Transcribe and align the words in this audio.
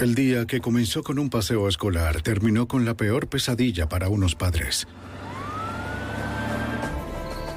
El 0.00 0.14
día 0.14 0.46
que 0.46 0.60
comenzó 0.60 1.02
con 1.02 1.18
un 1.18 1.28
paseo 1.28 1.68
escolar 1.68 2.22
terminó 2.22 2.66
con 2.66 2.86
la 2.86 2.94
peor 2.94 3.28
pesadilla 3.28 3.88
para 3.88 4.08
unos 4.08 4.34
padres. 4.34 4.88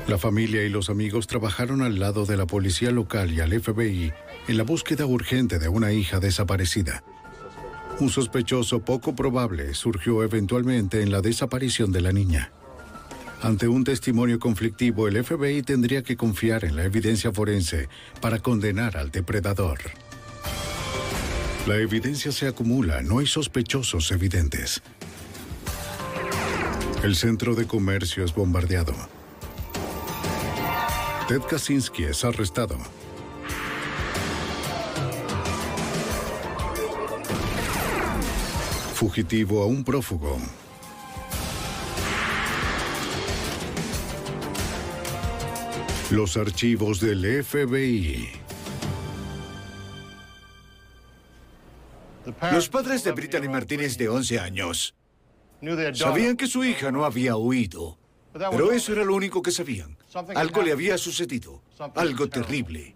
La 0.07 0.17
familia 0.17 0.63
y 0.63 0.69
los 0.69 0.89
amigos 0.89 1.27
trabajaron 1.27 1.81
al 1.81 1.99
lado 1.99 2.25
de 2.25 2.35
la 2.35 2.45
policía 2.45 2.91
local 2.91 3.31
y 3.31 3.39
al 3.39 3.57
FBI 3.57 4.11
en 4.49 4.57
la 4.57 4.63
búsqueda 4.63 5.05
urgente 5.05 5.57
de 5.57 5.69
una 5.69 5.93
hija 5.93 6.19
desaparecida. 6.19 7.05
Un 8.01 8.09
sospechoso 8.09 8.79
poco 8.83 9.15
probable 9.15 9.73
surgió 9.73 10.21
eventualmente 10.21 11.01
en 11.01 11.11
la 11.11 11.21
desaparición 11.21 11.93
de 11.93 12.01
la 12.01 12.11
niña. 12.11 12.51
Ante 13.41 13.69
un 13.69 13.85
testimonio 13.85 14.39
conflictivo, 14.39 15.07
el 15.07 15.23
FBI 15.23 15.63
tendría 15.63 16.03
que 16.03 16.17
confiar 16.17 16.65
en 16.65 16.75
la 16.75 16.83
evidencia 16.83 17.31
forense 17.31 17.87
para 18.19 18.39
condenar 18.39 18.97
al 18.97 19.11
depredador. 19.11 19.79
La 21.65 21.77
evidencia 21.77 22.31
se 22.31 22.47
acumula, 22.47 23.01
no 23.01 23.19
hay 23.19 23.25
sospechosos 23.25 24.11
evidentes. 24.11 24.81
El 27.03 27.15
centro 27.15 27.55
de 27.55 27.65
comercio 27.65 28.25
es 28.25 28.33
bombardeado. 28.33 28.93
Ted 31.27 31.41
Kaczynski 31.41 32.03
es 32.03 32.25
arrestado. 32.25 32.77
Fugitivo 38.93 39.63
a 39.63 39.65
un 39.65 39.83
prófugo. 39.85 40.37
Los 46.11 46.35
archivos 46.37 46.99
del 46.99 47.43
FBI. 47.43 48.42
Los 52.51 52.69
padres 52.69 53.03
de 53.03 53.11
Brittany 53.11 53.49
Martínez 53.49 53.97
de 53.97 54.09
11 54.09 54.39
años 54.39 54.95
sabían 55.93 56.37
que 56.37 56.47
su 56.47 56.63
hija 56.63 56.91
no 56.91 57.05
había 57.05 57.35
huido, 57.35 57.97
pero 58.33 58.71
eso 58.71 58.91
era 58.93 59.03
lo 59.03 59.15
único 59.15 59.41
que 59.41 59.51
sabían. 59.51 59.97
Algo 60.35 60.61
le 60.61 60.71
había 60.71 60.97
sucedido, 60.97 61.63
algo 61.95 62.29
terrible. 62.29 62.95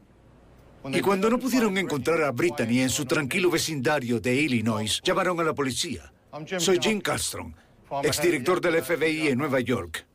Y 0.92 1.02
cuando 1.02 1.30
no 1.30 1.40
pudieron 1.40 1.78
encontrar 1.78 2.22
a 2.24 2.32
Brittany 2.32 2.80
en 2.82 2.90
su 2.90 3.06
tranquilo 3.06 3.50
vecindario 3.50 4.20
de 4.20 4.36
Illinois, 4.36 5.02
llamaron 5.04 5.40
a 5.40 5.44
la 5.44 5.54
policía. 5.54 6.12
Soy 6.58 6.80
Jim 6.82 7.02
Castron, 7.02 7.56
exdirector 8.04 8.62
del 8.62 8.82
FBI 8.82 9.30
en 9.30 9.38
Nueva 9.38 9.60
York. 9.60 10.06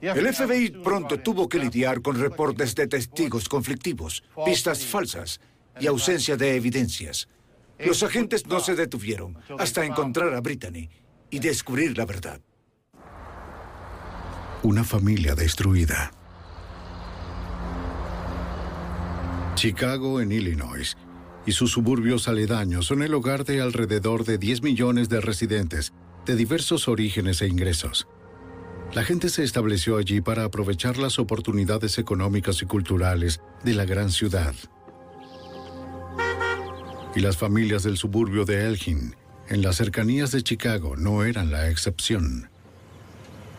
El 0.00 0.34
FBI 0.34 0.70
pronto 0.82 1.20
tuvo 1.20 1.48
que 1.48 1.58
lidiar 1.58 2.02
con 2.02 2.20
reportes 2.20 2.74
de 2.74 2.86
testigos 2.86 3.48
conflictivos, 3.48 4.22
pistas 4.44 4.84
falsas 4.84 5.40
y 5.80 5.86
ausencia 5.86 6.36
de 6.36 6.56
evidencias. 6.56 7.28
Los 7.86 8.02
agentes 8.02 8.46
no 8.46 8.60
se 8.60 8.74
detuvieron 8.74 9.36
hasta 9.58 9.84
encontrar 9.84 10.34
a 10.34 10.40
Brittany 10.40 10.88
y 11.30 11.38
descubrir 11.38 11.96
la 11.96 12.06
verdad. 12.06 12.40
Una 14.62 14.84
familia 14.84 15.34
destruida. 15.34 16.10
Chicago 19.54 20.20
en 20.20 20.32
Illinois 20.32 20.96
y 21.46 21.52
sus 21.52 21.72
suburbios 21.72 22.28
aledaños 22.28 22.86
son 22.86 23.02
el 23.02 23.14
hogar 23.14 23.44
de 23.44 23.60
alrededor 23.60 24.24
de 24.24 24.38
10 24.38 24.62
millones 24.62 25.08
de 25.08 25.20
residentes 25.20 25.92
de 26.24 26.36
diversos 26.36 26.88
orígenes 26.88 27.42
e 27.42 27.46
ingresos. 27.46 28.08
La 28.94 29.04
gente 29.04 29.28
se 29.28 29.42
estableció 29.42 29.96
allí 29.96 30.20
para 30.20 30.44
aprovechar 30.44 30.98
las 30.98 31.18
oportunidades 31.18 31.98
económicas 31.98 32.62
y 32.62 32.66
culturales 32.66 33.40
de 33.62 33.74
la 33.74 33.84
gran 33.84 34.10
ciudad. 34.10 34.54
Y 37.14 37.20
las 37.20 37.36
familias 37.36 37.84
del 37.84 37.96
suburbio 37.96 38.44
de 38.44 38.66
Elgin, 38.66 39.14
en 39.48 39.62
las 39.62 39.76
cercanías 39.76 40.32
de 40.32 40.42
Chicago, 40.42 40.96
no 40.96 41.24
eran 41.24 41.50
la 41.50 41.70
excepción. 41.70 42.48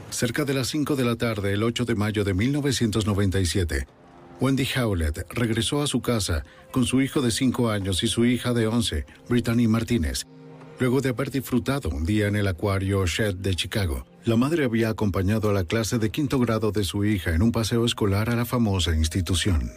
Cerca 0.09 0.43
de 0.43 0.53
las 0.53 0.67
5 0.67 0.95
de 0.95 1.05
la 1.05 1.16
tarde, 1.16 1.53
el 1.53 1.63
8 1.63 1.85
de 1.85 1.95
mayo 1.95 2.23
de 2.23 2.33
1997, 2.33 3.88
Wendy 4.41 4.67
Howlett 4.75 5.25
regresó 5.29 5.81
a 5.81 5.88
su 5.88 6.01
casa 6.01 6.43
con 6.71 6.85
su 6.85 7.01
hijo 7.01 7.21
de 7.21 7.31
5 7.31 7.69
años 7.69 8.03
y 8.03 8.07
su 8.07 8.25
hija 8.25 8.53
de 8.53 8.67
11, 8.67 9.05
Brittany 9.29 9.67
Martínez, 9.67 10.25
luego 10.79 10.99
de 10.99 11.09
haber 11.09 11.31
disfrutado 11.31 11.89
un 11.89 12.05
día 12.05 12.27
en 12.27 12.35
el 12.35 12.47
acuario 12.47 13.05
Shed 13.05 13.35
de 13.35 13.55
Chicago. 13.55 14.05
La 14.25 14.35
madre 14.35 14.66
había 14.66 14.89
acompañado 14.89 15.49
a 15.49 15.53
la 15.53 15.63
clase 15.63 15.97
de 15.99 16.09
quinto 16.09 16.39
grado 16.39 16.72
de 16.72 16.83
su 16.83 17.05
hija 17.05 17.33
en 17.33 17.41
un 17.41 17.51
paseo 17.51 17.85
escolar 17.85 18.29
a 18.29 18.35
la 18.35 18.45
famosa 18.45 18.93
institución. 18.95 19.72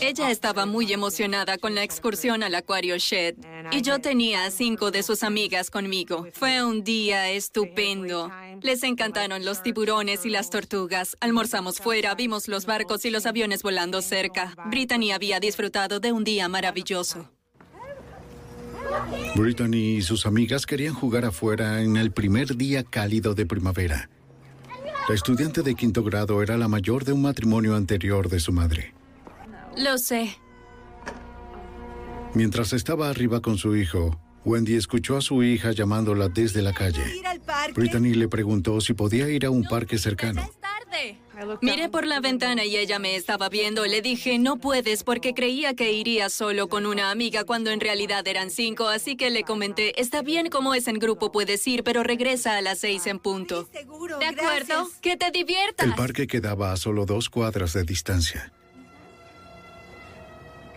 Ella 0.00 0.30
estaba 0.30 0.66
muy 0.66 0.92
emocionada 0.92 1.58
con 1.58 1.74
la 1.74 1.82
excursión 1.82 2.42
al 2.42 2.54
Acuario 2.54 2.96
Shed 2.98 3.36
y 3.70 3.82
yo 3.82 4.00
tenía 4.00 4.44
a 4.44 4.50
cinco 4.50 4.90
de 4.90 5.02
sus 5.02 5.22
amigas 5.22 5.70
conmigo. 5.70 6.26
Fue 6.32 6.64
un 6.64 6.82
día 6.82 7.30
estupendo. 7.30 8.30
Les 8.62 8.82
encantaron 8.82 9.44
los 9.44 9.62
tiburones 9.62 10.26
y 10.26 10.30
las 10.30 10.50
tortugas. 10.50 11.16
Almorzamos 11.20 11.78
fuera, 11.78 12.14
vimos 12.14 12.48
los 12.48 12.66
barcos 12.66 13.04
y 13.04 13.10
los 13.10 13.26
aviones 13.26 13.62
volando 13.62 14.02
cerca. 14.02 14.54
Brittany 14.70 15.12
había 15.12 15.38
disfrutado 15.38 16.00
de 16.00 16.12
un 16.12 16.24
día 16.24 16.48
maravilloso. 16.48 17.30
Brittany 19.34 19.96
y 19.96 20.02
sus 20.02 20.26
amigas 20.26 20.66
querían 20.66 20.94
jugar 20.94 21.24
afuera 21.24 21.80
en 21.82 21.96
el 21.96 22.12
primer 22.12 22.56
día 22.56 22.84
cálido 22.84 23.34
de 23.34 23.46
primavera. 23.46 24.08
La 25.08 25.14
estudiante 25.14 25.62
de 25.62 25.74
quinto 25.74 26.02
grado 26.02 26.42
era 26.42 26.56
la 26.56 26.66
mayor 26.66 27.04
de 27.04 27.12
un 27.12 27.22
matrimonio 27.22 27.76
anterior 27.76 28.28
de 28.28 28.40
su 28.40 28.52
madre. 28.52 28.94
Lo 29.76 29.98
sé. 29.98 30.36
Mientras 32.34 32.72
estaba 32.72 33.08
arriba 33.08 33.40
con 33.40 33.58
su 33.58 33.76
hijo, 33.76 34.18
Wendy 34.44 34.74
escuchó 34.74 35.16
a 35.16 35.20
su 35.20 35.42
hija 35.42 35.72
llamándola 35.72 36.28
desde 36.28 36.62
la 36.62 36.72
calle. 36.72 37.02
Brittany 37.74 38.14
le 38.14 38.28
preguntó 38.28 38.80
si 38.80 38.92
podía 38.92 39.28
ir 39.28 39.46
a 39.46 39.50
un 39.50 39.64
parque 39.64 39.98
cercano. 39.98 40.42
Miré 41.60 41.88
por 41.88 42.06
la 42.06 42.20
ventana 42.20 42.64
y 42.64 42.76
ella 42.76 42.98
me 42.98 43.16
estaba 43.16 43.48
viendo. 43.48 43.84
Le 43.84 44.00
dije, 44.02 44.38
no 44.38 44.56
puedes 44.56 45.02
porque 45.02 45.34
creía 45.34 45.74
que 45.74 45.92
iría 45.92 46.28
solo 46.30 46.68
con 46.68 46.86
una 46.86 47.10
amiga 47.10 47.44
cuando 47.44 47.70
en 47.70 47.80
realidad 47.80 48.26
eran 48.28 48.50
cinco, 48.50 48.88
así 48.88 49.16
que 49.16 49.30
le 49.30 49.42
comenté, 49.42 50.00
está 50.00 50.22
bien 50.22 50.48
como 50.50 50.74
es 50.74 50.86
en 50.86 50.98
grupo, 50.98 51.32
puedes 51.32 51.66
ir, 51.66 51.82
pero 51.82 52.02
regresa 52.02 52.56
a 52.56 52.62
las 52.62 52.78
seis 52.78 53.06
en 53.06 53.18
punto. 53.18 53.68
¿De 53.72 54.26
acuerdo? 54.26 54.88
Que 55.00 55.16
te 55.16 55.30
diviertas. 55.30 55.86
El 55.86 55.94
parque 55.94 56.26
quedaba 56.26 56.72
a 56.72 56.76
solo 56.76 57.06
dos 57.06 57.28
cuadras 57.28 57.72
de 57.72 57.82
distancia. 57.82 58.52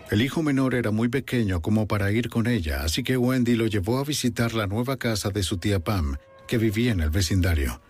El 0.10 0.22
hijo 0.22 0.42
menor 0.42 0.74
era 0.74 0.92
muy 0.92 1.10
pequeño 1.10 1.62
como 1.62 1.86
para 1.86 2.12
ir 2.14 2.30
con 2.30 2.48
ella, 2.48 2.84
así 2.84 3.04
que 3.04 3.18
Wendy 3.18 3.56
lo 3.56 3.68
llevó 3.68 4.00
a 4.00 4.06
visitar 4.06 4.54
la 4.54 4.66
nueva 4.66 4.96
casa 4.96 5.32
de 5.32 5.44
su 5.44 5.58
tía 5.58 5.80
Pam, 5.80 6.16
que 6.48 6.58
vivía 6.58 6.94
en 6.94 7.02
el 7.02 7.10
vecindario. 7.10 7.82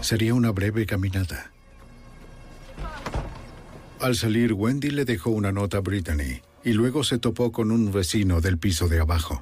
Sería 0.00 0.34
una 0.34 0.50
breve 0.50 0.84
caminata. 0.84 1.52
Al 4.00 4.16
salir, 4.16 4.52
Wendy 4.52 4.90
le 4.90 5.04
dejó 5.04 5.30
una 5.30 5.52
nota 5.52 5.78
a 5.78 5.80
Brittany 5.80 6.42
y 6.64 6.72
luego 6.72 7.04
se 7.04 7.18
topó 7.18 7.52
con 7.52 7.70
un 7.70 7.92
vecino 7.92 8.40
del 8.40 8.58
piso 8.58 8.88
de 8.88 8.98
abajo. 8.98 9.40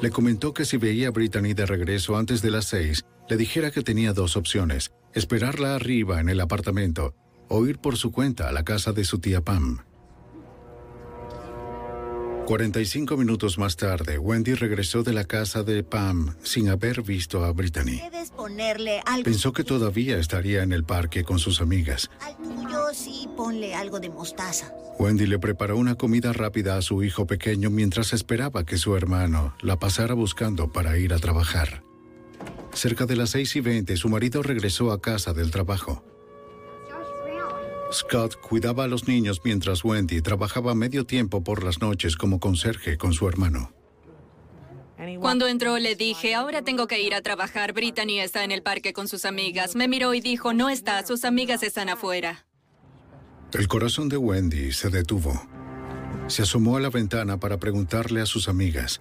Le 0.00 0.10
comentó 0.10 0.54
que 0.54 0.64
si 0.64 0.78
veía 0.78 1.08
a 1.08 1.10
Brittany 1.10 1.52
de 1.52 1.66
regreso 1.66 2.16
antes 2.16 2.40
de 2.40 2.50
las 2.50 2.64
seis, 2.64 3.04
le 3.28 3.36
dijera 3.36 3.70
que 3.70 3.82
tenía 3.82 4.14
dos 4.14 4.36
opciones, 4.36 4.92
esperarla 5.12 5.74
arriba 5.74 6.20
en 6.20 6.30
el 6.30 6.40
apartamento 6.40 7.14
o 7.48 7.66
ir 7.66 7.78
por 7.78 7.96
su 7.96 8.12
cuenta 8.12 8.48
a 8.48 8.52
la 8.52 8.64
casa 8.64 8.92
de 8.92 9.04
su 9.04 9.18
tía 9.18 9.40
Pam. 9.40 9.78
45 12.48 13.18
minutos 13.18 13.58
más 13.58 13.76
tarde, 13.76 14.18
Wendy 14.18 14.54
regresó 14.54 15.02
de 15.02 15.12
la 15.12 15.24
casa 15.24 15.62
de 15.62 15.84
Pam 15.84 16.34
sin 16.42 16.70
haber 16.70 17.02
visto 17.02 17.44
a 17.44 17.52
Brittany. 17.52 17.98
Puedes 17.98 18.30
ponerle 18.30 19.02
algo. 19.04 19.24
Pensó 19.24 19.52
que 19.52 19.64
todavía 19.64 20.16
estaría 20.16 20.62
en 20.62 20.72
el 20.72 20.82
parque 20.82 21.24
con 21.24 21.38
sus 21.38 21.60
amigas. 21.60 22.10
Al 22.22 22.38
tuyo 22.38 22.94
sí 22.94 23.28
ponle 23.36 23.74
algo 23.74 24.00
de 24.00 24.08
mostaza. 24.08 24.72
Wendy 24.98 25.26
le 25.26 25.38
preparó 25.38 25.76
una 25.76 25.96
comida 25.96 26.32
rápida 26.32 26.78
a 26.78 26.80
su 26.80 27.02
hijo 27.02 27.26
pequeño 27.26 27.68
mientras 27.68 28.14
esperaba 28.14 28.64
que 28.64 28.78
su 28.78 28.96
hermano 28.96 29.54
la 29.60 29.78
pasara 29.78 30.14
buscando 30.14 30.72
para 30.72 30.96
ir 30.96 31.12
a 31.12 31.18
trabajar. 31.18 31.84
Cerca 32.72 33.04
de 33.04 33.16
las 33.16 33.28
6 33.28 33.56
y 33.56 33.60
20, 33.60 33.94
su 33.98 34.08
marido 34.08 34.42
regresó 34.42 34.90
a 34.90 35.02
casa 35.02 35.34
del 35.34 35.50
trabajo. 35.50 36.02
Scott 37.92 38.36
cuidaba 38.40 38.84
a 38.84 38.88
los 38.88 39.08
niños 39.08 39.40
mientras 39.44 39.84
Wendy 39.84 40.20
trabajaba 40.20 40.74
medio 40.74 41.06
tiempo 41.06 41.42
por 41.42 41.64
las 41.64 41.80
noches 41.80 42.16
como 42.16 42.38
conserje 42.40 42.98
con 42.98 43.12
su 43.12 43.28
hermano. 43.28 43.72
Cuando 45.20 45.46
entró 45.46 45.78
le 45.78 45.94
dije, 45.94 46.34
ahora 46.34 46.62
tengo 46.62 46.88
que 46.88 47.00
ir 47.00 47.14
a 47.14 47.22
trabajar. 47.22 47.72
Brittany 47.72 48.20
está 48.20 48.42
en 48.42 48.50
el 48.50 48.62
parque 48.62 48.92
con 48.92 49.06
sus 49.06 49.24
amigas. 49.24 49.76
Me 49.76 49.86
miró 49.86 50.12
y 50.12 50.20
dijo, 50.20 50.52
no 50.52 50.68
está, 50.68 51.06
sus 51.06 51.24
amigas 51.24 51.62
están 51.62 51.88
afuera. 51.88 52.46
El 53.52 53.68
corazón 53.68 54.08
de 54.08 54.16
Wendy 54.16 54.72
se 54.72 54.90
detuvo. 54.90 55.40
Se 56.26 56.42
asomó 56.42 56.76
a 56.76 56.80
la 56.80 56.90
ventana 56.90 57.38
para 57.38 57.58
preguntarle 57.58 58.20
a 58.20 58.26
sus 58.26 58.48
amigas. 58.48 59.00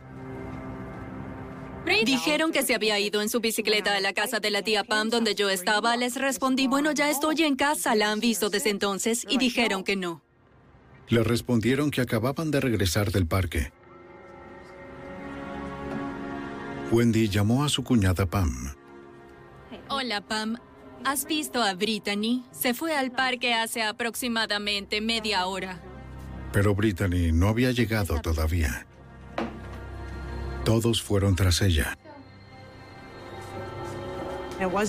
Dijeron 2.06 2.52
que 2.52 2.64
se 2.64 2.76
había 2.76 3.00
ido 3.00 3.22
en 3.22 3.30
su 3.30 3.40
bicicleta 3.40 3.96
a 3.96 4.00
la 4.00 4.14
casa 4.14 4.40
de 4.40 4.52
la 4.52 4.62
tía 4.62 4.84
Pam 4.84 5.10
donde 5.10 5.36
yo 5.36 5.50
estaba. 5.50 5.96
Les 5.98 6.16
respondí, 6.16 6.68
bueno, 6.68 6.92
ya 6.92 7.10
estoy 7.10 7.44
en 7.44 7.56
casa. 7.56 7.96
La 7.96 8.12
han 8.12 8.20
visto 8.20 8.50
desde 8.50 8.70
entonces 8.70 9.26
y 9.30 9.38
dijeron 9.38 9.84
que 9.84 9.96
no. 9.96 10.22
Le 11.10 11.24
respondieron 11.24 11.92
que 11.92 12.02
acababan 12.02 12.52
de 12.52 12.60
regresar 12.60 13.12
del 13.12 13.28
parque. 13.28 13.72
Wendy 16.92 17.30
llamó 17.30 17.64
a 17.64 17.70
su 17.70 17.84
cuñada 17.84 18.26
Pam. 18.26 18.74
Hola, 19.90 20.22
Pam. 20.22 20.58
¿Has 21.04 21.26
visto 21.26 21.62
a 21.62 21.74
Brittany? 21.74 22.46
Se 22.52 22.74
fue 22.74 22.96
al 22.96 23.12
parque 23.12 23.54
hace 23.54 23.84
aproximadamente 23.84 25.02
media 25.02 25.46
hora. 25.46 25.82
Pero 26.52 26.74
Brittany 26.74 27.32
no 27.32 27.50
había 27.50 27.72
llegado 27.72 28.20
todavía. 28.22 28.87
Todos 30.68 31.02
fueron 31.02 31.34
tras 31.34 31.62
ella. 31.62 31.98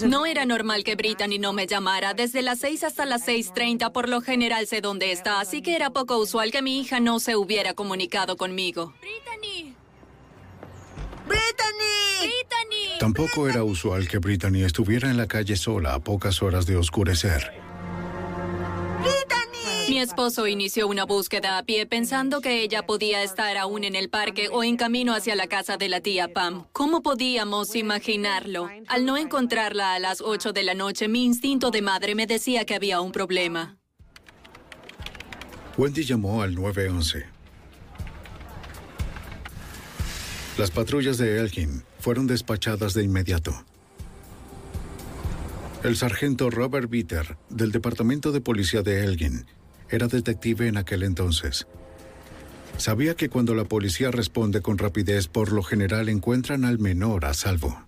No 0.08 0.26
era 0.26 0.44
normal 0.44 0.82
que 0.82 0.96
Brittany 0.96 1.38
no 1.38 1.52
me 1.52 1.68
llamara. 1.68 2.14
Desde 2.14 2.42
las 2.42 2.58
6 2.58 2.82
hasta 2.82 3.06
las 3.06 3.28
6.30 3.28 3.92
por 3.92 4.08
lo 4.08 4.20
general 4.20 4.66
sé 4.66 4.80
dónde 4.80 5.12
está, 5.12 5.38
así 5.38 5.62
que 5.62 5.76
era 5.76 5.90
poco 5.90 6.18
usual 6.18 6.50
que 6.50 6.62
mi 6.62 6.80
hija 6.80 6.98
no 6.98 7.20
se 7.20 7.36
hubiera 7.36 7.74
comunicado 7.74 8.36
conmigo. 8.36 8.92
¡Brittany! 9.00 9.76
¡Brittany! 11.28 12.22
¡Brittany! 12.22 12.98
Tampoco 12.98 13.48
era 13.48 13.62
usual 13.62 14.08
que 14.08 14.18
Brittany 14.18 14.64
estuviera 14.64 15.08
en 15.08 15.16
la 15.16 15.28
calle 15.28 15.54
sola 15.54 15.94
a 15.94 16.00
pocas 16.00 16.42
horas 16.42 16.66
de 16.66 16.76
oscurecer. 16.76 17.67
Mi 19.88 20.00
esposo 20.00 20.46
inició 20.46 20.86
una 20.86 21.04
búsqueda 21.04 21.56
a 21.56 21.62
pie 21.62 21.86
pensando 21.86 22.42
que 22.42 22.62
ella 22.62 22.84
podía 22.84 23.22
estar 23.22 23.56
aún 23.56 23.84
en 23.84 23.94
el 23.94 24.10
parque 24.10 24.50
o 24.52 24.62
en 24.62 24.76
camino 24.76 25.14
hacia 25.14 25.34
la 25.34 25.46
casa 25.46 25.78
de 25.78 25.88
la 25.88 26.02
tía 26.02 26.32
Pam. 26.34 26.66
¿Cómo 26.72 27.02
podíamos 27.02 27.74
imaginarlo? 27.74 28.68
Al 28.86 29.06
no 29.06 29.16
encontrarla 29.16 29.94
a 29.94 29.98
las 29.98 30.20
8 30.20 30.52
de 30.52 30.62
la 30.62 30.74
noche, 30.74 31.08
mi 31.08 31.24
instinto 31.24 31.70
de 31.70 31.80
madre 31.80 32.14
me 32.14 32.26
decía 32.26 32.66
que 32.66 32.74
había 32.74 33.00
un 33.00 33.12
problema. 33.12 33.78
Wendy 35.78 36.04
llamó 36.04 36.42
al 36.42 36.54
911. 36.54 37.24
Las 40.58 40.70
patrullas 40.70 41.16
de 41.16 41.38
Elgin 41.38 41.82
fueron 41.98 42.26
despachadas 42.26 42.92
de 42.92 43.04
inmediato. 43.04 43.54
El 45.82 45.96
sargento 45.96 46.50
Robert 46.50 46.90
Bitter, 46.90 47.38
del 47.48 47.70
Departamento 47.70 48.32
de 48.32 48.40
Policía 48.40 48.82
de 48.82 49.04
Elgin, 49.04 49.46
era 49.90 50.08
detective 50.08 50.68
en 50.68 50.76
aquel 50.76 51.02
entonces. 51.02 51.66
Sabía 52.76 53.14
que 53.14 53.28
cuando 53.28 53.54
la 53.54 53.64
policía 53.64 54.10
responde 54.10 54.62
con 54.62 54.78
rapidez, 54.78 55.26
por 55.26 55.52
lo 55.52 55.62
general 55.62 56.08
encuentran 56.08 56.64
al 56.64 56.78
menor 56.78 57.24
a 57.24 57.34
salvo. 57.34 57.82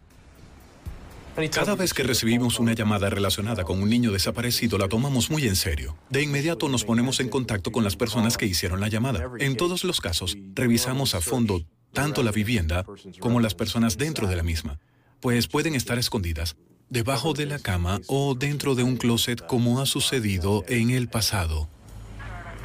Cada 1.52 1.76
vez 1.76 1.94
que 1.94 2.02
recibimos 2.02 2.58
una 2.58 2.74
llamada 2.74 3.08
relacionada 3.08 3.64
con 3.64 3.80
un 3.80 3.88
niño 3.88 4.10
desaparecido, 4.10 4.78
la 4.78 4.88
tomamos 4.88 5.30
muy 5.30 5.46
en 5.46 5.56
serio. 5.56 5.96
De 6.10 6.22
inmediato 6.22 6.68
nos 6.68 6.84
ponemos 6.84 7.20
en 7.20 7.28
contacto 7.28 7.72
con 7.72 7.84
las 7.84 7.96
personas 7.96 8.36
que 8.36 8.46
hicieron 8.46 8.80
la 8.80 8.88
llamada. 8.88 9.30
En 9.38 9.56
todos 9.56 9.84
los 9.84 10.00
casos, 10.00 10.36
revisamos 10.54 11.14
a 11.14 11.20
fondo 11.20 11.62
tanto 11.92 12.22
la 12.22 12.32
vivienda 12.32 12.84
como 13.20 13.40
las 13.40 13.54
personas 13.54 13.96
dentro 13.96 14.26
de 14.26 14.36
la 14.36 14.42
misma, 14.42 14.80
pues 15.20 15.46
pueden 15.46 15.74
estar 15.74 15.98
escondidas 15.98 16.56
debajo 16.90 17.32
de 17.32 17.46
la 17.46 17.60
cama 17.60 18.00
o 18.08 18.34
dentro 18.34 18.74
de 18.74 18.82
un 18.82 18.96
closet 18.96 19.46
como 19.46 19.80
ha 19.80 19.86
sucedido 19.86 20.64
en 20.68 20.90
el 20.90 21.08
pasado. 21.08 21.68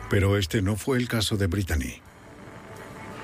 Pero 0.10 0.38
este 0.38 0.62
no 0.62 0.76
fue 0.76 0.98
el 0.98 1.08
caso 1.08 1.38
de 1.38 1.48
Brittany. 1.48 2.02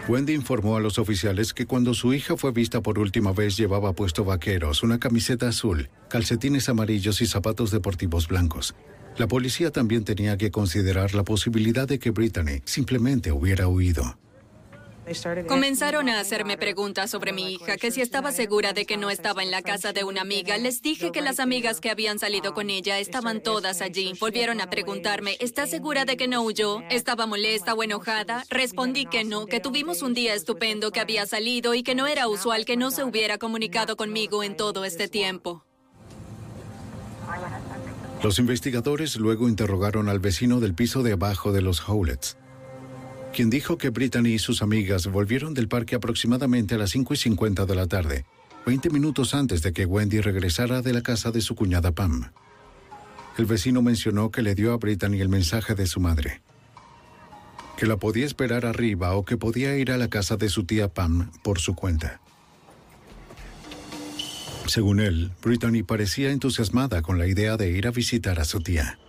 Wendy 0.08 0.34
informó 0.34 0.78
a 0.78 0.80
los 0.80 0.98
oficiales 0.98 1.54
que 1.54 1.68
cuando 1.68 1.94
su 1.94 2.14
hija 2.14 2.36
fue 2.36 2.52
vista 2.52 2.82
por 2.82 2.98
última 2.98 3.34
vez 3.34 3.56
llevaba 3.56 3.94
puesto 3.94 4.26
vaqueros, 4.26 4.82
una 4.82 5.00
camiseta 5.00 5.48
azul, 5.48 5.90
calcetines 6.10 6.70
amarillos 6.70 7.22
y 7.22 7.28
zapatos 7.28 7.70
deportivos 7.70 8.28
blancos. 8.28 8.76
La 9.18 9.28
policía 9.28 9.72
también 9.72 10.04
tenía 10.04 10.38
que 10.38 10.52
considerar 10.52 11.14
la 11.14 11.24
posibilidad 11.24 11.88
de 11.88 12.00
que 12.00 12.12
Brittany 12.12 12.62
simplemente 12.66 13.32
hubiera 13.32 13.68
huido. 13.68 14.18
Comenzaron 15.48 16.10
a 16.10 16.20
hacerme 16.20 16.58
preguntas 16.58 17.10
sobre 17.10 17.34
mi 17.34 17.54
hija, 17.54 17.78
que 17.78 17.92
si 17.92 18.02
estaba 18.02 18.32
segura 18.32 18.74
de 18.74 18.86
que 18.86 18.98
no 18.98 19.10
estaba 19.10 19.44
en 19.44 19.52
la 19.52 19.62
casa 19.62 19.94
de 19.94 20.04
una 20.04 20.22
amiga. 20.22 20.58
Les 20.58 20.82
dije 20.82 21.12
que 21.12 21.22
las 21.22 21.40
amigas 21.40 21.82
que 21.82 21.90
habían 21.90 22.20
salido 22.20 22.54
con 22.54 22.70
ella 22.70 23.00
estaban 23.00 23.42
todas 23.42 23.82
allí. 23.82 24.14
Volvieron 24.20 24.62
a 24.62 24.70
preguntarme, 24.70 25.38
¿está 25.40 25.68
segura 25.68 26.06
de 26.06 26.18
que 26.18 26.28
no 26.28 26.42
huyó? 26.42 26.82
¿Estaba 26.90 27.26
molesta 27.26 27.74
o 27.74 27.84
enojada? 27.84 28.44
Respondí 28.50 29.06
que 29.06 29.24
no, 29.24 29.46
que 29.46 29.60
tuvimos 29.60 30.02
un 30.02 30.14
día 30.14 30.34
estupendo, 30.34 30.92
que 30.92 31.00
había 31.00 31.26
salido 31.26 31.74
y 31.74 31.84
que 31.84 31.96
no 31.96 32.08
era 32.08 32.28
usual 32.28 32.66
que 32.66 32.78
no 32.78 32.92
se 32.92 33.04
hubiera 33.04 33.38
comunicado 33.38 33.98
conmigo 33.98 34.44
en 34.44 34.56
todo 34.56 34.86
este 34.86 35.08
tiempo. 35.08 35.66
Los 38.24 38.40
investigadores 38.40 39.16
luego 39.16 39.50
interrogaron 39.50 40.10
al 40.10 40.20
vecino 40.20 40.60
del 40.60 40.76
piso 40.76 41.02
de 41.02 41.14
abajo 41.14 41.52
de 41.52 41.62
los 41.62 41.88
Howletts 41.88 42.38
quien 43.32 43.50
dijo 43.50 43.78
que 43.78 43.90
Brittany 43.90 44.34
y 44.34 44.40
sus 44.40 44.62
amigas 44.62 45.08
volvieron 45.08 45.54
del 45.54 45.68
parque 45.68 45.96
aproximadamente 45.96 46.76
a 46.76 46.78
las 46.78 46.92
5 46.92 47.14
y 47.14 47.18
50 47.18 47.66
de 47.66 47.76
la 47.76 47.88
tarde, 47.88 48.26
20 48.66 48.90
minutos 48.90 49.34
antes 49.34 49.62
de 49.62 49.74
que 49.74 49.86
Wendy 49.86 50.20
regresara 50.20 50.82
de 50.82 50.94
la 50.94 51.02
casa 51.02 51.32
de 51.32 51.42
su 51.42 51.56
cuñada 51.56 51.92
Pam. 51.94 52.32
El 53.38 53.46
vecino 53.46 53.82
mencionó 53.82 54.32
que 54.32 54.42
le 54.42 54.56
dio 54.56 54.74
a 54.74 54.78
Brittany 54.78 55.22
el 55.22 55.30
mensaje 55.30 55.76
de 55.76 55.88
su 55.88 56.00
madre, 56.00 56.42
que 57.78 57.86
la 57.86 57.98
podía 57.98 58.26
esperar 58.26 58.66
arriba 58.66 59.16
o 59.16 59.24
que 59.24 59.38
podía 59.38 59.78
ir 59.78 59.92
a 59.92 59.98
la 59.98 60.10
casa 60.10 60.36
de 60.36 60.50
su 60.50 60.66
tía 60.66 60.90
Pam 60.90 61.32
por 61.44 61.60
su 61.60 61.74
cuenta. 61.74 62.20
Según 64.68 65.00
él, 65.00 65.32
Brittany 65.42 65.84
parecía 65.84 66.32
entusiasmada 66.32 67.02
con 67.02 67.18
la 67.18 67.28
idea 67.28 67.58
de 67.58 67.72
ir 67.72 67.88
a 67.88 67.92
visitar 67.92 68.40
a 68.40 68.46
su 68.46 68.62
tía. 68.62 69.00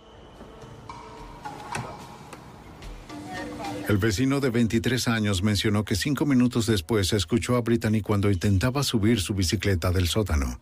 El 3.87 3.97
vecino 3.97 4.39
de 4.39 4.49
23 4.49 5.09
años 5.09 5.43
mencionó 5.43 5.83
que 5.83 5.95
cinco 5.95 6.25
minutos 6.25 6.67
después 6.67 7.11
escuchó 7.11 7.57
a 7.57 7.61
Brittany 7.61 8.01
cuando 8.01 8.31
intentaba 8.31 8.81
subir 8.81 9.19
su 9.19 9.33
bicicleta 9.33 9.91
del 9.91 10.07
sótano. 10.07 10.61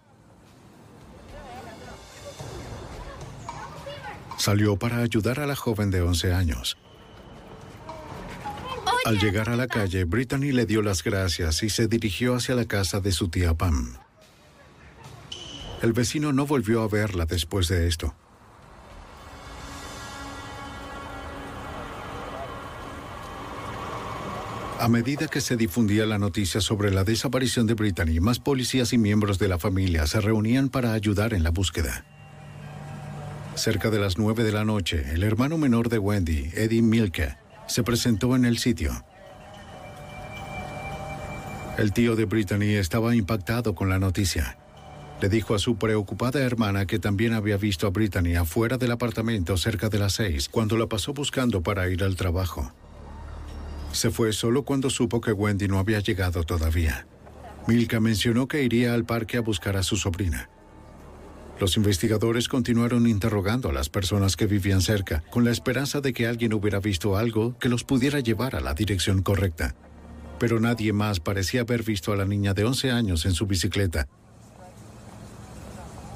Salió 4.37 4.75
para 4.75 4.97
ayudar 4.97 5.39
a 5.39 5.45
la 5.45 5.55
joven 5.55 5.91
de 5.91 6.01
11 6.01 6.33
años. 6.33 6.77
Al 9.05 9.19
llegar 9.19 9.49
a 9.49 9.55
la 9.55 9.67
calle, 9.67 10.03
Brittany 10.03 10.51
le 10.51 10.65
dio 10.65 10.81
las 10.81 11.03
gracias 11.03 11.61
y 11.61 11.69
se 11.69 11.87
dirigió 11.87 12.35
hacia 12.35 12.55
la 12.55 12.65
casa 12.65 13.01
de 13.01 13.11
su 13.11 13.29
tía 13.29 13.53
Pam. 13.53 13.97
El 15.83 15.93
vecino 15.93 16.33
no 16.33 16.47
volvió 16.47 16.81
a 16.81 16.87
verla 16.87 17.25
después 17.25 17.67
de 17.67 17.87
esto. 17.87 18.15
A 24.81 24.87
medida 24.87 25.27
que 25.27 25.41
se 25.41 25.57
difundía 25.57 26.07
la 26.07 26.17
noticia 26.17 26.59
sobre 26.59 26.89
la 26.89 27.03
desaparición 27.03 27.67
de 27.67 27.75
Brittany, 27.75 28.19
más 28.19 28.39
policías 28.39 28.93
y 28.93 28.97
miembros 28.97 29.37
de 29.37 29.47
la 29.47 29.59
familia 29.59 30.07
se 30.07 30.19
reunían 30.19 30.69
para 30.69 30.93
ayudar 30.93 31.35
en 31.35 31.43
la 31.43 31.51
búsqueda. 31.51 32.03
Cerca 33.53 33.91
de 33.91 33.99
las 33.99 34.17
nueve 34.17 34.43
de 34.43 34.51
la 34.51 34.65
noche, 34.65 35.05
el 35.13 35.21
hermano 35.21 35.59
menor 35.59 35.87
de 35.89 35.99
Wendy, 35.99 36.49
Eddie 36.55 36.81
Milke, 36.81 37.37
se 37.67 37.83
presentó 37.83 38.35
en 38.35 38.43
el 38.43 38.57
sitio. 38.57 39.05
El 41.77 41.93
tío 41.93 42.15
de 42.15 42.25
Brittany 42.25 42.73
estaba 42.73 43.15
impactado 43.15 43.75
con 43.75 43.87
la 43.87 43.99
noticia. 43.99 44.57
Le 45.21 45.29
dijo 45.29 45.53
a 45.53 45.59
su 45.59 45.75
preocupada 45.75 46.41
hermana 46.41 46.87
que 46.87 46.97
también 46.97 47.33
había 47.33 47.57
visto 47.57 47.85
a 47.85 47.91
Brittany 47.91 48.33
afuera 48.33 48.79
del 48.79 48.93
apartamento 48.93 49.57
cerca 49.57 49.89
de 49.89 49.99
las 49.99 50.13
seis, 50.13 50.49
cuando 50.49 50.75
la 50.75 50.87
pasó 50.87 51.13
buscando 51.13 51.61
para 51.61 51.87
ir 51.87 52.03
al 52.03 52.15
trabajo. 52.15 52.73
Se 53.91 54.09
fue 54.09 54.33
solo 54.33 54.63
cuando 54.63 54.89
supo 54.89 55.21
que 55.21 55.31
Wendy 55.31 55.67
no 55.67 55.79
había 55.79 55.99
llegado 55.99 56.43
todavía. 56.43 57.05
Milka 57.67 57.99
mencionó 57.99 58.47
que 58.47 58.63
iría 58.63 58.93
al 58.93 59.05
parque 59.05 59.37
a 59.37 59.41
buscar 59.41 59.77
a 59.77 59.83
su 59.83 59.97
sobrina. 59.97 60.49
Los 61.59 61.77
investigadores 61.77 62.47
continuaron 62.47 63.05
interrogando 63.05 63.69
a 63.69 63.73
las 63.73 63.89
personas 63.89 64.35
que 64.35 64.47
vivían 64.47 64.81
cerca, 64.81 65.23
con 65.29 65.43
la 65.43 65.51
esperanza 65.51 66.01
de 66.01 66.11
que 66.11 66.25
alguien 66.25 66.53
hubiera 66.53 66.79
visto 66.79 67.17
algo 67.17 67.55
que 67.59 67.69
los 67.69 67.83
pudiera 67.83 68.19
llevar 68.19 68.55
a 68.55 68.61
la 68.61 68.73
dirección 68.73 69.21
correcta. 69.21 69.75
Pero 70.39 70.59
nadie 70.59 70.91
más 70.91 71.19
parecía 71.19 71.61
haber 71.61 71.83
visto 71.83 72.11
a 72.11 72.15
la 72.15 72.25
niña 72.25 72.55
de 72.55 72.65
11 72.65 72.89
años 72.89 73.25
en 73.27 73.33
su 73.33 73.45
bicicleta. 73.45 74.07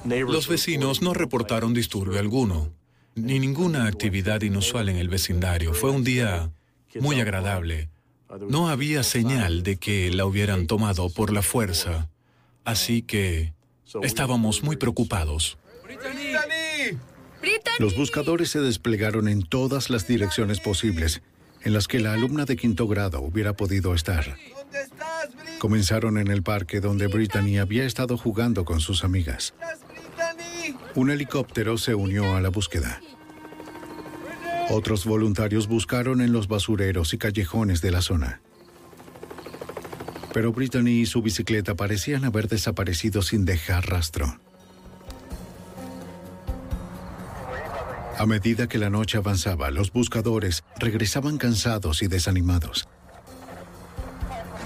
Los 0.03 0.47
vecinos 0.47 1.03
no 1.03 1.13
reportaron 1.13 1.75
disturbio 1.75 2.19
alguno, 2.19 2.71
ni 3.13 3.37
ninguna 3.37 3.85
actividad 3.85 4.41
inusual 4.41 4.89
en 4.89 4.97
el 4.97 5.09
vecindario. 5.09 5.75
Fue 5.75 5.91
un 5.91 6.03
día 6.03 6.51
muy 6.99 7.19
agradable. 7.19 7.89
No 8.49 8.69
había 8.69 9.03
señal 9.03 9.63
de 9.63 9.77
que 9.77 10.11
la 10.11 10.25
hubieran 10.25 10.67
tomado 10.67 11.09
por 11.09 11.31
la 11.31 11.41
fuerza, 11.41 12.09
así 12.63 13.01
que 13.01 13.55
Estábamos 14.01 14.63
muy 14.63 14.77
preocupados. 14.77 15.57
Los 17.79 17.95
buscadores 17.95 18.49
se 18.49 18.59
desplegaron 18.59 19.27
en 19.27 19.43
todas 19.43 19.89
las 19.89 20.07
direcciones 20.07 20.59
posibles 20.59 21.21
en 21.61 21.73
las 21.73 21.87
que 21.87 21.99
la 21.99 22.13
alumna 22.13 22.45
de 22.45 22.55
quinto 22.55 22.87
grado 22.87 23.21
hubiera 23.21 23.53
podido 23.53 23.93
estar. 23.95 24.37
Comenzaron 25.59 26.17
en 26.17 26.27
el 26.27 26.43
parque 26.43 26.79
donde 26.79 27.07
Brittany 27.07 27.57
había 27.57 27.85
estado 27.85 28.17
jugando 28.17 28.65
con 28.65 28.81
sus 28.81 29.03
amigas. 29.03 29.53
Un 30.93 31.09
helicóptero 31.09 31.77
se 31.77 31.95
unió 31.95 32.35
a 32.35 32.41
la 32.41 32.49
búsqueda. 32.49 33.01
Otros 34.69 35.05
voluntarios 35.05 35.67
buscaron 35.67 36.21
en 36.21 36.31
los 36.31 36.47
basureros 36.47 37.13
y 37.13 37.17
callejones 37.17 37.81
de 37.81 37.91
la 37.91 38.01
zona 38.01 38.41
pero 40.35 40.51
Brittany 40.51 40.99
y 40.99 41.05
su 41.05 41.21
bicicleta 41.21 41.75
parecían 41.75 42.25
haber 42.25 42.49
desaparecido 42.49 43.21
sin 43.21 43.45
dejar 43.45 43.89
rastro. 43.89 44.37
A 48.17 48.25
medida 48.25 48.67
que 48.67 48.77
la 48.77 48.89
noche 48.89 49.17
avanzaba, 49.17 49.71
los 49.71 49.93
buscadores 49.93 50.65
regresaban 50.77 51.37
cansados 51.37 52.01
y 52.01 52.09
desanimados. 52.09 52.85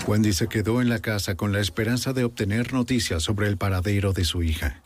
Wendy 0.08 0.34
se 0.34 0.48
quedó 0.48 0.82
en 0.82 0.90
la 0.90 1.02
casa 1.02 1.36
con 1.36 1.52
la 1.52 1.60
esperanza 1.60 2.14
de 2.14 2.24
obtener 2.24 2.74
noticias 2.74 3.22
sobre 3.22 3.48
el 3.48 3.58
paradero 3.58 4.12
de 4.12 4.26
su 4.26 4.42
hija. 4.42 4.82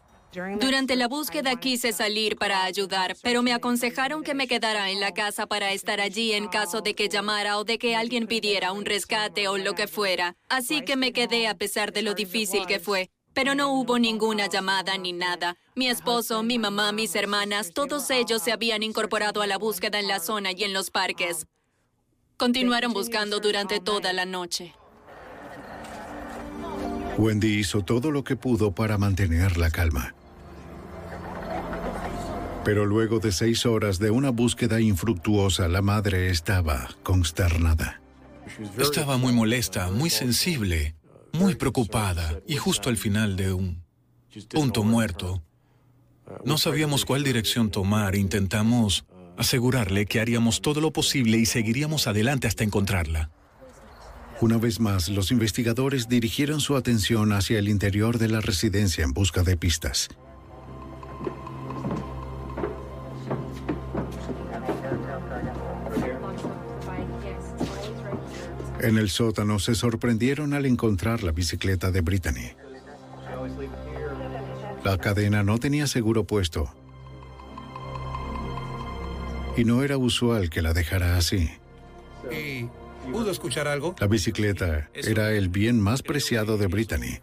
Durante 0.60 0.96
la 0.96 1.08
búsqueda 1.08 1.56
quise 1.60 1.94
salir 1.94 2.38
para 2.38 2.64
ayudar, 2.64 3.16
pero 3.22 3.44
me 3.44 3.54
aconsejaron 3.54 4.24
que 4.24 4.34
me 4.34 4.48
quedara 4.48 4.90
en 4.90 5.00
la 5.00 5.14
casa 5.14 5.46
para 5.46 5.72
estar 5.74 6.02
allí 6.02 6.34
en 6.34 6.48
caso 6.48 6.82
de 6.82 6.96
que 6.96 7.08
llamara 7.08 7.60
o 7.60 7.64
de 7.64 7.78
que 7.78 7.96
alguien 7.96 8.26
pidiera 8.26 8.72
un 8.72 8.86
rescate 8.86 9.48
o 9.48 9.58
lo 9.58 9.76
que 9.76 9.88
fuera. 9.88 10.36
Así 10.50 10.82
que 10.82 10.96
me 10.96 11.14
quedé 11.14 11.48
a 11.48 11.56
pesar 11.56 11.94
de 11.94 12.02
lo 12.02 12.16
difícil 12.16 12.66
que 12.66 12.80
fue. 12.80 13.12
Pero 13.34 13.56
no 13.56 13.74
hubo 13.74 13.98
ninguna 14.00 14.48
llamada 14.48 14.98
ni 14.98 15.12
nada. 15.12 15.56
Mi 15.76 15.88
esposo, 15.88 16.44
mi 16.44 16.60
mamá, 16.60 16.92
mis 16.92 17.16
hermanas, 17.16 17.72
todos 17.74 18.10
ellos 18.10 18.42
se 18.44 18.52
habían 18.52 18.84
incorporado 18.84 19.42
a 19.42 19.48
la 19.48 19.58
búsqueda 19.58 20.00
en 20.00 20.08
la 20.08 20.20
zona 20.20 20.52
y 20.52 20.64
en 20.64 20.74
los 20.74 20.92
parques. 20.92 21.48
Continuaron 22.38 22.94
buscando 22.94 23.40
durante 23.40 23.80
toda 23.80 24.14
la 24.14 24.26
noche. 24.26 24.74
Wendy 27.18 27.60
hizo 27.60 27.84
todo 27.84 28.12
lo 28.12 28.24
que 28.24 28.36
pudo 28.36 28.74
para 28.74 28.98
mantener 28.98 29.58
la 29.58 29.70
calma. 29.70 30.16
Pero 32.66 32.86
luego 32.86 33.20
de 33.20 33.32
seis 33.32 33.66
horas 33.66 34.00
de 34.00 34.10
una 34.10 34.30
búsqueda 34.30 34.80
infructuosa, 34.80 35.68
la 35.68 35.82
madre 35.82 36.30
estaba 36.30 36.90
consternada. 37.04 38.02
Estaba 38.80 39.18
muy 39.18 39.34
molesta, 39.34 39.92
muy 39.92 40.10
sensible, 40.10 40.96
muy 41.34 41.56
preocupada 41.56 42.40
y 42.48 42.56
justo 42.56 42.90
al 42.90 42.98
final 42.98 43.36
de 43.36 43.52
un 43.52 43.84
punto 44.50 44.84
muerto. 44.84 45.44
No 46.46 46.58
sabíamos 46.58 47.04
cuál 47.04 47.24
dirección 47.24 47.70
tomar. 47.70 48.16
Intentamos 48.16 49.06
asegurarle 49.38 50.06
que 50.06 50.22
haríamos 50.22 50.62
todo 50.62 50.80
lo 50.80 50.92
posible 50.92 51.38
y 51.38 51.46
seguiríamos 51.46 52.08
adelante 52.08 52.48
hasta 52.48 52.64
encontrarla. 52.64 53.30
Una 54.40 54.58
vez 54.58 54.80
más, 54.80 55.10
los 55.10 55.32
investigadores 55.32 56.08
dirigieron 56.08 56.60
su 56.60 56.76
atención 56.76 57.34
hacia 57.34 57.60
el 57.60 57.68
interior 57.68 58.18
de 58.18 58.30
la 58.30 58.42
residencia 58.42 59.04
en 59.04 59.14
busca 59.14 59.44
de 59.44 59.58
pistas. 59.58 60.10
En 68.84 68.98
el 68.98 69.10
sótano 69.10 69.60
se 69.60 69.76
sorprendieron 69.76 70.54
al 70.54 70.66
encontrar 70.66 71.24
la 71.24 71.32
bicicleta 71.32 71.90
de 71.90 72.02
Brittany. 72.02 72.52
La 74.84 74.98
cadena 74.98 75.42
no 75.42 75.58
tenía 75.58 75.88
seguro 75.88 76.26
puesto. 76.26 76.70
Y 79.56 79.64
no 79.64 79.84
era 79.84 79.98
usual 79.98 80.50
que 80.50 80.62
la 80.62 80.74
dejara 80.74 81.16
así. 81.16 81.50
¿Pudo 83.12 83.32
escuchar 83.32 83.68
algo? 83.68 83.96
La 84.00 84.08
bicicleta 84.08 84.90
era 84.94 85.32
el 85.34 85.50
bien 85.50 85.80
más 85.80 86.02
preciado 86.02 86.58
de 86.58 86.68
Brittany. 86.68 87.20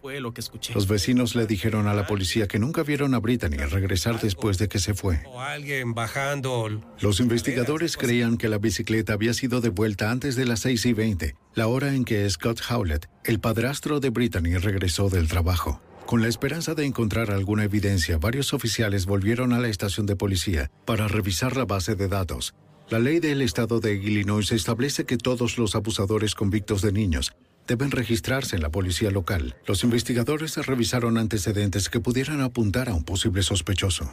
Los 0.73 0.87
vecinos 0.87 1.35
le 1.35 1.47
dijeron 1.47 1.87
a 1.87 1.93
la 1.93 2.07
policía 2.07 2.47
que 2.47 2.59
nunca 2.59 2.83
vieron 2.83 3.13
a 3.13 3.19
Brittany 3.19 3.57
regresar 3.57 4.19
después 4.19 4.57
de 4.57 4.67
que 4.67 4.79
se 4.79 4.93
fue. 4.93 5.21
alguien 5.39 5.93
bajando. 5.93 6.81
Los 6.99 7.19
investigadores 7.19 7.97
creían 7.97 8.37
que 8.37 8.49
la 8.49 8.57
bicicleta 8.57 9.13
había 9.13 9.33
sido 9.33 9.61
devuelta 9.61 10.11
antes 10.11 10.35
de 10.35 10.45
las 10.45 10.61
6 10.61 10.85
y 10.85 10.93
20, 10.93 11.35
la 11.55 11.67
hora 11.67 11.93
en 11.93 12.05
que 12.05 12.29
Scott 12.29 12.61
Howlett, 12.69 13.09
el 13.23 13.39
padrastro 13.39 13.99
de 13.99 14.09
Brittany, 14.09 14.57
regresó 14.57 15.09
del 15.09 15.27
trabajo. 15.27 15.81
Con 16.05 16.21
la 16.21 16.27
esperanza 16.27 16.75
de 16.75 16.85
encontrar 16.85 17.31
alguna 17.31 17.63
evidencia, 17.63 18.17
varios 18.17 18.53
oficiales 18.53 19.05
volvieron 19.05 19.53
a 19.53 19.59
la 19.59 19.69
estación 19.69 20.05
de 20.05 20.15
policía 20.15 20.69
para 20.85 21.07
revisar 21.07 21.55
la 21.55 21.65
base 21.65 21.95
de 21.95 22.07
datos 22.07 22.53
la 22.91 22.99
ley 22.99 23.21
del 23.21 23.41
estado 23.41 23.79
de 23.79 23.95
Illinois 23.95 24.51
establece 24.51 25.05
que 25.05 25.15
todos 25.15 25.57
los 25.57 25.75
abusadores 25.75 26.35
convictos 26.35 26.81
de 26.81 26.91
niños 26.91 27.31
deben 27.65 27.89
registrarse 27.89 28.57
en 28.57 28.61
la 28.61 28.69
policía 28.69 29.09
local. 29.11 29.55
Los 29.65 29.85
investigadores 29.85 30.57
revisaron 30.57 31.17
antecedentes 31.17 31.87
que 31.87 32.01
pudieran 32.01 32.41
apuntar 32.41 32.89
a 32.89 32.93
un 32.93 33.05
posible 33.05 33.43
sospechoso. 33.43 34.11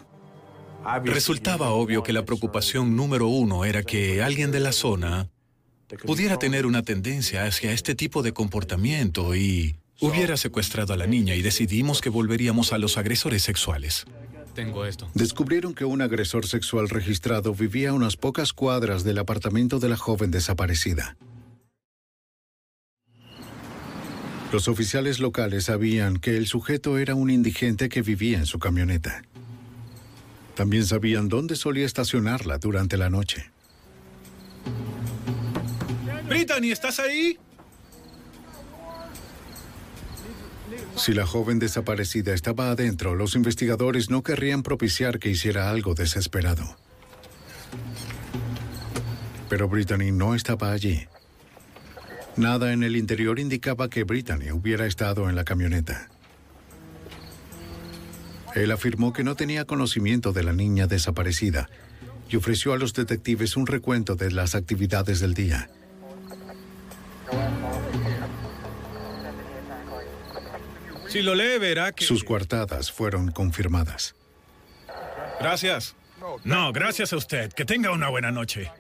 Resultaba 1.03 1.71
obvio 1.71 2.05
que 2.05 2.13
la 2.13 2.25
preocupación 2.25 2.95
número 2.95 3.27
uno 3.27 3.65
era 3.65 3.83
que 3.83 4.23
alguien 4.23 4.53
de 4.53 4.61
la 4.61 4.71
zona 4.71 5.29
pudiera 6.07 6.39
tener 6.39 6.65
una 6.65 6.83
tendencia 6.85 7.47
hacia 7.47 7.73
este 7.73 7.97
tipo 7.97 8.23
de 8.23 8.33
comportamiento 8.33 9.35
y 9.35 9.75
hubiera 10.01 10.37
secuestrado 10.37 10.93
a 10.93 10.97
la 10.97 11.09
niña 11.09 11.35
y 11.35 11.43
decidimos 11.43 12.01
que 12.01 12.11
volveríamos 12.11 12.73
a 12.73 12.79
los 12.79 12.97
agresores 12.97 13.43
sexuales 13.43 14.07
esto. 14.87 15.09
Descubrieron 15.15 15.75
que 15.75 15.85
un 15.85 16.03
agresor 16.03 16.47
sexual 16.47 16.89
registrado 16.89 17.55
vivía 17.55 17.91
a 17.91 17.93
unas 17.93 18.17
pocas 18.17 18.53
cuadras 18.53 19.05
del 19.05 19.19
apartamento 19.19 19.79
de 19.79 19.89
la 19.89 19.97
joven 19.97 20.31
desaparecida. 20.31 21.17
Los 24.51 24.67
oficiales 24.67 25.21
locales 25.21 25.65
sabían 25.65 26.17
que 26.17 26.37
el 26.37 26.47
sujeto 26.47 26.99
era 26.99 27.15
un 27.15 27.31
indigente 27.31 27.89
que 27.89 28.03
vivía 28.03 28.39
en 28.39 28.47
su 28.47 28.59
camioneta. 28.59 29.23
También 30.55 30.87
sabían 30.87 31.29
dónde 31.29 31.55
solía 31.55 31.87
estacionarla 31.87 32.59
durante 32.59 32.97
la 32.97 33.11
noche. 33.11 33.51
Brittany, 36.29 36.73
¿estás 36.73 36.99
ahí? 36.99 37.39
Si 40.99 41.15
la 41.15 41.27
joven 41.27 41.61
desaparecida 41.61 42.35
estaba 42.35 42.71
adentro, 42.71 43.15
los 43.15 43.37
investigadores 43.37 44.11
no 44.11 44.25
querrían 44.25 44.65
propiciar 44.65 45.21
que 45.21 45.31
hiciera 45.31 45.71
algo 45.71 45.95
desesperado. 45.95 46.77
Pero 49.49 49.69
Brittany 49.69 50.11
no 50.11 50.35
estaba 50.35 50.73
allí. 50.73 51.07
Nada 52.37 52.73
en 52.73 52.83
el 52.83 52.97
interior 52.97 53.39
indicaba 53.39 53.89
que 53.89 54.03
Brittany 54.03 54.51
hubiera 54.51 54.87
estado 54.87 55.29
en 55.29 55.37
la 55.37 55.45
camioneta. 55.45 56.09
Él 58.57 58.73
afirmó 58.73 59.13
que 59.13 59.23
no 59.23 59.37
tenía 59.37 59.67
conocimiento 59.67 60.33
de 60.33 60.43
la 60.43 60.53
niña 60.53 60.89
desaparecida 60.89 61.71
y 62.29 62.37
ofreció 62.37 62.73
a 62.73 62.77
los 62.77 62.93
detectives 62.93 63.57
un 63.57 63.69
recuento 63.69 64.17
de 64.17 64.33
las 64.33 64.57
actividades 64.57 65.21
del 65.21 65.35
día. 65.35 65.71
Si 71.09 71.23
lo 71.23 71.35
lee, 71.35 71.59
verá 71.59 71.93
que... 71.93 72.05
Sus 72.05 72.23
coartadas 72.23 72.93
fueron 72.93 73.31
confirmadas. 73.31 74.15
Gracias. 75.41 75.97
No, 76.45 76.73
gracias 76.73 77.13
a 77.13 77.17
usted. 77.17 77.53
Que 77.53 77.65
tenga 77.65 77.93
una 77.93 78.09
buena 78.09 78.31
noche. 78.31 78.71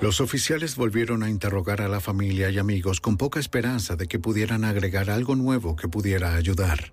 Los 0.00 0.20
oficiales 0.20 0.76
volvieron 0.76 1.22
a 1.22 1.30
interrogar 1.30 1.80
a 1.80 1.88
la 1.88 2.00
familia 2.00 2.50
y 2.50 2.58
amigos 2.58 3.00
con 3.00 3.16
poca 3.16 3.38
esperanza 3.38 3.94
de 3.94 4.08
que 4.08 4.18
pudieran 4.18 4.64
agregar 4.64 5.10
algo 5.10 5.36
nuevo 5.36 5.76
que 5.76 5.88
pudiera 5.88 6.34
ayudar. 6.34 6.92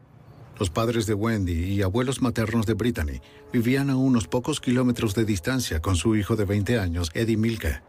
Los 0.60 0.70
padres 0.70 1.06
de 1.06 1.14
Wendy 1.14 1.74
y 1.74 1.82
abuelos 1.82 2.22
maternos 2.22 2.66
de 2.66 2.74
Brittany 2.74 3.22
vivían 3.52 3.90
a 3.90 3.98
unos 3.98 4.28
pocos 4.28 4.60
kilómetros 4.60 5.16
de 5.16 5.26
distancia 5.26 5.82
con 5.82 5.96
su 5.96 6.16
hijo 6.16 6.36
de 6.36 6.46
20 6.46 6.78
años, 6.78 7.10
Eddie 7.14 7.38
Milka. 7.38 7.82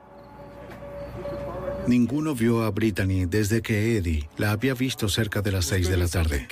Ninguno 1.86 2.34
vio 2.34 2.62
a 2.62 2.70
Brittany 2.70 3.26
desde 3.26 3.62
que 3.62 3.96
Eddie 3.96 4.28
la 4.36 4.52
había 4.52 4.74
visto 4.74 5.08
cerca 5.08 5.42
de 5.42 5.52
las 5.52 5.66
6 5.66 5.88
de 5.88 5.96
la 5.96 6.08
tarde. 6.08 6.46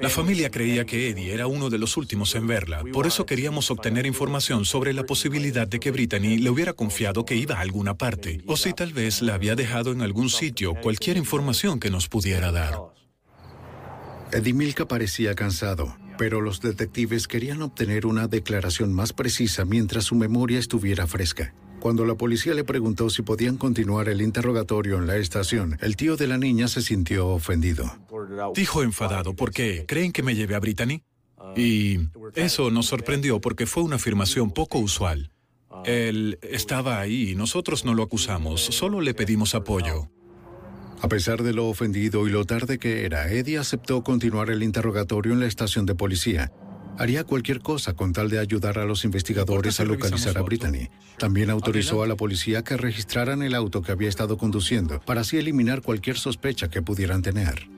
La 0.00 0.08
familia 0.08 0.50
creía 0.50 0.84
que 0.84 1.08
Eddie 1.10 1.32
era 1.32 1.46
uno 1.46 1.70
de 1.70 1.78
los 1.78 1.96
últimos 1.96 2.34
en 2.34 2.46
verla. 2.46 2.82
Por 2.92 3.06
eso 3.06 3.26
queríamos 3.26 3.70
obtener 3.70 4.06
información 4.06 4.64
sobre 4.64 4.92
la 4.92 5.04
posibilidad 5.04 5.66
de 5.66 5.80
que 5.80 5.90
Brittany 5.90 6.38
le 6.38 6.50
hubiera 6.50 6.72
confiado 6.72 7.24
que 7.24 7.36
iba 7.36 7.56
a 7.56 7.60
alguna 7.60 7.94
parte. 7.94 8.42
O 8.46 8.56
si 8.56 8.72
tal 8.72 8.92
vez 8.92 9.22
la 9.22 9.34
había 9.34 9.56
dejado 9.56 9.92
en 9.92 10.02
algún 10.02 10.28
sitio, 10.28 10.74
cualquier 10.74 11.16
información 11.16 11.80
que 11.80 11.90
nos 11.90 12.08
pudiera 12.08 12.52
dar. 12.52 12.78
Eddie 14.32 14.52
Milka 14.52 14.86
parecía 14.86 15.34
cansado, 15.34 15.96
pero 16.18 16.40
los 16.40 16.60
detectives 16.60 17.28
querían 17.28 17.62
obtener 17.62 18.06
una 18.06 18.26
declaración 18.26 18.92
más 18.92 19.12
precisa 19.12 19.64
mientras 19.64 20.04
su 20.04 20.14
memoria 20.14 20.58
estuviera 20.58 21.06
fresca. 21.06 21.54
Cuando 21.84 22.06
la 22.06 22.14
policía 22.14 22.54
le 22.54 22.64
preguntó 22.64 23.10
si 23.10 23.20
podían 23.20 23.58
continuar 23.58 24.08
el 24.08 24.22
interrogatorio 24.22 24.96
en 24.96 25.06
la 25.06 25.16
estación, 25.16 25.76
el 25.82 25.96
tío 25.96 26.16
de 26.16 26.26
la 26.26 26.38
niña 26.38 26.66
se 26.66 26.80
sintió 26.80 27.28
ofendido. 27.28 27.98
Dijo 28.54 28.82
enfadado, 28.82 29.34
¿por 29.34 29.50
qué? 29.50 29.84
¿Creen 29.86 30.10
que 30.10 30.22
me 30.22 30.34
lleve 30.34 30.54
a 30.54 30.60
Brittany? 30.60 31.02
Y 31.54 31.98
eso 32.36 32.70
nos 32.70 32.86
sorprendió 32.86 33.38
porque 33.38 33.66
fue 33.66 33.82
una 33.82 33.96
afirmación 33.96 34.50
poco 34.50 34.78
usual. 34.78 35.30
Él 35.84 36.38
estaba 36.40 37.00
ahí 37.00 37.32
y 37.32 37.34
nosotros 37.34 37.84
no 37.84 37.92
lo 37.92 38.02
acusamos, 38.02 38.62
solo 38.62 39.02
le 39.02 39.12
pedimos 39.12 39.54
apoyo. 39.54 40.08
A 41.02 41.08
pesar 41.08 41.42
de 41.42 41.52
lo 41.52 41.66
ofendido 41.66 42.26
y 42.26 42.30
lo 42.30 42.46
tarde 42.46 42.78
que 42.78 43.04
era, 43.04 43.30
Eddie 43.30 43.58
aceptó 43.58 44.02
continuar 44.02 44.48
el 44.48 44.62
interrogatorio 44.62 45.34
en 45.34 45.40
la 45.40 45.46
estación 45.46 45.84
de 45.84 45.94
policía. 45.94 46.50
Haría 46.98 47.24
cualquier 47.24 47.60
cosa 47.60 47.94
con 47.94 48.12
tal 48.12 48.30
de 48.30 48.38
ayudar 48.38 48.78
a 48.78 48.84
los 48.84 49.04
investigadores 49.04 49.80
a 49.80 49.84
localizar 49.84 50.38
a 50.38 50.42
Brittany. 50.42 50.90
También 51.18 51.50
autorizó 51.50 52.02
a 52.02 52.06
la 52.06 52.16
policía 52.16 52.62
que 52.62 52.76
registraran 52.76 53.42
el 53.42 53.54
auto 53.54 53.82
que 53.82 53.92
había 53.92 54.08
estado 54.08 54.38
conduciendo 54.38 55.00
para 55.00 55.22
así 55.22 55.36
eliminar 55.36 55.82
cualquier 55.82 56.16
sospecha 56.16 56.68
que 56.68 56.82
pudieran 56.82 57.22
tener. 57.22 57.68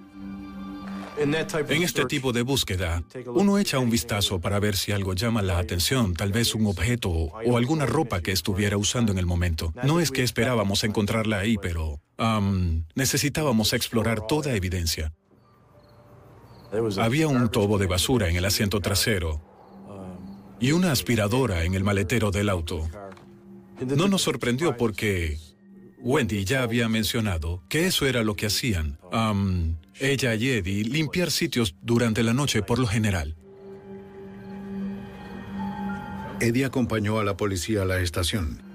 En 1.19 1.35
este 1.83 2.05
tipo 2.05 2.33
de 2.33 2.43
búsqueda, 2.43 3.03
uno 3.29 3.59
echa 3.59 3.79
un 3.79 3.89
vistazo 3.89 4.39
para 4.39 4.61
ver 4.61 4.77
si 4.77 4.93
algo 4.93 5.15
llama 5.15 5.41
la 5.41 5.59
atención, 5.59 6.13
tal 6.13 6.31
vez 6.31 6.55
un 6.55 6.67
objeto 6.67 7.09
o 7.09 7.57
alguna 7.57 7.87
ropa 7.87 8.21
que 8.21 8.33
estuviera 8.33 8.77
usando 8.77 9.13
en 9.13 9.19
el 9.19 9.25
momento. 9.25 9.73
No 9.83 9.99
es 9.99 10.11
que 10.11 10.23
esperábamos 10.23 10.85
encontrarla 10.85 11.39
ahí, 11.39 11.57
pero 11.57 12.03
um, 12.19 12.85
necesitábamos 12.95 13.73
explorar 13.73 14.27
toda 14.27 14.55
evidencia. 14.55 15.15
Había 16.99 17.29
un 17.29 17.49
tobo 17.51 17.79
de 17.79 17.87
basura 17.87 18.29
en 18.29 18.37
el 18.37 18.45
asiento 18.45 18.81
trasero 18.81 19.41
y 20.61 20.73
una 20.73 20.93
aspiradora 20.93 21.65
en 21.65 21.75
el 21.75 21.85
maletero 21.85 22.31
del 22.31 22.49
auto. 22.49 22.89
No 23.81 24.09
nos 24.09 24.23
sorprendió 24.23 24.77
porque 24.77 25.39
Wendy 25.99 26.45
ya 26.45 26.63
había 26.63 26.89
mencionado 26.89 27.63
que 27.69 27.87
eso 27.87 28.07
era 28.07 28.23
lo 28.23 28.37
que 28.37 28.47
hacían. 28.47 28.99
Um, 29.13 29.77
ella 29.99 30.35
y 30.35 30.49
Eddie 30.49 30.85
limpiar 30.85 31.31
sitios 31.31 31.75
durante 31.83 32.23
la 32.23 32.33
noche 32.33 32.63
por 32.63 32.79
lo 32.79 32.87
general. 32.87 33.37
Eddie 36.41 36.67
acompañó 36.67 37.19
a 37.19 37.25
la 37.25 37.37
policía 37.37 37.83
a 37.83 37.85
la 37.87 38.01
estación. 38.01 38.66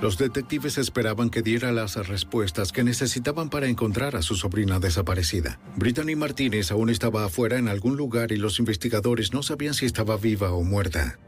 Los 0.00 0.18
detectives 0.18 0.76
esperaban 0.76 1.30
que 1.30 1.40
diera 1.40 1.72
las 1.72 1.96
respuestas 2.06 2.70
que 2.70 2.84
necesitaban 2.84 3.48
para 3.48 3.66
encontrar 3.66 4.14
a 4.14 4.22
su 4.22 4.34
sobrina 4.34 4.78
desaparecida. 4.78 5.58
Brittany 5.76 6.16
Martínez 6.16 6.70
aún 6.70 6.90
estaba 6.90 7.24
afuera 7.24 7.58
en 7.58 7.68
algún 7.68 7.96
lugar 7.96 8.30
y 8.30 8.36
los 8.36 8.58
investigadores 8.58 9.32
no 9.32 9.42
sabían 9.42 9.72
si 9.72 9.86
estaba 9.86 10.18
viva 10.18 10.52
o 10.52 10.62
muerta. 10.62 11.18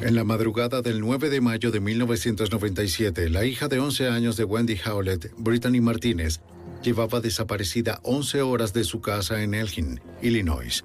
En 0.00 0.14
la 0.14 0.22
madrugada 0.22 0.80
del 0.80 1.00
9 1.00 1.28
de 1.28 1.40
mayo 1.40 1.72
de 1.72 1.80
1997, 1.80 3.30
la 3.30 3.44
hija 3.44 3.66
de 3.66 3.80
11 3.80 4.08
años 4.08 4.36
de 4.36 4.44
Wendy 4.44 4.78
Howlett, 4.86 5.32
Brittany 5.36 5.80
Martínez, 5.80 6.40
llevaba 6.84 7.20
desaparecida 7.20 7.98
11 8.04 8.42
horas 8.42 8.72
de 8.72 8.84
su 8.84 9.00
casa 9.00 9.42
en 9.42 9.54
Elgin, 9.54 10.00
Illinois. 10.22 10.84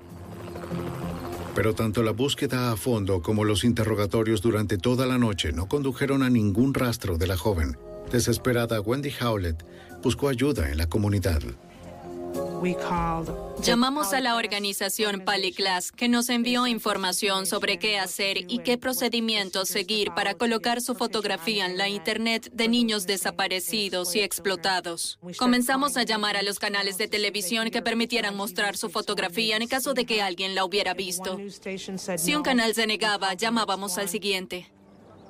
Pero 1.55 1.75
tanto 1.75 2.01
la 2.01 2.11
búsqueda 2.11 2.71
a 2.71 2.77
fondo 2.77 3.21
como 3.21 3.43
los 3.43 3.63
interrogatorios 3.63 4.41
durante 4.41 4.77
toda 4.77 5.05
la 5.05 5.19
noche 5.19 5.51
no 5.51 5.67
condujeron 5.67 6.23
a 6.23 6.29
ningún 6.29 6.73
rastro 6.73 7.17
de 7.17 7.27
la 7.27 7.37
joven. 7.37 7.77
Desesperada, 8.11 8.81
Wendy 8.81 9.11
Howlett 9.21 9.63
buscó 10.01 10.29
ayuda 10.29 10.71
en 10.71 10.77
la 10.77 10.89
comunidad. 10.89 11.41
Llamamos 13.61 14.13
a 14.13 14.21
la 14.21 14.35
organización 14.35 15.21
Paliclass, 15.21 15.91
que 15.91 16.07
nos 16.07 16.29
envió 16.29 16.67
información 16.67 17.45
sobre 17.45 17.77
qué 17.77 17.99
hacer 17.99 18.37
y 18.51 18.59
qué 18.59 18.77
procedimientos 18.77 19.69
seguir 19.69 20.11
para 20.13 20.33
colocar 20.33 20.81
su 20.81 20.95
fotografía 20.95 21.65
en 21.65 21.77
la 21.77 21.89
Internet 21.89 22.49
de 22.53 22.67
niños 22.67 23.05
desaparecidos 23.05 24.15
y 24.15 24.21
explotados. 24.21 25.19
Comenzamos 25.37 25.97
a 25.97 26.03
llamar 26.03 26.37
a 26.37 26.43
los 26.43 26.59
canales 26.59 26.97
de 26.97 27.07
televisión 27.07 27.69
que 27.69 27.81
permitieran 27.81 28.35
mostrar 28.35 28.77
su 28.77 28.89
fotografía 28.89 29.57
en 29.57 29.67
caso 29.67 29.93
de 29.93 30.05
que 30.05 30.21
alguien 30.21 30.55
la 30.55 30.65
hubiera 30.65 30.93
visto. 30.93 31.37
Si 32.17 32.35
un 32.35 32.43
canal 32.43 32.73
se 32.73 32.87
negaba, 32.87 33.33
llamábamos 33.33 33.97
al 33.97 34.09
siguiente. 34.09 34.71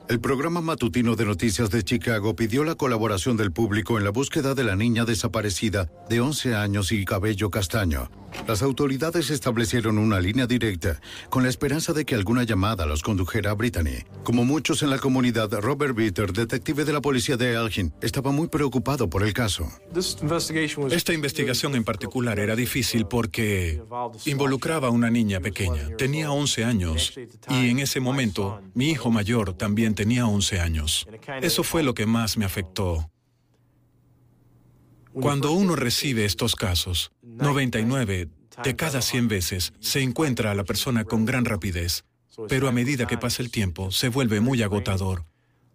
El 0.10 0.20
programa 0.20 0.60
matutino 0.60 1.16
de 1.16 1.26
noticias 1.26 1.70
de 1.70 1.82
Chicago 1.82 2.36
pidió 2.36 2.66
la 2.66 2.76
colaboración 2.76 3.38
del 3.38 3.54
público 3.54 3.98
en 3.98 4.04
la 4.04 4.10
búsqueda 4.10 4.54
de 4.54 4.66
la 4.66 4.76
niña 4.76 5.06
desaparecida 5.06 5.89
de 6.10 6.20
11 6.20 6.56
años 6.56 6.92
y 6.92 7.06
cabello 7.06 7.50
castaño. 7.50 8.12
Las 8.48 8.62
autoridades 8.62 9.30
establecieron 9.30 9.98
una 9.98 10.20
línea 10.20 10.46
directa 10.46 11.00
con 11.30 11.44
la 11.44 11.50
esperanza 11.50 11.94
de 11.94 12.04
que 12.04 12.16
alguna 12.16 12.44
llamada 12.44 12.86
los 12.86 13.02
condujera 13.02 13.52
a 13.52 13.54
Brittany. 13.54 14.04
Como 14.24 14.44
muchos 14.44 14.84
en 14.84 14.89
la 14.89 14.98
comunidad, 14.98 15.50
Robert 15.62 15.96
Bitter, 15.96 16.34
detective 16.34 16.84
de 16.84 16.94
la 16.94 17.02
policía 17.02 17.38
de 17.38 17.54
Elgin, 17.54 17.94
estaba 18.02 18.32
muy 18.32 18.50
preocupado 18.50 19.10
por 19.10 19.24
el 19.24 19.34
caso. 19.34 19.72
Esta 20.92 21.13
investigación 21.13 21.76
en 21.76 21.84
particular 21.86 22.39
era 22.39 22.56
difícil 22.56 23.06
porque 23.06 23.82
involucraba 24.26 24.89
a 24.89 24.92
una 24.92 25.10
niña 25.10 25.39
pequeña. 25.39 25.96
Tenía 25.98 26.32
11 26.32 26.66
años 26.66 27.13
y 27.50 27.70
en 27.70 27.80
ese 27.80 28.02
momento 28.02 28.62
mi 28.74 28.89
hijo 28.89 29.10
mayor 29.12 29.54
también 29.54 29.93
tenía 29.94 30.28
11 30.28 30.60
años. 30.60 31.08
Eso 31.42 31.64
fue 31.64 31.84
lo 31.84 31.94
que 31.94 32.06
más 32.06 32.38
me 32.38 32.46
afectó. 32.46 33.10
Cuando 35.14 35.52
uno 35.52 35.76
recibe 35.76 36.26
estos 36.26 36.56
casos, 36.56 37.12
99 37.22 38.30
de 38.64 38.76
cada 38.76 39.02
100 39.02 39.28
veces 39.28 39.74
se 39.80 40.02
encuentra 40.02 40.52
a 40.52 40.56
la 40.56 40.64
persona 40.64 41.06
con 41.06 41.26
gran 41.26 41.46
rapidez, 41.46 42.04
pero 42.50 42.68
a 42.68 42.72
medida 42.72 43.06
que 43.06 43.18
pasa 43.18 43.44
el 43.44 43.52
tiempo 43.52 43.92
se 43.92 44.10
vuelve 44.10 44.40
muy 44.40 44.64
agotador. 44.64 45.26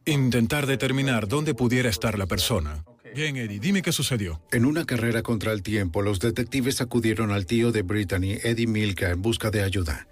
Intentar 0.06 0.66
determinar 0.66 1.28
dónde 1.28 1.54
pudiera 1.54 1.88
estar 1.88 2.18
la 2.18 2.26
persona. 2.26 2.84
Bien, 3.14 3.36
Eddie, 3.36 3.58
dime 3.58 3.82
qué 3.82 3.92
sucedió. 3.92 4.40
En 4.52 4.64
una 4.64 4.84
carrera 4.84 5.22
contra 5.22 5.52
el 5.52 5.62
tiempo, 5.62 6.02
los 6.02 6.20
detectives 6.20 6.80
acudieron 6.80 7.30
al 7.30 7.46
tío 7.46 7.72
de 7.72 7.82
Brittany, 7.82 8.38
Eddie 8.42 8.66
Milka, 8.66 9.10
en 9.10 9.22
busca 9.22 9.50
de 9.50 9.62
ayuda. 9.62 10.06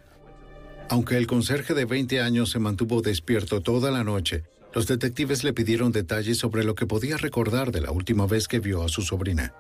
Aunque 0.89 1.17
el 1.17 1.27
conserje 1.27 1.75
de 1.75 1.85
20 1.85 2.21
años 2.21 2.51
se 2.51 2.61
mantuvo 2.61 3.03
despierto 3.03 3.61
toda 3.61 3.91
la 3.91 4.05
noche, 4.05 4.45
los 4.73 4.87
detectives 4.87 5.43
le 5.43 5.53
pidieron 5.53 5.91
detalles 5.91 6.39
sobre 6.39 6.63
lo 6.63 6.75
que 6.75 6.87
podía 6.87 7.17
recordar 7.17 7.73
de 7.73 7.81
la 7.81 7.91
última 7.91 8.27
vez 8.27 8.47
que 8.47 8.61
vio 8.61 8.83
a 8.83 8.89
su 8.89 9.03
sobrina. 9.03 9.53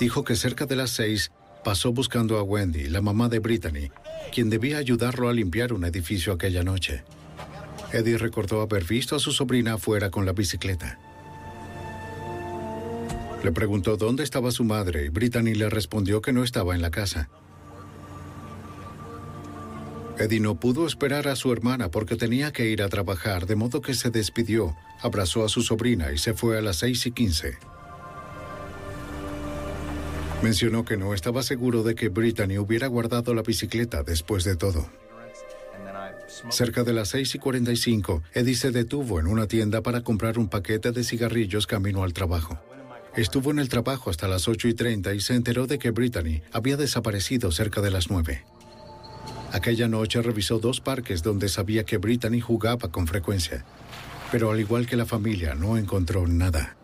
Dijo 0.00 0.24
que 0.24 0.34
cerca 0.34 0.66
de 0.66 0.74
las 0.74 0.90
seis 0.90 1.30
pasó 1.62 1.92
buscando 1.92 2.38
a 2.38 2.42
Wendy, 2.42 2.88
la 2.88 3.00
mamá 3.00 3.28
de 3.28 3.38
Brittany, 3.38 3.90
quien 4.32 4.50
debía 4.50 4.78
ayudarlo 4.78 5.28
a 5.28 5.32
limpiar 5.32 5.72
un 5.72 5.84
edificio 5.84 6.32
aquella 6.32 6.64
noche. 6.64 7.04
Eddie 7.92 8.18
recordó 8.18 8.60
haber 8.60 8.84
visto 8.84 9.14
a 9.14 9.20
su 9.20 9.30
sobrina 9.30 9.74
afuera 9.74 10.10
con 10.10 10.26
la 10.26 10.32
bicicleta. 10.32 10.98
Le 13.44 13.52
preguntó 13.52 13.96
dónde 13.96 14.24
estaba 14.24 14.50
su 14.50 14.64
madre 14.64 15.04
y 15.04 15.08
Brittany 15.10 15.54
le 15.54 15.70
respondió 15.70 16.20
que 16.20 16.32
no 16.32 16.42
estaba 16.42 16.74
en 16.74 16.82
la 16.82 16.90
casa. 16.90 17.28
Eddie 20.18 20.38
no 20.38 20.54
pudo 20.54 20.86
esperar 20.86 21.26
a 21.26 21.34
su 21.34 21.52
hermana 21.52 21.90
porque 21.90 22.16
tenía 22.16 22.52
que 22.52 22.66
ir 22.66 22.82
a 22.82 22.88
trabajar, 22.88 23.46
de 23.46 23.56
modo 23.56 23.80
que 23.80 23.94
se 23.94 24.10
despidió, 24.10 24.76
abrazó 25.00 25.44
a 25.44 25.48
su 25.48 25.62
sobrina 25.62 26.12
y 26.12 26.18
se 26.18 26.34
fue 26.34 26.56
a 26.56 26.62
las 26.62 26.76
6 26.76 27.06
y 27.06 27.10
15. 27.10 27.58
Mencionó 30.42 30.84
que 30.84 30.96
no 30.96 31.14
estaba 31.14 31.42
seguro 31.42 31.82
de 31.82 31.94
que 31.94 32.10
Brittany 32.10 32.58
hubiera 32.58 32.86
guardado 32.86 33.34
la 33.34 33.42
bicicleta 33.42 34.02
después 34.02 34.44
de 34.44 34.56
todo. 34.56 34.88
Cerca 36.50 36.84
de 36.84 36.92
las 36.92 37.08
6 37.08 37.34
y 37.34 37.38
45, 37.38 38.22
Eddie 38.34 38.54
se 38.54 38.70
detuvo 38.70 39.18
en 39.18 39.26
una 39.26 39.46
tienda 39.48 39.82
para 39.82 40.02
comprar 40.02 40.38
un 40.38 40.48
paquete 40.48 40.92
de 40.92 41.02
cigarrillos 41.02 41.66
camino 41.66 42.04
al 42.04 42.12
trabajo. 42.12 42.60
Estuvo 43.16 43.50
en 43.50 43.58
el 43.58 43.68
trabajo 43.68 44.10
hasta 44.10 44.28
las 44.28 44.48
8 44.48 44.68
y 44.68 44.74
30 44.74 45.14
y 45.14 45.20
se 45.20 45.34
enteró 45.34 45.66
de 45.66 45.78
que 45.78 45.90
Brittany 45.90 46.42
había 46.52 46.76
desaparecido 46.76 47.50
cerca 47.52 47.80
de 47.80 47.90
las 47.90 48.10
9. 48.10 48.44
Aquella 49.54 49.86
noche 49.86 50.20
revisó 50.20 50.58
dos 50.58 50.80
parques 50.80 51.22
donde 51.22 51.48
sabía 51.48 51.84
que 51.84 51.96
Brittany 51.96 52.40
jugaba 52.40 52.90
con 52.90 53.06
frecuencia, 53.06 53.64
pero 54.32 54.50
al 54.50 54.58
igual 54.58 54.84
que 54.84 54.96
la 54.96 55.06
familia 55.06 55.54
no 55.54 55.76
encontró 55.76 56.26
nada. 56.26 56.76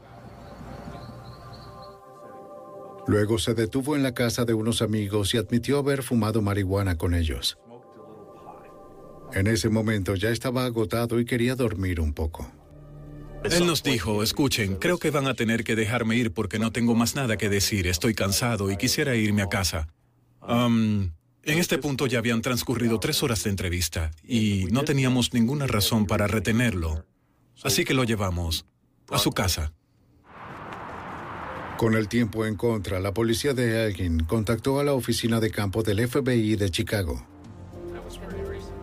Luego 3.09 3.41
se 3.41 3.55
detuvo 3.55 3.97
en 3.97 4.05
la 4.05 4.15
casa 4.15 4.45
de 4.45 4.55
unos 4.55 4.83
amigos 4.83 5.35
y 5.35 5.39
admitió 5.39 5.79
haber 5.79 6.05
fumado 6.05 6.43
marihuana 6.43 6.97
con 6.97 7.15
ellos. 7.15 7.59
En 9.33 9.49
ese 9.49 9.69
momento 9.69 10.15
ya 10.15 10.31
estaba 10.31 10.65
agotado 10.65 11.19
y 11.19 11.25
quería 11.25 11.57
dormir 11.57 12.01
un 12.01 12.13
poco. 12.13 12.53
Él 13.43 13.67
nos 13.67 13.83
dijo, 13.83 14.23
escuchen, 14.23 14.77
creo 14.77 14.99
que 14.99 15.11
van 15.11 15.27
a 15.27 15.35
tener 15.35 15.65
que 15.65 15.75
dejarme 15.75 16.15
ir 16.15 16.33
porque 16.33 16.61
no 16.61 16.71
tengo 16.71 16.95
más 16.95 17.17
nada 17.17 17.37
que 17.37 17.49
decir, 17.49 17.89
estoy 17.89 18.15
cansado 18.15 18.71
y 18.71 18.77
quisiera 18.77 19.17
irme 19.17 19.43
a 19.43 19.49
casa. 19.49 19.89
En 21.45 21.59
este 21.59 21.79
punto 21.79 22.07
ya 22.07 22.19
habían 22.19 22.43
transcurrido 22.43 23.01
tres 23.01 23.23
horas 23.23 23.45
de 23.45 23.51
entrevista 23.51 24.11
y 24.27 24.67
no 24.71 24.83
teníamos 24.85 25.33
ninguna 25.33 25.67
razón 25.67 26.07
para 26.07 26.27
retenerlo. 26.27 27.07
Así 27.63 27.85
que 27.85 27.95
lo 27.95 28.05
llevamos 28.05 28.67
a 29.09 29.19
su 29.19 29.33
casa. 29.33 29.73
Con 31.79 31.95
el 31.95 32.09
tiempo 32.09 32.45
en 32.45 32.57
contra, 32.57 33.01
la 33.01 33.15
policía 33.15 33.55
de 33.55 33.87
Elgin 33.87 34.21
contactó 34.21 34.81
a 34.81 34.85
la 34.85 34.93
oficina 34.93 35.41
de 35.41 35.51
campo 35.51 35.83
del 35.83 36.07
FBI 36.07 36.57
de 36.57 36.71
Chicago. 36.71 37.27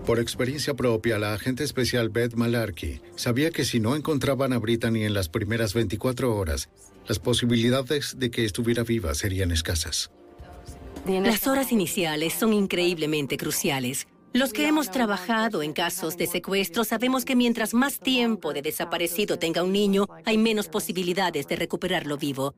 Por 0.08 0.20
experiencia 0.20 0.74
propia, 0.74 1.20
la 1.20 1.34
agente 1.34 1.64
especial 1.64 2.10
Beth 2.10 2.34
Malarkey 2.34 3.02
sabía 3.16 3.52
que 3.52 3.66
si 3.66 3.80
no 3.80 3.96
encontraban 3.96 4.54
a 4.54 4.58
Brittany 4.58 5.04
en 5.04 5.14
las 5.14 5.30
primeras 5.30 5.74
24 5.74 6.36
horas, 6.36 6.70
las 7.08 7.20
posibilidades 7.20 8.16
de 8.18 8.32
que 8.32 8.46
estuviera 8.46 8.84
viva 8.84 9.14
serían 9.14 9.52
escasas. 9.52 10.10
Las 11.06 11.48
horas 11.48 11.72
iniciales 11.72 12.34
son 12.34 12.54
increíblemente 12.54 13.38
cruciales. 13.38 14.08
Los 14.34 14.54
que 14.54 14.68
hemos 14.68 14.92
trabajado 14.92 15.64
en 15.64 15.74
casos 15.74 16.18
de 16.18 16.28
secuestro 16.28 16.84
sabemos 16.84 17.26
que 17.26 17.36
mientras 17.36 17.74
más 17.74 18.00
tiempo 18.00 18.54
de 18.54 18.62
desaparecido 18.62 19.40
tenga 19.40 19.64
un 19.64 19.72
niño, 19.72 20.08
hay 20.26 20.38
menos 20.38 20.68
posibilidades 20.68 21.48
de 21.48 21.56
recuperarlo 21.56 22.18
vivo. 22.18 22.54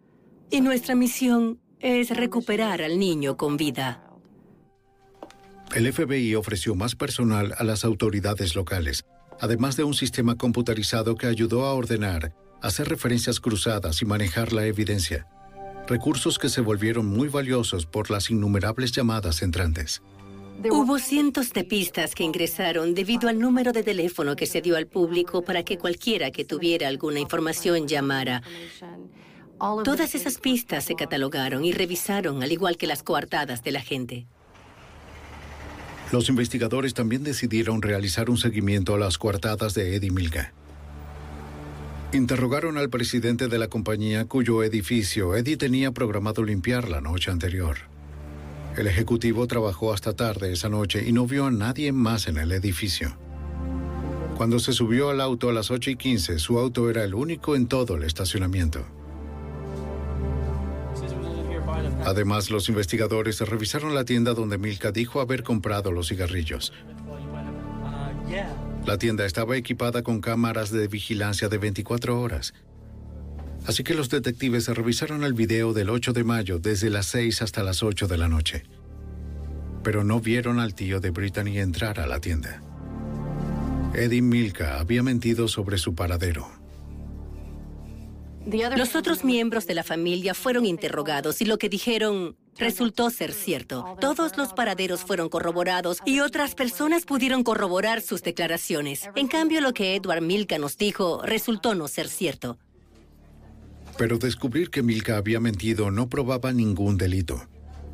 Y 0.50 0.62
nuestra 0.62 0.96
misión 0.96 1.60
es 1.80 2.10
recuperar 2.10 2.82
al 2.82 3.00
niño 3.00 3.38
con 3.38 3.56
vida. 3.56 4.04
El 5.76 5.92
FBI 5.94 6.36
ofreció 6.36 6.74
más 6.76 6.96
personal 6.96 7.54
a 7.58 7.64
las 7.64 7.86
autoridades 7.86 8.56
locales, 8.56 9.06
además 9.40 9.78
de 9.78 9.84
un 9.84 9.94
sistema 9.94 10.36
computarizado 10.36 11.16
que 11.16 11.28
ayudó 11.28 11.66
a 11.66 11.74
ordenar, 11.74 12.34
hacer 12.62 12.90
referencias 12.90 13.40
cruzadas 13.40 14.02
y 14.02 14.06
manejar 14.06 14.52
la 14.52 14.66
evidencia. 14.66 15.28
Recursos 15.90 16.38
que 16.38 16.50
se 16.50 16.62
volvieron 16.62 17.08
muy 17.08 17.30
valiosos 17.30 17.88
por 17.88 18.12
las 18.12 18.30
innumerables 18.30 18.92
llamadas 18.92 19.42
entrantes. 19.42 20.04
Hubo 20.70 21.00
cientos 21.00 21.52
de 21.52 21.64
pistas 21.64 22.14
que 22.14 22.24
ingresaron 22.24 22.94
debido 22.94 23.28
al 23.28 23.40
número 23.40 23.72
de 23.72 23.82
teléfono 23.82 24.36
que 24.36 24.46
se 24.46 24.62
dio 24.62 24.78
al 24.78 24.86
público 24.86 25.42
para 25.42 25.64
que 25.64 25.80
cualquiera 25.80 26.30
que 26.30 26.46
tuviera 26.46 26.88
alguna 26.88 27.20
información 27.20 27.88
llamara. 27.88 28.44
Todas 29.84 30.14
esas 30.14 30.38
pistas 30.38 30.84
se 30.84 30.94
catalogaron 30.94 31.66
y 31.66 31.72
revisaron, 31.72 32.44
al 32.44 32.52
igual 32.52 32.78
que 32.78 32.86
las 32.86 33.02
coartadas 33.02 33.64
de 33.64 33.72
la 33.72 33.82
gente. 33.82 34.28
Los 36.12 36.30
investigadores 36.30 36.94
también 36.94 37.24
decidieron 37.24 37.82
realizar 37.82 38.30
un 38.30 38.38
seguimiento 38.38 38.94
a 38.94 39.00
las 39.00 39.18
coartadas 39.18 39.74
de 39.74 39.96
Eddie 39.96 40.12
Milka. 40.12 40.54
Interrogaron 42.12 42.80
al 42.80 42.90
presidente 42.90 43.48
de 43.50 43.60
la 43.60 43.68
compañía 43.68 44.26
cuyo 44.26 44.64
edificio 44.64 45.36
Eddie 45.36 45.58
tenía 45.58 45.92
programado 45.92 46.44
limpiar 46.44 46.90
la 46.90 47.02
noche 47.02 47.30
anterior. 47.30 47.78
El 48.76 48.88
ejecutivo 48.88 49.46
trabajó 49.46 49.94
hasta 49.94 50.16
tarde 50.16 50.52
esa 50.52 50.70
noche 50.70 51.04
y 51.08 51.12
no 51.12 51.28
vio 51.28 51.46
a 51.46 51.52
nadie 51.52 51.92
más 51.92 52.28
en 52.28 52.38
el 52.38 52.52
edificio. 52.52 53.16
Cuando 54.38 54.58
se 54.58 54.74
subió 54.74 55.12
al 55.12 55.22
auto 55.22 55.50
a 55.50 55.54
las 55.54 55.70
8 55.70 55.92
y 55.92 55.96
15, 55.98 56.40
su 56.40 56.58
auto 56.58 56.90
era 56.90 57.04
el 57.04 57.14
único 57.14 57.56
en 57.56 57.68
todo 57.68 57.96
el 57.96 58.04
estacionamiento. 58.04 58.84
Además, 62.06 62.50
los 62.50 62.70
investigadores 62.70 63.40
revisaron 63.42 63.94
la 63.94 64.06
tienda 64.06 64.34
donde 64.34 64.58
Milka 64.58 64.92
dijo 64.92 65.22
haber 65.22 65.44
comprado 65.44 65.92
los 65.92 66.08
cigarrillos. 66.08 66.74
La 68.90 68.98
tienda 68.98 69.24
estaba 69.24 69.56
equipada 69.56 70.02
con 70.02 70.20
cámaras 70.20 70.72
de 70.72 70.88
vigilancia 70.88 71.48
de 71.48 71.60
24 71.60 72.20
horas. 72.20 72.56
Así 73.68 73.84
que 73.84 73.94
los 73.94 74.10
detectives 74.10 74.68
revisaron 74.68 75.24
el 75.24 75.34
video 75.34 75.74
del 75.74 75.92
8 75.92 76.12
de 76.12 76.24
mayo 76.24 76.58
desde 76.58 76.90
las 76.90 77.06
6 77.06 77.44
hasta 77.44 77.62
las 77.62 77.84
8 77.84 78.08
de 78.08 78.18
la 78.18 78.28
noche. 78.28 78.64
Pero 79.84 80.04
no 80.04 80.20
vieron 80.20 80.60
al 80.60 80.74
tío 80.74 81.00
de 81.00 81.12
Brittany 81.12 81.60
entrar 81.60 82.00
a 82.00 82.08
la 82.08 82.20
tienda. 82.20 82.64
Eddie 83.94 84.24
Milka 84.24 84.80
había 84.80 85.04
mentido 85.04 85.48
sobre 85.48 85.78
su 85.78 85.94
paradero. 85.94 86.50
Los 88.76 88.96
otros 88.96 89.24
miembros 89.24 89.68
de 89.68 89.76
la 89.76 89.84
familia 89.84 90.34
fueron 90.34 90.66
interrogados 90.66 91.42
y 91.42 91.46
lo 91.46 91.60
que 91.60 91.70
dijeron 91.70 92.38
resultó 92.60 93.10
ser 93.10 93.34
cierto. 93.34 93.98
Todos 94.00 94.38
los 94.38 94.54
paraderos 94.54 95.02
fueron 95.02 95.30
corroborados 95.30 96.00
y 96.06 96.20
otras 96.20 96.56
personas 96.56 97.06
pudieron 97.06 97.44
corroborar 97.44 98.02
sus 98.02 98.22
declaraciones. 98.22 99.10
En 99.16 99.28
cambio, 99.28 99.62
lo 99.62 99.74
que 99.74 99.96
Edward 99.96 100.22
Milka 100.22 100.58
nos 100.58 100.78
dijo 100.78 101.22
resultó 101.24 101.74
no 101.76 101.88
ser 101.88 102.08
cierto. 102.10 102.58
Pero 103.98 104.18
descubrir 104.18 104.70
que 104.70 104.84
Milka 104.84 105.18
había 105.18 105.40
mentido 105.40 105.92
no 105.92 106.08
probaba 106.08 106.54
ningún 106.54 106.98
delito, 106.98 107.48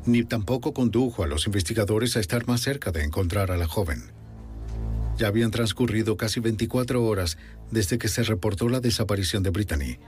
ni 0.04 0.24
tampoco 0.24 0.72
condujo 0.72 1.24
a 1.24 1.26
los 1.26 1.46
investigadores 1.46 2.16
a 2.16 2.20
estar 2.20 2.46
más 2.46 2.60
cerca 2.60 2.92
de 2.92 3.02
encontrar 3.02 3.50
a 3.50 3.56
la 3.56 3.66
joven. 3.66 4.12
Ya 5.18 5.28
habían 5.28 5.50
transcurrido 5.50 6.16
casi 6.16 6.40
24 6.40 7.02
horas 7.04 7.38
desde 7.70 7.98
que 7.98 8.08
se 8.08 8.22
reportó 8.22 8.68
la 8.68 8.80
desaparición 8.80 9.42
de 9.42 9.50
Brittany. 9.50 9.98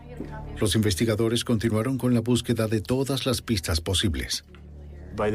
Los 0.60 0.74
investigadores 0.74 1.44
continuaron 1.44 1.98
con 1.98 2.14
la 2.14 2.20
búsqueda 2.20 2.66
de 2.68 2.80
todas 2.80 3.26
las 3.26 3.42
pistas 3.42 3.80
posibles. 3.80 4.44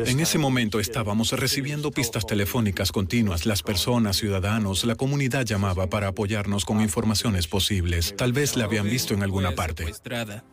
En 0.05 0.21
ese 0.21 0.37
momento 0.37 0.79
estábamos 0.79 1.31
recibiendo 1.33 1.91
pistas 1.91 2.25
telefónicas 2.25 2.91
continuas. 2.91 3.45
Las 3.45 3.63
personas, 3.63 4.15
ciudadanos, 4.15 4.85
la 4.85 4.95
comunidad 4.95 5.45
llamaba 5.45 5.87
para 5.87 6.07
apoyarnos 6.07 6.63
con 6.63 6.79
informaciones 6.79 7.47
posibles. 7.47 8.15
Tal 8.15 8.31
vez 8.31 8.55
la 8.55 8.63
habían 8.63 8.89
visto 8.89 9.13
en 9.13 9.23
alguna 9.23 9.55
parte. 9.55 9.91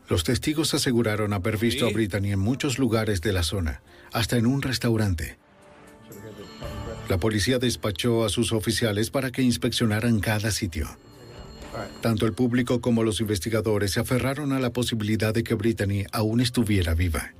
Los 0.08 0.24
testigos 0.24 0.74
aseguraron 0.74 1.32
haber 1.32 1.58
visto 1.58 1.86
a 1.86 1.90
Brittany 1.90 2.32
en 2.32 2.40
muchos 2.40 2.78
lugares 2.78 3.20
de 3.20 3.32
la 3.32 3.44
zona, 3.44 3.82
hasta 4.12 4.36
en 4.36 4.46
un 4.46 4.62
restaurante. 4.62 5.38
La 7.08 7.18
policía 7.18 7.58
despachó 7.58 8.24
a 8.24 8.28
sus 8.28 8.52
oficiales 8.52 9.10
para 9.10 9.30
que 9.30 9.42
inspeccionaran 9.42 10.18
cada 10.20 10.50
sitio. 10.50 10.88
Tanto 12.00 12.26
el 12.26 12.32
público 12.32 12.80
como 12.80 13.02
los 13.02 13.20
investigadores 13.20 13.92
se 13.92 14.00
aferraron 14.00 14.52
a 14.52 14.58
la 14.58 14.72
posibilidad 14.72 15.32
de 15.32 15.44
que 15.44 15.54
Brittany 15.54 16.04
aún 16.12 16.40
estuviera 16.40 16.94
viva. 16.94 17.32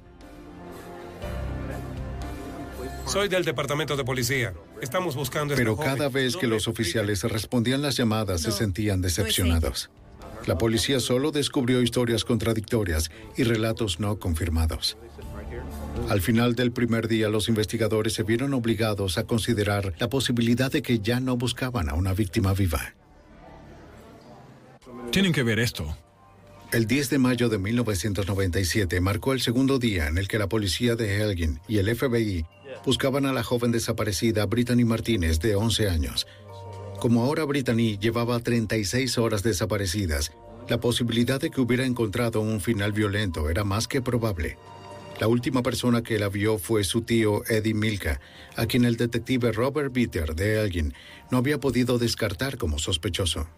Soy 3.07 3.29
del 3.29 3.45
departamento 3.45 3.97
de 3.97 4.05
policía. 4.05 4.55
Estamos 4.81 5.17
buscando 5.17 5.55
esta 5.55 5.61
Pero 5.61 5.75
joven. 5.75 5.91
cada 5.91 6.09
vez 6.09 6.37
que 6.37 6.47
los 6.47 6.69
oficiales 6.69 7.25
respondían 7.25 7.83
las 7.83 7.97
llamadas 7.97 8.43
se 8.43 8.53
sentían 8.53 9.01
decepcionados. 9.01 9.91
La 10.47 10.57
policía 10.57 11.01
solo 11.01 11.33
descubrió 11.33 11.83
historias 11.83 12.25
contradictorias 12.25 13.11
y 13.37 13.43
relatos 13.43 13.99
no 13.99 14.19
confirmados. 14.19 14.97
Al 16.09 16.21
final 16.21 16.55
del 16.55 16.73
primer 16.73 17.09
día, 17.09 17.29
los 17.29 17.49
investigadores 17.49 18.15
se 18.15 18.23
vieron 18.23 18.55
obligados 18.55 19.19
a 19.19 19.25
considerar 19.25 19.93
la 19.99 20.09
posibilidad 20.09 20.71
de 20.71 20.83
que 20.83 21.01
ya 21.01 21.21
no 21.21 21.37
buscaban 21.37 21.89
a 21.89 21.95
una 21.95 22.15
víctima 22.15 22.55
viva. 22.55 22.95
Tienen 25.11 25.33
que 25.33 25.43
ver 25.43 25.59
esto. 25.59 25.97
El 26.73 26.87
10 26.87 27.11
de 27.11 27.19
mayo 27.19 27.49
de 27.49 27.59
1997 27.59 29.01
marcó 29.01 29.33
el 29.33 29.41
segundo 29.41 29.81
día 29.81 30.07
en 30.07 30.19
el 30.19 30.29
que 30.29 30.39
la 30.39 30.49
policía 30.49 30.95
de 30.95 31.21
Elgin 31.23 31.59
y 31.67 31.79
el 31.79 31.97
FBI 31.97 32.47
buscaban 32.85 33.27
a 33.27 33.33
la 33.33 33.43
joven 33.43 33.73
desaparecida 33.73 34.47
Brittany 34.47 34.85
Martínez, 34.85 35.41
de 35.41 35.57
11 35.57 35.89
años. 35.89 36.29
Como 37.01 37.25
ahora 37.25 37.43
Brittany 37.43 37.99
llevaba 37.99 38.39
36 38.39 39.19
horas 39.19 39.43
desaparecidas, 39.43 40.31
la 40.69 40.79
posibilidad 40.79 41.41
de 41.41 41.51
que 41.51 41.61
hubiera 41.61 41.85
encontrado 41.85 42.41
un 42.41 42.61
final 42.61 42.93
violento 42.93 43.51
era 43.51 43.65
más 43.65 43.89
que 43.89 44.01
probable. 44.01 44.59
La 45.19 45.27
última 45.27 45.65
persona 45.65 46.03
que 46.03 46.21
la 46.21 46.29
vio 46.29 46.57
fue 46.57 46.85
su 46.85 47.03
tío 47.03 47.43
Eddie 47.49 47.75
Milka, 47.75 48.21
a 48.55 48.67
quien 48.67 48.85
el 48.85 48.97
detective 48.97 49.51
Robert 49.51 49.93
Bitter 49.93 50.37
de 50.37 50.61
Elgin 50.61 50.95
no 51.33 51.39
había 51.39 51.59
podido 51.59 51.99
descartar 51.99 52.59
como 52.59 52.79
sospechoso. 52.79 53.49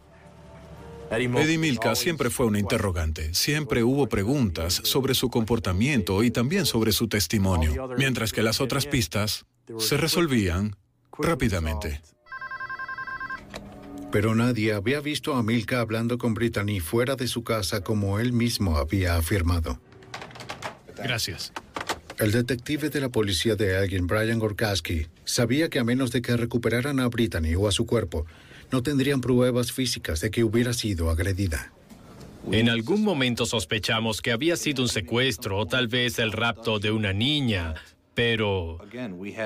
Eddie 1.13 1.59
Milka 1.59 1.95
siempre 1.95 2.31
fue 2.31 2.47
una 2.47 2.59
interrogante. 2.59 3.35
Siempre 3.35 3.85
hubo 3.85 4.09
preguntas 4.09 4.81
sobre 4.85 5.15
su 5.15 5.29
comportamiento 5.29 6.23
y 6.23 6.31
también 6.31 6.65
sobre 6.65 6.93
su 6.93 7.09
testimonio, 7.09 7.91
mientras 7.99 8.33
que 8.33 8.43
las 8.43 8.61
otras 8.61 8.87
pistas 8.87 9.45
se 9.79 9.99
resolvían 9.99 10.77
rápidamente. 11.19 12.01
Pero 14.11 14.35
nadie 14.35 14.73
había 14.73 15.01
visto 15.01 15.35
a 15.35 15.43
Milka 15.43 15.81
hablando 15.81 16.17
con 16.19 16.35
Brittany 16.35 16.81
fuera 16.81 17.17
de 17.17 17.29
su 17.29 17.45
casa 17.45 17.83
como 17.83 18.19
él 18.19 18.33
mismo 18.33 18.79
había 18.79 19.17
afirmado. 19.17 19.81
Gracias. 20.97 21.53
El 22.19 22.31
detective 22.31 22.89
de 22.89 23.01
la 23.01 23.09
policía 23.09 23.57
de 23.57 23.77
Elgin, 23.79 24.07
Brian 24.07 24.39
Gorkowski, 24.39 25.09
sabía 25.25 25.69
que 25.69 25.79
a 25.79 25.85
menos 25.85 26.13
de 26.13 26.23
que 26.23 26.37
recuperaran 26.37 27.01
a 27.01 27.09
Brittany 27.09 27.55
o 27.55 27.67
a 27.67 27.73
su 27.73 27.87
cuerpo, 27.87 28.27
no 28.73 28.83
tendrían 28.83 29.21
pruebas 29.21 29.71
físicas 29.71 30.21
de 30.21 30.31
que 30.31 30.43
hubiera 30.43 30.73
sido 30.73 31.11
agredida. 31.11 31.73
En 32.51 32.69
algún 32.69 33.05
momento 33.05 33.47
sospechamos 33.47 34.21
que 34.21 34.33
había 34.33 34.57
sido 34.57 34.83
un 34.83 34.89
secuestro 34.89 35.59
o 35.59 35.67
tal 35.67 35.87
vez 35.87 36.19
el 36.19 36.33
rapto 36.33 36.81
de 36.81 36.91
una 36.91 37.13
niña, 37.13 37.75
pero 38.15 38.79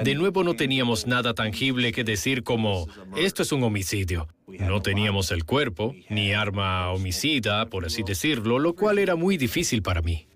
de 0.02 0.14
nuevo 0.14 0.42
no 0.44 0.56
teníamos 0.56 1.06
nada 1.06 1.34
tangible 1.34 1.92
que 1.92 2.04
decir 2.04 2.42
como, 2.42 2.88
esto 3.16 3.42
es 3.42 3.52
un 3.52 3.62
homicidio. 3.64 4.28
No 4.46 4.80
teníamos 4.80 5.30
el 5.30 5.44
cuerpo, 5.44 5.94
ni 6.08 6.32
arma 6.32 6.90
homicida, 6.90 7.66
por 7.66 7.84
así 7.84 8.02
decirlo, 8.02 8.58
lo 8.58 8.74
cual 8.74 8.98
era 8.98 9.14
muy 9.16 9.36
difícil 9.36 9.82
para 9.82 10.00
mí. 10.00 10.26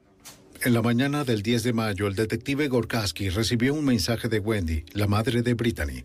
En 0.62 0.74
la 0.74 0.82
mañana 0.82 1.24
del 1.24 1.42
10 1.42 1.62
de 1.62 1.72
mayo, 1.72 2.06
el 2.06 2.14
detective 2.14 2.68
Gorkowski 2.68 3.30
recibió 3.30 3.72
un 3.72 3.86
mensaje 3.86 4.28
de 4.28 4.40
Wendy, 4.40 4.84
la 4.92 5.06
madre 5.06 5.40
de 5.40 5.54
Brittany, 5.54 6.04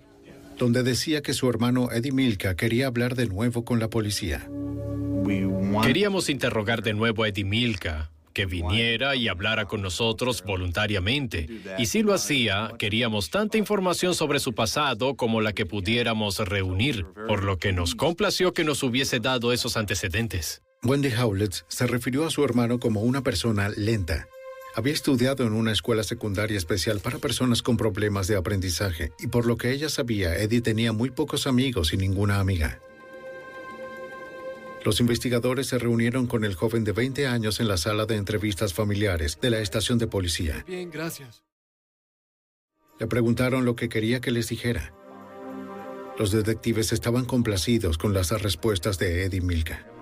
donde 0.58 0.84
decía 0.84 1.22
que 1.22 1.34
su 1.34 1.50
hermano 1.50 1.92
Eddie 1.92 2.12
Milka 2.12 2.56
quería 2.56 2.88
hablar 2.88 3.16
de 3.16 3.28
nuevo 3.28 3.66
con 3.66 3.80
la 3.80 3.90
policía. 3.90 4.50
Queríamos 5.84 6.30
interrogar 6.30 6.82
de 6.82 6.94
nuevo 6.94 7.24
a 7.24 7.30
Eddie 7.30 7.46
Milka, 7.46 8.12
que 8.34 8.46
viniera 8.46 9.16
y 9.16 9.28
hablara 9.28 9.66
con 9.66 9.82
nosotros 9.82 10.44
voluntariamente. 10.44 11.48
Y 11.78 11.88
si 11.88 12.04
lo 12.04 12.14
hacía, 12.14 12.74
queríamos 12.78 13.30
tanta 13.30 13.58
información 13.58 14.14
sobre 14.14 14.40
su 14.40 14.54
pasado 14.54 15.16
como 15.16 15.42
la 15.42 15.54
que 15.54 15.66
pudiéramos 15.66 16.40
reunir, 16.40 17.06
por 17.28 17.44
lo 17.44 17.58
que 17.58 17.72
nos 17.72 17.96
complació 17.96 18.54
que 18.54 18.64
nos 18.64 18.84
hubiese 18.84 19.20
dado 19.20 19.54
esos 19.54 19.78
antecedentes. 19.78 20.62
Wendy 20.84 21.10
Howlett 21.14 21.64
se 21.68 21.88
refirió 21.88 22.26
a 22.28 22.30
su 22.30 22.44
hermano 22.44 22.80
como 22.80 23.02
una 23.02 23.24
persona 23.24 23.70
lenta. 23.70 24.28
Había 24.76 24.92
estudiado 24.92 25.46
en 25.46 25.54
una 25.54 25.72
escuela 25.72 26.04
secundaria 26.04 26.58
especial 26.58 27.00
para 27.00 27.18
personas 27.18 27.62
con 27.62 27.78
problemas 27.78 28.28
de 28.28 28.36
aprendizaje 28.36 29.14
y 29.18 29.28
por 29.28 29.46
lo 29.46 29.56
que 29.56 29.72
ella 29.72 29.88
sabía, 29.88 30.36
Eddie 30.36 30.60
tenía 30.60 30.92
muy 30.92 31.12
pocos 31.12 31.48
amigos 31.48 31.94
y 31.94 31.98
ninguna 31.98 32.42
amiga. 32.42 32.82
Los 34.84 35.00
investigadores 35.00 35.68
se 35.68 35.80
reunieron 35.80 36.28
con 36.28 36.44
el 36.44 36.56
joven 36.56 36.84
de 36.84 36.92
20 36.92 37.26
años 37.26 37.62
en 37.62 37.70
la 37.70 37.78
sala 37.78 38.06
de 38.06 38.18
entrevistas 38.18 38.74
familiares 38.74 39.40
de 39.42 39.50
la 39.50 39.60
estación 39.60 39.98
de 39.98 40.08
policía. 40.08 40.66
Bien, 40.68 40.92
gracias. 40.92 41.46
Le 43.00 43.08
preguntaron 43.08 43.64
lo 43.64 43.78
que 43.78 43.88
quería 43.88 44.20
que 44.20 44.32
les 44.32 44.50
dijera. 44.50 44.94
Los 46.20 46.32
detectives 46.32 46.92
estaban 46.92 47.24
complacidos 47.24 47.98
con 47.98 48.14
las 48.14 48.30
respuestas 48.42 49.00
de 49.00 49.24
Eddie 49.24 49.42
Milka. 49.42 49.95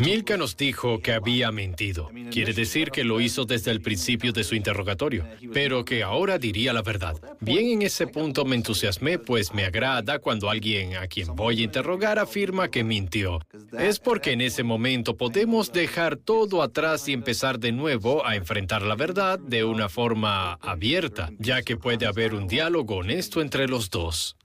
Milka 0.00 0.36
nos 0.36 0.56
dijo 0.56 1.00
que 1.00 1.12
había 1.12 1.50
mentido. 1.52 2.10
Quiere 2.30 2.52
decir 2.52 2.90
que 2.90 3.04
lo 3.04 3.20
hizo 3.20 3.44
desde 3.44 3.70
el 3.70 3.80
principio 3.80 4.32
de 4.32 4.44
su 4.44 4.54
interrogatorio, 4.54 5.26
pero 5.52 5.84
que 5.84 6.02
ahora 6.02 6.38
diría 6.38 6.72
la 6.72 6.82
verdad. 6.82 7.16
Bien 7.40 7.68
en 7.68 7.82
ese 7.82 8.06
punto 8.06 8.44
me 8.44 8.56
entusiasmé, 8.56 9.18
pues 9.18 9.52
me 9.54 9.64
agrada 9.64 10.18
cuando 10.18 10.50
alguien 10.50 10.96
a 10.96 11.06
quien 11.06 11.34
voy 11.34 11.60
a 11.60 11.64
interrogar 11.64 12.18
afirma 12.18 12.70
que 12.70 12.84
mintió. 12.84 13.40
Es 13.78 13.98
porque 13.98 14.32
en 14.32 14.40
ese 14.40 14.62
momento 14.62 15.16
podemos 15.16 15.72
dejar 15.72 16.16
todo 16.16 16.62
atrás 16.62 17.08
y 17.08 17.12
empezar 17.12 17.58
de 17.58 17.72
nuevo 17.72 18.26
a 18.26 18.36
enfrentar 18.36 18.82
la 18.82 18.94
verdad 18.94 19.38
de 19.38 19.64
una 19.64 19.88
forma 19.88 20.54
abierta, 20.54 21.30
ya 21.38 21.62
que 21.62 21.76
puede 21.76 22.06
haber 22.06 22.34
un 22.34 22.48
diálogo 22.48 22.96
honesto 22.96 23.40
entre 23.40 23.68
los 23.68 23.90
dos 23.90 24.36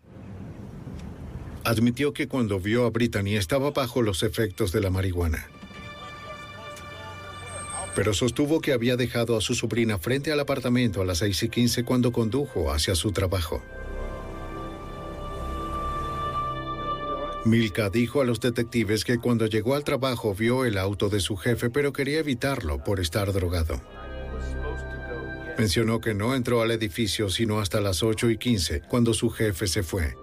admitió 1.67 2.13
que 2.13 2.29
cuando 2.29 2.61
vio 2.61 2.85
a 2.85 2.89
Brittany 2.89 3.35
estaba 3.35 3.71
bajo 3.71 4.01
los 4.01 4.23
efectos 4.23 4.71
de 4.71 4.79
la 4.79 4.89
marihuana. 4.89 5.49
Pero 7.93 8.13
sostuvo 8.13 8.61
que 8.61 8.71
había 8.71 8.95
dejado 8.95 9.35
a 9.35 9.41
su 9.41 9.53
sobrina 9.53 9.97
frente 9.97 10.31
al 10.31 10.39
apartamento 10.39 11.01
a 11.01 11.05
las 11.05 11.17
6 11.17 11.43
y 11.43 11.49
15 11.49 11.83
cuando 11.83 12.13
condujo 12.13 12.71
hacia 12.71 12.95
su 12.95 13.11
trabajo. 13.11 13.61
Milka 17.43 17.89
dijo 17.89 18.21
a 18.21 18.25
los 18.25 18.39
detectives 18.39 19.03
que 19.03 19.17
cuando 19.17 19.45
llegó 19.45 19.75
al 19.75 19.83
trabajo 19.83 20.33
vio 20.33 20.63
el 20.63 20.77
auto 20.77 21.09
de 21.09 21.19
su 21.19 21.35
jefe, 21.35 21.69
pero 21.69 21.91
quería 21.91 22.19
evitarlo 22.19 22.81
por 22.81 23.01
estar 23.01 23.33
drogado. 23.33 23.81
Mencionó 25.57 25.99
que 25.99 26.13
no 26.13 26.33
entró 26.33 26.61
al 26.61 26.71
edificio 26.71 27.29
sino 27.29 27.59
hasta 27.59 27.81
las 27.81 28.03
8 28.03 28.29
y 28.29 28.37
15, 28.37 28.83
cuando 28.87 29.13
su 29.13 29.29
jefe 29.31 29.67
se 29.67 29.83
fue. 29.83 30.15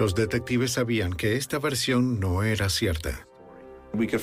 Los 0.00 0.14
detectives 0.14 0.72
sabían 0.72 1.12
que 1.12 1.36
esta 1.36 1.58
versión 1.58 2.20
no 2.20 2.42
era 2.42 2.70
cierta. 2.70 3.28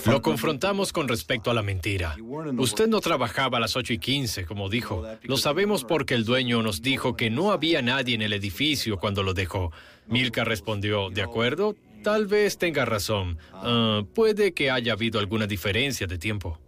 Lo 0.07 0.23
confrontamos 0.23 0.91
con 0.91 1.07
respecto 1.07 1.51
a 1.51 1.53
la 1.53 1.61
mentira. 1.61 2.15
Usted 2.57 2.87
no 2.87 2.99
trabajaba 2.99 3.59
a 3.59 3.61
las 3.61 3.75
8 3.75 3.93
y 3.93 3.99
15, 3.99 4.45
como 4.45 4.69
dijo. 4.69 5.05
Lo 5.21 5.37
sabemos 5.37 5.83
porque 5.83 6.15
el 6.15 6.25
dueño 6.25 6.63
nos 6.63 6.81
dijo 6.81 7.15
que 7.15 7.29
no 7.29 7.51
había 7.51 7.83
nadie 7.83 8.15
en 8.15 8.23
el 8.23 8.33
edificio 8.33 8.97
cuando 8.97 9.21
lo 9.21 9.35
dejó. 9.35 9.71
Milka 10.07 10.43
respondió, 10.43 11.11
¿de 11.11 11.21
acuerdo? 11.21 11.75
Tal 12.03 12.25
vez 12.25 12.57
tenga 12.57 12.83
razón. 12.83 13.37
Ah, 13.53 14.01
puede 14.15 14.55
que 14.55 14.71
haya 14.71 14.93
habido 14.93 15.19
alguna 15.19 15.45
diferencia 15.45 16.07
de 16.07 16.17
tiempo. 16.17 16.59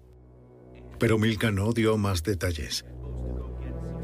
Pero 0.99 1.17
Milka 1.17 1.49
no 1.49 1.73
dio 1.73 1.97
más 1.97 2.21
detalles. 2.21 2.85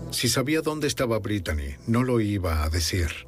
Si 0.09 0.29
sabía 0.29 0.61
dónde 0.61 0.87
estaba 0.87 1.19
Brittany, 1.19 1.75
no 1.85 2.01
lo 2.01 2.21
iba 2.21 2.63
a 2.63 2.69
decir. 2.71 3.27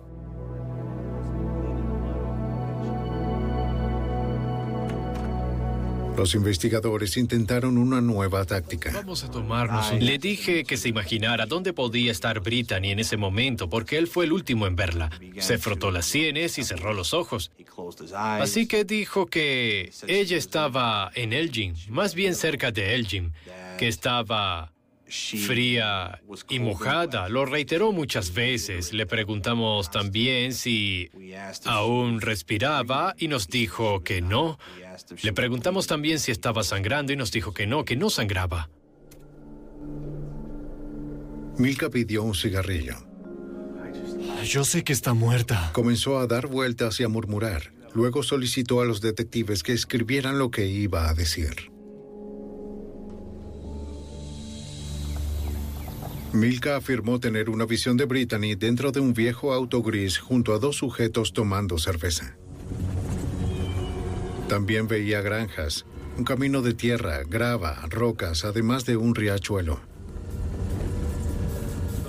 Los 6.17 6.33
investigadores 6.33 7.15
intentaron 7.15 7.77
una 7.77 8.01
nueva 8.01 8.43
táctica. 8.43 8.91
Vamos 8.91 9.23
a 9.23 9.29
tomarnos 9.29 9.93
Le 10.01 10.17
dije 10.17 10.63
que 10.63 10.75
se 10.75 10.89
imaginara 10.89 11.45
dónde 11.45 11.73
podía 11.73 12.11
estar 12.11 12.39
Brittany 12.39 12.89
en 12.89 12.99
ese 12.99 13.17
momento, 13.17 13.69
porque 13.69 13.99
él 13.99 14.07
fue 14.07 14.25
el 14.25 14.31
último 14.31 14.65
en 14.65 14.75
verla. 14.75 15.11
Se 15.37 15.59
frotó 15.59 15.91
las 15.91 16.07
sienes 16.07 16.57
y 16.57 16.63
cerró 16.63 16.93
los 16.93 17.13
ojos. 17.13 17.51
Así 18.15 18.67
que 18.67 18.83
dijo 18.83 19.27
que 19.27 19.91
ella 20.07 20.37
estaba 20.37 21.11
en 21.13 21.33
Elgin, 21.33 21.75
más 21.89 22.15
bien 22.15 22.33
cerca 22.33 22.71
de 22.71 22.95
Elgin, 22.95 23.33
que 23.77 23.87
estaba 23.87 24.73
fría 25.07 26.19
y 26.49 26.59
mojada. 26.59 27.29
Lo 27.29 27.45
reiteró 27.45 27.91
muchas 27.91 28.33
veces. 28.33 28.93
Le 28.93 29.05
preguntamos 29.05 29.91
también 29.91 30.53
si 30.53 31.09
aún 31.65 32.21
respiraba 32.21 33.15
y 33.17 33.27
nos 33.27 33.47
dijo 33.47 34.03
que 34.03 34.21
no. 34.21 34.57
Le 35.21 35.33
preguntamos 35.33 35.87
también 35.87 36.19
si 36.19 36.31
estaba 36.31 36.63
sangrando 36.63 37.13
y 37.13 37.15
nos 37.15 37.31
dijo 37.31 37.53
que 37.53 37.67
no, 37.67 37.85
que 37.85 37.95
no 37.95 38.09
sangraba. 38.09 38.69
Milka 41.57 41.89
pidió 41.89 42.23
un 42.23 42.35
cigarrillo. 42.35 42.95
Yo 44.43 44.63
sé 44.63 44.83
que 44.83 44.93
está 44.93 45.13
muerta. 45.13 45.71
Comenzó 45.73 46.19
a 46.19 46.27
dar 46.27 46.47
vueltas 46.47 46.99
y 46.99 47.03
a 47.03 47.07
murmurar. 47.07 47.73
Luego 47.93 48.21
solicitó 48.21 48.81
a 48.81 48.85
los 48.85 49.01
detectives 49.01 49.63
que 49.63 49.73
escribieran 49.73 50.37
lo 50.37 50.51
que 50.51 50.67
iba 50.67 51.09
a 51.09 51.13
decir. 51.13 51.71
Milka 56.33 56.75
afirmó 56.75 57.19
tener 57.19 57.49
una 57.49 57.65
visión 57.65 57.97
de 57.97 58.05
Brittany 58.05 58.55
dentro 58.55 58.91
de 58.91 58.99
un 58.99 59.13
viejo 59.13 59.53
auto 59.53 59.81
gris 59.81 60.19
junto 60.19 60.53
a 60.53 60.59
dos 60.59 60.75
sujetos 60.75 61.33
tomando 61.33 61.79
cerveza. 61.79 62.37
También 64.47 64.87
veía 64.87 65.21
granjas, 65.21 65.85
un 66.17 66.23
camino 66.23 66.61
de 66.61 66.73
tierra, 66.73 67.23
grava, 67.27 67.81
rocas, 67.89 68.45
además 68.45 68.85
de 68.85 68.95
un 68.95 69.13
riachuelo. 69.13 69.79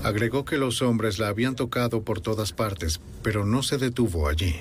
Agregó 0.04 0.44
que 0.44 0.56
los 0.56 0.80
hombres 0.80 1.18
la 1.18 1.28
habían 1.28 1.56
tocado 1.56 2.02
por 2.02 2.20
todas 2.20 2.52
partes, 2.52 3.00
pero 3.22 3.44
no 3.44 3.62
se 3.62 3.78
detuvo 3.78 4.28
allí. 4.28 4.56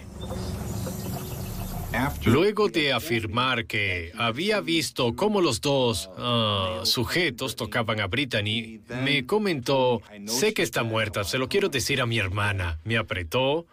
Luego 2.26 2.70
de 2.70 2.94
afirmar 2.94 3.66
que 3.66 4.12
había 4.18 4.60
visto 4.62 5.16
cómo 5.16 5.42
los 5.42 5.62
dos 5.62 6.10
ah, 6.18 6.82
sujetos 6.84 7.56
tocaban 7.56 8.00
a 8.00 8.08
Brittany, 8.08 8.82
me 9.04 9.26
comentó, 9.26 10.02
sé 10.26 10.54
que 10.54 10.64
está 10.64 10.84
muerta, 10.84 11.24
se 11.24 11.38
lo 11.38 11.48
quiero 11.48 11.70
decir 11.70 12.02
a 12.02 12.06
mi 12.06 12.20
hermana. 12.20 12.80
Me 12.84 12.98
apretó, 12.98 13.66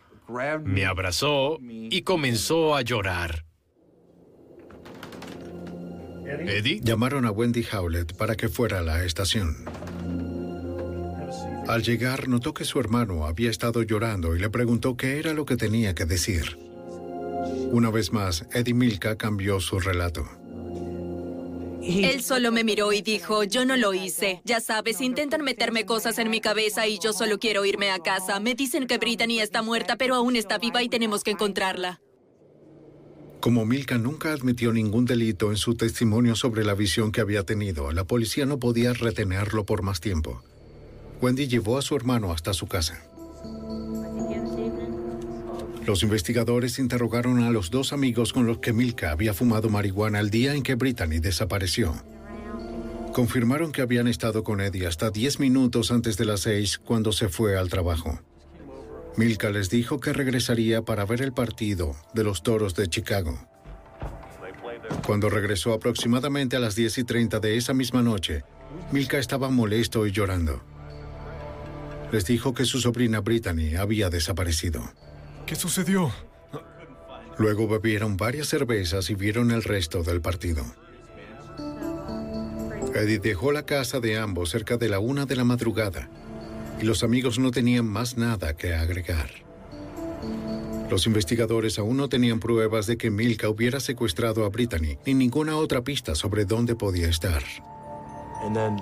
me 0.62 0.84
abrazó 0.84 1.58
y 1.60 2.02
comenzó 2.02 2.76
a 2.76 2.82
llorar. 2.82 3.44
¿Eddie? 6.40 6.80
Llamaron 6.82 7.24
a 7.24 7.30
Wendy 7.30 7.64
Howlett 7.72 8.14
para 8.16 8.36
que 8.36 8.48
fuera 8.48 8.78
a 8.78 8.82
la 8.82 9.04
estación. 9.04 9.56
Al 11.66 11.82
llegar, 11.82 12.28
notó 12.28 12.52
que 12.52 12.64
su 12.64 12.78
hermano 12.78 13.26
había 13.26 13.50
estado 13.50 13.82
llorando 13.82 14.36
y 14.36 14.38
le 14.38 14.50
preguntó 14.50 14.96
qué 14.96 15.18
era 15.18 15.32
lo 15.32 15.46
que 15.46 15.56
tenía 15.56 15.94
que 15.94 16.04
decir. 16.04 16.58
Una 17.70 17.90
vez 17.90 18.12
más, 18.12 18.46
Eddie 18.52 18.74
Milka 18.74 19.16
cambió 19.16 19.60
su 19.60 19.80
relato. 19.80 20.28
Él 21.86 22.22
solo 22.22 22.50
me 22.50 22.64
miró 22.64 22.92
y 22.92 23.02
dijo, 23.02 23.44
yo 23.44 23.64
no 23.64 23.76
lo 23.76 23.92
hice. 23.92 24.40
Ya 24.44 24.60
sabes, 24.60 25.00
intentan 25.00 25.42
meterme 25.42 25.84
cosas 25.84 26.18
en 26.18 26.30
mi 26.30 26.40
cabeza 26.40 26.86
y 26.86 26.98
yo 26.98 27.12
solo 27.12 27.38
quiero 27.38 27.64
irme 27.64 27.90
a 27.90 27.98
casa. 27.98 28.40
Me 28.40 28.54
dicen 28.54 28.86
que 28.86 28.98
Brittany 28.98 29.40
está 29.40 29.60
muerta, 29.60 29.96
pero 29.96 30.14
aún 30.14 30.36
está 30.36 30.58
viva 30.58 30.82
y 30.82 30.88
tenemos 30.88 31.22
que 31.24 31.32
encontrarla. 31.32 32.00
Como 33.44 33.66
Milka 33.66 33.98
nunca 33.98 34.32
admitió 34.32 34.72
ningún 34.72 35.04
delito 35.04 35.50
en 35.50 35.58
su 35.58 35.74
testimonio 35.74 36.34
sobre 36.34 36.64
la 36.64 36.72
visión 36.72 37.12
que 37.12 37.20
había 37.20 37.42
tenido, 37.42 37.92
la 37.92 38.04
policía 38.04 38.46
no 38.46 38.58
podía 38.58 38.94
retenerlo 38.94 39.66
por 39.66 39.82
más 39.82 40.00
tiempo. 40.00 40.42
Wendy 41.20 41.46
llevó 41.46 41.76
a 41.76 41.82
su 41.82 41.94
hermano 41.94 42.32
hasta 42.32 42.54
su 42.54 42.66
casa. 42.68 43.04
Los 45.86 46.02
investigadores 46.02 46.78
interrogaron 46.78 47.42
a 47.42 47.50
los 47.50 47.70
dos 47.70 47.92
amigos 47.92 48.32
con 48.32 48.46
los 48.46 48.60
que 48.60 48.72
Milka 48.72 49.10
había 49.10 49.34
fumado 49.34 49.68
marihuana 49.68 50.20
el 50.20 50.30
día 50.30 50.54
en 50.54 50.62
que 50.62 50.76
Brittany 50.76 51.18
desapareció. 51.18 52.02
Confirmaron 53.12 53.72
que 53.72 53.82
habían 53.82 54.08
estado 54.08 54.42
con 54.42 54.62
Eddie 54.62 54.86
hasta 54.86 55.10
10 55.10 55.38
minutos 55.40 55.90
antes 55.90 56.16
de 56.16 56.24
las 56.24 56.40
6 56.40 56.78
cuando 56.78 57.12
se 57.12 57.28
fue 57.28 57.58
al 57.58 57.68
trabajo. 57.68 58.20
Milka 59.16 59.50
les 59.50 59.70
dijo 59.70 60.00
que 60.00 60.12
regresaría 60.12 60.82
para 60.82 61.04
ver 61.04 61.22
el 61.22 61.32
partido 61.32 61.94
de 62.14 62.24
los 62.24 62.42
Toros 62.42 62.74
de 62.74 62.88
Chicago. 62.88 63.38
Cuando 65.06 65.30
regresó 65.30 65.72
aproximadamente 65.72 66.56
a 66.56 66.60
las 66.60 66.74
10 66.74 66.98
y 66.98 67.04
30 67.04 67.38
de 67.38 67.56
esa 67.56 67.74
misma 67.74 68.02
noche, 68.02 68.42
Milka 68.90 69.18
estaba 69.18 69.50
molesto 69.50 70.04
y 70.06 70.10
llorando. 70.10 70.64
Les 72.10 72.26
dijo 72.26 72.54
que 72.54 72.64
su 72.64 72.80
sobrina 72.80 73.20
Brittany 73.20 73.76
había 73.76 74.10
desaparecido. 74.10 74.82
¿Qué 75.46 75.54
sucedió? 75.54 76.12
Luego 77.38 77.68
bebieron 77.68 78.16
varias 78.16 78.48
cervezas 78.48 79.10
y 79.10 79.14
vieron 79.14 79.52
el 79.52 79.62
resto 79.62 80.02
del 80.02 80.20
partido. 80.22 80.64
Eddie 82.94 83.20
dejó 83.20 83.52
la 83.52 83.64
casa 83.64 84.00
de 84.00 84.18
ambos 84.18 84.50
cerca 84.50 84.76
de 84.76 84.88
la 84.88 84.98
una 84.98 85.24
de 85.24 85.36
la 85.36 85.44
madrugada 85.44 86.08
y 86.80 86.84
los 86.84 87.02
amigos 87.02 87.38
no 87.38 87.50
tenían 87.50 87.86
más 87.86 88.16
nada 88.16 88.56
que 88.56 88.74
agregar. 88.74 89.30
Los 90.90 91.06
investigadores 91.06 91.78
aún 91.78 91.96
no 91.96 92.08
tenían 92.08 92.40
pruebas 92.40 92.86
de 92.86 92.96
que 92.96 93.10
Milka 93.10 93.48
hubiera 93.48 93.80
secuestrado 93.80 94.44
a 94.44 94.48
Brittany 94.48 94.98
ni 95.06 95.14
ninguna 95.14 95.56
otra 95.56 95.82
pista 95.82 96.14
sobre 96.14 96.44
dónde 96.44 96.76
podía 96.76 97.08
estar. 97.08 97.42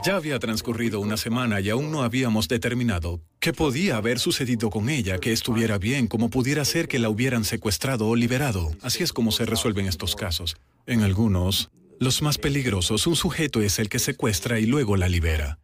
Ya 0.05 0.17
había 0.17 0.41
transcurrido 0.41 0.99
una 0.99 1.17
semana 1.17 1.61
y 1.61 1.71
aún 1.71 1.93
no 1.93 2.03
habíamos 2.03 2.49
determinado 2.49 3.21
qué 3.39 3.53
podía 3.53 3.97
haber 3.97 4.19
sucedido 4.19 4.71
con 4.71 4.89
ella, 4.89 5.19
que 5.19 5.33
estuviera 5.33 5.79
bien, 5.79 6.09
como 6.09 6.31
pudiera 6.31 6.65
ser 6.65 6.89
que 6.89 6.99
la 6.99 7.09
hubieran 7.09 7.45
secuestrado 7.45 8.09
o 8.09 8.17
liberado. 8.17 8.73
Así 8.83 9.05
es 9.05 9.13
como 9.13 9.31
se 9.31 9.47
resuelven 9.47 9.87
estos 9.87 10.17
casos. 10.17 10.57
En 10.87 11.03
algunos, 11.03 11.71
los 12.01 12.23
más 12.23 12.39
peligrosos, 12.39 13.07
un 13.07 13.15
sujeto 13.15 13.63
es 13.63 13.79
el 13.79 13.89
que 13.89 14.01
secuestra 14.01 14.59
y 14.59 14.67
luego 14.67 14.97
la 14.97 15.09
libera. 15.09 15.61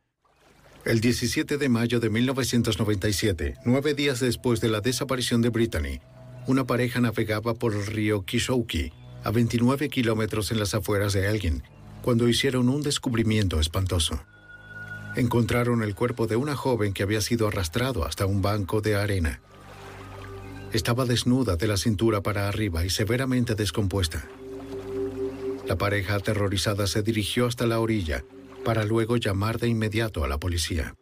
El 0.88 1.02
17 1.02 1.58
de 1.58 1.68
mayo 1.68 2.00
de 2.00 2.08
1997, 2.08 3.58
nueve 3.66 3.92
días 3.92 4.20
después 4.20 4.62
de 4.62 4.70
la 4.70 4.80
desaparición 4.80 5.42
de 5.42 5.50
Brittany, 5.50 6.00
una 6.46 6.64
pareja 6.64 6.98
navegaba 6.98 7.52
por 7.52 7.74
el 7.74 7.84
río 7.84 8.22
Kishouki, 8.22 8.90
a 9.22 9.30
29 9.30 9.90
kilómetros 9.90 10.50
en 10.50 10.58
las 10.58 10.72
afueras 10.72 11.12
de 11.12 11.26
Elgin, 11.26 11.62
cuando 12.00 12.26
hicieron 12.26 12.70
un 12.70 12.80
descubrimiento 12.80 13.60
espantoso. 13.60 14.18
Encontraron 15.14 15.82
el 15.82 15.94
cuerpo 15.94 16.26
de 16.26 16.36
una 16.36 16.56
joven 16.56 16.94
que 16.94 17.02
había 17.02 17.20
sido 17.20 17.48
arrastrado 17.48 18.06
hasta 18.06 18.24
un 18.24 18.40
banco 18.40 18.80
de 18.80 18.96
arena. 18.96 19.42
Estaba 20.72 21.04
desnuda 21.04 21.56
de 21.56 21.68
la 21.68 21.76
cintura 21.76 22.22
para 22.22 22.48
arriba 22.48 22.86
y 22.86 22.88
severamente 22.88 23.54
descompuesta. 23.54 24.26
La 25.66 25.76
pareja 25.76 26.14
aterrorizada 26.14 26.86
se 26.86 27.02
dirigió 27.02 27.44
hasta 27.44 27.66
la 27.66 27.78
orilla 27.78 28.24
para 28.68 28.84
luego 28.84 29.16
llamar 29.16 29.58
de 29.58 29.66
inmediato 29.66 30.24
a 30.24 30.28
la 30.28 30.36
policía. 30.36 30.94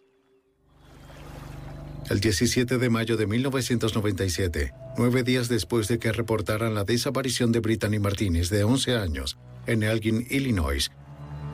El 2.08 2.20
17 2.20 2.78
de 2.78 2.90
mayo 2.90 3.16
de 3.16 3.26
1997, 3.26 4.72
nueve 4.96 5.24
días 5.24 5.48
después 5.48 5.88
de 5.88 5.98
que 5.98 6.12
reportaran 6.12 6.76
la 6.76 6.84
desaparición 6.84 7.50
de 7.50 7.58
Brittany 7.58 7.98
Martínez, 7.98 8.50
de 8.50 8.62
11 8.62 8.94
años, 8.94 9.36
en 9.66 9.82
Elgin, 9.82 10.28
Illinois, 10.30 10.92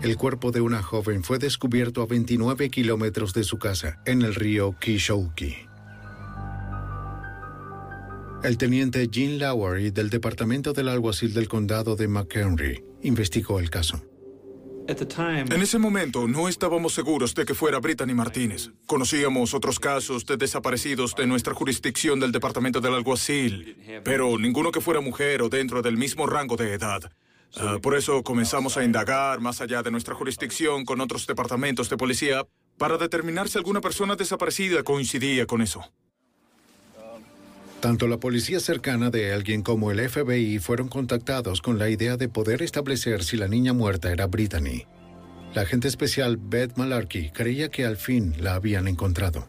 el 0.03 0.19
cuerpo 0.19 0.51
de 0.51 0.61
una 0.61 0.83
joven 0.83 1.25
fue 1.25 1.39
descubierto 1.39 2.03
a 2.03 2.07
29 2.07 2.69
kilómetros 2.69 3.33
de 3.33 3.45
su 3.45 3.59
casa, 3.59 4.03
en 4.05 4.21
el 4.21 4.35
río 4.35 4.77
Kishouki. 4.79 5.57
El 8.45 8.59
teniente 8.59 9.09
Gene 9.11 9.39
Lowery 9.39 9.91
del 9.93 10.11
Departamento 10.11 10.75
del 10.75 10.89
Alguacil 10.89 11.33
del 11.33 11.49
Condado 11.49 11.97
de 11.97 12.07
McHenry 12.07 12.85
investigó 13.01 13.61
el 13.61 13.71
caso. 13.71 14.12
En 14.87 15.63
ese 15.63 15.79
momento 15.79 16.27
no 16.27 16.49
estábamos 16.49 16.93
seguros 16.95 17.35
de 17.35 17.45
que 17.45 17.55
fuera 17.55 17.79
Brittany 17.79 18.15
Martínez. 18.15 18.71
Conocíamos 18.87 19.55
otros 19.55 19.79
casos 19.79 20.27
de 20.27 20.37
desaparecidos 20.37 21.15
de 21.15 21.27
nuestra 21.27 21.55
jurisdicción 21.55 22.19
del 22.21 22.33
Departamento 22.33 22.81
del 22.81 22.95
Alguacil, 22.95 23.77
pero 24.05 24.39
ninguno 24.39 24.73
que 24.73 24.81
fuera 24.81 25.01
mujer 25.01 25.43
o 25.43 25.49
dentro 25.49 25.83
del 25.83 25.97
mismo 25.97 26.27
rango 26.27 26.57
de 26.57 26.75
edad. 26.75 27.13
Ah, 27.57 27.79
por 27.83 27.97
eso 27.97 28.23
comenzamos 28.23 28.77
a 28.77 28.85
indagar 28.85 29.41
más 29.41 29.61
allá 29.61 29.83
de 29.83 29.91
nuestra 29.91 30.15
jurisdicción 30.15 30.85
con 30.85 31.01
otros 31.01 31.27
departamentos 31.27 31.91
de 31.91 31.97
policía 31.97 32.47
para 32.79 32.97
determinar 32.97 33.49
si 33.49 33.59
alguna 33.59 33.81
persona 33.81 34.17
desaparecida 34.17 34.83
coincidía 34.83 35.47
con 35.47 35.63
eso. 35.63 35.85
Tanto 37.83 38.07
la 38.07 38.19
policía 38.19 38.61
cercana 38.61 39.11
de 39.11 39.33
alguien 39.33 39.63
como 39.63 39.91
el 39.91 40.09
FBI 40.09 40.61
fueron 40.61 40.87
contactados 40.87 41.61
con 41.61 41.81
la 41.81 41.91
idea 41.91 42.17
de 42.17 42.29
poder 42.29 42.63
establecer 42.63 43.25
si 43.25 43.37
la 43.37 43.49
niña 43.49 43.73
muerta 43.73 44.13
era 44.13 44.29
Brittany. 44.29 44.87
La 45.53 45.63
agente 45.63 45.89
especial 45.89 46.37
Beth 46.37 46.77
Malarkey 46.77 47.31
creía 47.33 47.71
que 47.71 47.85
al 47.85 47.97
fin 47.97 48.37
la 48.39 48.55
habían 48.55 48.87
encontrado. 48.87 49.49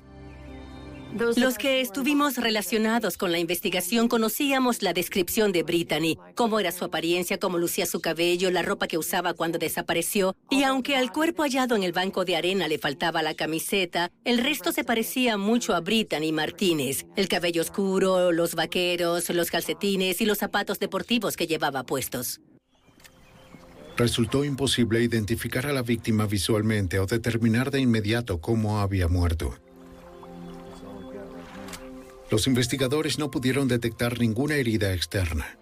Los 1.15 1.59
que 1.59 1.79
estuvimos 1.81 2.37
relacionados 2.37 3.17
con 3.17 3.31
la 3.31 3.37
investigación 3.37 4.07
conocíamos 4.07 4.81
la 4.81 4.93
descripción 4.93 5.51
de 5.51 5.61
Brittany, 5.61 6.17
cómo 6.33 6.59
era 6.59 6.71
su 6.71 6.85
apariencia, 6.85 7.37
cómo 7.37 7.59
lucía 7.59 7.85
su 7.85 8.01
cabello, 8.01 8.49
la 8.49 8.63
ropa 8.63 8.87
que 8.87 8.97
usaba 8.97 9.35
cuando 9.35 9.59
desapareció, 9.59 10.35
y 10.49 10.63
aunque 10.63 10.95
al 10.95 11.11
cuerpo 11.11 11.43
hallado 11.43 11.75
en 11.75 11.83
el 11.83 11.91
banco 11.91 12.25
de 12.25 12.35
arena 12.35 12.67
le 12.67 12.79
faltaba 12.79 13.21
la 13.21 13.35
camiseta, 13.35 14.11
el 14.25 14.39
resto 14.39 14.71
se 14.71 14.83
parecía 14.83 15.37
mucho 15.37 15.75
a 15.75 15.81
Brittany 15.81 16.31
Martínez. 16.31 17.05
El 17.15 17.27
cabello 17.27 17.61
oscuro, 17.61 18.31
los 18.31 18.55
vaqueros, 18.55 19.29
los 19.29 19.51
calcetines 19.51 20.19
y 20.19 20.25
los 20.25 20.39
zapatos 20.39 20.79
deportivos 20.79 21.37
que 21.37 21.45
llevaba 21.45 21.83
puestos. 21.83 22.41
Resultó 23.95 24.43
imposible 24.43 25.03
identificar 25.03 25.67
a 25.67 25.73
la 25.73 25.83
víctima 25.83 26.25
visualmente 26.25 26.97
o 26.97 27.05
determinar 27.05 27.69
de 27.69 27.81
inmediato 27.81 28.41
cómo 28.41 28.79
había 28.79 29.07
muerto. 29.07 29.62
Los 32.33 32.47
investigadores 32.47 33.19
no 33.19 33.29
pudieron 33.29 33.67
detectar 33.67 34.19
ninguna 34.19 34.55
herida 34.55 34.91
externa. 34.91 35.55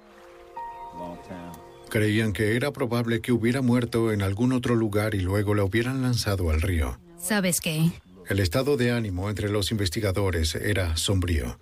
Creían 1.89 2.31
que 2.31 2.55
era 2.55 2.71
probable 2.71 3.19
que 3.19 3.33
hubiera 3.33 3.61
muerto 3.61 4.13
en 4.13 4.21
algún 4.21 4.53
otro 4.53 4.73
lugar 4.75 5.13
y 5.13 5.19
luego 5.19 5.53
la 5.53 5.65
hubieran 5.65 6.01
lanzado 6.01 6.49
al 6.49 6.61
río. 6.61 6.97
¿Sabes 7.19 7.59
qué? 7.59 7.91
El 8.29 8.39
estado 8.39 8.77
de 8.77 8.93
ánimo 8.93 9.29
entre 9.29 9.49
los 9.49 9.69
investigadores 9.71 10.55
era 10.55 10.95
sombrío. 10.95 11.59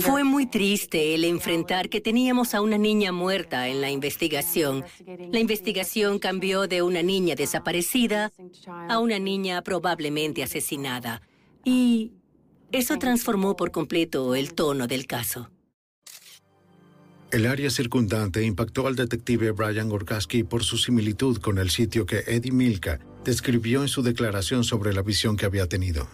Fue 0.00 0.24
muy 0.24 0.44
triste 0.44 1.14
el 1.14 1.24
enfrentar 1.24 1.88
que 1.88 2.02
teníamos 2.02 2.54
a 2.54 2.60
una 2.60 2.76
niña 2.76 3.12
muerta 3.12 3.66
en 3.68 3.80
la 3.80 3.90
investigación. 3.90 4.84
La 5.32 5.40
investigación 5.40 6.18
cambió 6.18 6.68
de 6.68 6.82
una 6.82 7.02
niña 7.02 7.34
desaparecida 7.34 8.30
a 8.90 8.98
una 8.98 9.18
niña 9.18 9.62
probablemente 9.62 10.42
asesinada. 10.42 11.22
Y 11.64 12.12
eso 12.78 12.98
transformó 12.98 13.56
por 13.56 13.70
completo 13.70 14.34
el 14.34 14.52
tono 14.52 14.86
del 14.86 15.06
caso. 15.06 15.50
El 17.30 17.46
área 17.46 17.70
circundante 17.70 18.44
impactó 18.44 18.86
al 18.86 18.96
detective 18.96 19.52
Brian 19.52 19.88
Gorkaski 19.88 20.44
por 20.44 20.64
su 20.64 20.76
similitud 20.76 21.38
con 21.38 21.58
el 21.58 21.70
sitio 21.70 22.04
que 22.06 22.24
Eddie 22.26 22.52
Milka 22.52 23.00
describió 23.24 23.82
en 23.82 23.88
su 23.88 24.02
declaración 24.02 24.64
sobre 24.64 24.92
la 24.92 25.02
visión 25.02 25.36
que 25.36 25.46
había 25.46 25.68
tenido. 25.68 26.08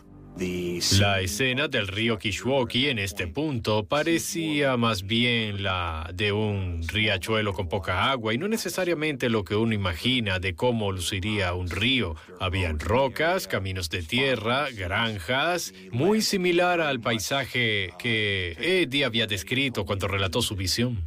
La 0.99 1.21
escena 1.21 1.69
del 1.69 1.87
río 1.87 2.17
Kishwaukee 2.17 2.89
en 2.89 2.99
este 2.99 3.27
punto 3.27 3.85
parecía 3.85 4.79
más 4.79 5.03
bien 5.03 5.63
la 5.63 6.11
de 6.15 6.33
un 6.33 6.83
riachuelo 6.89 7.53
con 7.53 7.69
poca 7.69 8.11
agua 8.11 8.33
y 8.33 8.39
no 8.39 8.49
necesariamente 8.49 9.29
lo 9.29 9.45
que 9.45 9.55
uno 9.55 9.75
imagina 9.75 10.39
de 10.39 10.55
cómo 10.55 10.93
luciría 10.93 11.53
un 11.53 11.69
río. 11.69 12.17
Habían 12.41 12.79
rocas, 12.79 13.49
caminos 13.49 13.91
de 13.91 14.03
tierra, 14.03 14.71
granjas, 14.71 15.75
muy 15.93 16.23
similar 16.23 16.81
al 16.81 17.01
paisaje 17.01 17.93
que 17.99 18.57
Eddie 18.59 19.05
había 19.05 19.27
descrito 19.27 19.85
cuando 19.85 20.09
relató 20.09 20.41
su 20.41 20.57
visión. 20.57 21.07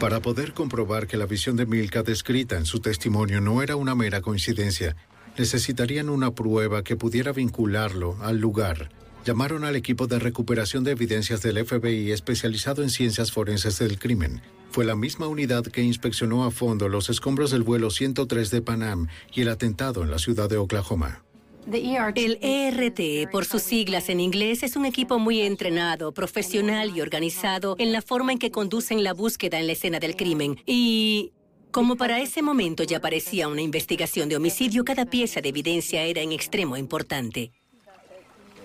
Para 0.00 0.20
poder 0.20 0.52
comprobar 0.52 1.06
que 1.06 1.16
la 1.16 1.26
visión 1.26 1.56
de 1.56 1.66
Milka 1.66 2.04
descrita 2.04 2.56
en 2.56 2.66
su 2.66 2.80
testimonio 2.80 3.40
no 3.40 3.62
era 3.62 3.74
una 3.74 3.96
mera 3.96 4.20
coincidencia, 4.20 4.96
necesitarían 5.38 6.08
una 6.10 6.34
prueba 6.34 6.82
que 6.82 6.96
pudiera 6.96 7.32
vincularlo 7.32 8.16
al 8.20 8.38
lugar. 8.38 8.90
Llamaron 9.24 9.64
al 9.64 9.76
equipo 9.76 10.06
de 10.06 10.18
recuperación 10.18 10.84
de 10.84 10.92
evidencias 10.92 11.42
del 11.42 11.64
FBI 11.64 12.12
especializado 12.12 12.82
en 12.82 12.90
ciencias 12.90 13.32
forenses 13.32 13.78
del 13.78 13.98
crimen. 13.98 14.40
Fue 14.70 14.84
la 14.84 14.96
misma 14.96 15.28
unidad 15.28 15.64
que 15.64 15.82
inspeccionó 15.82 16.44
a 16.44 16.50
fondo 16.50 16.88
los 16.88 17.08
escombros 17.08 17.50
del 17.50 17.62
vuelo 17.62 17.90
103 17.90 18.50
de 18.50 18.62
Pan 18.62 18.82
Am 18.82 19.08
y 19.34 19.42
el 19.42 19.48
atentado 19.48 20.02
en 20.02 20.10
la 20.10 20.18
ciudad 20.18 20.48
de 20.48 20.56
Oklahoma. 20.56 21.22
El 21.70 22.38
ERT, 22.40 23.30
por 23.30 23.44
sus 23.44 23.62
siglas 23.62 24.08
en 24.08 24.20
inglés, 24.20 24.62
es 24.62 24.74
un 24.76 24.86
equipo 24.86 25.18
muy 25.18 25.42
entrenado, 25.42 26.12
profesional 26.12 26.96
y 26.96 27.02
organizado 27.02 27.76
en 27.78 27.92
la 27.92 28.00
forma 28.00 28.32
en 28.32 28.38
que 28.38 28.50
conducen 28.50 29.04
la 29.04 29.12
búsqueda 29.12 29.58
en 29.60 29.66
la 29.66 29.74
escena 29.74 30.00
del 30.00 30.16
crimen. 30.16 30.58
Y 30.64 31.32
como 31.70 31.96
para 31.96 32.20
ese 32.20 32.42
momento 32.42 32.82
ya 32.82 33.00
parecía 33.00 33.48
una 33.48 33.62
investigación 33.62 34.28
de 34.28 34.36
homicidio, 34.36 34.84
cada 34.84 35.06
pieza 35.06 35.40
de 35.40 35.50
evidencia 35.50 36.02
era 36.02 36.20
en 36.20 36.32
extremo 36.32 36.76
importante. 36.76 37.52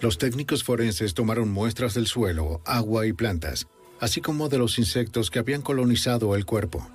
Los 0.02 0.18
técnicos 0.18 0.64
forenses 0.64 1.14
tomaron 1.14 1.50
muestras 1.50 1.94
del 1.94 2.08
suelo, 2.08 2.62
agua 2.66 3.06
y 3.06 3.14
plantas, 3.14 3.68
así 4.00 4.20
como 4.20 4.50
de 4.50 4.58
los 4.58 4.78
insectos 4.78 5.30
que 5.30 5.40
habían 5.40 5.62
colonizado 5.62 6.36
el 6.36 6.46
cuerpo. 6.46 6.86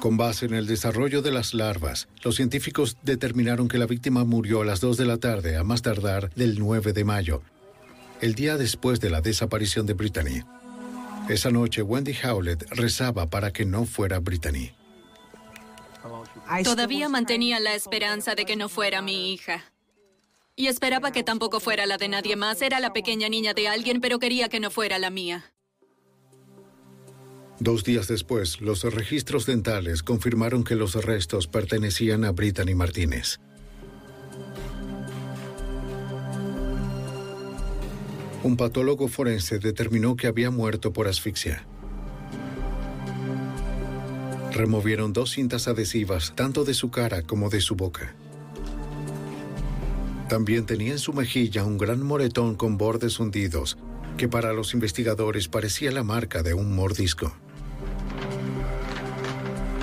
Con 0.00 0.16
base 0.16 0.46
en 0.46 0.54
el 0.54 0.66
desarrollo 0.66 1.22
de 1.22 1.30
las 1.30 1.54
larvas, 1.54 2.08
los 2.22 2.36
científicos 2.36 2.98
determinaron 3.02 3.68
que 3.68 3.78
la 3.78 3.86
víctima 3.86 4.24
murió 4.24 4.62
a 4.62 4.64
las 4.64 4.80
2 4.80 4.96
de 4.96 5.06
la 5.06 5.16
tarde, 5.16 5.56
a 5.56 5.64
más 5.64 5.80
tardar 5.80 6.30
del 6.34 6.58
9 6.58 6.92
de 6.92 7.04
mayo, 7.04 7.42
el 8.20 8.34
día 8.34 8.56
después 8.56 9.00
de 9.00 9.10
la 9.10 9.20
desaparición 9.20 9.86
de 9.86 9.94
Brittany. 9.94 10.42
Esa 11.28 11.50
noche, 11.50 11.82
Wendy 11.82 12.14
Howlett 12.22 12.64
rezaba 12.70 13.30
para 13.30 13.50
que 13.52 13.64
no 13.64 13.86
fuera 13.86 14.18
Brittany. 14.18 14.72
Todavía 16.62 17.08
mantenía 17.08 17.60
la 17.60 17.74
esperanza 17.74 18.34
de 18.34 18.44
que 18.44 18.56
no 18.56 18.68
fuera 18.68 19.00
mi 19.00 19.32
hija. 19.32 19.64
Y 20.54 20.66
esperaba 20.66 21.12
que 21.12 21.22
tampoco 21.22 21.60
fuera 21.60 21.86
la 21.86 21.96
de 21.96 22.08
nadie 22.08 22.36
más. 22.36 22.60
Era 22.62 22.78
la 22.78 22.92
pequeña 22.92 23.28
niña 23.28 23.54
de 23.54 23.68
alguien, 23.68 24.00
pero 24.00 24.18
quería 24.18 24.48
que 24.48 24.60
no 24.60 24.70
fuera 24.70 24.98
la 24.98 25.10
mía. 25.10 25.52
Dos 27.58 27.84
días 27.84 28.06
después, 28.06 28.60
los 28.60 28.82
registros 28.82 29.46
dentales 29.46 30.02
confirmaron 30.02 30.62
que 30.62 30.74
los 30.74 30.94
restos 30.94 31.46
pertenecían 31.46 32.24
a 32.24 32.32
Brittany 32.32 32.74
Martínez. 32.74 33.40
Un 38.44 38.58
patólogo 38.58 39.08
forense 39.08 39.58
determinó 39.58 40.16
que 40.16 40.26
había 40.26 40.50
muerto 40.50 40.92
por 40.92 41.08
asfixia. 41.08 41.64
Removieron 44.52 45.14
dos 45.14 45.30
cintas 45.30 45.66
adhesivas, 45.66 46.34
tanto 46.36 46.62
de 46.64 46.74
su 46.74 46.90
cara 46.90 47.22
como 47.22 47.48
de 47.48 47.62
su 47.62 47.74
boca. 47.74 48.14
También 50.28 50.66
tenía 50.66 50.92
en 50.92 50.98
su 50.98 51.14
mejilla 51.14 51.64
un 51.64 51.78
gran 51.78 52.02
moretón 52.02 52.54
con 52.54 52.76
bordes 52.76 53.18
hundidos, 53.18 53.78
que 54.18 54.28
para 54.28 54.52
los 54.52 54.74
investigadores 54.74 55.48
parecía 55.48 55.90
la 55.90 56.04
marca 56.04 56.42
de 56.42 56.52
un 56.52 56.76
mordisco. 56.76 57.34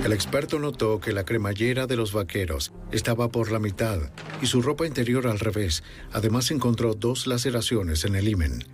El 0.03 0.13
experto 0.13 0.57
notó 0.57 0.99
que 0.99 1.11
la 1.11 1.25
cremallera 1.25 1.85
de 1.85 1.95
los 1.95 2.11
vaqueros 2.11 2.73
estaba 2.91 3.29
por 3.29 3.51
la 3.51 3.59
mitad 3.59 3.99
y 4.41 4.47
su 4.47 4.63
ropa 4.63 4.87
interior 4.87 5.27
al 5.27 5.37
revés. 5.37 5.83
Además 6.11 6.49
encontró 6.49 6.95
dos 6.95 7.27
laceraciones 7.27 8.03
en 8.05 8.15
el 8.15 8.27
himen. 8.27 8.65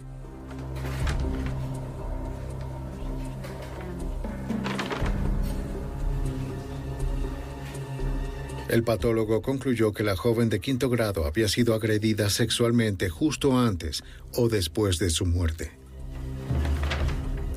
El 8.69 8.83
patólogo 8.83 9.41
concluyó 9.41 9.91
que 9.91 10.03
la 10.03 10.15
joven 10.15 10.47
de 10.47 10.61
quinto 10.61 10.89
grado 10.89 11.25
había 11.25 11.49
sido 11.49 11.73
agredida 11.73 12.29
sexualmente 12.29 13.09
justo 13.09 13.59
antes 13.59 14.01
o 14.33 14.47
después 14.47 14.97
de 14.97 15.09
su 15.09 15.25
muerte. 15.25 15.71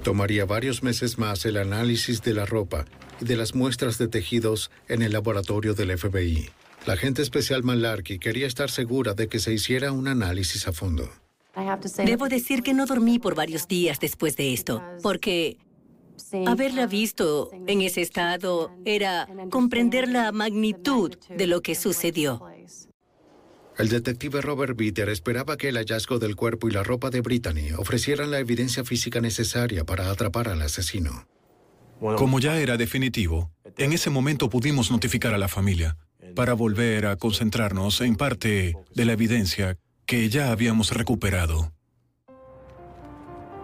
Tomaría 0.02 0.44
varios 0.44 0.82
meses 0.82 1.18
más 1.18 1.44
el 1.46 1.56
análisis 1.56 2.20
de 2.22 2.34
la 2.34 2.46
ropa 2.46 2.84
de 3.20 3.36
las 3.36 3.54
muestras 3.54 3.98
de 3.98 4.08
tejidos 4.08 4.70
en 4.88 5.02
el 5.02 5.12
laboratorio 5.12 5.74
del 5.74 5.96
FBI. 5.96 6.50
La 6.86 6.94
agente 6.94 7.22
especial 7.22 7.62
Malarkey 7.62 8.18
quería 8.18 8.46
estar 8.46 8.70
segura 8.70 9.14
de 9.14 9.28
que 9.28 9.38
se 9.38 9.52
hiciera 9.52 9.92
un 9.92 10.08
análisis 10.08 10.66
a 10.66 10.72
fondo. 10.72 11.10
Debo 12.04 12.28
decir 12.28 12.62
que 12.62 12.72
no 12.72 12.86
dormí 12.86 13.18
por 13.18 13.34
varios 13.34 13.68
días 13.68 14.00
después 14.00 14.36
de 14.36 14.54
esto, 14.54 14.82
porque 15.02 15.58
haberla 16.46 16.86
visto 16.86 17.50
en 17.66 17.82
ese 17.82 18.02
estado 18.02 18.70
era 18.84 19.28
comprender 19.50 20.08
la 20.08 20.32
magnitud 20.32 21.16
de 21.28 21.46
lo 21.46 21.60
que 21.60 21.74
sucedió. 21.74 22.42
El 23.76 23.88
detective 23.88 24.40
Robert 24.42 24.76
Bitter 24.76 25.08
esperaba 25.08 25.56
que 25.56 25.68
el 25.68 25.76
hallazgo 25.76 26.18
del 26.18 26.36
cuerpo 26.36 26.68
y 26.68 26.72
la 26.72 26.82
ropa 26.82 27.10
de 27.10 27.20
Brittany 27.20 27.72
ofrecieran 27.76 28.30
la 28.30 28.38
evidencia 28.38 28.84
física 28.84 29.20
necesaria 29.20 29.84
para 29.84 30.10
atrapar 30.10 30.48
al 30.48 30.60
asesino. 30.62 31.26
Como 32.00 32.40
ya 32.40 32.58
era 32.58 32.76
definitivo, 32.76 33.50
en 33.76 33.92
ese 33.92 34.08
momento 34.08 34.48
pudimos 34.48 34.90
notificar 34.90 35.34
a 35.34 35.38
la 35.38 35.48
familia 35.48 35.98
para 36.34 36.54
volver 36.54 37.06
a 37.06 37.16
concentrarnos 37.16 38.00
en 38.00 38.16
parte 38.16 38.74
de 38.94 39.04
la 39.04 39.12
evidencia 39.12 39.76
que 40.06 40.28
ya 40.30 40.50
habíamos 40.50 40.92
recuperado. 40.92 41.72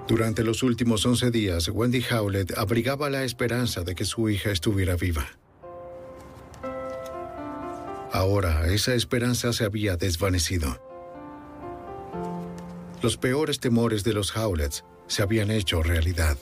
Durante 0.07 0.45
los 0.45 0.63
últimos 0.63 1.05
11 1.05 1.31
días, 1.31 1.69
Wendy 1.69 2.05
Howlett 2.11 2.57
abrigaba 2.57 3.11
la 3.11 3.25
esperanza 3.25 3.83
de 3.83 3.95
que 3.95 4.05
su 4.05 4.29
hija 4.29 4.51
estuviera 4.51 4.97
viva. 4.97 5.27
Ahora 8.13 8.73
esa 8.73 8.95
esperanza 8.95 9.53
se 9.53 9.65
había 9.65 9.97
desvanecido. 9.97 10.81
Los 13.03 13.17
peores 13.17 13.61
temores 13.61 14.05
de 14.05 14.13
los 14.13 14.37
Howletts 14.37 14.85
se 15.07 15.23
habían 15.23 15.51
hecho 15.51 15.83
realidad. 15.83 16.39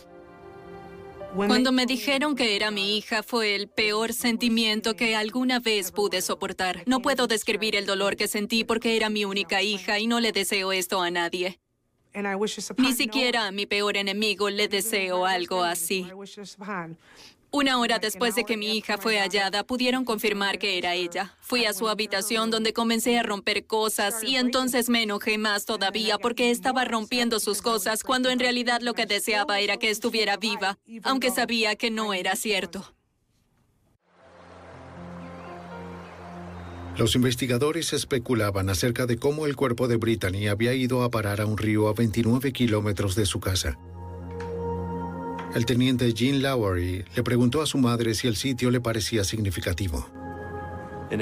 Cuando 1.35 1.73
me 1.73 1.85
dijeron 1.85 2.37
que 2.37 2.55
era 2.55 2.71
mi 2.71 2.97
hija 2.97 3.25
fue 3.25 3.57
el 3.57 3.69
peor 3.69 4.13
sentimiento 4.13 4.95
que 4.95 5.17
alguna 5.17 5.59
vez 5.59 5.91
pude 5.91 6.23
soportar. 6.23 6.85
No 6.87 7.01
puedo 7.01 7.27
describir 7.27 7.75
el 7.75 7.87
dolor 7.87 8.17
que 8.17 8.29
sentí 8.29 8.63
porque 8.63 8.97
era 8.97 9.11
mi 9.11 9.25
única 9.25 9.61
hija 9.61 9.99
y 9.99 10.07
no 10.07 10.21
le 10.21 10.31
deseo 10.31 10.71
esto 10.73 11.03
a 11.03 11.11
nadie. 11.11 11.59
Ni 12.77 12.93
siquiera 12.93 13.49
a 13.49 13.51
mi 13.51 13.67
peor 13.67 13.97
enemigo 13.97 14.49
le 14.49 14.69
deseo 14.69 15.27
algo 15.27 15.65
así. 15.65 16.07
Una 17.55 17.79
hora 17.79 18.01
después 18.01 18.35
de 18.35 18.43
que 18.43 18.57
mi 18.57 18.77
hija 18.77 18.99
fue 18.99 19.21
hallada, 19.21 19.63
pudieron 19.63 20.05
confirmar 20.05 20.59
que 20.59 20.77
era 20.77 20.95
ella. 20.95 21.37
Fui 21.41 21.67
a 21.67 21.73
su 21.73 21.89
habitación 21.89 22.51
donde 22.51 22.73
comencé 22.73 23.17
a 23.17 23.23
romper 23.23 23.65
cosas 23.65 24.25
y 24.25 24.35
entonces 24.35 24.89
me 24.89 25.05
enojé 25.05 25.39
más 25.39 25.65
todavía 25.65 26.19
porque 26.19 26.51
estaba 26.51 26.85
rompiendo 26.85 27.39
sus 27.39 27.63
cosas 27.63 28.03
cuando 28.03 28.29
en 28.31 28.41
realidad 28.41 28.81
lo 28.81 28.93
que 28.93 29.07
deseaba 29.07 29.61
era 29.61 29.77
que 29.77 29.91
estuviera 29.91 30.37
viva, 30.37 30.81
aunque 31.05 31.31
sabía 31.31 31.77
que 31.77 31.93
no 31.93 32.13
era 32.13 32.35
cierto. 32.35 32.93
Los 36.99 37.15
investigadores 37.15 37.93
especulaban 37.93 38.69
acerca 38.69 39.07
de 39.07 39.17
cómo 39.17 39.47
el 39.47 39.55
cuerpo 39.55 39.87
de 39.87 39.95
Brittany 39.95 40.49
había 40.49 40.75
ido 40.75 41.05
a 41.05 41.11
parar 41.13 41.41
a 41.41 41.47
un 41.47 41.57
río 41.57 41.87
a 41.87 41.93
29 41.93 42.53
kilómetros 42.53 43.15
de 43.15 43.27
su 43.27 43.39
casa. 43.39 43.79
El 45.55 45.67
teniente 45.67 46.13
Jean 46.13 46.43
Lowery 46.43 47.05
le 47.15 47.23
preguntó 47.23 47.63
a 47.63 47.67
su 47.67 47.79
madre 47.79 48.15
si 48.15 48.27
el 48.27 48.35
sitio 48.35 48.71
le 48.71 48.81
parecía 48.81 49.23
significativo. 49.23 50.09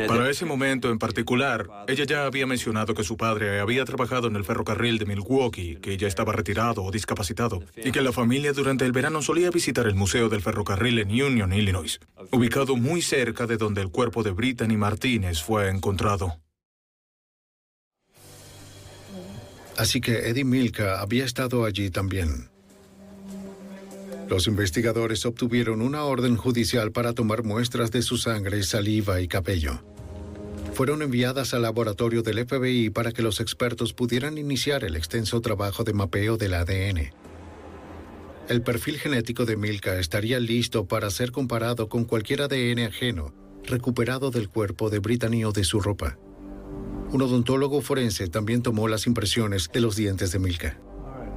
Para 0.08 0.30
ese 0.30 0.46
momento 0.46 0.90
en 0.90 0.98
particular, 0.98 1.68
ella 1.86 2.04
ya 2.04 2.24
había 2.24 2.46
mencionado 2.46 2.94
que 2.94 3.04
su 3.04 3.18
padre 3.18 3.60
había 3.60 3.84
trabajado 3.84 4.28
en 4.28 4.36
el 4.36 4.44
ferrocarril 4.44 4.96
de 4.96 5.04
Milwaukee, 5.04 5.76
que 5.82 5.98
ya 5.98 6.08
estaba 6.08 6.32
retirado 6.32 6.82
o 6.82 6.90
discapacitado, 6.90 7.62
y 7.76 7.92
que 7.92 8.00
la 8.00 8.12
familia 8.12 8.54
durante 8.54 8.86
el 8.86 8.92
verano 8.92 9.20
solía 9.20 9.50
visitar 9.50 9.86
el 9.86 9.94
Museo 9.94 10.30
del 10.30 10.40
Ferrocarril 10.40 11.00
en 11.00 11.10
Union, 11.10 11.52
Illinois, 11.52 12.00
ubicado 12.30 12.76
muy 12.76 13.02
cerca 13.02 13.46
de 13.46 13.58
donde 13.58 13.82
el 13.82 13.90
cuerpo 13.90 14.22
de 14.22 14.30
Brittany 14.30 14.78
Martínez 14.78 15.42
fue 15.42 15.68
encontrado. 15.68 16.38
Así 19.76 20.00
que 20.00 20.28
Eddie 20.30 20.44
Milka 20.44 21.00
había 21.00 21.24
estado 21.24 21.64
allí 21.64 21.90
también. 21.90 22.51
Los 24.32 24.46
investigadores 24.46 25.26
obtuvieron 25.26 25.82
una 25.82 26.04
orden 26.04 26.38
judicial 26.38 26.90
para 26.90 27.12
tomar 27.12 27.44
muestras 27.44 27.90
de 27.90 28.00
su 28.00 28.16
sangre, 28.16 28.62
saliva 28.62 29.20
y 29.20 29.28
cabello. 29.28 29.84
Fueron 30.72 31.02
enviadas 31.02 31.52
al 31.52 31.60
laboratorio 31.60 32.22
del 32.22 32.46
FBI 32.46 32.88
para 32.88 33.12
que 33.12 33.20
los 33.20 33.40
expertos 33.40 33.92
pudieran 33.92 34.38
iniciar 34.38 34.84
el 34.84 34.96
extenso 34.96 35.42
trabajo 35.42 35.84
de 35.84 35.92
mapeo 35.92 36.38
del 36.38 36.54
ADN. 36.54 37.12
El 38.48 38.62
perfil 38.62 38.98
genético 38.98 39.44
de 39.44 39.58
Milka 39.58 39.98
estaría 39.98 40.40
listo 40.40 40.86
para 40.86 41.10
ser 41.10 41.30
comparado 41.30 41.90
con 41.90 42.06
cualquier 42.06 42.40
ADN 42.40 42.86
ajeno 42.86 43.34
recuperado 43.64 44.30
del 44.30 44.48
cuerpo 44.48 44.88
de 44.88 45.00
Brittany 45.00 45.44
o 45.44 45.52
de 45.52 45.64
su 45.64 45.78
ropa. 45.78 46.16
Un 47.10 47.20
odontólogo 47.20 47.82
forense 47.82 48.28
también 48.28 48.62
tomó 48.62 48.88
las 48.88 49.06
impresiones 49.06 49.68
de 49.70 49.80
los 49.82 49.94
dientes 49.94 50.32
de 50.32 50.38
Milka. 50.38 50.80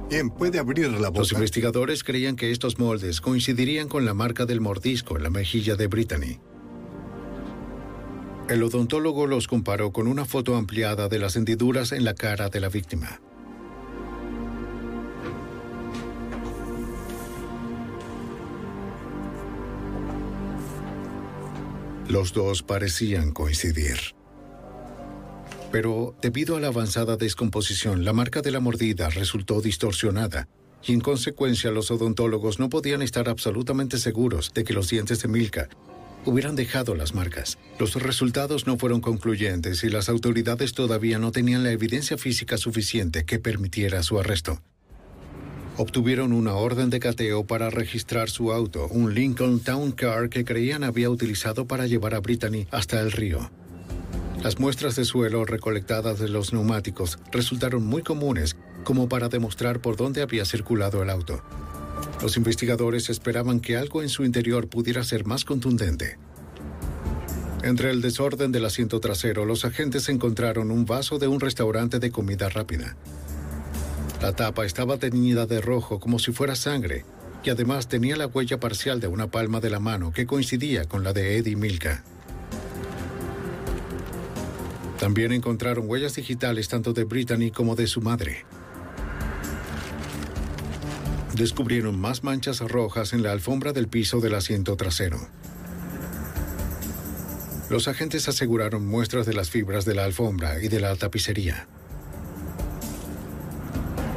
¿Quién 0.08 0.30
puede 0.30 0.60
abrir 0.60 0.92
la 0.92 1.08
boca? 1.08 1.18
Los 1.18 1.32
investigadores 1.32 2.04
creían 2.04 2.36
que 2.36 2.52
estos 2.52 2.78
moldes 2.78 3.20
coincidirían 3.20 3.88
con 3.88 4.04
la 4.04 4.14
marca 4.14 4.46
del 4.46 4.60
mordisco 4.60 5.16
en 5.16 5.24
la 5.24 5.30
mejilla 5.30 5.74
de 5.74 5.88
Brittany. 5.88 6.38
El 8.48 8.62
odontólogo 8.62 9.26
los 9.26 9.48
comparó 9.48 9.90
con 9.90 10.06
una 10.06 10.24
foto 10.24 10.54
ampliada 10.54 11.08
de 11.08 11.18
las 11.18 11.34
hendiduras 11.34 11.90
en 11.90 12.04
la 12.04 12.14
cara 12.14 12.48
de 12.48 12.60
la 12.60 12.68
víctima. 12.68 13.20
Los 22.08 22.32
dos 22.32 22.62
parecían 22.62 23.32
coincidir. 23.32 24.15
Pero 25.76 26.14
debido 26.22 26.56
a 26.56 26.60
la 26.60 26.68
avanzada 26.68 27.18
descomposición, 27.18 28.06
la 28.06 28.14
marca 28.14 28.40
de 28.40 28.50
la 28.50 28.60
mordida 28.60 29.10
resultó 29.10 29.60
distorsionada 29.60 30.48
y 30.82 30.94
en 30.94 31.02
consecuencia 31.02 31.70
los 31.70 31.90
odontólogos 31.90 32.58
no 32.58 32.70
podían 32.70 33.02
estar 33.02 33.28
absolutamente 33.28 33.98
seguros 33.98 34.52
de 34.54 34.64
que 34.64 34.72
los 34.72 34.88
dientes 34.88 35.20
de 35.20 35.28
Milka 35.28 35.68
hubieran 36.24 36.56
dejado 36.56 36.94
las 36.94 37.12
marcas. 37.12 37.58
Los 37.78 37.92
resultados 37.96 38.66
no 38.66 38.78
fueron 38.78 39.02
concluyentes 39.02 39.84
y 39.84 39.90
las 39.90 40.08
autoridades 40.08 40.72
todavía 40.72 41.18
no 41.18 41.30
tenían 41.30 41.62
la 41.62 41.72
evidencia 41.72 42.16
física 42.16 42.56
suficiente 42.56 43.26
que 43.26 43.38
permitiera 43.38 44.02
su 44.02 44.18
arresto. 44.18 44.62
Obtuvieron 45.76 46.32
una 46.32 46.54
orden 46.54 46.88
de 46.88 47.00
cateo 47.00 47.44
para 47.44 47.68
registrar 47.68 48.30
su 48.30 48.50
auto, 48.50 48.88
un 48.88 49.12
Lincoln 49.12 49.60
Town 49.60 49.92
Car 49.92 50.30
que 50.30 50.46
creían 50.46 50.84
había 50.84 51.10
utilizado 51.10 51.66
para 51.66 51.86
llevar 51.86 52.14
a 52.14 52.20
Brittany 52.20 52.66
hasta 52.70 52.98
el 52.98 53.12
río. 53.12 53.50
Las 54.42 54.60
muestras 54.60 54.96
de 54.96 55.04
suelo 55.04 55.44
recolectadas 55.44 56.18
de 56.18 56.28
los 56.28 56.52
neumáticos 56.52 57.18
resultaron 57.32 57.84
muy 57.84 58.02
comunes 58.02 58.56
como 58.84 59.08
para 59.08 59.28
demostrar 59.28 59.80
por 59.80 59.96
dónde 59.96 60.22
había 60.22 60.44
circulado 60.44 61.02
el 61.02 61.10
auto. 61.10 61.42
Los 62.22 62.36
investigadores 62.36 63.10
esperaban 63.10 63.60
que 63.60 63.76
algo 63.76 64.02
en 64.02 64.08
su 64.08 64.24
interior 64.24 64.68
pudiera 64.68 65.02
ser 65.04 65.26
más 65.26 65.44
contundente. 65.44 66.18
Entre 67.62 67.90
el 67.90 68.00
desorden 68.00 68.52
del 68.52 68.64
asiento 68.64 69.00
trasero, 69.00 69.44
los 69.44 69.64
agentes 69.64 70.08
encontraron 70.08 70.70
un 70.70 70.84
vaso 70.84 71.18
de 71.18 71.26
un 71.26 71.40
restaurante 71.40 71.98
de 71.98 72.10
comida 72.10 72.48
rápida. 72.48 72.96
La 74.22 74.32
tapa 74.32 74.64
estaba 74.64 74.98
teñida 74.98 75.46
de 75.46 75.60
rojo 75.60 75.98
como 75.98 76.18
si 76.18 76.32
fuera 76.32 76.54
sangre 76.54 77.04
y 77.42 77.50
además 77.50 77.88
tenía 77.88 78.16
la 78.16 78.26
huella 78.26 78.60
parcial 78.60 79.00
de 79.00 79.08
una 79.08 79.30
palma 79.30 79.60
de 79.60 79.70
la 79.70 79.80
mano 79.80 80.12
que 80.12 80.26
coincidía 80.26 80.84
con 80.84 81.02
la 81.02 81.12
de 81.12 81.38
Eddie 81.38 81.56
Milka. 81.56 82.04
También 84.98 85.32
encontraron 85.32 85.88
huellas 85.88 86.14
digitales 86.14 86.68
tanto 86.68 86.92
de 86.92 87.04
Brittany 87.04 87.50
como 87.50 87.76
de 87.76 87.86
su 87.86 88.00
madre 88.00 88.44
descubrieron 91.36 92.00
más 92.00 92.24
manchas 92.24 92.60
rojas 92.60 93.12
en 93.12 93.22
la 93.22 93.30
alfombra 93.30 93.72
del 93.72 93.88
piso 93.88 94.20
del 94.20 94.34
asiento 94.34 94.76
trasero. 94.76 95.18
Los 97.68 97.88
agentes 97.88 98.28
aseguraron 98.28 98.86
muestras 98.86 99.26
de 99.26 99.34
las 99.34 99.50
fibras 99.50 99.84
de 99.84 99.94
la 99.94 100.04
alfombra 100.04 100.62
y 100.62 100.68
de 100.68 100.80
la 100.80 100.96
tapicería. 100.96 101.66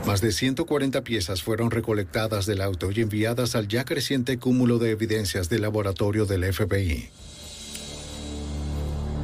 Más 0.05 0.21
de 0.21 0.31
140 0.31 1.03
piezas 1.03 1.43
fueron 1.43 1.71
recolectadas 1.71 2.45
del 2.45 2.61
auto 2.61 2.89
y 2.91 3.01
enviadas 3.01 3.55
al 3.55 3.67
ya 3.67 3.85
creciente 3.85 4.39
cúmulo 4.39 4.79
de 4.79 4.91
evidencias 4.91 5.49
del 5.49 5.61
laboratorio 5.63 6.25
del 6.25 6.51
FBI. 6.51 7.09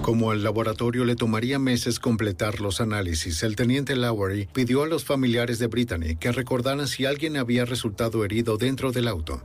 Como 0.06 0.30
al 0.30 0.43
laboratorio 0.43 1.03
le 1.03 1.16
tomaría 1.16 1.58
meses 1.58 1.99
completar 1.99 2.62
los 2.62 2.80
análisis, 2.80 3.41
el 3.41 3.56
teniente 3.56 3.95
Lowery 3.95 4.47
pidió 4.53 4.84
a 4.84 4.88
los 4.88 5.03
familiares 5.03 5.58
de 5.58 5.66
Brittany 5.66 6.16
que 6.16 6.32
recordaran 6.32 6.88
si 6.88 7.08
alguien 7.08 7.38
había 7.38 7.66
resultado 7.66 8.24
herido 8.24 8.58
dentro 8.58 8.91
del 8.91 9.08
auto. 9.08 9.41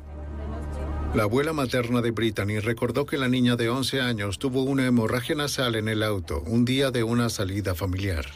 La 1.14 1.22
abuela 1.22 1.54
materna 1.54 2.02
de 2.02 2.10
Brittany 2.10 2.58
recordó 2.58 3.06
que 3.06 3.16
la 3.16 3.26
niña 3.26 3.56
de 3.56 3.70
11 3.70 4.02
años 4.02 4.38
tuvo 4.38 4.62
una 4.62 4.86
hemorragia 4.86 5.34
nasal 5.34 5.76
en 5.76 5.88
el 5.88 6.02
auto 6.02 6.42
un 6.44 6.66
día 6.66 6.90
de 6.90 7.04
una 7.04 7.30
salida 7.30 7.74
familiar. 7.74 8.26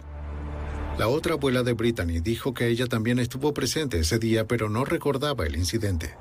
La 0.99 1.09
otra 1.09 1.35
abuela 1.35 1.62
de 1.62 1.75
Brittany 1.75 2.20
dijo 2.20 2.55
que 2.55 2.68
ella 2.68 2.87
también 2.87 3.18
estuvo 3.18 3.53
presente 3.53 3.99
ese 3.99 4.18
día 4.18 4.47
pero 4.47 4.70
no 4.70 4.87
recordaba 4.87 5.45
el 5.45 5.57
incidente. 5.57 6.14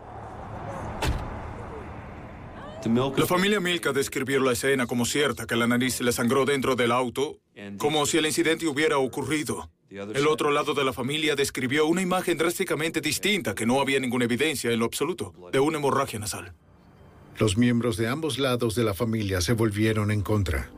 La 2.86 3.26
familia 3.26 3.60
Milka 3.60 3.94
describió 3.94 4.40
la 4.40 4.52
escena 4.52 4.88
como 4.88 5.06
cierta, 5.06 5.46
que 5.46 5.56
la 5.56 5.68
nariz 5.68 6.02
le 6.02 6.12
sangró 6.12 6.46
dentro 6.46 6.76
del 6.76 6.92
auto, 6.92 7.40
como 7.78 8.06
si 8.06 8.18
el 8.18 8.26
incidente 8.26 8.68
hubiera 8.68 8.98
ocurrido. 8.98 9.70
El 9.90 10.28
otro 10.28 10.52
lado 10.52 10.74
de 10.74 10.84
la 10.84 10.92
familia 10.92 11.36
describió 11.36 11.86
una 11.86 12.02
imagen 12.02 12.38
drásticamente 12.38 13.00
distinta, 13.00 13.56
que 13.56 13.66
no 13.66 13.80
había 13.80 14.00
ninguna 14.00 14.26
evidencia 14.26 14.72
en 14.72 14.80
lo 14.80 14.86
absoluto, 14.86 15.34
de 15.52 15.60
una 15.60 15.78
hemorragia 15.78 16.20
nasal. 16.20 16.54
Los 17.38 17.58
miembros 17.58 17.98
de 17.98 18.08
ambos 18.08 18.38
lados 18.38 18.76
de 18.76 18.84
la 18.84 18.94
familia 18.94 19.42
se 19.42 19.54
volvieron 19.54 20.12
en 20.12 20.22
contra. 20.22 20.70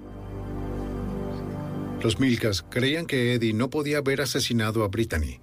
Los 2.03 2.19
Milkas 2.19 2.63
creían 2.69 3.07
que 3.07 3.33
Eddie 3.33 3.53
no 3.53 3.69
podía 3.69 3.97
haber 3.97 4.21
asesinado 4.21 4.83
a 4.83 4.89
Brittany. 4.89 5.39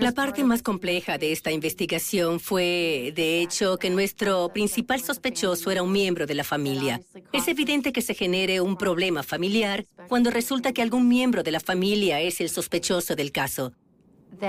La 0.00 0.12
parte 0.12 0.42
más 0.44 0.62
compleja 0.62 1.18
de 1.18 1.32
esta 1.32 1.52
investigación 1.52 2.40
fue, 2.40 3.12
de 3.14 3.40
hecho, 3.40 3.76
que 3.76 3.90
nuestro 3.90 4.48
principal 4.52 5.00
sospechoso 5.00 5.70
era 5.70 5.82
un 5.82 5.92
miembro 5.92 6.26
de 6.26 6.34
la 6.34 6.44
familia. 6.44 7.00
Es 7.32 7.48
evidente 7.48 7.92
que 7.92 8.02
se 8.02 8.14
genere 8.14 8.60
un 8.60 8.76
problema 8.76 9.22
familiar 9.22 9.86
cuando 10.08 10.30
resulta 10.30 10.72
que 10.72 10.82
algún 10.82 11.08
miembro 11.08 11.42
de 11.42 11.52
la 11.52 11.60
familia 11.60 12.20
es 12.20 12.40
el 12.40 12.48
sospechoso 12.48 13.14
del 13.14 13.30
caso. 13.30 13.72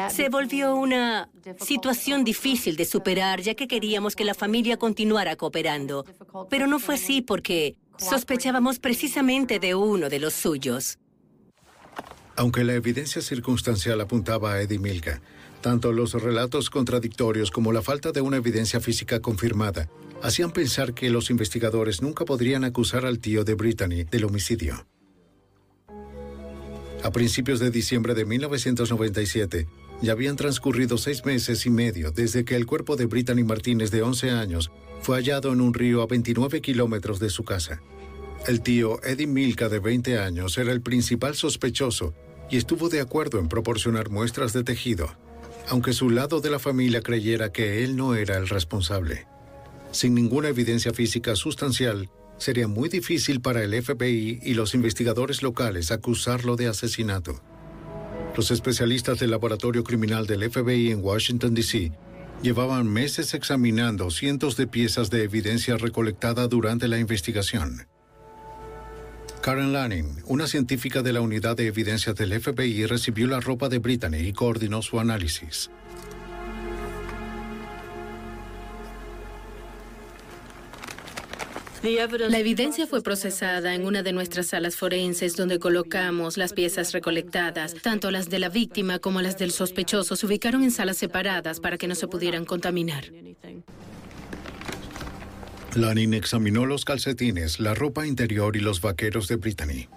Se 0.10 0.30
volvió 0.30 0.76
una 0.76 1.30
situación 1.60 2.24
difícil 2.24 2.76
de 2.76 2.86
superar 2.86 3.42
ya 3.42 3.54
que 3.54 3.68
queríamos 3.68 4.16
que 4.16 4.26
la 4.26 4.34
familia 4.34 4.78
continuara 4.78 5.36
cooperando. 5.36 6.06
Pero 6.50 6.68
no 6.68 6.80
fue 6.80 6.96
así 6.96 7.22
porque 7.22 7.76
sospechábamos 7.98 8.80
precisamente 8.80 9.60
de 9.60 9.76
uno 9.76 10.10
de 10.10 10.20
los 10.20 10.34
suyos. 10.34 10.98
Aunque 12.36 12.64
la 12.64 12.74
evidencia 12.74 13.22
circunstancial 13.22 14.02
apuntaba 14.02 14.54
a 14.54 14.62
Eddie 14.62 14.80
Milka, 14.80 15.22
tanto 15.62 15.92
los 15.92 16.14
relatos 16.14 16.70
contradictorios 16.70 17.52
como 17.52 17.72
la 17.72 17.82
falta 17.82 18.12
de 18.12 18.22
una 18.22 18.38
evidencia 18.38 18.80
física 18.80 19.20
confirmada 19.22 19.90
hacían 20.22 20.52
pensar 20.52 20.94
que 20.94 21.10
los 21.10 21.30
investigadores 21.30 22.02
nunca 22.02 22.26
podrían 22.26 22.64
acusar 22.64 23.06
al 23.06 23.20
tío 23.20 23.44
de 23.44 23.56
Brittany 23.56 24.04
del 24.06 24.26
homicidio. 24.26 24.86
A 27.04 27.12
principios 27.12 27.60
de 27.60 27.70
diciembre 27.70 28.14
de 28.14 28.24
1997, 28.24 29.68
ya 30.02 30.14
habían 30.14 30.38
transcurrido 30.38 30.98
seis 30.98 31.26
meses 31.26 31.66
y 31.66 31.70
medio 31.70 32.12
desde 32.12 32.46
que 32.46 32.56
el 32.56 32.66
cuerpo 32.66 32.96
de 32.96 33.06
Brittany 33.06 33.44
Martínez, 33.44 33.92
de 33.92 34.02
11 34.02 34.32
años, 34.32 34.72
fue 35.02 35.18
hallado 35.18 35.52
en 35.52 35.60
un 35.60 35.74
río 35.74 36.02
a 36.02 36.08
29 36.08 36.62
kilómetros 36.62 37.20
de 37.20 37.30
su 37.30 37.44
casa. 37.44 37.82
El 38.48 38.62
tío 38.62 39.04
Eddie 39.04 39.28
Milka, 39.28 39.68
de 39.68 39.80
20 39.80 40.20
años, 40.20 40.58
era 40.58 40.72
el 40.72 40.82
principal 40.82 41.36
sospechoso 41.36 42.14
y 42.50 42.58
estuvo 42.58 42.90
de 42.90 43.02
acuerdo 43.02 43.40
en 43.40 43.50
proporcionar 43.50 44.10
muestras 44.10 44.54
de 44.54 44.64
tejido, 44.64 45.16
aunque 45.68 45.94
su 45.94 46.10
lado 46.10 46.42
de 46.42 46.50
la 46.50 46.60
familia 46.60 47.02
creyera 47.02 47.52
que 47.52 47.84
él 47.84 47.96
no 47.96 48.16
era 48.16 48.38
el 48.38 48.50
responsable. 48.50 49.28
Sin 49.92 50.16
ninguna 50.16 50.50
evidencia 50.50 50.94
física 50.94 51.36
sustancial, 51.36 52.10
sería 52.38 52.68
muy 52.68 52.90
difícil 52.90 53.42
para 53.42 53.64
el 53.64 53.82
FBI 53.82 54.40
y 54.44 54.54
los 54.56 54.74
investigadores 54.74 55.44
locales 55.44 55.92
acusarlo 55.92 56.56
de 56.56 56.68
asesinato. 56.68 57.42
Los 58.36 58.50
especialistas 58.50 59.20
del 59.20 59.32
laboratorio 59.32 59.84
criminal 59.84 60.26
del 60.26 60.50
FBI 60.50 60.92
en 60.92 61.04
Washington, 61.04 61.54
D.C., 61.54 61.92
llevaban 62.42 62.92
meses 62.92 63.34
examinando 63.34 64.10
cientos 64.12 64.58
de 64.58 64.68
piezas 64.68 65.10
de 65.10 65.24
evidencia 65.24 65.78
recolectada 65.78 66.48
durante 66.48 66.88
la 66.88 66.98
investigación. 66.98 67.88
Karen 69.44 69.74
Lanning, 69.74 70.24
una 70.28 70.48
científica 70.48 71.02
de 71.02 71.12
la 71.12 71.20
unidad 71.20 71.58
de 71.58 71.68
evidencias 71.68 72.16
del 72.16 72.40
FBI, 72.40 72.86
recibió 72.86 73.28
la 73.28 73.42
ropa 73.42 73.68
de 73.68 73.78
Brittany 73.78 74.20
y 74.20 74.32
coordinó 74.32 74.82
su 74.82 75.02
análisis. 75.02 75.70
La 81.84 82.40
evidencia 82.40 82.88
fue 82.88 83.04
procesada 83.04 83.76
en 83.76 83.86
una 83.86 84.02
de 84.02 84.14
nuestras 84.14 84.48
salas 84.48 84.78
forenses 84.78 85.36
donde 85.36 85.60
colocamos 85.60 86.38
las 86.38 86.54
piezas 86.54 86.94
recolectadas. 86.94 87.74
Tanto 87.74 88.12
las 88.12 88.30
de 88.30 88.40
la 88.40 88.48
víctima 88.48 89.00
como 89.00 89.22
las 89.22 89.38
del 89.38 89.52
sospechoso 89.52 90.16
se 90.16 90.26
ubicaron 90.26 90.64
en 90.64 90.72
salas 90.72 90.96
separadas 90.96 91.60
para 91.60 91.78
que 91.78 91.90
no 91.90 91.96
se 91.96 92.08
pudieran 92.08 92.46
contaminar. 92.46 93.12
Lanin 95.76 96.14
examinó 96.14 96.66
los 96.66 96.86
calcetines, 96.86 97.60
la 97.60 97.74
ropa 97.74 98.06
interior 98.06 98.56
y 98.56 98.60
los 98.60 98.80
vaqueros 98.80 99.28
de 99.28 99.38
Brittany. 99.38 99.88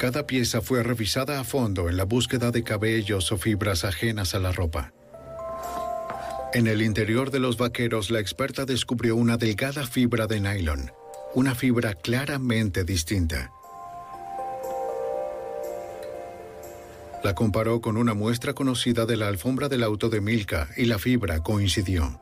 Cada 0.00 0.26
pieza 0.26 0.60
fue 0.60 0.82
revisada 0.82 1.38
a 1.38 1.44
fondo 1.44 1.88
en 1.88 1.96
la 1.96 2.04
búsqueda 2.04 2.50
de 2.50 2.64
cabellos 2.64 3.30
o 3.30 3.38
fibras 3.38 3.84
ajenas 3.84 4.34
a 4.34 4.40
la 4.40 4.50
ropa. 4.50 4.92
En 6.52 6.66
el 6.66 6.82
interior 6.82 7.30
de 7.30 7.38
los 7.38 7.56
vaqueros, 7.56 8.10
la 8.10 8.20
experta 8.20 8.64
descubrió 8.64 9.16
una 9.16 9.36
delgada 9.36 9.86
fibra 9.86 10.26
de 10.26 10.40
nylon, 10.40 10.90
una 11.34 11.54
fibra 11.54 11.94
claramente 11.94 12.84
distinta. 12.84 13.52
La 17.22 17.34
comparó 17.34 17.80
con 17.80 17.96
una 17.96 18.14
muestra 18.14 18.52
conocida 18.52 19.06
de 19.06 19.16
la 19.16 19.28
alfombra 19.28 19.68
del 19.68 19.82
auto 19.82 20.10
de 20.10 20.20
Milka 20.20 20.68
y 20.76 20.84
la 20.84 20.98
fibra 20.98 21.42
coincidió. 21.42 22.20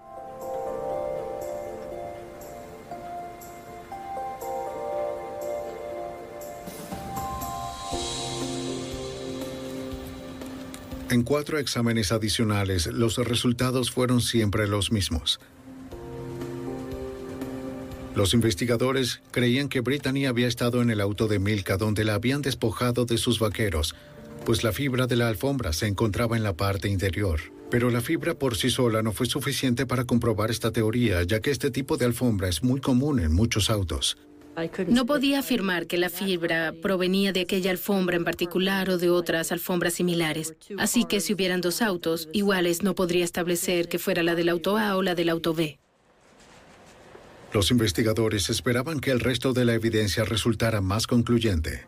En 11.12 11.24
cuatro 11.24 11.58
exámenes 11.58 12.10
adicionales, 12.10 12.86
los 12.86 13.18
resultados 13.18 13.90
fueron 13.90 14.22
siempre 14.22 14.66
los 14.66 14.92
mismos. 14.92 15.40
Los 18.14 18.32
investigadores 18.32 19.20
creían 19.30 19.68
que 19.68 19.80
Brittany 19.80 20.24
había 20.24 20.48
estado 20.48 20.80
en 20.80 20.88
el 20.88 21.02
auto 21.02 21.28
de 21.28 21.38
Milka 21.38 21.76
donde 21.76 22.04
la 22.04 22.14
habían 22.14 22.40
despojado 22.40 23.04
de 23.04 23.18
sus 23.18 23.40
vaqueros, 23.40 23.94
pues 24.46 24.64
la 24.64 24.72
fibra 24.72 25.06
de 25.06 25.16
la 25.16 25.28
alfombra 25.28 25.74
se 25.74 25.86
encontraba 25.86 26.38
en 26.38 26.44
la 26.44 26.56
parte 26.56 26.88
interior. 26.88 27.40
Pero 27.70 27.90
la 27.90 28.00
fibra 28.00 28.32
por 28.32 28.56
sí 28.56 28.70
sola 28.70 29.02
no 29.02 29.12
fue 29.12 29.26
suficiente 29.26 29.84
para 29.84 30.04
comprobar 30.04 30.50
esta 30.50 30.72
teoría, 30.72 31.24
ya 31.24 31.40
que 31.40 31.50
este 31.50 31.70
tipo 31.70 31.98
de 31.98 32.06
alfombra 32.06 32.48
es 32.48 32.62
muy 32.62 32.80
común 32.80 33.20
en 33.20 33.34
muchos 33.34 33.68
autos. 33.68 34.16
No 34.88 35.07
podía 35.07 35.38
afirmar 35.38 35.86
que 35.86 35.96
la 35.96 36.11
fibra 36.11 36.74
provenía 36.82 37.32
de 37.32 37.40
aquella 37.40 37.70
alfombra 37.70 38.16
en 38.16 38.24
particular 38.24 38.90
o 38.90 38.98
de 38.98 39.09
otras 39.09 39.50
alfombras 39.50 39.94
similares. 39.94 40.55
Así 40.78 41.05
que 41.05 41.20
si 41.20 41.32
hubieran 41.32 41.61
dos 41.61 41.80
autos 41.80 42.28
iguales, 42.32 42.82
no 42.82 42.94
podría 42.94 43.24
establecer 43.24 43.88
que 43.88 43.98
fuera 43.98 44.22
la 44.22 44.34
del 44.34 44.50
auto 44.50 44.76
A 44.76 44.96
o 44.96 45.03
la 45.03 45.14
del 45.14 45.30
auto 45.30 45.55
B. 45.55 45.78
Los 47.53 47.70
investigadores 47.70 48.50
esperaban 48.50 49.00
que 49.00 49.11
el 49.11 49.20
resto 49.20 49.53
de 49.53 49.64
la 49.64 49.74
evidencia 49.74 50.24
resultara 50.24 50.80
más 50.80 51.07
concluyente. 51.07 51.86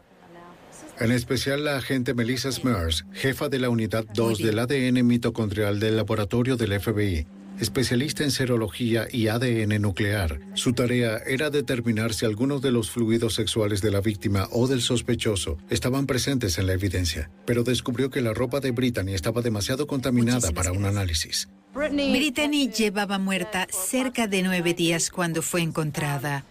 En 1.00 1.10
especial 1.10 1.64
la 1.64 1.76
agente 1.76 2.14
Melissa 2.14 2.52
Smers, 2.52 3.04
jefa 3.12 3.48
de 3.48 3.58
la 3.58 3.68
Unidad 3.68 4.04
2 4.14 4.38
del 4.38 4.58
ADN 4.58 5.04
mitocondrial 5.04 5.80
del 5.80 5.96
laboratorio 5.96 6.56
del 6.56 6.80
FBI, 6.80 7.26
especialista 7.60 8.24
en 8.24 8.30
serología 8.30 9.06
y 9.10 9.28
ADN 9.28 9.80
nuclear. 9.80 10.40
Su 10.54 10.72
tarea 10.72 11.18
era 11.26 11.50
determinar 11.50 12.14
si 12.14 12.26
algunos 12.26 12.62
de 12.62 12.70
los 12.70 12.90
fluidos 12.90 13.34
sexuales 13.34 13.80
de 13.80 13.90
la 13.90 14.00
víctima 14.00 14.48
o 14.52 14.66
del 14.66 14.80
sospechoso 14.80 15.58
estaban 15.70 16.06
presentes 16.06 16.58
en 16.58 16.66
la 16.66 16.72
evidencia, 16.72 17.30
pero 17.46 17.64
descubrió 17.64 18.10
que 18.10 18.20
la 18.20 18.34
ropa 18.34 18.60
de 18.60 18.70
Brittany 18.70 19.14
estaba 19.14 19.42
demasiado 19.42 19.86
contaminada 19.86 20.52
para 20.52 20.72
un 20.72 20.84
análisis. 20.84 21.48
Brittany 21.74 22.70
llevaba 22.70 23.18
muerta 23.18 23.66
cerca 23.70 24.26
de 24.26 24.42
nueve 24.42 24.74
días 24.74 25.10
cuando 25.10 25.42
fue 25.42 25.60
encontrada. 25.60 26.44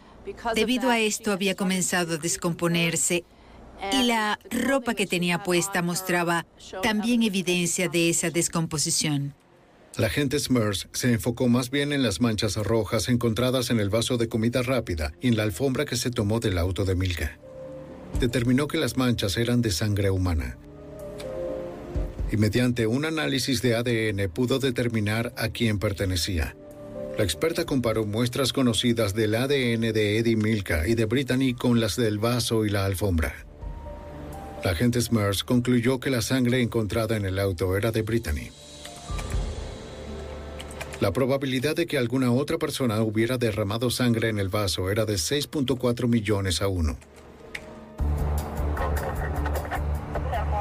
Debido 0.55 0.89
a 0.89 0.99
esto 0.99 1.31
había 1.31 1.55
comenzado 1.55 2.15
a 2.15 2.17
descomponerse 2.17 3.23
y 3.91 4.03
la 4.03 4.39
ropa 4.49 4.93
que 4.93 5.05
tenía 5.05 5.43
puesta 5.43 5.81
mostraba 5.81 6.45
también 6.81 7.23
evidencia 7.23 7.89
de 7.89 8.09
esa 8.09 8.29
descomposición. 8.29 9.33
La 9.95 10.07
agente 10.07 10.39
Smers 10.39 10.87
se 10.91 11.13
enfocó 11.13 11.47
más 11.47 11.69
bien 11.69 11.93
en 11.93 12.01
las 12.01 12.19
manchas 12.19 12.55
rojas 12.55 13.09
encontradas 13.09 13.69
en 13.69 13.79
el 13.79 13.91
vaso 13.91 14.17
de 14.17 14.27
comida 14.27 14.63
rápida 14.63 15.13
y 15.21 15.27
en 15.27 15.37
la 15.37 15.43
alfombra 15.43 15.85
que 15.85 15.97
se 15.97 16.09
tomó 16.09 16.39
del 16.39 16.57
auto 16.57 16.83
de 16.83 16.95
Milka. 16.95 17.37
Determinó 18.19 18.67
que 18.67 18.79
las 18.79 18.97
manchas 18.97 19.37
eran 19.37 19.61
de 19.61 19.69
sangre 19.69 20.09
humana. 20.09 20.57
Y 22.31 22.37
mediante 22.37 22.87
un 22.87 23.05
análisis 23.05 23.61
de 23.61 23.75
ADN 23.75 24.31
pudo 24.31 24.57
determinar 24.57 25.31
a 25.37 25.49
quién 25.49 25.77
pertenecía. 25.77 26.55
La 27.15 27.23
experta 27.23 27.65
comparó 27.65 28.07
muestras 28.07 28.51
conocidas 28.51 29.13
del 29.13 29.35
ADN 29.35 29.93
de 29.93 30.17
Eddie 30.17 30.35
Milka 30.35 30.87
y 30.87 30.95
de 30.95 31.05
Brittany 31.05 31.53
con 31.53 31.79
las 31.79 31.97
del 31.97 32.17
vaso 32.17 32.65
y 32.65 32.71
la 32.71 32.85
alfombra. 32.85 33.45
La 34.63 34.71
agente 34.71 34.99
Smers 34.99 35.43
concluyó 35.43 35.99
que 35.99 36.09
la 36.09 36.23
sangre 36.23 36.61
encontrada 36.61 37.15
en 37.15 37.25
el 37.25 37.37
auto 37.37 37.77
era 37.77 37.91
de 37.91 38.01
Brittany. 38.01 38.49
La 41.03 41.11
probabilidad 41.11 41.75
de 41.75 41.85
que 41.85 41.97
alguna 41.97 42.31
otra 42.31 42.57
persona 42.57 43.01
hubiera 43.01 43.37
derramado 43.37 43.89
sangre 43.89 44.29
en 44.29 44.39
el 44.39 44.47
vaso 44.47 44.89
era 44.89 45.03
de 45.03 45.15
6.4 45.15 46.07
millones 46.07 46.61
a 46.61 46.69
1. 46.69 46.97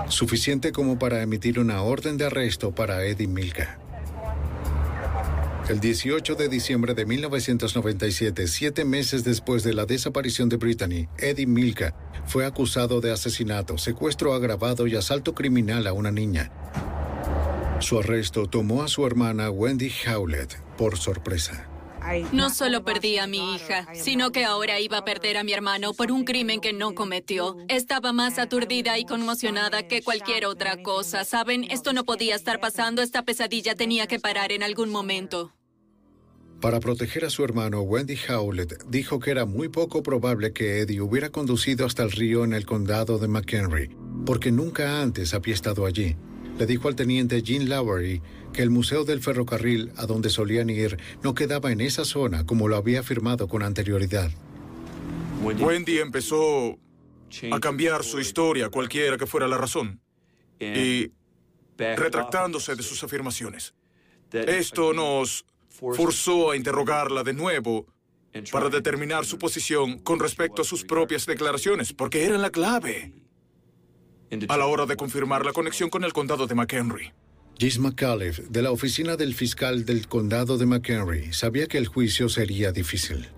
Suficiente 0.09 0.72
como 0.72 0.99
para 0.99 1.22
emitir 1.22 1.61
una 1.61 1.82
orden 1.82 2.16
de 2.16 2.24
arresto 2.24 2.74
para 2.74 3.05
Eddie 3.05 3.28
Milka. 3.28 3.78
El 5.68 5.78
18 5.78 6.34
de 6.34 6.49
diciembre 6.49 6.95
de 6.95 7.07
1997, 7.07 8.49
siete 8.49 8.84
meses 8.84 9.22
después 9.22 9.62
de 9.62 9.74
la 9.74 9.86
desaparición 9.86 10.49
de 10.49 10.57
Brittany, 10.57 11.09
Eddie 11.18 11.47
Milka 11.47 11.95
fue 12.26 12.47
acusado 12.47 13.01
de 13.01 13.12
asesinato, 13.12 13.78
secuestro 13.78 14.34
agravado 14.34 14.88
y 14.88 14.97
asalto 14.97 15.36
criminal 15.36 15.86
a 15.86 15.93
una 15.93 16.11
niña. 16.11 16.51
Su 17.83 17.99
arresto 17.99 18.47
tomó 18.47 18.85
a 18.85 18.89
su 18.89 19.05
hermana 19.05 19.51
Wendy 19.51 19.91
Howlett 20.07 20.57
por 20.78 20.97
sorpresa. 20.97 21.68
No 22.33 22.49
solo 22.51 22.85
perdí 22.85 23.18
a 23.18 23.26
mi 23.26 23.55
hija, 23.55 23.89
sino 23.93 24.30
que 24.30 24.45
ahora 24.45 24.78
iba 24.78 24.99
a 24.99 25.05
perder 25.05 25.37
a 25.37 25.43
mi 25.45 25.53
hermano 25.53 25.93
por 25.93 26.12
un 26.12 26.24
crimen 26.24 26.61
que 26.61 26.72
no 26.72 26.95
cometió. 26.95 27.57
Estaba 27.68 28.12
más 28.12 28.39
aturdida 28.39 28.99
y 28.99 29.05
conmocionada 29.05 29.89
que 29.89 30.03
cualquier 30.03 30.47
otra 30.47 30.80
cosa. 30.83 31.24
Saben, 31.24 31.64
esto 31.70 31.93
no 31.93 32.05
podía 32.05 32.37
estar 32.37 32.61
pasando, 32.61 33.03
esta 33.03 33.24
pesadilla 33.24 33.74
tenía 33.74 34.07
que 34.07 34.20
parar 34.20 34.53
en 34.53 34.62
algún 34.62 34.91
momento. 34.91 35.53
Para 36.61 36.78
proteger 36.78 37.24
a 37.24 37.30
su 37.30 37.43
hermano, 37.43 37.80
Wendy 37.83 38.16
Howlett 38.28 38.85
dijo 38.89 39.18
que 39.18 39.33
era 39.33 39.45
muy 39.45 39.68
poco 39.68 40.05
probable 40.05 40.53
que 40.53 40.78
Eddie 40.78 41.01
hubiera 41.01 41.30
conducido 41.30 41.85
hasta 41.85 42.05
el 42.05 42.12
río 42.12 42.45
en 42.45 42.53
el 42.53 42.64
condado 42.64 43.18
de 43.18 43.26
McHenry, 43.26 43.97
porque 44.24 44.53
nunca 44.53 45.03
antes 45.03 45.35
había 45.35 45.55
estado 45.55 45.85
allí. 45.85 46.16
Le 46.59 46.66
dijo 46.66 46.88
al 46.88 46.96
teniente 46.96 47.42
Gene 47.44 47.64
Lowery 47.66 48.20
que 48.53 48.62
el 48.62 48.70
Museo 48.70 49.05
del 49.05 49.20
Ferrocarril, 49.20 49.92
a 49.96 50.07
donde 50.07 50.30
solían 50.30 50.70
ir, 50.70 50.98
no 51.22 51.34
quedaba 51.34 51.72
en 51.72 51.80
esa 51.80 52.05
zona 52.05 52.44
como 52.44 52.68
lo 52.68 52.76
había 52.76 53.00
afirmado 53.00 53.48
con 53.48 53.62
anterioridad. 53.62 54.30
Wendy 55.42 55.98
empezó 55.98 56.78
a 57.50 57.61
cambiar 57.61 58.05
su 58.05 58.20
historia, 58.20 58.68
cualquiera 58.68 59.16
que 59.16 59.26
fuera 59.26 59.48
la 59.48 59.59
razón, 59.59 60.00
y 60.61 61.11
retractándose 61.78 62.76
de 62.76 62.82
sus 62.82 63.03
afirmaciones. 63.03 63.74
Esto 64.32 64.92
nos 64.92 65.44
forzó 65.68 66.50
a 66.50 66.57
interrogarla 66.57 67.24
de 67.24 67.32
nuevo 67.32 67.86
para 68.50 68.68
determinar 68.68 69.24
su 69.24 69.38
posición 69.38 69.98
con 69.98 70.20
respecto 70.20 70.62
a 70.62 70.64
sus 70.64 70.84
propias 70.84 71.26
declaraciones, 71.26 71.92
porque 71.92 72.24
eran 72.24 72.42
la 72.42 72.50
clave 72.50 73.12
a 74.49 74.57
la 74.57 74.66
hora 74.66 74.87
de 74.87 74.97
confirmar 74.97 75.45
la 75.45 75.53
conexión 75.53 75.91
con 75.91 76.05
el 76.05 76.12
condado 76.12 76.47
de 76.47 76.55
McHenry. 76.55 77.12
Gis 77.59 77.78
McAuliffe, 77.78 78.45
de 78.49 78.62
la 78.62 78.70
oficina 78.70 79.16
del 79.16 79.35
fiscal 79.35 79.85
del 79.85 80.09
condado 80.09 80.59
de 80.59 80.66
McHenry, 80.66 81.33
sabía 81.33 81.66
que 81.66 81.78
el 81.78 81.87
juicio 81.87 82.28
sería 82.28 82.72
difícil. 82.72 83.28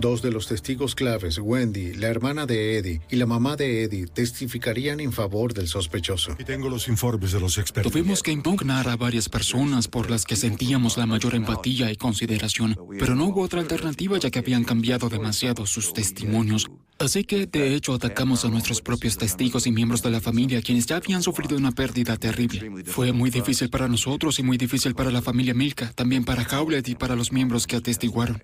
Dos 0.00 0.22
de 0.22 0.30
los 0.30 0.46
testigos 0.46 0.94
claves, 0.94 1.38
Wendy, 1.38 1.94
la 1.94 2.06
hermana 2.06 2.46
de 2.46 2.78
Eddie, 2.78 3.00
y 3.10 3.16
la 3.16 3.26
mamá 3.26 3.56
de 3.56 3.82
Eddie, 3.82 4.06
testificarían 4.06 5.00
en 5.00 5.12
favor 5.12 5.52
del 5.52 5.66
sospechoso. 5.66 6.36
Y 6.38 6.44
tengo 6.44 6.68
los 6.68 6.86
informes 6.86 7.32
de 7.32 7.40
los 7.40 7.58
expertos. 7.58 7.92
Tuvimos 7.92 8.22
que 8.22 8.30
impugnar 8.30 8.88
a 8.88 8.96
varias 8.96 9.28
personas 9.28 9.88
por 9.88 10.08
las 10.08 10.24
que 10.24 10.36
sentíamos 10.36 10.96
la 10.96 11.06
mayor 11.06 11.34
empatía 11.34 11.90
y 11.90 11.96
consideración, 11.96 12.78
pero 12.98 13.16
no 13.16 13.26
hubo 13.26 13.42
otra 13.42 13.60
alternativa 13.60 14.18
ya 14.18 14.30
que 14.30 14.38
habían 14.38 14.62
cambiado 14.62 15.08
demasiado 15.08 15.66
sus 15.66 15.92
testimonios. 15.92 16.68
Así 17.00 17.24
que, 17.24 17.46
de 17.46 17.74
hecho, 17.74 17.94
atacamos 17.94 18.44
a 18.44 18.48
nuestros 18.48 18.80
propios 18.80 19.18
testigos 19.18 19.66
y 19.66 19.72
miembros 19.72 20.02
de 20.02 20.10
la 20.10 20.20
familia, 20.20 20.62
quienes 20.62 20.86
ya 20.86 20.96
habían 20.96 21.22
sufrido 21.22 21.56
una 21.56 21.72
pérdida 21.72 22.16
terrible. 22.16 22.84
Fue 22.84 23.12
muy 23.12 23.30
difícil 23.30 23.68
para 23.68 23.88
nosotros 23.88 24.38
y 24.38 24.42
muy 24.42 24.58
difícil 24.58 24.94
para 24.94 25.10
la 25.10 25.22
familia 25.22 25.54
Milka, 25.54 25.92
también 25.92 26.24
para 26.24 26.44
Howlett 26.44 26.88
y 26.88 26.94
para 26.94 27.16
los 27.16 27.32
miembros 27.32 27.66
que 27.66 27.76
atestiguaron. 27.76 28.42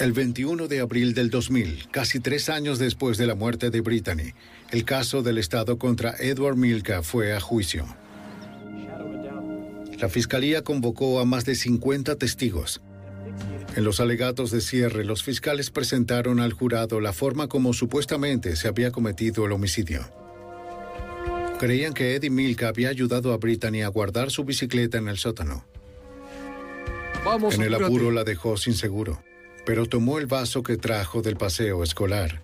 El 0.00 0.12
21 0.14 0.66
de 0.66 0.80
abril 0.80 1.12
del 1.12 1.28
2000, 1.28 1.88
casi 1.90 2.20
tres 2.20 2.48
años 2.48 2.78
después 2.78 3.18
de 3.18 3.26
la 3.26 3.34
muerte 3.34 3.68
de 3.68 3.82
Brittany, 3.82 4.32
el 4.70 4.86
caso 4.86 5.22
del 5.22 5.36
Estado 5.36 5.76
contra 5.76 6.14
Edward 6.18 6.56
Milka 6.56 7.02
fue 7.02 7.36
a 7.36 7.38
juicio. 7.38 7.84
La 9.98 10.08
fiscalía 10.08 10.64
convocó 10.64 11.20
a 11.20 11.26
más 11.26 11.44
de 11.44 11.54
50 11.54 12.16
testigos. 12.16 12.80
En 13.76 13.84
los 13.84 14.00
alegatos 14.00 14.50
de 14.50 14.62
cierre, 14.62 15.04
los 15.04 15.22
fiscales 15.22 15.70
presentaron 15.70 16.40
al 16.40 16.54
jurado 16.54 16.98
la 17.02 17.12
forma 17.12 17.48
como 17.48 17.74
supuestamente 17.74 18.56
se 18.56 18.68
había 18.68 18.92
cometido 18.92 19.44
el 19.44 19.52
homicidio. 19.52 20.10
Creían 21.58 21.92
que 21.92 22.14
Eddie 22.14 22.30
Milka 22.30 22.68
había 22.68 22.88
ayudado 22.88 23.34
a 23.34 23.36
Brittany 23.36 23.82
a 23.82 23.88
guardar 23.88 24.30
su 24.30 24.44
bicicleta 24.44 24.96
en 24.96 25.08
el 25.08 25.18
sótano. 25.18 25.66
Vamos, 27.22 27.56
en 27.56 27.64
el 27.64 27.74
apuro 27.74 28.10
la 28.10 28.24
dejó 28.24 28.56
sin 28.56 28.72
seguro, 28.72 29.22
pero 29.70 29.86
tomó 29.86 30.18
el 30.18 30.26
vaso 30.26 30.64
que 30.64 30.76
trajo 30.76 31.22
del 31.22 31.36
paseo 31.36 31.84
escolar. 31.84 32.42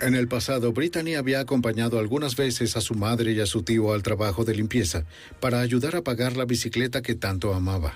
En 0.00 0.14
el 0.14 0.26
pasado, 0.26 0.72
Brittany 0.72 1.16
había 1.16 1.40
acompañado 1.40 1.98
algunas 1.98 2.34
veces 2.34 2.74
a 2.78 2.80
su 2.80 2.94
madre 2.94 3.32
y 3.32 3.40
a 3.40 3.44
su 3.44 3.62
tío 3.62 3.92
al 3.92 4.02
trabajo 4.02 4.46
de 4.46 4.54
limpieza 4.54 5.04
para 5.38 5.60
ayudar 5.60 5.96
a 5.96 6.02
pagar 6.02 6.38
la 6.38 6.46
bicicleta 6.46 7.02
que 7.02 7.14
tanto 7.14 7.52
amaba. 7.52 7.92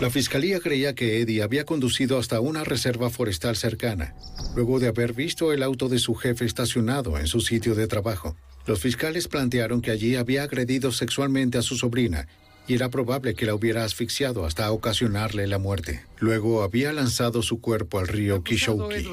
La 0.00 0.08
fiscalía 0.08 0.60
creía 0.60 0.94
que 0.94 1.20
Eddie 1.20 1.42
había 1.42 1.66
conducido 1.66 2.18
hasta 2.18 2.40
una 2.40 2.64
reserva 2.64 3.10
forestal 3.10 3.54
cercana, 3.54 4.14
luego 4.56 4.80
de 4.80 4.88
haber 4.88 5.12
visto 5.12 5.52
el 5.52 5.62
auto 5.62 5.90
de 5.90 5.98
su 5.98 6.14
jefe 6.14 6.46
estacionado 6.46 7.18
en 7.18 7.26
su 7.26 7.42
sitio 7.42 7.74
de 7.74 7.86
trabajo. 7.86 8.34
Los 8.66 8.80
fiscales 8.80 9.28
plantearon 9.28 9.80
que 9.80 9.90
allí 9.90 10.16
había 10.16 10.42
agredido 10.42 10.90
sexualmente 10.90 11.58
a 11.58 11.62
su 11.62 11.76
sobrina 11.76 12.26
y 12.66 12.74
era 12.74 12.88
probable 12.88 13.34
que 13.34 13.44
la 13.44 13.54
hubiera 13.54 13.84
asfixiado 13.84 14.46
hasta 14.46 14.70
ocasionarle 14.70 15.46
la 15.46 15.58
muerte. 15.58 16.04
Luego 16.18 16.62
había 16.62 16.92
lanzado 16.92 17.42
su 17.42 17.60
cuerpo 17.60 17.98
al 17.98 18.08
río 18.08 18.42
Kishouki. 18.42 19.06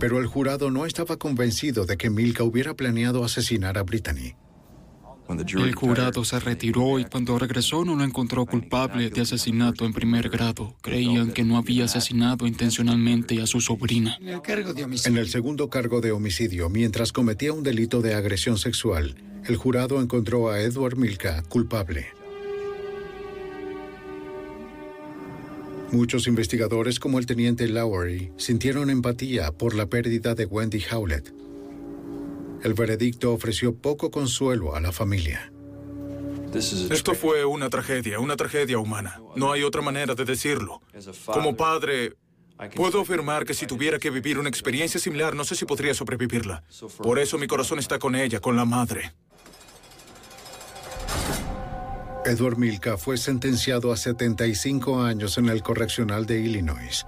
Pero 0.00 0.18
el 0.18 0.26
jurado 0.26 0.70
no 0.70 0.86
estaba 0.86 1.16
convencido 1.16 1.84
de 1.86 1.96
que 1.96 2.10
Milka 2.10 2.42
hubiera 2.42 2.74
planeado 2.74 3.24
asesinar 3.24 3.78
a 3.78 3.82
Brittany. 3.82 4.34
El 5.28 5.74
jurado 5.74 6.24
se 6.24 6.40
retiró 6.40 6.98
y 6.98 7.04
cuando 7.04 7.38
regresó 7.38 7.84
no 7.84 7.94
lo 7.94 8.04
encontró 8.04 8.46
culpable 8.46 9.10
de 9.10 9.20
asesinato 9.20 9.84
en 9.84 9.92
primer 9.92 10.30
grado. 10.30 10.74
Creían 10.80 11.32
que 11.32 11.44
no 11.44 11.58
había 11.58 11.84
asesinado 11.84 12.46
intencionalmente 12.46 13.42
a 13.42 13.46
su 13.46 13.60
sobrina. 13.60 14.18
En 15.04 15.18
el 15.18 15.28
segundo 15.28 15.68
cargo 15.68 16.00
de 16.00 16.12
homicidio, 16.12 16.70
mientras 16.70 17.12
cometía 17.12 17.52
un 17.52 17.62
delito 17.62 18.00
de 18.00 18.14
agresión 18.14 18.56
sexual, 18.56 19.16
el 19.46 19.56
jurado 19.56 20.00
encontró 20.00 20.50
a 20.50 20.60
Edward 20.60 20.96
Milka 20.96 21.42
culpable. 21.42 22.06
Muchos 25.92 26.26
investigadores, 26.26 27.00
como 27.00 27.18
el 27.18 27.26
teniente 27.26 27.66
Lowry, 27.66 28.30
sintieron 28.36 28.90
empatía 28.90 29.52
por 29.52 29.74
la 29.74 29.86
pérdida 29.86 30.34
de 30.34 30.44
Wendy 30.44 30.82
Howlett. 30.90 31.32
El 32.62 32.74
veredicto 32.74 33.32
ofreció 33.32 33.74
poco 33.74 34.10
consuelo 34.10 34.74
a 34.74 34.80
la 34.80 34.92
familia. 34.92 35.52
Esto 36.54 37.14
fue 37.14 37.44
una 37.44 37.68
tragedia, 37.68 38.20
una 38.20 38.36
tragedia 38.36 38.78
humana. 38.78 39.20
No 39.36 39.52
hay 39.52 39.62
otra 39.62 39.82
manera 39.82 40.14
de 40.14 40.24
decirlo. 40.24 40.80
Como 41.26 41.56
padre, 41.56 42.14
puedo 42.74 43.00
afirmar 43.02 43.44
que 43.44 43.54
si 43.54 43.66
tuviera 43.66 43.98
que 43.98 44.10
vivir 44.10 44.38
una 44.38 44.48
experiencia 44.48 44.98
similar, 44.98 45.34
no 45.34 45.44
sé 45.44 45.54
si 45.54 45.66
podría 45.66 45.94
sobrevivirla. 45.94 46.64
Por 47.02 47.18
eso 47.18 47.38
mi 47.38 47.46
corazón 47.46 47.78
está 47.78 47.98
con 47.98 48.14
ella, 48.14 48.40
con 48.40 48.56
la 48.56 48.64
madre. 48.64 49.12
Edward 52.24 52.58
Milka 52.58 52.98
fue 52.98 53.16
sentenciado 53.16 53.92
a 53.92 53.96
75 53.96 55.02
años 55.02 55.38
en 55.38 55.48
el 55.48 55.62
correccional 55.62 56.26
de 56.26 56.40
Illinois. 56.40 57.06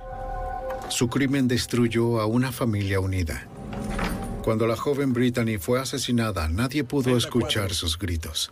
Su 0.88 1.08
crimen 1.08 1.46
destruyó 1.48 2.20
a 2.20 2.26
una 2.26 2.52
familia 2.52 3.00
unida. 3.00 3.46
Cuando 4.50 4.66
la 4.66 4.74
joven 4.74 5.12
Brittany 5.12 5.58
fue 5.60 5.78
asesinada, 5.78 6.48
nadie 6.48 6.82
pudo 6.82 7.16
escuchar 7.16 7.72
sus 7.72 7.96
gritos. 7.96 8.50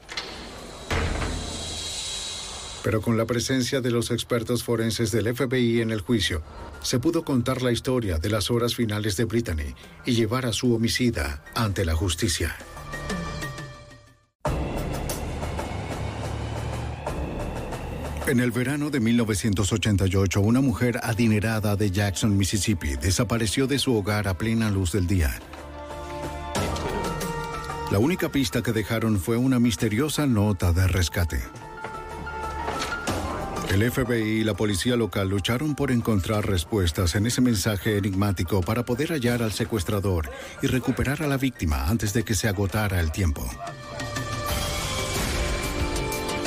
Pero 2.85 3.03
con 3.03 3.17
la 3.19 3.25
presencia 3.25 3.81
de 3.81 3.91
los 3.91 4.13
expertos 4.13 4.63
forenses 4.63 5.11
del 5.11 5.35
FBI 5.35 5.81
en 5.81 5.91
el 5.91 6.01
juicio, 6.01 6.41
se 6.83 7.01
pudo 7.01 7.25
contar 7.25 7.63
la 7.63 7.73
historia 7.73 8.19
de 8.19 8.31
las 8.31 8.49
horas 8.49 8.77
finales 8.77 9.17
de 9.17 9.25
Brittany 9.25 9.75
y 10.07 10.13
llevar 10.13 10.47
a 10.47 10.53
su 10.53 10.73
homicida 10.73 11.43
ante 11.57 11.85
la 11.85 11.97
justicia. 11.97 12.55
En 18.29 18.39
el 18.39 18.53
verano 18.53 18.91
de 18.91 19.01
1988, 19.01 20.41
una 20.41 20.61
mujer 20.61 21.01
adinerada 21.03 21.75
de 21.75 21.91
Jackson, 21.91 22.37
Mississippi, 22.37 22.95
desapareció 22.95 23.67
de 23.67 23.81
su 23.81 23.97
hogar 23.97 24.29
a 24.29 24.39
plena 24.39 24.71
luz 24.71 24.93
del 24.93 25.09
día. 25.09 25.41
La 27.91 27.99
única 27.99 28.29
pista 28.29 28.63
que 28.63 28.73
dejaron 28.73 29.19
fue 29.19 29.39
una 29.39 29.59
misteriosa 29.59 30.27
nota 30.27 30.73
de 30.73 30.87
rescate. 30.87 31.41
El 33.71 33.91
FBI 33.91 34.41
y 34.41 34.45
la 34.45 34.53
policía 34.55 34.95
local 34.95 35.31
lucharon 35.31 35.75
por 35.75 35.91
encontrar 35.91 36.47
respuestas 36.47 37.15
en 37.15 37.27
ese 37.27 37.41
mensaje 37.41 37.97
enigmático 37.97 38.61
para 38.61 38.85
poder 38.85 39.13
hallar 39.13 39.43
al 39.43 39.53
secuestrador 39.53 40.31
y 40.63 40.67
recuperar 40.67 41.23
a 41.23 41.27
la 41.27 41.39
víctima 41.39 41.89
antes 41.89 42.13
de 42.13 42.25
que 42.25 42.35
se 42.35 42.47
agotara 42.47 43.01
el 43.01 43.11
tiempo. 43.11 43.49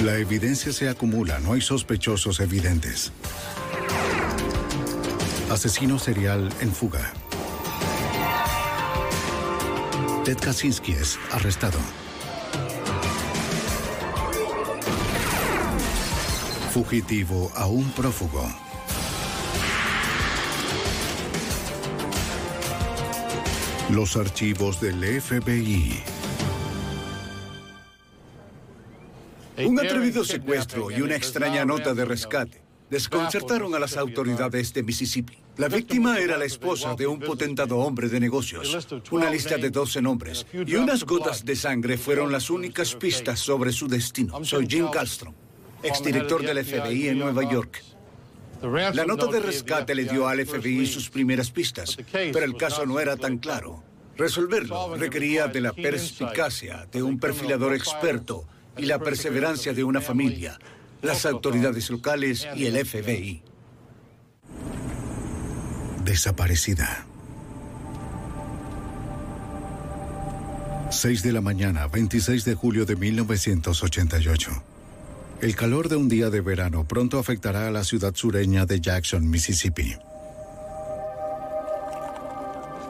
La 0.04 0.18
evidencia 0.18 0.72
se 0.72 0.90
acumula, 0.90 1.40
no 1.40 1.54
hay 1.54 1.62
sospechosos 1.62 2.40
evidentes. 2.40 3.12
Asesino 5.50 5.98
serial 5.98 6.50
en 6.60 6.72
fuga. 6.72 7.14
Ted 10.24 10.38
Kaczynski 10.38 10.92
es 10.92 11.18
arrestado. 11.32 11.80
Fugitivo 16.72 17.52
a 17.56 17.66
un 17.66 17.90
prófugo. 17.92 18.48
Los 23.90 24.16
archivos 24.16 24.80
del 24.80 25.22
FBI. 25.22 26.04
Un 29.66 29.80
atrevido 29.80 30.24
secuestro 30.24 30.92
y 30.92 31.02
una 31.02 31.16
extraña 31.16 31.66
nota 31.66 31.96
de 31.96 32.06
rescate 32.06 32.62
desconcertaron 32.92 33.74
a 33.74 33.80
las 33.80 33.98
autoridades 33.98 34.72
de 34.72 34.84
Mississippi. 34.84 35.41
La 35.58 35.68
víctima 35.68 36.18
era 36.18 36.38
la 36.38 36.46
esposa 36.46 36.96
de 36.96 37.06
un 37.06 37.20
potentado 37.20 37.78
hombre 37.78 38.08
de 38.08 38.20
negocios. 38.20 38.88
Una 39.12 39.30
lista 39.30 39.58
de 39.58 39.70
12 39.70 40.02
nombres 40.02 40.46
y 40.54 40.76
unas 40.76 41.04
gotas 41.04 41.44
de 41.44 41.56
sangre 41.56 41.98
fueron 41.98 42.32
las 42.32 42.50
únicas 42.50 42.96
pistas 42.96 43.40
sobre 43.40 43.72
su 43.72 43.88
destino. 43.88 44.44
Soy 44.46 44.66
Jim 44.68 44.90
Castro, 44.90 45.34
exdirector 45.84 46.42
del 46.42 46.64
FBI 46.64 47.10
en 47.10 47.20
Nueva 47.20 47.50
York. 47.52 47.84
La 48.62 49.06
nota 49.06 49.26
de 49.28 49.40
rescate 49.40 49.94
le 49.94 50.06
dio 50.06 50.28
al 50.28 50.46
FBI 50.46 50.86
sus 50.86 51.10
primeras 51.10 51.52
pistas, 51.52 51.98
pero 52.12 52.46
el 52.46 52.56
caso 52.56 52.86
no 52.86 53.00
era 53.00 53.18
tan 53.18 53.38
claro. 53.38 53.84
Resolverlo 54.18 54.96
requería 54.96 55.48
de 55.48 55.62
la 55.62 55.74
perspicacia 55.74 56.88
de 56.92 57.02
un 57.04 57.20
perfilador 57.20 57.74
experto 57.74 58.48
y 58.78 58.86
la 58.86 59.00
perseverancia 59.00 59.74
de 59.74 59.84
una 59.84 60.00
familia, 60.00 60.60
las 61.02 61.26
autoridades 61.26 61.90
locales 61.90 62.48
y 62.56 62.68
el 62.68 62.86
FBI. 62.86 63.51
Desaparecida. 66.04 67.06
6 70.90 71.24
de 71.24 71.32
la 71.32 71.42
mañana, 71.42 71.88
26 71.88 72.44
de 72.44 72.56
julio 72.56 72.86
de 72.86 72.96
1988. 72.96 74.52
El 75.42 75.56
calor 75.56 75.90
de 75.90 75.96
un 75.96 76.10
día 76.10 76.30
de 76.30 76.42
verano 76.42 76.88
pronto 76.88 77.20
afectará 77.20 77.68
a 77.68 77.72
la 77.72 77.84
ciudad 77.84 78.14
sureña 78.16 78.66
de 78.66 78.82
Jackson, 78.82 79.30
Mississippi. 79.30 79.96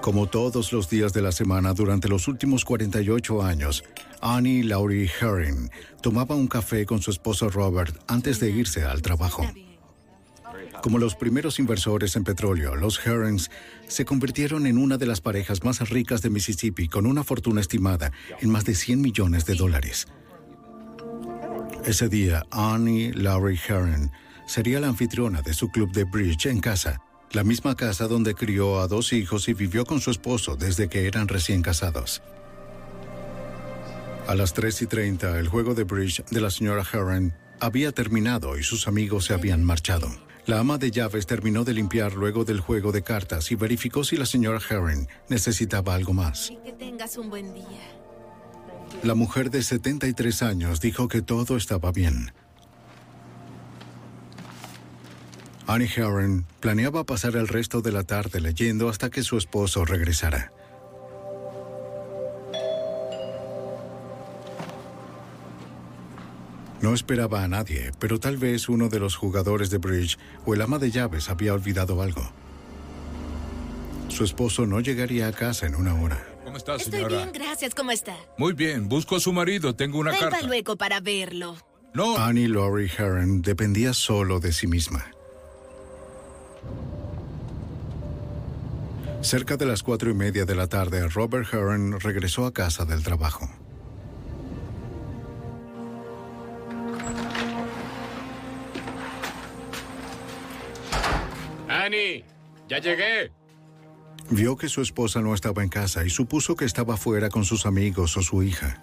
Como 0.02 0.28
todos 0.28 0.74
los 0.74 0.90
días 0.90 1.14
de 1.14 1.22
la 1.22 1.32
semana 1.32 1.74
durante 1.74 2.08
los 2.08 2.28
últimos 2.28 2.66
48 2.66 3.44
años, 3.44 3.84
Annie 4.20 4.64
Laurie 4.64 5.10
Herring 5.20 5.70
tomaba 6.02 6.36
un 6.36 6.48
café 6.48 6.86
con 6.86 7.02
su 7.02 7.12
esposo 7.12 7.50
Robert 7.50 7.96
antes 8.08 8.40
de 8.40 8.52
irse 8.52 8.84
al 8.84 9.02
trabajo. 9.02 9.46
Como 10.82 10.98
los 10.98 11.16
primeros 11.16 11.60
inversores 11.60 12.16
en 12.16 12.24
petróleo, 12.24 12.76
los 12.76 13.06
Herrings 13.06 13.52
se 13.88 14.06
convirtieron 14.06 14.66
en 14.66 14.78
una 14.78 14.98
de 14.98 15.06
las 15.06 15.22
parejas 15.22 15.64
más 15.64 15.90
ricas 15.90 16.22
de 16.22 16.30
Mississippi 16.30 16.88
con 16.88 17.06
una 17.06 17.24
fortuna 17.24 17.62
estimada 17.62 18.12
en 18.40 18.50
más 18.50 18.66
de 18.66 18.76
100 18.76 19.02
millones 19.02 19.46
de 19.46 19.56
dólares. 19.56 20.08
Ese 21.86 22.10
día, 22.10 22.46
Annie 22.52 23.12
Laurie 23.14 23.60
Herring 23.68 24.12
sería 24.48 24.80
la 24.80 24.88
anfitriona 24.88 25.42
de 25.42 25.54
su 25.54 25.70
club 25.70 25.92
de 25.92 26.04
bridge 26.04 26.48
en 26.48 26.60
casa 26.60 27.02
la 27.34 27.44
misma 27.44 27.76
casa 27.76 28.08
donde 28.08 28.36
crió 28.36 28.82
a 28.82 28.88
dos 28.88 29.14
hijos 29.14 29.48
y 29.48 29.54
vivió 29.54 29.86
con 29.86 30.02
su 30.02 30.12
esposo 30.12 30.56
desde 30.56 30.90
que 30.90 31.08
eran 31.08 31.28
recién 31.28 31.62
casados. 31.62 32.22
A 34.28 34.36
las 34.36 34.54
3 34.54 34.82
y 34.82 34.88
30, 34.88 35.40
el 35.40 35.48
juego 35.48 35.74
de 35.74 35.84
bridge 35.84 36.24
de 36.30 36.42
la 36.42 36.50
señora 36.50 36.84
Heron 36.92 37.34
había 37.60 37.92
terminado 37.92 38.58
y 38.58 38.64
sus 38.64 38.88
amigos 38.88 39.26
se 39.26 39.34
habían 39.34 39.64
marchado. 39.64 40.10
La 40.48 40.60
ama 40.60 40.78
de 40.78 40.90
llaves 40.90 41.28
terminó 41.28 41.64
de 41.64 41.74
limpiar 41.74 42.14
luego 42.14 42.44
del 42.46 42.60
juego 42.60 42.92
de 42.92 43.04
cartas 43.04 43.52
y 43.52 43.56
verificó 43.56 44.04
si 44.04 44.18
la 44.18 44.26
señora 44.26 44.60
Heron 44.68 45.08
necesitaba 45.30 45.94
algo 45.94 46.14
más. 46.14 46.52
Que 46.64 46.72
tengas 46.72 47.18
un 47.18 47.30
buen 47.30 47.54
día. 47.54 47.66
La 49.04 49.16
mujer 49.16 49.52
de 49.52 49.64
73 49.64 50.42
años 50.44 50.82
dijo 50.82 51.08
que 51.08 51.22
todo 51.22 51.58
estaba 51.58 51.92
bien. 51.92 52.34
Annie 55.68 55.90
Heron 55.96 56.46
planeaba 56.60 57.06
pasar 57.06 57.36
el 57.36 57.48
resto 57.48 57.82
de 57.82 57.92
la 57.92 58.04
tarde 58.04 58.42
leyendo 58.42 58.90
hasta 58.90 59.10
que 59.10 59.24
su 59.24 59.38
esposo 59.38 59.86
regresara. 59.86 60.52
No 66.82 66.94
esperaba 66.94 67.44
a 67.44 67.48
nadie, 67.48 67.92
pero 68.00 68.20
tal 68.20 68.38
vez 68.38 68.68
uno 68.68 68.90
de 68.90 69.00
los 69.00 69.16
jugadores 69.16 69.70
de 69.70 69.78
bridge 69.78 70.18
o 70.46 70.54
el 70.56 70.62
ama 70.62 70.80
de 70.80 70.90
llaves 70.92 71.30
había 71.30 71.54
olvidado 71.54 72.02
algo. 72.02 72.32
Su 74.10 74.24
esposo 74.24 74.66
no 74.66 74.80
llegaría 74.80 75.28
a 75.28 75.32
casa 75.32 75.68
en 75.68 75.76
una 75.76 75.94
hora. 76.02 76.26
¿Cómo 76.44 76.58
está, 76.58 76.76
Estoy 76.76 76.92
señora? 77.02 77.18
bien, 77.18 77.32
gracias. 77.32 77.76
¿Cómo 77.76 77.92
está? 77.92 78.16
Muy 78.38 78.54
bien, 78.54 78.90
busco 78.90 79.16
a 79.16 79.20
su 79.20 79.32
marido, 79.32 79.76
tengo 79.76 80.00
una 80.00 80.12
Vuelva 80.12 80.30
carta. 80.32 80.48
luego 80.48 80.76
para 80.76 81.00
verlo. 81.00 81.56
No. 81.94 82.18
Annie 82.18 82.48
Laurie 82.48 82.90
Heron 82.98 83.42
dependía 83.42 83.94
solo 83.94 84.40
de 84.40 84.52
sí 84.52 84.66
misma. 84.68 85.06
Cerca 89.22 89.56
de 89.56 89.66
las 89.68 89.84
cuatro 89.84 90.10
y 90.10 90.14
media 90.16 90.46
de 90.46 90.56
la 90.56 90.68
tarde, 90.68 91.08
Robert 91.10 91.48
Heron 91.54 92.00
regresó 92.00 92.46
a 92.48 92.54
casa 92.54 92.86
del 92.86 93.04
trabajo. 93.04 93.48
Annie, 101.92 102.24
ya 102.70 102.80
llegué. 102.80 103.32
Vio 104.30 104.56
que 104.56 104.70
su 104.70 104.82
esposa 104.82 105.22
no 105.22 105.34
estaba 105.34 105.62
en 105.62 105.68
casa 105.68 106.06
y 106.06 106.10
supuso 106.10 106.56
que 106.56 106.64
estaba 106.64 106.96
fuera 106.96 107.30
con 107.30 107.44
sus 107.44 107.66
amigos 107.66 108.16
o 108.16 108.22
su 108.22 108.44
hija. 108.44 108.82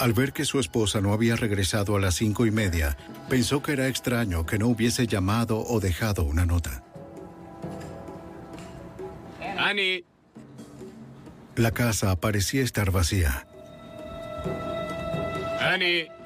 Al 0.00 0.14
ver 0.14 0.32
que 0.32 0.46
su 0.46 0.58
esposa 0.58 1.02
no 1.02 1.12
había 1.12 1.36
regresado 1.36 1.96
a 1.96 2.00
las 2.00 2.14
cinco 2.14 2.46
y 2.46 2.50
media, 2.50 2.96
pensó 3.28 3.62
que 3.62 3.72
era 3.72 3.88
extraño 3.88 4.46
que 4.46 4.58
no 4.58 4.68
hubiese 4.68 5.06
llamado 5.06 5.62
o 5.62 5.80
dejado 5.80 6.24
una 6.24 6.46
nota. 6.46 6.82
Annie. 9.58 10.06
La 11.56 11.72
casa 11.72 12.16
parecía 12.16 12.62
estar 12.62 12.90
vacía. 12.90 13.46
Annie. 15.60 16.17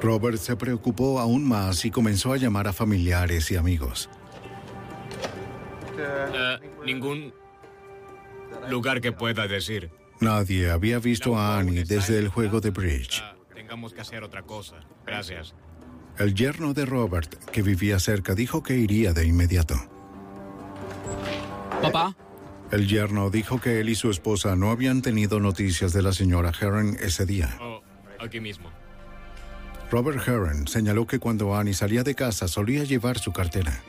Robert 0.00 0.38
se 0.38 0.56
preocupó 0.56 1.18
aún 1.18 1.46
más 1.46 1.84
y 1.84 1.90
comenzó 1.90 2.32
a 2.32 2.36
llamar 2.36 2.68
a 2.68 2.72
familiares 2.72 3.50
y 3.50 3.56
amigos. 3.56 4.08
Eh, 5.98 6.58
ningún 6.84 7.32
lugar 8.68 9.00
que 9.00 9.12
pueda 9.12 9.46
decir. 9.46 9.90
Nadie 10.20 10.70
había 10.70 10.98
visto 10.98 11.36
a 11.36 11.58
Annie 11.58 11.84
desde 11.84 12.18
el 12.18 12.28
juego 12.28 12.60
de 12.60 12.70
bridge. 12.70 13.22
Tengamos 13.54 13.92
que 13.92 14.00
hacer 14.00 14.22
otra 14.22 14.42
cosa. 14.42 14.76
Gracias. 15.04 15.54
El 16.18 16.34
yerno 16.34 16.72
de 16.72 16.86
Robert, 16.86 17.34
que 17.50 17.62
vivía 17.62 17.98
cerca, 17.98 18.34
dijo 18.34 18.62
que 18.62 18.76
iría 18.76 19.12
de 19.12 19.26
inmediato. 19.26 19.74
Papá. 21.82 22.16
El 22.70 22.88
yerno 22.88 23.30
dijo 23.30 23.60
que 23.60 23.80
él 23.80 23.90
y 23.90 23.94
su 23.94 24.10
esposa 24.10 24.56
no 24.56 24.70
habían 24.70 25.02
tenido 25.02 25.40
noticias 25.40 25.92
de 25.92 26.02
la 26.02 26.12
señora 26.12 26.52
Heron 26.58 26.96
ese 27.00 27.26
día. 27.26 27.56
Oh, 27.60 27.82
aquí 28.18 28.40
mismo. 28.40 28.70
Robert 29.90 30.26
Heron 30.26 30.66
señaló 30.66 31.06
que 31.06 31.18
cuando 31.18 31.54
Annie 31.54 31.74
salía 31.74 32.02
de 32.02 32.14
casa 32.14 32.48
solía 32.48 32.84
llevar 32.84 33.18
su 33.18 33.32
cartera. 33.32 33.82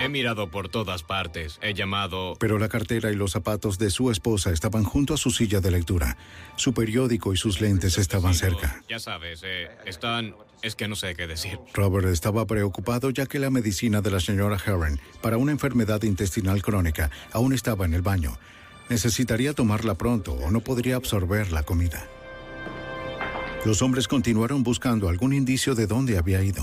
He 0.00 0.08
mirado 0.08 0.50
por 0.50 0.68
todas 0.68 1.02
partes. 1.02 1.58
He 1.60 1.74
llamado... 1.74 2.36
Pero 2.38 2.58
la 2.58 2.68
cartera 2.68 3.10
y 3.10 3.16
los 3.16 3.32
zapatos 3.32 3.78
de 3.78 3.90
su 3.90 4.10
esposa 4.10 4.52
estaban 4.52 4.84
junto 4.84 5.14
a 5.14 5.16
su 5.16 5.30
silla 5.30 5.60
de 5.60 5.72
lectura. 5.72 6.16
Su 6.56 6.72
periódico 6.72 7.32
y 7.32 7.36
sus 7.36 7.60
lentes 7.60 7.98
estaban 7.98 8.34
cerca. 8.34 8.82
Ya 8.88 9.00
sabes, 9.00 9.42
eh, 9.44 9.68
están... 9.86 10.36
Es 10.62 10.76
que 10.76 10.88
no 10.88 10.96
sé 10.96 11.14
qué 11.14 11.26
decir. 11.26 11.58
Robert 11.74 12.08
estaba 12.08 12.44
preocupado 12.46 13.10
ya 13.10 13.26
que 13.26 13.38
la 13.38 13.50
medicina 13.50 14.00
de 14.00 14.10
la 14.10 14.20
señora 14.20 14.58
Heron 14.64 15.00
para 15.20 15.36
una 15.36 15.52
enfermedad 15.52 16.02
intestinal 16.02 16.62
crónica 16.62 17.10
aún 17.32 17.52
estaba 17.52 17.84
en 17.84 17.94
el 17.94 18.02
baño. 18.02 18.36
Necesitaría 18.88 19.52
tomarla 19.52 19.94
pronto 19.94 20.32
o 20.32 20.50
no 20.50 20.60
podría 20.60 20.96
absorber 20.96 21.52
la 21.52 21.62
comida. 21.62 22.08
Los 23.64 23.82
hombres 23.82 24.06
continuaron 24.06 24.62
buscando 24.62 25.08
algún 25.08 25.32
indicio 25.32 25.74
de 25.74 25.86
dónde 25.86 26.16
había 26.16 26.42
ido. 26.42 26.62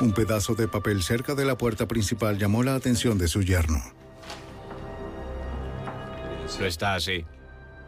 Un 0.00 0.12
pedazo 0.12 0.54
de 0.54 0.68
papel 0.68 1.02
cerca 1.02 1.34
de 1.34 1.44
la 1.44 1.56
puerta 1.56 1.86
principal 1.86 2.38
llamó 2.38 2.62
la 2.62 2.74
atención 2.74 3.16
de 3.16 3.28
su 3.28 3.42
yerno. 3.42 3.82
No 6.58 6.66
está 6.66 6.94
así. 6.94 7.24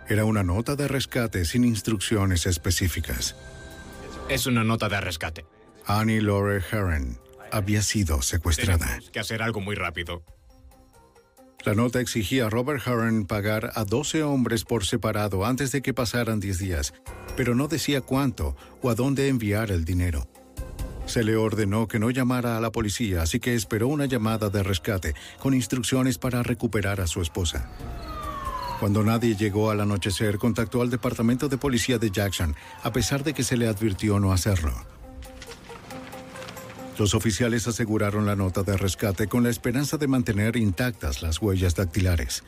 Era 0.09 0.25
una 0.25 0.43
nota 0.43 0.75
de 0.75 0.89
rescate 0.89 1.45
sin 1.45 1.65
instrucciones 1.65 2.47
específicas. 2.47 3.37
Es 4.29 4.47
una 4.47 4.65
nota 4.65 4.89
de 4.89 5.01
rescate. 5.01 5.45
Annie 5.87 6.21
Lore 6.21 6.63
Heron 6.71 7.19
había 7.51 7.83
sido 7.83 8.23
secuestrada. 8.23 8.87
Tenemos 8.87 9.11
que 9.11 9.21
hacer 9.21 9.43
algo 9.43 9.61
muy 9.61 9.75
rápido. 9.75 10.23
La 11.65 11.75
nota 11.75 12.01
exigía 12.01 12.47
a 12.47 12.51
Robert 12.51 12.87
Heron 12.87 13.27
pagar 13.27 13.73
a 13.75 13.85
12 13.85 14.23
hombres 14.23 14.65
por 14.65 14.87
separado 14.87 15.45
antes 15.45 15.73
de 15.73 15.83
que 15.83 15.93
pasaran 15.93 16.39
10 16.39 16.59
días, 16.59 16.95
pero 17.37 17.55
no 17.55 17.67
decía 17.67 18.01
cuánto 18.01 18.57
o 18.81 18.91
a 18.91 18.95
dónde 18.95 19.29
enviar 19.29 19.73
el 19.73 19.85
dinero. 19.85 20.29
Se 21.07 21.25
le 21.25 21.37
ordenó 21.37 21.89
que 21.89 21.99
no 21.99 22.11
llamara 22.11 22.57
a 22.57 22.61
la 22.61 22.71
policía, 22.71 23.23
así 23.23 23.41
que 23.41 23.55
esperó 23.55 23.89
una 23.89 24.07
llamada 24.07 24.51
de 24.51 24.63
rescate 24.63 25.15
con 25.41 25.53
instrucciones 25.53 26.17
para 26.17 26.43
recuperar 26.43 27.01
a 27.01 27.07
su 27.07 27.23
esposa. 27.23 27.69
Cuando 28.79 29.03
nadie 29.03 29.35
llegó 29.35 29.71
al 29.71 29.81
anochecer, 29.81 30.39
contactó 30.39 30.83
al 30.83 30.91
departamento 30.91 31.49
de 31.49 31.59
policía 31.59 31.99
de 31.99 32.11
Jackson, 32.11 32.55
a 32.85 32.93
pesar 32.93 33.25
de 33.25 33.35
que 33.35 33.43
se 33.43 33.57
le 33.57 33.67
advirtió 33.67 34.21
no 34.21 34.33
hacerlo. 34.33 34.73
Los 36.99 37.15
oficiales 37.15 37.69
aseguraron 37.69 38.27
la 38.27 38.35
nota 38.35 38.65
de 38.65 38.77
rescate 38.77 39.29
con 39.29 39.45
la 39.45 39.51
esperanza 39.51 39.99
de 39.99 40.09
mantener 40.09 40.57
intactas 40.57 41.23
las 41.23 41.41
huellas 41.41 41.77
dactilares. 41.77 42.43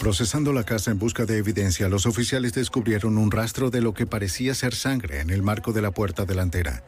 Procesando 0.00 0.52
la 0.52 0.62
casa 0.62 0.92
en 0.92 1.00
busca 1.00 1.26
de 1.26 1.38
evidencia, 1.38 1.88
los 1.88 2.06
oficiales 2.06 2.54
descubrieron 2.54 3.18
un 3.18 3.32
rastro 3.32 3.70
de 3.70 3.80
lo 3.80 3.92
que 3.92 4.06
parecía 4.06 4.54
ser 4.54 4.74
sangre 4.74 5.20
en 5.20 5.30
el 5.30 5.42
marco 5.42 5.72
de 5.72 5.82
la 5.82 5.90
puerta 5.90 6.24
delantera. 6.24 6.84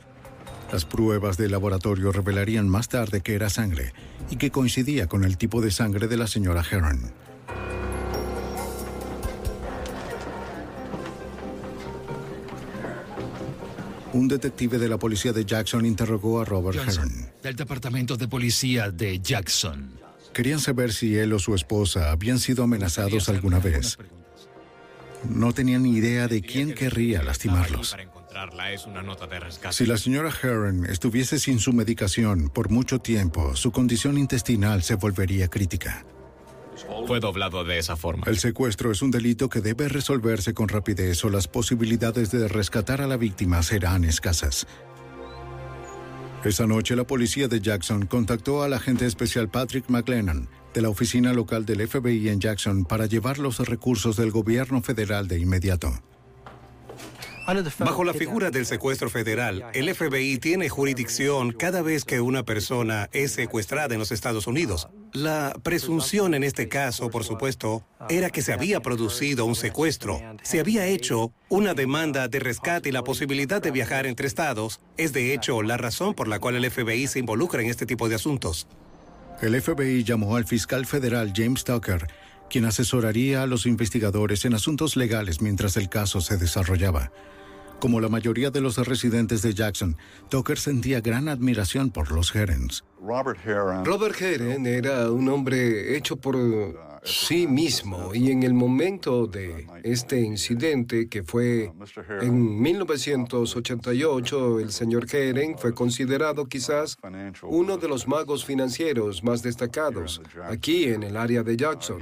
Las 0.72 0.84
pruebas 0.84 1.36
de 1.36 1.48
laboratorio 1.48 2.12
revelarían 2.12 2.68
más 2.68 2.88
tarde 2.88 3.20
que 3.20 3.34
era 3.34 3.50
sangre 3.50 3.92
y 4.30 4.36
que 4.36 4.50
coincidía 4.50 5.08
con 5.08 5.24
el 5.24 5.36
tipo 5.36 5.60
de 5.60 5.72
sangre 5.72 6.06
de 6.06 6.16
la 6.16 6.28
señora 6.28 6.64
Heron. 6.68 7.12
Un 14.14 14.28
detective 14.28 14.78
de 14.78 14.88
la 14.88 14.96
policía 14.96 15.32
de 15.32 15.44
Jackson 15.44 15.84
interrogó 15.84 16.40
a 16.40 16.44
Robert 16.44 16.78
Johnson, 16.78 17.10
Heron. 17.10 17.32
del 17.42 17.56
Departamento 17.56 18.16
de 18.16 18.28
Policía 18.28 18.92
de 18.92 19.18
Jackson. 19.18 19.98
Querían 20.32 20.60
saber 20.60 20.92
si 20.92 21.16
él 21.16 21.32
o 21.32 21.40
su 21.40 21.52
esposa 21.52 22.12
habían 22.12 22.38
sido 22.38 22.62
amenazados 22.62 23.28
alguna 23.28 23.58
vez. 23.58 23.98
No 25.28 25.52
tenían 25.52 25.82
ni 25.82 25.96
idea 25.96 26.28
de 26.28 26.42
quién 26.42 26.74
querría 26.74 27.24
lastimarlos. 27.24 27.96
Si 29.70 29.84
la 29.84 29.96
señora 29.96 30.30
Heron 30.42 30.86
estuviese 30.86 31.40
sin 31.40 31.58
su 31.58 31.72
medicación 31.72 32.50
por 32.50 32.70
mucho 32.70 33.00
tiempo, 33.00 33.56
su 33.56 33.72
condición 33.72 34.16
intestinal 34.16 34.84
se 34.84 34.94
volvería 34.94 35.48
crítica. 35.48 36.06
Fue 37.06 37.20
doblado 37.20 37.64
de 37.64 37.78
esa 37.78 37.96
forma. 37.96 38.24
El 38.26 38.38
secuestro 38.38 38.90
es 38.90 39.02
un 39.02 39.10
delito 39.10 39.48
que 39.48 39.60
debe 39.60 39.88
resolverse 39.88 40.54
con 40.54 40.68
rapidez 40.68 41.24
o 41.24 41.30
las 41.30 41.48
posibilidades 41.48 42.30
de 42.30 42.48
rescatar 42.48 43.00
a 43.00 43.06
la 43.06 43.16
víctima 43.16 43.62
serán 43.62 44.04
escasas. 44.04 44.66
Esa 46.44 46.66
noche 46.66 46.94
la 46.94 47.06
policía 47.06 47.48
de 47.48 47.60
Jackson 47.60 48.06
contactó 48.06 48.62
al 48.62 48.74
agente 48.74 49.06
especial 49.06 49.48
Patrick 49.48 49.88
McLennan 49.88 50.48
de 50.74 50.82
la 50.82 50.88
oficina 50.88 51.32
local 51.32 51.64
del 51.64 51.86
FBI 51.86 52.28
en 52.28 52.40
Jackson 52.40 52.84
para 52.84 53.06
llevar 53.06 53.38
los 53.38 53.60
recursos 53.60 54.16
del 54.16 54.30
gobierno 54.30 54.82
federal 54.82 55.28
de 55.28 55.38
inmediato. 55.38 55.94
Bajo 57.78 58.04
la 58.04 58.14
figura 58.14 58.50
del 58.50 58.64
secuestro 58.64 59.10
federal, 59.10 59.66
el 59.74 59.94
FBI 59.94 60.38
tiene 60.38 60.68
jurisdicción 60.68 61.52
cada 61.52 61.82
vez 61.82 62.04
que 62.04 62.20
una 62.20 62.42
persona 62.42 63.10
es 63.12 63.32
secuestrada 63.32 63.94
en 63.94 64.00
los 64.00 64.12
Estados 64.12 64.46
Unidos. 64.46 64.88
La 65.12 65.54
presunción 65.62 66.34
en 66.34 66.42
este 66.42 66.68
caso, 66.68 67.10
por 67.10 67.24
supuesto, 67.24 67.84
era 68.08 68.30
que 68.30 68.42
se 68.42 68.52
había 68.52 68.80
producido 68.80 69.44
un 69.44 69.54
secuestro. 69.54 70.20
Se 70.42 70.58
había 70.58 70.86
hecho 70.86 71.32
una 71.48 71.74
demanda 71.74 72.28
de 72.28 72.40
rescate 72.40 72.88
y 72.88 72.92
la 72.92 73.04
posibilidad 73.04 73.60
de 73.60 73.70
viajar 73.70 74.06
entre 74.06 74.26
estados 74.26 74.80
es 74.96 75.12
de 75.12 75.34
hecho 75.34 75.62
la 75.62 75.76
razón 75.76 76.14
por 76.14 76.28
la 76.28 76.38
cual 76.38 76.56
el 76.56 76.70
FBI 76.70 77.06
se 77.06 77.18
involucra 77.18 77.62
en 77.62 77.68
este 77.68 77.86
tipo 77.86 78.08
de 78.08 78.14
asuntos. 78.14 78.66
El 79.42 79.60
FBI 79.60 80.04
llamó 80.04 80.36
al 80.36 80.46
fiscal 80.46 80.86
federal 80.86 81.32
James 81.34 81.64
Tucker, 81.64 82.06
quien 82.50 82.64
asesoraría 82.64 83.42
a 83.42 83.46
los 83.46 83.66
investigadores 83.66 84.44
en 84.44 84.54
asuntos 84.54 84.96
legales 84.96 85.40
mientras 85.40 85.76
el 85.76 85.88
caso 85.88 86.20
se 86.20 86.36
desarrollaba. 86.36 87.10
Como 87.80 88.00
la 88.00 88.08
mayoría 88.08 88.50
de 88.50 88.60
los 88.60 88.78
residentes 88.78 89.42
de 89.42 89.52
Jackson, 89.52 89.96
Tucker 90.30 90.58
sentía 90.58 91.00
gran 91.00 91.28
admiración 91.28 91.90
por 91.90 92.12
los 92.12 92.34
Herons. 92.34 92.84
Robert 93.84 94.20
Heron 94.20 94.66
era 94.66 95.10
un 95.10 95.28
hombre 95.28 95.96
hecho 95.96 96.16
por 96.16 96.36
sí 97.04 97.46
mismo 97.46 98.14
y 98.14 98.30
en 98.30 98.42
el 98.42 98.54
momento 98.54 99.26
de 99.26 99.66
este 99.82 100.20
incidente 100.20 101.08
que 101.08 101.22
fue 101.22 101.70
en 102.22 102.62
1988, 102.62 104.60
el 104.60 104.72
señor 104.72 105.06
Heron 105.14 105.58
fue 105.58 105.74
considerado 105.74 106.46
quizás 106.46 106.96
uno 107.42 107.76
de 107.76 107.88
los 107.88 108.08
magos 108.08 108.44
financieros 108.44 109.22
más 109.22 109.42
destacados 109.42 110.22
aquí 110.44 110.84
en 110.84 111.02
el 111.02 111.16
área 111.18 111.42
de 111.42 111.56
Jackson. 111.56 112.00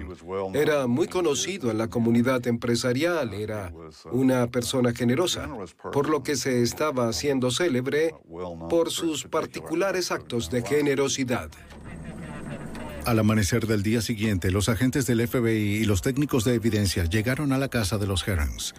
Era 0.55 0.87
muy 0.87 1.09
conocido 1.09 1.71
en 1.71 1.79
la 1.79 1.89
comunidad 1.89 2.47
empresarial, 2.47 3.35
era 3.35 3.73
una 4.13 4.47
persona 4.47 4.93
generosa, 4.93 5.49
por 5.93 6.09
lo 6.09 6.23
que 6.23 6.37
se 6.37 6.63
estaba 6.63 7.09
haciendo 7.09 7.51
célebre 7.51 8.15
por 8.71 8.91
sus 8.91 9.25
particulares 9.25 10.13
actos 10.13 10.49
de 10.51 10.63
generosidad. 10.63 11.51
Al 13.05 13.19
amanecer 13.19 13.67
del 13.67 13.83
día 13.83 14.01
siguiente, 14.01 14.53
los 14.53 14.69
agentes 14.69 15.07
del 15.07 15.27
FBI 15.27 15.81
y 15.81 15.85
los 15.85 16.03
técnicos 16.03 16.45
de 16.45 16.55
evidencia 16.55 17.05
llegaron 17.05 17.53
a 17.53 17.59
la 17.59 17.69
casa 17.69 17.99
de 17.99 18.07
los 18.07 18.27
Herons. 18.29 18.75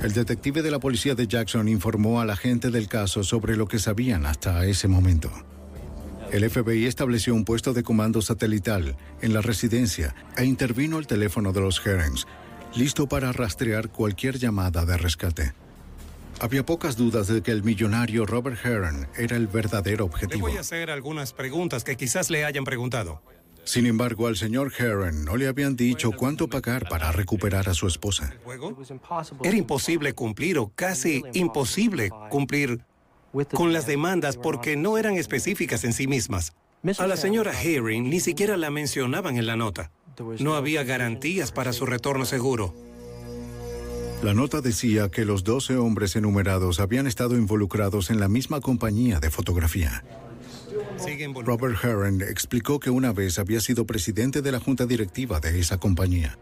El 0.00 0.12
detective 0.12 0.62
de 0.62 0.70
la 0.70 0.78
policía 0.78 1.16
de 1.16 1.26
Jackson 1.26 1.68
informó 1.68 2.20
al 2.20 2.30
agente 2.30 2.70
del 2.70 2.86
caso 2.86 3.24
sobre 3.24 3.56
lo 3.56 3.66
que 3.66 3.80
sabían 3.80 4.24
hasta 4.24 4.64
ese 4.66 4.86
momento. 4.86 5.32
El 6.30 6.48
FBI 6.48 6.86
estableció 6.86 7.34
un 7.34 7.44
puesto 7.44 7.72
de 7.72 7.82
comando 7.82 8.22
satelital 8.22 8.96
en 9.20 9.34
la 9.34 9.40
residencia 9.40 10.14
e 10.36 10.44
intervino 10.44 11.00
el 11.00 11.08
teléfono 11.08 11.52
de 11.52 11.62
los 11.62 11.84
Herons, 11.84 12.28
listo 12.76 13.08
para 13.08 13.32
rastrear 13.32 13.88
cualquier 13.88 14.38
llamada 14.38 14.84
de 14.84 14.96
rescate. 14.96 15.54
Había 16.38 16.66
pocas 16.66 16.96
dudas 16.96 17.28
de 17.28 17.42
que 17.42 17.50
el 17.50 17.62
millonario 17.62 18.26
Robert 18.26 18.58
Heron 18.64 19.08
era 19.16 19.36
el 19.36 19.46
verdadero 19.46 20.04
Le 20.04 20.10
objetivo. 20.10 20.48
voy 20.48 20.56
a 20.56 20.60
hacer 20.60 20.90
algunas 20.90 21.32
preguntas 21.32 21.82
que 21.82 21.96
quizás 21.96 22.30
le 22.30 22.44
hayan 22.44 22.64
preguntado. 22.64 23.22
Sin 23.64 23.86
embargo, 23.86 24.28
al 24.28 24.36
señor 24.36 24.72
Heron 24.78 25.24
no 25.24 25.36
le 25.36 25.48
habían 25.48 25.74
dicho 25.74 26.12
cuánto 26.12 26.46
pagar 26.48 26.88
para 26.88 27.10
recuperar 27.10 27.68
a 27.68 27.74
su 27.74 27.88
esposa. 27.88 28.32
Era 29.42 29.56
imposible 29.56 30.12
cumplir 30.12 30.58
o 30.58 30.70
casi 30.74 31.22
imposible 31.32 32.10
cumplir 32.30 32.80
con 33.52 33.72
las 33.72 33.86
demandas 33.86 34.36
porque 34.36 34.76
no 34.76 34.98
eran 34.98 35.16
específicas 35.16 35.84
en 35.84 35.92
sí 35.94 36.06
mismas. 36.06 36.52
A 36.98 37.06
la 37.06 37.16
señora 37.16 37.52
Herring 37.60 38.08
ni 38.08 38.20
siquiera 38.20 38.56
la 38.56 38.70
mencionaban 38.70 39.36
en 39.36 39.46
la 39.46 39.56
nota. 39.56 39.90
No 40.38 40.54
había 40.54 40.84
garantías 40.84 41.50
para 41.50 41.72
su 41.72 41.86
retorno 41.86 42.24
seguro. 42.24 42.74
La 44.22 44.34
nota 44.34 44.60
decía 44.60 45.10
que 45.10 45.24
los 45.24 45.44
12 45.44 45.76
hombres 45.76 46.16
enumerados 46.16 46.80
habían 46.80 47.06
estado 47.06 47.36
involucrados 47.36 48.10
en 48.10 48.18
la 48.18 48.28
misma 48.28 48.60
compañía 48.60 49.20
de 49.20 49.30
fotografía. 49.30 50.02
Robert 51.44 51.76
Heron 51.84 52.22
explicó 52.22 52.80
que 52.80 52.90
una 52.90 53.12
vez 53.12 53.38
había 53.38 53.60
sido 53.60 53.86
presidente 53.86 54.42
de 54.42 54.52
la 54.52 54.60
junta 54.60 54.86
directiva 54.86 55.38
de 55.40 55.60
esa 55.60 55.78
compañía. 55.78 56.38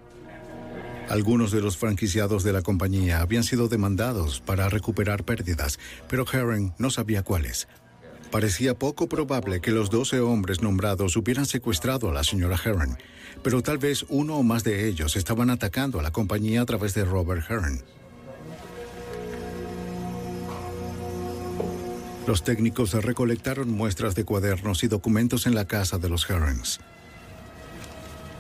Algunos 1.08 1.50
de 1.50 1.60
los 1.60 1.76
franquiciados 1.76 2.44
de 2.44 2.52
la 2.52 2.62
compañía 2.62 3.20
habían 3.20 3.44
sido 3.44 3.68
demandados 3.68 4.40
para 4.40 4.68
recuperar 4.68 5.24
pérdidas, 5.24 5.78
pero 6.08 6.24
Heron 6.30 6.74
no 6.78 6.90
sabía 6.90 7.22
cuáles. 7.22 7.68
Parecía 8.30 8.78
poco 8.78 9.08
probable 9.08 9.60
que 9.60 9.70
los 9.70 9.90
12 9.90 10.20
hombres 10.20 10.62
nombrados 10.62 11.16
hubieran 11.16 11.46
secuestrado 11.46 12.08
a 12.08 12.14
la 12.14 12.24
señora 12.24 12.58
Heron, 12.64 12.96
pero 13.45 13.62
tal 13.62 13.76
vez 13.76 14.07
uno 14.09 14.38
o 14.38 14.42
más 14.42 14.64
de 14.64 14.88
ellos 14.88 15.16
estaban 15.16 15.51
atacando 15.51 16.01
a 16.01 16.03
la 16.03 16.11
compañía 16.11 16.62
a 16.62 16.64
través 16.64 16.95
de 16.95 17.05
Robert 17.05 17.45
Heron. 17.49 17.82
Los 22.26 22.42
técnicos 22.42 22.95
recolectaron 22.95 23.68
muestras 23.68 24.14
de 24.14 24.24
cuadernos 24.24 24.82
y 24.82 24.88
documentos 24.88 25.47
en 25.47 25.55
la 25.55 25.66
casa 25.66 25.99
de 25.99 26.09
los 26.09 26.28
Herons. 26.28 26.80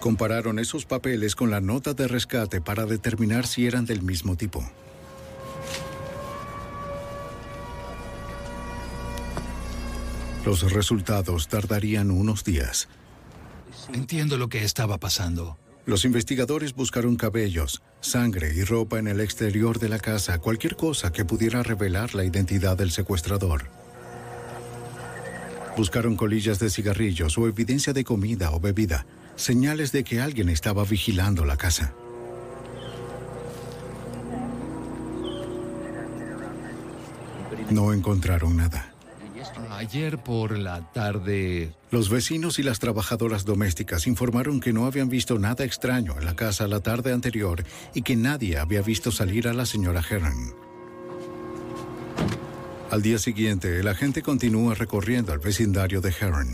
Compararon 0.00 0.58
esos 0.58 0.86
papeles 0.86 1.36
con 1.36 1.50
la 1.50 1.60
nota 1.60 1.92
de 1.92 2.08
rescate 2.08 2.62
para 2.62 2.86
determinar 2.86 3.46
si 3.46 3.66
eran 3.66 3.84
del 3.84 4.00
mismo 4.00 4.36
tipo. 4.36 4.64
Los 10.46 10.72
resultados 10.72 11.48
tardarían 11.48 12.10
unos 12.10 12.42
días. 12.42 12.88
Entiendo 13.94 14.36
lo 14.38 14.48
que 14.48 14.64
estaba 14.64 14.98
pasando. 14.98 15.56
Los 15.86 16.04
investigadores 16.04 16.74
buscaron 16.74 17.14
cabellos, 17.14 17.80
sangre 18.00 18.52
y 18.52 18.64
ropa 18.64 18.98
en 18.98 19.06
el 19.06 19.20
exterior 19.20 19.78
de 19.78 19.88
la 19.88 20.00
casa, 20.00 20.40
cualquier 20.40 20.74
cosa 20.74 21.12
que 21.12 21.24
pudiera 21.24 21.62
revelar 21.62 22.12
la 22.16 22.24
identidad 22.24 22.76
del 22.76 22.90
secuestrador. 22.90 23.68
Buscaron 25.76 26.16
colillas 26.16 26.58
de 26.58 26.70
cigarrillos 26.70 27.38
o 27.38 27.46
evidencia 27.46 27.92
de 27.92 28.02
comida 28.02 28.50
o 28.50 28.58
bebida, 28.58 29.06
señales 29.36 29.92
de 29.92 30.02
que 30.02 30.20
alguien 30.20 30.48
estaba 30.48 30.82
vigilando 30.82 31.44
la 31.44 31.56
casa. 31.56 31.94
No 37.70 37.92
encontraron 37.92 38.56
nada. 38.56 38.93
Ayer 39.84 40.16
por 40.16 40.58
la 40.58 40.80
tarde... 40.92 41.74
Los 41.90 42.08
vecinos 42.08 42.58
y 42.58 42.62
las 42.62 42.78
trabajadoras 42.78 43.44
domésticas 43.44 44.06
informaron 44.06 44.58
que 44.58 44.72
no 44.72 44.86
habían 44.86 45.10
visto 45.10 45.38
nada 45.38 45.62
extraño 45.62 46.16
en 46.18 46.24
la 46.24 46.34
casa 46.34 46.66
la 46.66 46.80
tarde 46.80 47.12
anterior 47.12 47.62
y 47.92 48.00
que 48.00 48.16
nadie 48.16 48.56
había 48.56 48.80
visto 48.80 49.12
salir 49.12 49.46
a 49.46 49.52
la 49.52 49.66
señora 49.66 50.02
Heron. 50.08 50.54
Al 52.90 53.02
día 53.02 53.18
siguiente, 53.18 53.78
el 53.78 53.86
agente 53.88 54.22
continúa 54.22 54.74
recorriendo 54.74 55.34
el 55.34 55.40
vecindario 55.40 56.00
de 56.00 56.14
Heron. 56.18 56.48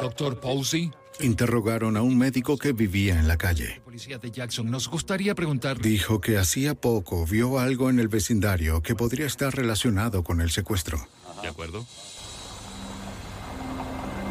Doctor 0.00 0.38
Posey, 0.38 0.92
Interrogaron 1.20 1.96
a 1.96 2.02
un 2.02 2.16
médico 2.16 2.56
que 2.56 2.72
vivía 2.72 3.18
en 3.18 3.26
la 3.26 3.36
calle. 3.36 3.80
policía 3.84 4.18
de 4.18 4.30
Jackson, 4.30 4.70
nos 4.70 4.88
gustaría 4.88 5.34
preguntar... 5.34 5.80
Dijo 5.80 6.20
que 6.20 6.38
hacía 6.38 6.76
poco 6.76 7.26
vio 7.26 7.58
algo 7.58 7.90
en 7.90 7.98
el 7.98 8.06
vecindario 8.06 8.80
que 8.80 8.94
podría 8.94 9.26
estar 9.26 9.52
relacionado 9.56 10.22
con 10.22 10.40
el 10.40 10.50
secuestro. 10.50 11.08
¿De 11.42 11.48
acuerdo? 11.48 11.84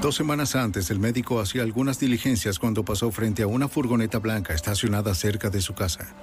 Dos 0.08 0.16
semanas 0.16 0.56
antes, 0.56 0.90
el 0.90 1.00
médico 1.00 1.42
hacía 1.42 1.64
algunas 1.64 2.00
diligencias 2.00 2.60
cuando 2.60 2.86
pasó 2.86 3.12
frente 3.12 3.44
a 3.44 3.48
una 3.48 3.68
furgoneta 3.68 4.20
blanca 4.20 4.54
estacionada 4.54 5.14
cerca 5.14 5.50
de 5.50 5.60
su 5.60 5.74
casa. 5.74 6.16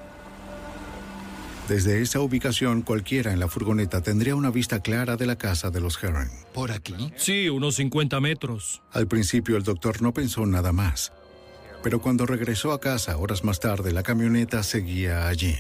Desde 1.69 2.01
esa 2.01 2.21
ubicación, 2.21 2.81
cualquiera 2.81 3.35
en 3.35 3.41
la 3.41 3.49
furgoneta 3.49 4.01
tendría 4.01 4.37
una 4.37 4.51
vista 4.51 4.81
clara 4.81 5.19
de 5.19 5.27
la 5.27 5.37
casa 5.37 5.71
de 5.71 5.83
los 5.83 6.03
Heron. 6.03 6.31
¿Por 6.55 6.73
aquí? 6.73 7.13
Sí, 7.17 7.51
unos 7.51 7.75
50 7.75 8.21
metros. 8.21 8.81
Al 8.91 9.07
principio, 9.07 9.59
el 9.59 9.65
doctor 9.65 10.01
no 10.01 10.15
pensó 10.15 10.47
nada 10.47 10.73
más. 10.73 11.13
Pero 11.83 12.01
cuando 12.01 12.25
regresó 12.25 12.73
a 12.73 12.81
casa 12.81 13.19
horas 13.19 13.45
más 13.45 13.61
tarde, 13.61 13.93
la 13.93 14.03
camioneta 14.03 14.63
seguía 14.63 15.29
allí. 15.29 15.57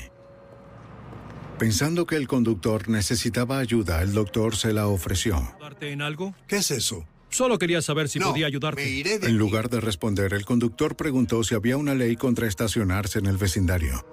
Pensando 1.58 2.06
que 2.06 2.16
el 2.16 2.26
conductor 2.26 2.88
necesitaba 2.88 3.58
ayuda, 3.58 4.00
el 4.00 4.14
doctor 4.14 4.56
se 4.56 4.72
la 4.72 4.86
ofreció. 4.86 5.36
¿Ayudarte 5.36 5.92
en 5.92 6.00
algo? 6.00 6.34
¿Qué 6.48 6.56
es 6.56 6.70
eso? 6.70 7.04
Solo 7.34 7.58
quería 7.58 7.82
saber 7.82 8.08
si 8.08 8.20
No, 8.20 8.30
podía 8.30 8.46
ayudarte. 8.46 8.84
me 8.84 8.88
iré 8.88 9.18
de 9.18 9.26
En 9.26 9.36
lugar 9.36 9.68
de 9.68 9.80
responder, 9.80 10.32
el 10.34 10.44
conductor 10.44 10.94
preguntó 10.94 11.42
si 11.42 11.56
había 11.56 11.76
una 11.76 11.92
ley 11.92 12.14
contra 12.14 12.46
estacionarse 12.46 13.18
en 13.18 13.26
el 13.26 13.38
vecindario. 13.38 14.06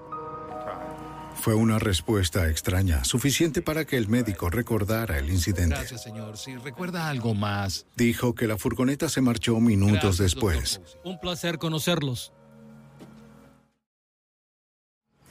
Fue 1.36 1.54
una 1.54 1.78
respuesta 1.78 2.50
extraña, 2.50 3.04
suficiente 3.04 3.62
para 3.62 3.86
que 3.86 3.98
el 3.98 4.08
médico 4.08 4.50
recordara 4.50 5.20
el 5.20 5.30
incidente. 5.30 5.76
Gracias, 5.76 6.02
señor. 6.02 6.36
Si 6.36 6.56
recuerda 6.56 7.10
algo 7.10 7.36
más... 7.36 7.86
Dijo 7.96 8.34
que 8.34 8.48
la 8.48 8.58
furgoneta 8.58 9.08
se 9.08 9.22
marchó 9.22 9.60
minutos 9.60 10.18
Gracias, 10.18 10.18
después. 10.18 10.82
Un 11.04 11.20
placer 11.20 11.60
conocerlos. 11.60 12.34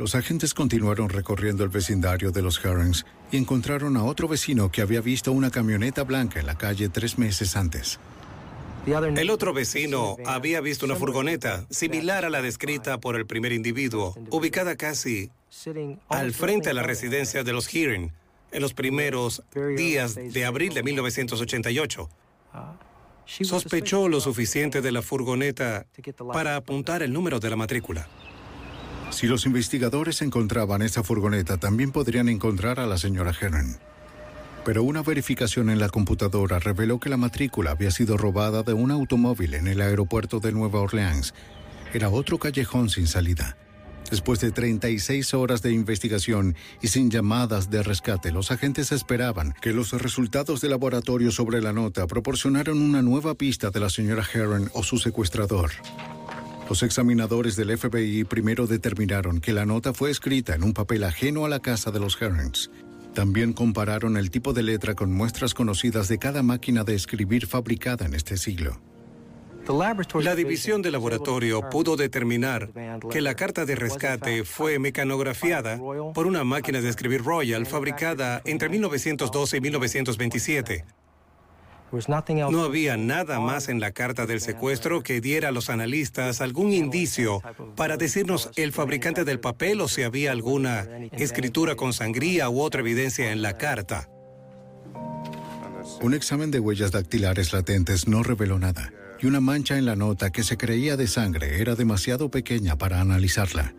Los 0.01 0.14
agentes 0.14 0.55
continuaron 0.55 1.11
recorriendo 1.11 1.62
el 1.62 1.68
vecindario 1.68 2.30
de 2.30 2.40
los 2.40 2.64
Herons 2.64 3.05
y 3.30 3.36
encontraron 3.36 3.98
a 3.98 4.05
otro 4.05 4.28
vecino 4.28 4.72
que 4.72 4.80
había 4.80 5.03
visto 5.03 5.30
una 5.30 5.51
camioneta 5.51 6.05
blanca 6.05 6.40
en 6.40 6.46
la 6.46 6.57
calle 6.57 6.88
tres 6.88 7.18
meses 7.18 7.55
antes. 7.55 8.01
El 8.86 9.28
otro 9.28 9.53
vecino 9.53 10.16
había 10.24 10.62
visto 10.62 10.86
una 10.86 10.96
furgoneta 10.96 11.66
similar 11.68 12.24
a 12.24 12.30
la 12.30 12.40
descrita 12.40 12.98
por 12.98 13.14
el 13.14 13.26
primer 13.26 13.53
individuo, 13.53 14.14
ubicada 14.30 14.74
casi 14.74 15.30
al 16.09 16.32
frente 16.32 16.70
a 16.70 16.72
la 16.72 16.82
residencia 16.82 17.44
de 17.44 17.53
los 17.53 17.68
Hearing 17.68 18.11
en 18.53 18.62
los 18.62 18.72
primeros 18.72 19.42
días 19.76 20.14
de 20.14 20.44
abril 20.46 20.72
de 20.72 20.82
1988. 20.82 22.09
Sospechó 23.26 24.09
lo 24.09 24.22
suficiente 24.22 24.80
de 24.80 24.92
la 24.92 25.03
furgoneta 25.03 25.84
para 26.32 26.57
apuntar 26.57 27.03
el 27.03 27.12
número 27.12 27.38
de 27.38 27.51
la 27.51 27.57
matrícula. 27.57 28.09
Si 29.11 29.26
los 29.26 29.44
investigadores 29.44 30.22
encontraban 30.22 30.82
esa 30.82 31.02
furgoneta, 31.02 31.56
también 31.56 31.90
podrían 31.90 32.28
encontrar 32.28 32.78
a 32.78 32.86
la 32.86 32.96
señora 32.96 33.34
Heron. 33.38 33.78
Pero 34.64 34.84
una 34.84 35.02
verificación 35.02 35.68
en 35.68 35.80
la 35.80 35.88
computadora 35.88 36.58
reveló 36.58 37.00
que 37.00 37.11
la 37.11 37.16
matrícula 37.16 37.72
había 37.72 37.90
sido 37.90 38.16
robada 38.16 38.62
de 38.62 38.72
un 38.72 38.90
automóvil 38.90 39.54
en 39.54 39.66
el 39.66 39.80
aeropuerto 39.80 40.38
de 40.38 40.52
Nueva 40.52 40.80
Orleans. 40.80 41.34
Era 41.92 42.08
otro 42.08 42.38
callejón 42.38 42.88
sin 42.88 43.06
salida. 43.06 43.56
Después 44.11 44.40
de 44.40 44.50
36 44.52 45.34
horas 45.34 45.62
de 45.62 45.72
investigación 45.72 46.56
y 46.80 46.88
sin 46.88 47.11
llamadas 47.11 47.70
de 47.70 47.82
rescate, 47.82 48.32
los 48.32 48.50
agentes 48.50 48.92
esperaban 48.92 49.54
que 49.61 49.72
los 49.72 49.92
resultados 49.92 50.61
de 50.61 50.68
laboratorio 50.68 51.30
sobre 51.30 51.61
la 51.61 51.72
nota 51.72 52.06
proporcionaran 52.06 52.78
una 52.78 53.02
nueva 53.02 53.34
pista 53.34 53.70
de 53.70 53.80
la 53.80 53.90
señora 53.90 54.24
Heron 54.32 54.70
o 54.72 54.82
su 54.82 54.98
secuestrador. 54.98 55.70
Los 56.70 56.84
examinadores 56.84 57.56
del 57.56 57.76
FBI 57.76 58.22
primero 58.22 58.68
determinaron 58.68 59.40
que 59.40 59.52
la 59.52 59.66
nota 59.66 59.92
fue 59.92 60.08
escrita 60.08 60.54
en 60.54 60.62
un 60.62 60.72
papel 60.72 61.02
ajeno 61.02 61.44
a 61.44 61.48
la 61.48 61.58
casa 61.58 61.90
de 61.90 61.98
los 61.98 62.22
Herons. 62.22 62.70
También 63.12 63.54
compararon 63.54 64.16
el 64.16 64.30
tipo 64.30 64.52
de 64.52 64.62
letra 64.62 64.94
con 64.94 65.12
muestras 65.12 65.52
conocidas 65.52 66.06
de 66.06 66.18
cada 66.18 66.44
máquina 66.44 66.84
de 66.84 66.94
escribir 66.94 67.48
fabricada 67.48 68.06
en 68.06 68.14
este 68.14 68.36
siglo. 68.36 68.80
La 70.22 70.36
división 70.36 70.80
de 70.80 70.92
laboratorio 70.92 71.68
pudo 71.70 71.96
determinar 71.96 72.70
que 73.10 73.20
la 73.20 73.34
carta 73.34 73.64
de 73.64 73.74
rescate 73.74 74.44
fue 74.44 74.78
mecanografiada 74.78 75.76
por 76.14 76.28
una 76.28 76.44
máquina 76.44 76.80
de 76.80 76.88
escribir 76.88 77.24
Royal 77.24 77.66
fabricada 77.66 78.42
entre 78.44 78.68
1912 78.68 79.56
y 79.56 79.60
1927. 79.60 80.84
No 82.51 82.62
había 82.62 82.97
nada 82.97 83.41
más 83.41 83.68
en 83.68 83.80
la 83.80 83.93
carta 83.93 84.26
del 84.26 84.41
secuestro 84.41 85.03
que 85.03 85.20
diera 85.20 85.49
a 85.49 85.53
los 85.53 85.70
analistas 85.70 86.41
algún 86.41 86.72
indicio 86.72 87.43
para 87.76 87.97
decirnos 87.97 88.51
el 88.57 88.72
fabricante 88.72 89.24
del 89.24 89.41
papel 89.41 89.80
o 89.80 89.88
si 89.88 90.03
había 90.03 90.30
alguna 90.30 90.86
escritura 91.12 91.74
con 91.74 91.93
sangría 91.93 92.49
u 92.49 92.61
otra 92.61 92.80
evidencia 92.80 93.32
en 93.32 93.43
la 93.43 93.59
carta. 93.59 94.09
Un 96.01 96.14
examen 96.14 96.51
de 96.51 96.61
huellas 96.61 96.93
dactilares 96.93 97.53
latentes 97.53 98.07
no 98.07 98.22
reveló 98.22 98.59
nada, 98.59 98.93
y 99.20 99.26
una 99.26 99.41
mancha 99.41 99.76
en 99.76 99.84
la 99.84 99.97
nota 99.97 100.30
que 100.30 100.45
se 100.45 100.57
creía 100.57 100.97
de 100.97 101.07
sangre 101.07 101.61
era 101.61 101.74
demasiado 101.74 102.30
pequeña 102.30 102.76
para 102.76 103.01
analizarla. 103.01 103.74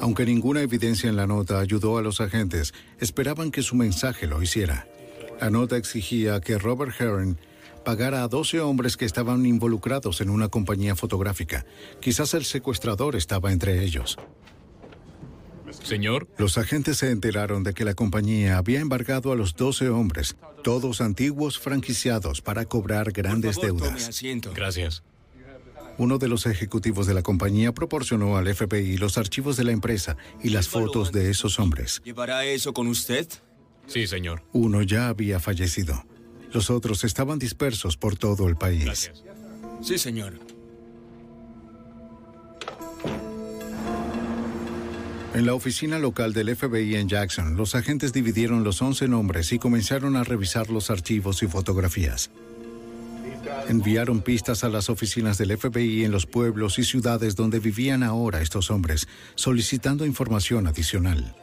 Aunque 0.00 0.26
ninguna 0.26 0.60
evidencia 0.60 1.08
en 1.08 1.16
la 1.16 1.26
nota 1.26 1.60
ayudó 1.60 1.98
a 1.98 2.02
los 2.02 2.20
agentes, 2.20 2.74
esperaban 2.98 3.50
que 3.50 3.62
su 3.62 3.76
mensaje 3.76 4.26
lo 4.26 4.42
hiciera. 4.42 4.86
La 5.40 5.50
nota 5.50 5.76
exigía 5.76 6.40
que 6.40 6.58
Robert 6.58 6.92
Heron 6.98 7.38
pagara 7.84 8.22
a 8.22 8.28
12 8.28 8.60
hombres 8.60 8.96
que 8.96 9.04
estaban 9.04 9.44
involucrados 9.46 10.20
en 10.20 10.30
una 10.30 10.48
compañía 10.48 10.96
fotográfica. 10.96 11.66
Quizás 12.00 12.34
el 12.34 12.44
secuestrador 12.44 13.14
estaba 13.14 13.52
entre 13.52 13.84
ellos. 13.84 14.16
Señor. 15.82 16.28
Los 16.38 16.56
agentes 16.56 16.98
se 16.98 17.10
enteraron 17.10 17.62
de 17.62 17.74
que 17.74 17.84
la 17.84 17.94
compañía 17.94 18.58
había 18.58 18.80
embargado 18.80 19.32
a 19.32 19.36
los 19.36 19.54
12 19.54 19.90
hombres, 19.90 20.36
todos 20.62 21.00
antiguos 21.00 21.58
franquiciados, 21.58 22.40
para 22.40 22.64
cobrar 22.64 23.12
grandes 23.12 23.60
deudas. 23.60 24.22
Gracias. 24.54 25.02
Uno 25.96 26.18
de 26.18 26.28
los 26.28 26.46
ejecutivos 26.46 27.06
de 27.06 27.14
la 27.14 27.22
compañía 27.22 27.72
proporcionó 27.72 28.36
al 28.36 28.52
FBI 28.52 28.96
los 28.96 29.16
archivos 29.16 29.56
de 29.56 29.64
la 29.64 29.72
empresa 29.72 30.16
y 30.42 30.50
las 30.50 30.68
fotos 30.68 31.12
de 31.12 31.30
esos 31.30 31.60
hombres. 31.60 32.02
¿Llevará 32.04 32.44
eso 32.44 32.72
con 32.72 32.88
usted? 32.88 33.28
Sí, 33.86 34.06
señor. 34.06 34.42
Uno 34.52 34.82
ya 34.82 35.08
había 35.08 35.40
fallecido. 35.40 36.04
Los 36.52 36.70
otros 36.70 37.04
estaban 37.04 37.38
dispersos 37.38 37.96
por 37.96 38.16
todo 38.16 38.48
el 38.48 38.56
país. 38.56 39.10
Sí, 39.82 39.98
señor. 39.98 40.38
En 45.34 45.46
la 45.46 45.54
oficina 45.54 45.98
local 45.98 46.32
del 46.32 46.54
FBI 46.54 46.94
en 46.94 47.08
Jackson, 47.08 47.56
los 47.56 47.74
agentes 47.74 48.12
dividieron 48.12 48.62
los 48.62 48.80
11 48.80 49.08
nombres 49.08 49.52
y 49.52 49.58
comenzaron 49.58 50.14
a 50.14 50.22
revisar 50.22 50.70
los 50.70 50.90
archivos 50.90 51.42
y 51.42 51.48
fotografías. 51.48 52.30
Enviaron 53.68 54.20
pistas 54.20 54.62
a 54.62 54.68
las 54.68 54.88
oficinas 54.90 55.36
del 55.36 55.56
FBI 55.58 56.04
en 56.04 56.12
los 56.12 56.26
pueblos 56.26 56.78
y 56.78 56.84
ciudades 56.84 57.34
donde 57.34 57.58
vivían 57.58 58.04
ahora 58.04 58.42
estos 58.42 58.70
hombres, 58.70 59.08
solicitando 59.34 60.06
información 60.06 60.68
adicional. 60.68 61.34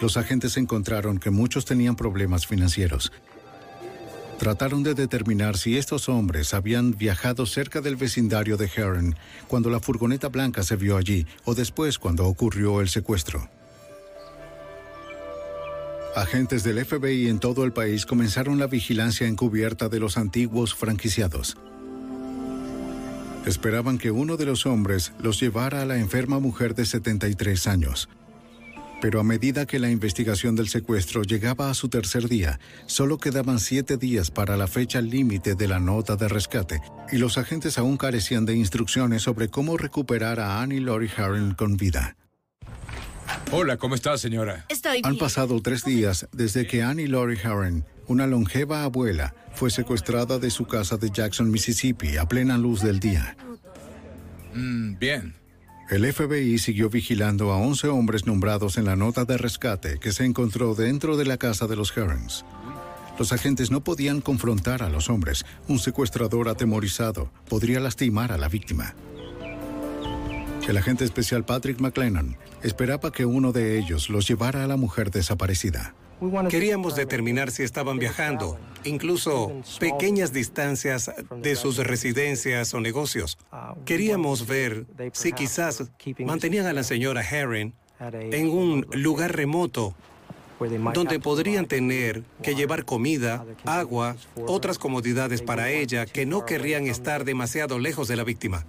Los 0.00 0.16
agentes 0.16 0.56
encontraron 0.56 1.18
que 1.18 1.30
muchos 1.30 1.64
tenían 1.64 1.96
problemas 1.96 2.46
financieros. 2.46 3.12
Trataron 4.38 4.82
de 4.82 4.94
determinar 4.94 5.58
si 5.58 5.76
estos 5.76 6.08
hombres 6.08 6.54
habían 6.54 6.96
viajado 6.96 7.44
cerca 7.44 7.82
del 7.82 7.96
vecindario 7.96 8.56
de 8.56 8.70
Heron 8.74 9.14
cuando 9.48 9.68
la 9.68 9.80
furgoneta 9.80 10.28
blanca 10.28 10.62
se 10.62 10.76
vio 10.76 10.96
allí 10.96 11.26
o 11.44 11.54
después 11.54 11.98
cuando 11.98 12.26
ocurrió 12.26 12.80
el 12.80 12.88
secuestro. 12.88 13.50
Agentes 16.16 16.64
del 16.64 16.84
FBI 16.84 17.28
en 17.28 17.38
todo 17.38 17.64
el 17.64 17.72
país 17.72 18.06
comenzaron 18.06 18.58
la 18.58 18.66
vigilancia 18.66 19.28
encubierta 19.28 19.90
de 19.90 20.00
los 20.00 20.16
antiguos 20.16 20.74
franquiciados. 20.74 21.58
Esperaban 23.44 23.98
que 23.98 24.10
uno 24.10 24.38
de 24.38 24.46
los 24.46 24.64
hombres 24.64 25.12
los 25.20 25.38
llevara 25.38 25.82
a 25.82 25.86
la 25.86 25.98
enferma 25.98 26.38
mujer 26.38 26.74
de 26.74 26.86
73 26.86 27.66
años. 27.66 28.08
Pero 29.00 29.18
a 29.18 29.24
medida 29.24 29.64
que 29.66 29.78
la 29.78 29.90
investigación 29.90 30.56
del 30.56 30.68
secuestro 30.68 31.22
llegaba 31.22 31.70
a 31.70 31.74
su 31.74 31.88
tercer 31.88 32.28
día, 32.28 32.60
solo 32.86 33.16
quedaban 33.18 33.58
siete 33.58 33.96
días 33.96 34.30
para 34.30 34.56
la 34.58 34.66
fecha 34.66 35.00
límite 35.00 35.54
de 35.54 35.68
la 35.68 35.80
nota 35.80 36.16
de 36.16 36.28
rescate, 36.28 36.80
y 37.10 37.16
los 37.16 37.38
agentes 37.38 37.78
aún 37.78 37.96
carecían 37.96 38.44
de 38.44 38.54
instrucciones 38.54 39.22
sobre 39.22 39.48
cómo 39.48 39.78
recuperar 39.78 40.38
a 40.38 40.60
Annie 40.60 40.80
Lori 40.80 41.10
Harren 41.16 41.54
con 41.54 41.76
vida. 41.76 42.16
Hola, 43.52 43.78
¿cómo 43.78 43.94
está, 43.94 44.18
señora? 44.18 44.66
Estoy 44.68 45.00
Han 45.02 45.12
bien. 45.12 45.18
pasado 45.18 45.60
tres 45.62 45.84
días 45.84 46.28
desde 46.32 46.66
que 46.66 46.82
Annie 46.82 47.06
Lori 47.06 47.38
Harren, 47.42 47.84
una 48.06 48.26
longeva 48.26 48.84
abuela, 48.84 49.34
fue 49.54 49.70
secuestrada 49.70 50.38
de 50.38 50.50
su 50.50 50.66
casa 50.66 50.98
de 50.98 51.10
Jackson, 51.10 51.50
Mississippi, 51.50 52.16
a 52.16 52.26
plena 52.26 52.58
luz 52.58 52.82
del 52.82 53.00
día. 53.00 53.36
Mm, 54.54 54.98
bien. 54.98 55.39
El 55.90 56.10
FBI 56.12 56.56
siguió 56.58 56.88
vigilando 56.88 57.50
a 57.50 57.56
11 57.56 57.88
hombres 57.88 58.24
nombrados 58.24 58.78
en 58.78 58.84
la 58.84 58.94
nota 58.94 59.24
de 59.24 59.36
rescate 59.36 59.98
que 59.98 60.12
se 60.12 60.24
encontró 60.24 60.76
dentro 60.76 61.16
de 61.16 61.24
la 61.24 61.36
casa 61.36 61.66
de 61.66 61.74
los 61.74 61.96
Herons. 61.96 62.44
Los 63.18 63.32
agentes 63.32 63.72
no 63.72 63.82
podían 63.82 64.20
confrontar 64.20 64.84
a 64.84 64.88
los 64.88 65.10
hombres. 65.10 65.44
Un 65.66 65.80
secuestrador 65.80 66.48
atemorizado 66.48 67.32
podría 67.48 67.80
lastimar 67.80 68.30
a 68.30 68.38
la 68.38 68.48
víctima. 68.48 68.94
El 70.68 70.76
agente 70.76 71.04
especial 71.04 71.44
Patrick 71.44 71.80
McLennan 71.80 72.36
esperaba 72.62 73.10
que 73.10 73.26
uno 73.26 73.50
de 73.50 73.76
ellos 73.76 74.10
los 74.10 74.28
llevara 74.28 74.62
a 74.62 74.68
la 74.68 74.76
mujer 74.76 75.10
desaparecida. 75.10 75.96
Queríamos 76.48 76.96
determinar 76.96 77.50
si 77.50 77.62
estaban 77.62 77.98
viajando, 77.98 78.58
incluso 78.84 79.52
pequeñas 79.78 80.32
distancias 80.32 81.10
de 81.36 81.56
sus 81.56 81.78
residencias 81.78 82.74
o 82.74 82.80
negocios. 82.80 83.38
Queríamos 83.84 84.46
ver 84.46 84.86
si 85.12 85.32
quizás 85.32 85.90
mantenían 86.18 86.66
a 86.66 86.72
la 86.72 86.82
señora 86.82 87.22
Herring 87.22 87.72
en 88.12 88.50
un 88.50 88.86
lugar 88.92 89.34
remoto 89.34 89.94
donde 90.92 91.20
podrían 91.20 91.66
tener 91.66 92.22
que 92.42 92.54
llevar 92.54 92.84
comida, 92.84 93.46
agua, 93.64 94.16
otras 94.46 94.78
comodidades 94.78 95.40
para 95.40 95.70
ella 95.70 96.04
que 96.04 96.26
no 96.26 96.44
querrían 96.44 96.86
estar 96.86 97.24
demasiado 97.24 97.78
lejos 97.78 98.08
de 98.08 98.16
la 98.16 98.24
víctima. 98.24 98.66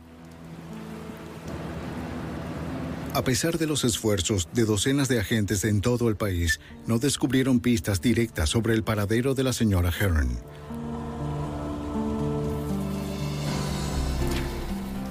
A 3.13 3.25
pesar 3.25 3.57
de 3.57 3.67
los 3.67 3.83
esfuerzos 3.83 4.47
de 4.53 4.63
docenas 4.63 5.09
de 5.09 5.19
agentes 5.19 5.65
en 5.65 5.81
todo 5.81 6.07
el 6.07 6.15
país, 6.15 6.61
no 6.87 6.97
descubrieron 6.97 7.59
pistas 7.59 7.99
directas 7.99 8.49
sobre 8.49 8.73
el 8.73 8.83
paradero 8.83 9.35
de 9.35 9.43
la 9.43 9.51
señora 9.51 9.91
Heron. 9.91 10.39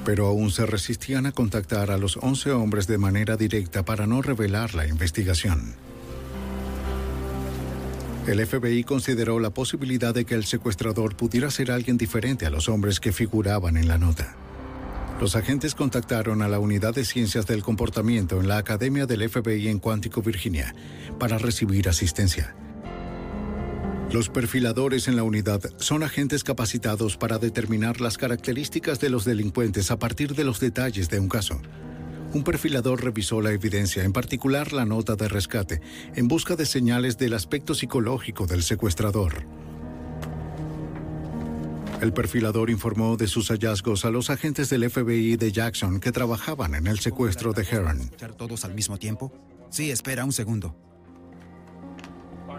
Pero 0.07 0.27
aún 0.29 0.51
se 0.51 0.65
resistían 0.65 1.27
a 1.27 1.33
contactar 1.33 1.91
a 1.91 1.99
los 1.99 2.17
11 2.17 2.53
hombres 2.53 2.87
de 2.87 2.97
manera 2.97 3.37
directa 3.37 3.85
para 3.85 4.07
no 4.07 4.23
revelar 4.23 4.75
la 4.75 4.87
investigación. 4.87 5.75
El 8.27 8.47
FBI 8.47 8.85
consideró 8.85 9.39
la 9.41 9.51
posibilidad 9.51 10.15
de 10.15 10.25
que 10.25 10.37
el 10.37 10.47
secuestrador 10.47 11.17
pudiera 11.17 11.51
ser 11.51 11.71
alguien 11.71 11.99
diferente 11.99 12.47
a 12.47 12.51
los 12.51 12.71
hombres 12.71 12.99
que 12.99 13.13
figuraban 13.13 13.77
en 13.77 13.89
la 13.89 13.99
nota. 13.99 14.37
Los 15.21 15.37
agentes 15.37 15.75
contactaron 15.75 16.41
a 16.41 16.49
la 16.49 16.59
Unidad 16.59 16.95
de 16.95 17.05
Ciencias 17.05 17.47
del 17.47 17.63
Comportamiento 17.63 18.41
en 18.41 18.49
la 18.49 18.57
Academia 18.57 19.05
del 19.05 19.29
FBI 19.29 19.69
en 19.69 19.79
Cuántico, 19.79 20.23
Virginia, 20.23 20.75
para 21.19 21.37
recibir 21.37 21.91
asistencia. 21.91 22.57
Los 24.11 24.31
perfiladores 24.31 25.09
en 25.09 25.17
la 25.17 25.23
unidad 25.23 25.61
son 25.77 26.05
agentes 26.05 26.43
capacitados 26.43 27.19
para 27.19 27.39
determinar 27.39 28.01
las 28.01 28.17
características 28.17 28.99
de 28.99 29.11
los 29.11 29.27
delincuentes 29.27 29.91
a 29.91 29.99
partir 29.99 30.35
de 30.35 30.45
los 30.45 30.59
detalles 30.59 31.11
de 31.11 31.21
un 31.21 31.29
caso. 31.29 31.61
Un 32.33 32.43
perfilador 32.43 33.05
revisó 33.05 33.43
la 33.43 33.53
evidencia, 33.53 34.05
en 34.05 34.15
particular 34.15 34.73
la 34.73 34.87
nota 34.87 35.17
de 35.17 35.29
rescate, 35.29 35.83
en 36.15 36.29
busca 36.29 36.57
de 36.57 36.65
señales 36.65 37.19
del 37.19 37.35
aspecto 37.35 37.75
psicológico 37.75 38.47
del 38.47 38.63
secuestrador. 38.63 39.45
El 42.01 42.15
perfilador 42.15 42.71
informó 42.71 43.19
de 43.19 43.27
sus 43.27 43.49
hallazgos 43.49 44.07
a 44.07 44.11
los 44.11 44.31
agentes 44.31 44.71
del 44.71 44.89
FBI 44.89 45.37
de 45.37 45.53
Jackson 45.53 46.01
que 46.01 46.13
trabajaban 46.13 46.75
en 46.75 46.87
el 46.87 46.99
secuestro 46.99 47.53
de 47.53 47.63
Heron. 47.63 48.01
¿Escuchar 48.01 48.33
todos 48.33 48.65
al 48.65 48.75
mismo 48.75 48.97
tiempo? 48.97 49.31
Sí, 49.69 49.91
espera 49.91 50.25
un 50.25 50.33
segundo. 50.33 50.75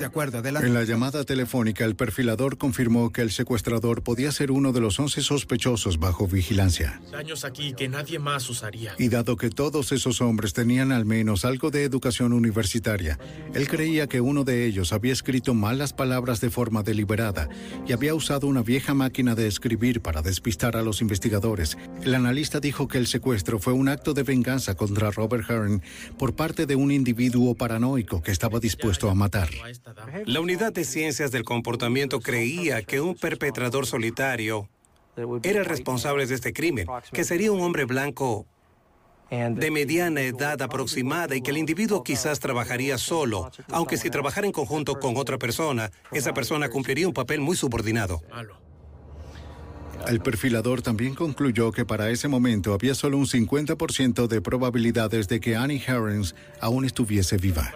De 0.02 0.08
acuerdo, 0.08 0.40
adelante. 0.40 0.68
En 0.68 0.74
la 0.74 0.84
llamada 0.84 1.24
telefónica, 1.26 1.86
el 1.86 1.96
perfilador 1.96 2.58
confirmó 2.58 3.12
que 3.12 3.22
el 3.22 3.30
secuestrador 3.30 4.02
podía 4.02 4.32
ser 4.32 4.50
uno 4.50 4.72
de 4.72 4.82
los 4.82 5.00
11 5.00 5.22
sospechosos 5.22 6.00
bajo 6.00 6.26
vigilancia. 6.26 7.00
Años 7.14 7.46
aquí 7.46 7.74
que 7.74 7.88
nadie 7.88 8.18
más 8.18 8.50
usaría. 8.50 8.96
Y 8.98 9.10
dado 9.10 9.38
que 9.38 9.52
todos 9.52 9.92
esos 9.92 10.20
hombres 10.20 10.54
tenían 10.54 10.92
al 10.92 11.06
menos 11.06 11.46
algo 11.46 11.70
de 11.70 11.84
educación 11.84 12.34
universitaria, 12.34 13.20
él 13.54 13.68
creía 13.68 14.08
que 14.08 14.22
uno 14.22 14.44
de 14.44 14.66
ellos 14.66 14.92
había 14.92 15.14
escrito 15.14 15.54
mal 15.54 15.78
las 15.78 15.94
palabras 15.94 16.42
de 16.42 16.50
forma 16.50 16.82
deliberada 16.82 17.48
y 17.88 17.94
había 17.94 18.16
usado 18.16 18.48
una 18.48 18.64
vieja 18.64 18.96
máquina 18.96 19.36
de 19.36 19.46
escribir 19.46 20.02
para 20.02 20.24
despistar 20.24 20.78
a 20.78 20.82
los 20.82 21.02
investigadores. 21.02 21.78
El 22.02 22.16
analista 22.16 22.60
dijo 22.60 22.88
que 22.88 22.98
el 22.98 23.06
secuestro 23.06 23.60
fue 23.60 23.74
un 23.74 23.88
acto 23.88 24.16
de 24.16 24.24
venganza 24.24 24.74
contra 24.74 25.12
Robert 25.12 25.48
Hearn 25.48 25.84
por 26.18 26.36
parte 26.36 26.66
de 26.66 26.76
un 26.76 26.92
individuo 26.92 27.54
paranoico 27.54 28.24
que 28.24 28.32
estaba 28.32 28.60
dispuesto 28.60 29.08
a 29.08 29.14
matar. 29.14 29.50
La 30.26 30.40
unidad 30.40 30.74
de 30.74 30.84
ciencias 30.84 31.32
del 31.32 31.44
comportamiento 31.44 32.20
creía 32.20 32.82
que 32.84 33.02
un 33.02 33.16
perpetrador 33.16 33.86
solitario 33.86 34.70
era 35.44 35.60
el 35.60 35.66
responsable 35.66 36.26
de 36.26 36.36
este 36.36 36.54
crimen, 36.54 36.88
que 37.12 37.24
sería 37.24 37.52
un 37.52 37.62
hombre 37.62 37.86
blanco 37.86 38.46
de 39.30 39.72
mediana 39.72 40.22
edad 40.22 40.62
aproximada 40.62 41.36
y 41.36 41.42
que 41.42 41.52
el 41.52 41.58
individuo 41.58 42.04
quizás 42.04 42.40
trabajaría 42.40 42.98
solo, 42.98 43.50
aunque 43.70 43.98
si 43.98 44.10
trabajara 44.10 44.46
en 44.46 44.52
conjunto 44.52 45.00
con 45.00 45.16
otra 45.16 45.38
persona, 45.38 45.90
esa 46.12 46.34
persona 46.34 46.70
cumpliría 46.70 47.08
un 47.08 47.14
papel 47.14 47.40
muy 47.40 47.56
subordinado. 47.56 48.22
El 50.08 50.20
perfilador 50.20 50.82
también 50.82 51.16
concluyó 51.16 51.72
que 51.72 51.86
para 51.86 52.10
ese 52.10 52.28
momento 52.28 52.74
había 52.74 52.96
solo 52.96 53.18
un 53.18 53.26
50% 53.26 54.28
de 54.28 54.42
probabilidades 54.42 55.28
de 55.28 55.40
que 55.40 55.56
Annie 55.56 55.82
Herons 55.86 56.36
aún 56.60 56.86
estuviese 56.86 57.38
viva. 57.38 57.72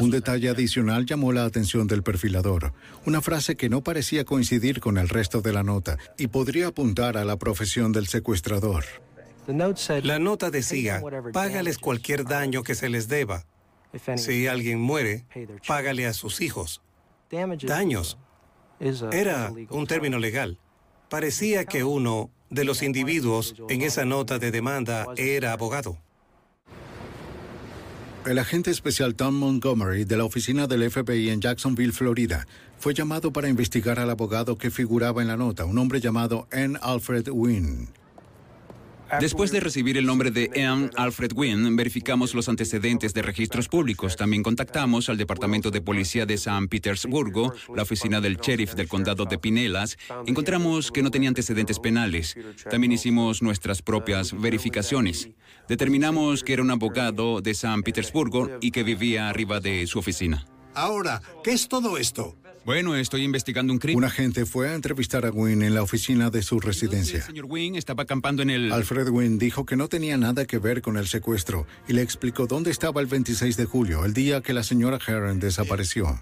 Un 0.00 0.10
detalle 0.10 0.48
adicional 0.48 1.06
llamó 1.06 1.32
la 1.32 1.44
atención 1.44 1.86
del 1.86 2.02
perfilador, 2.02 2.72
una 3.06 3.20
frase 3.20 3.56
que 3.56 3.68
no 3.68 3.82
parecía 3.82 4.24
coincidir 4.24 4.80
con 4.80 4.98
el 4.98 5.08
resto 5.08 5.42
de 5.42 5.52
la 5.52 5.62
nota 5.62 5.98
y 6.18 6.28
podría 6.28 6.68
apuntar 6.68 7.16
a 7.16 7.24
la 7.24 7.36
profesión 7.36 7.92
del 7.92 8.06
secuestrador. 8.06 8.84
La 9.46 10.18
nota 10.18 10.50
decía, 10.50 11.02
págales 11.32 11.78
cualquier 11.78 12.24
daño 12.24 12.62
que 12.62 12.74
se 12.74 12.88
les 12.88 13.08
deba. 13.08 13.44
Si 14.16 14.46
alguien 14.46 14.80
muere, 14.80 15.26
págale 15.66 16.06
a 16.06 16.12
sus 16.12 16.40
hijos. 16.40 16.80
Daños. 17.62 18.18
Era 19.12 19.52
un 19.70 19.86
término 19.86 20.18
legal. 20.18 20.58
Parecía 21.08 21.64
que 21.64 21.84
uno 21.84 22.30
de 22.50 22.64
los 22.64 22.82
individuos 22.82 23.54
en 23.68 23.82
esa 23.82 24.04
nota 24.04 24.38
de 24.38 24.50
demanda 24.50 25.06
era 25.16 25.52
abogado. 25.52 25.98
El 28.26 28.38
agente 28.38 28.70
especial 28.70 29.14
Tom 29.14 29.34
Montgomery 29.34 30.04
de 30.04 30.16
la 30.16 30.24
oficina 30.24 30.66
del 30.66 30.88
FBI 30.88 31.30
en 31.30 31.40
Jacksonville, 31.40 31.92
Florida, 31.92 32.46
fue 32.78 32.94
llamado 32.94 33.32
para 33.32 33.48
investigar 33.48 33.98
al 33.98 34.10
abogado 34.10 34.56
que 34.56 34.70
figuraba 34.70 35.22
en 35.22 35.28
la 35.28 35.36
nota, 35.36 35.64
un 35.64 35.78
hombre 35.78 36.00
llamado 36.00 36.46
N. 36.52 36.78
Alfred 36.82 37.28
Wynn. 37.30 37.88
Después 39.20 39.52
de 39.52 39.60
recibir 39.60 39.98
el 39.98 40.06
nombre 40.06 40.30
de 40.30 40.50
Ian 40.54 40.90
Alfred 40.96 41.32
Wynn, 41.34 41.76
verificamos 41.76 42.34
los 42.34 42.48
antecedentes 42.48 43.12
de 43.12 43.22
registros 43.22 43.68
públicos. 43.68 44.16
También 44.16 44.42
contactamos 44.42 45.08
al 45.08 45.18
Departamento 45.18 45.70
de 45.70 45.80
Policía 45.80 46.24
de 46.24 46.38
San 46.38 46.68
Petersburgo, 46.68 47.52
la 47.74 47.82
oficina 47.82 48.20
del 48.20 48.36
sheriff 48.36 48.74
del 48.74 48.88
condado 48.88 49.24
de 49.24 49.38
Pinellas. 49.38 49.98
Encontramos 50.26 50.90
que 50.90 51.02
no 51.02 51.10
tenía 51.10 51.28
antecedentes 51.28 51.78
penales. 51.78 52.36
También 52.70 52.92
hicimos 52.92 53.42
nuestras 53.42 53.82
propias 53.82 54.38
verificaciones. 54.38 55.28
Determinamos 55.68 56.42
que 56.42 56.54
era 56.54 56.62
un 56.62 56.70
abogado 56.70 57.40
de 57.40 57.54
San 57.54 57.82
Petersburgo 57.82 58.50
y 58.60 58.70
que 58.70 58.82
vivía 58.82 59.28
arriba 59.28 59.60
de 59.60 59.86
su 59.86 59.98
oficina. 59.98 60.46
Ahora, 60.74 61.20
¿qué 61.44 61.52
es 61.52 61.68
todo 61.68 61.98
esto? 61.98 62.36
Bueno, 62.64 62.94
estoy 62.94 63.24
investigando 63.24 63.72
un 63.72 63.78
crimen. 63.78 63.98
Un 63.98 64.04
agente 64.04 64.46
fue 64.46 64.68
a 64.68 64.74
entrevistar 64.74 65.26
a 65.26 65.30
Wynn 65.30 65.62
en 65.62 65.74
la 65.74 65.82
oficina 65.82 66.30
de 66.30 66.42
su 66.42 66.60
residencia. 66.60 67.18
El 67.18 67.24
señor 67.24 67.46
Wynn 67.46 67.74
estaba 67.74 68.04
acampando 68.04 68.42
en 68.42 68.50
el... 68.50 68.72
Alfred 68.72 69.08
Wynn 69.08 69.38
dijo 69.38 69.66
que 69.66 69.76
no 69.76 69.88
tenía 69.88 70.16
nada 70.16 70.44
que 70.44 70.58
ver 70.58 70.80
con 70.80 70.96
el 70.96 71.08
secuestro 71.08 71.66
y 71.88 71.92
le 71.92 72.02
explicó 72.02 72.46
dónde 72.46 72.70
estaba 72.70 73.00
el 73.00 73.08
26 73.08 73.56
de 73.56 73.64
julio, 73.64 74.04
el 74.04 74.14
día 74.14 74.42
que 74.42 74.52
la 74.52 74.62
señora 74.62 74.98
Heron 75.04 75.40
desapareció. 75.40 76.20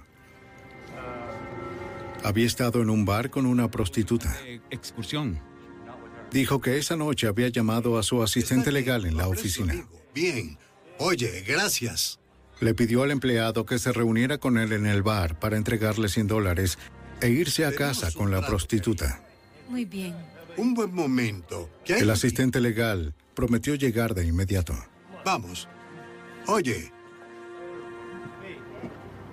Había 2.24 2.46
estado 2.46 2.80
en 2.82 2.90
un 2.90 3.04
bar 3.04 3.30
con 3.30 3.44
una 3.44 3.70
prostituta. 3.70 4.34
Excursión. 4.70 5.40
Dijo 6.30 6.60
que 6.60 6.78
esa 6.78 6.96
noche 6.96 7.26
había 7.26 7.48
llamado 7.48 7.98
a 7.98 8.02
su 8.02 8.22
asistente 8.22 8.72
legal 8.72 9.04
en 9.04 9.16
la 9.16 9.28
oficina. 9.28 9.74
Bien. 10.14 10.56
Oye, 10.98 11.42
gracias. 11.46 12.19
Le 12.60 12.74
pidió 12.74 13.02
al 13.02 13.10
empleado 13.10 13.64
que 13.64 13.78
se 13.78 13.92
reuniera 13.92 14.38
con 14.38 14.58
él 14.58 14.72
en 14.72 14.86
el 14.86 15.02
bar 15.02 15.38
para 15.38 15.56
entregarle 15.56 16.08
100 16.08 16.26
dólares 16.26 16.78
e 17.20 17.28
irse 17.30 17.64
a 17.64 17.72
casa 17.72 18.10
con 18.12 18.30
la 18.30 18.46
prostituta. 18.46 19.22
Muy 19.68 19.84
bien. 19.84 20.14
Un 20.56 20.74
buen 20.74 20.92
momento. 20.94 21.70
¿Qué 21.84 21.94
hay 21.94 22.00
El 22.00 22.10
aquí? 22.10 22.18
asistente 22.18 22.60
legal 22.60 23.14
prometió 23.34 23.74
llegar 23.76 24.14
de 24.14 24.26
inmediato. 24.26 24.74
Vamos. 25.24 25.68
Oye, 26.46 26.92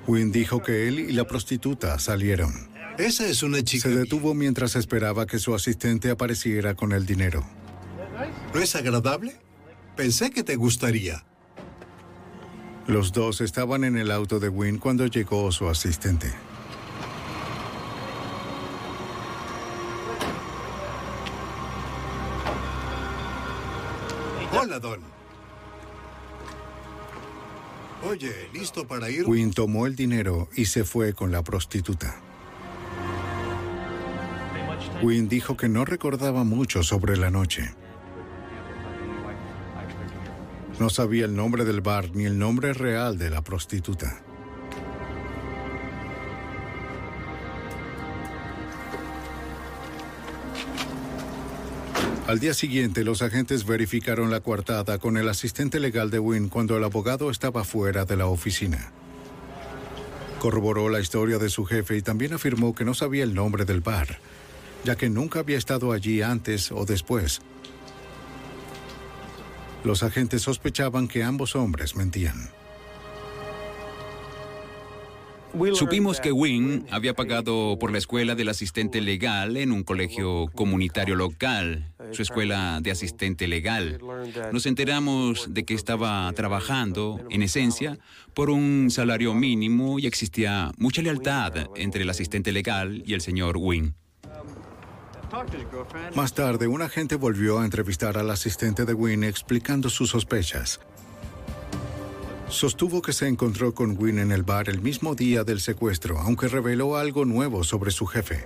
Wynn 0.07 0.31
dijo 0.31 0.61
que 0.61 0.87
él 0.87 0.99
y 0.99 1.11
la 1.11 1.25
prostituta 1.27 1.99
salieron. 1.99 2.69
esa 2.97 3.27
es 3.27 3.43
una 3.43 3.61
chica. 3.61 3.89
Se 3.89 3.95
detuvo 3.95 4.33
mientras 4.33 4.75
esperaba 4.77 5.25
que 5.25 5.39
su 5.39 5.53
asistente 5.53 6.09
apareciera 6.11 6.75
con 6.75 6.93
el 6.93 7.05
dinero. 7.05 7.45
¿No 8.53 8.61
es 8.61 8.75
agradable? 8.75 9.35
Pensé 9.97 10.31
que 10.31 10.43
te 10.43 10.55
gustaría. 10.55 11.25
Los 12.87 13.11
dos 13.11 13.41
estaban 13.41 13.83
en 13.83 13.97
el 13.97 14.11
auto 14.11 14.39
de 14.39 14.47
Wynn 14.47 14.77
cuando 14.77 15.05
llegó 15.07 15.51
su 15.51 15.67
asistente. 15.67 16.33
Hola, 24.57 24.79
Don. 24.79 25.01
Oye, 28.09 28.49
¿listo 28.53 28.87
para 28.87 29.09
ir? 29.09 29.25
Wynn 29.27 29.51
tomó 29.51 29.85
el 29.85 29.97
dinero 29.97 30.47
y 30.55 30.65
se 30.65 30.85
fue 30.85 31.13
con 31.13 31.29
la 31.31 31.43
prostituta. 31.43 32.21
Wynn 35.03 35.27
dijo 35.27 35.57
que 35.57 35.67
no 35.67 35.83
recordaba 35.83 36.45
mucho 36.45 36.83
sobre 36.83 37.17
la 37.17 37.29
noche. 37.29 37.75
No 40.79 40.89
sabía 40.91 41.25
el 41.25 41.35
nombre 41.35 41.65
del 41.65 41.81
bar 41.81 42.11
ni 42.13 42.25
el 42.25 42.37
nombre 42.37 42.73
real 42.73 43.17
de 43.17 43.31
la 43.31 43.41
prostituta. 43.41 44.21
Al 52.27 52.39
día 52.39 52.53
siguiente, 52.53 53.05
los 53.05 53.21
agentes 53.21 53.65
verificaron 53.65 54.29
la 54.29 54.41
coartada 54.41 54.99
con 54.99 55.15
el 55.17 55.29
asistente 55.29 55.79
legal 55.79 56.11
de 56.11 56.19
Wynn 56.19 56.49
cuando 56.49 56.77
el 56.77 56.83
abogado 56.83 57.31
estaba 57.31 57.63
fuera 57.63 58.03
de 58.03 58.17
la 58.17 58.27
oficina. 58.27 58.91
Corroboró 60.39 60.89
la 60.89 60.99
historia 60.99 61.37
de 61.37 61.49
su 61.49 61.65
jefe 61.65 61.95
y 61.95 62.01
también 62.01 62.33
afirmó 62.33 62.75
que 62.75 62.83
no 62.83 62.93
sabía 62.93 63.23
el 63.23 63.33
nombre 63.33 63.63
del 63.63 63.79
bar, 63.79 64.19
ya 64.83 64.97
que 64.97 65.09
nunca 65.09 65.39
había 65.39 65.57
estado 65.57 65.93
allí 65.93 66.21
antes 66.21 66.71
o 66.71 66.85
después. 66.85 67.41
Los 69.83 70.03
agentes 70.03 70.41
sospechaban 70.41 71.07
que 71.07 71.23
ambos 71.23 71.55
hombres 71.55 71.95
mentían. 71.95 72.49
Supimos 75.73 76.19
que 76.19 76.31
Wynn 76.31 76.85
había 76.91 77.13
pagado 77.13 77.77
por 77.79 77.91
la 77.91 77.97
escuela 77.97 78.35
del 78.35 78.49
asistente 78.49 79.01
legal 79.01 79.57
en 79.57 79.71
un 79.71 79.83
colegio 79.83 80.51
comunitario 80.53 81.15
local, 81.15 81.91
su 82.11 82.21
escuela 82.21 82.79
de 82.81 82.91
asistente 82.91 83.47
legal. 83.47 83.99
Nos 84.51 84.65
enteramos 84.65 85.53
de 85.53 85.65
que 85.65 85.73
estaba 85.73 86.31
trabajando, 86.33 87.19
en 87.29 87.41
esencia, 87.41 87.97
por 88.33 88.49
un 88.49 88.89
salario 88.91 89.33
mínimo 89.33 89.99
y 89.99 90.05
existía 90.05 90.71
mucha 90.77 91.01
lealtad 91.01 91.53
entre 91.75 92.03
el 92.03 92.09
asistente 92.09 92.51
legal 92.51 93.01
y 93.05 93.13
el 93.13 93.21
señor 93.21 93.57
Wynn. 93.57 93.95
Más 96.15 96.33
tarde, 96.33 96.67
un 96.67 96.81
agente 96.81 97.15
volvió 97.15 97.59
a 97.59 97.65
entrevistar 97.65 98.17
al 98.17 98.29
asistente 98.29 98.85
de 98.85 98.93
Wynn 98.93 99.23
explicando 99.23 99.89
sus 99.89 100.09
sospechas. 100.09 100.79
Sostuvo 102.49 103.01
que 103.01 103.11
se 103.11 103.27
encontró 103.27 103.73
con 103.73 103.97
Wynn 103.97 104.19
en 104.19 104.31
el 104.31 104.43
bar 104.43 104.69
el 104.69 104.81
mismo 104.81 105.15
día 105.15 105.43
del 105.43 105.59
secuestro, 105.59 106.17
aunque 106.19 106.47
reveló 106.47 106.95
algo 106.95 107.25
nuevo 107.25 107.63
sobre 107.63 107.91
su 107.91 108.05
jefe. 108.05 108.45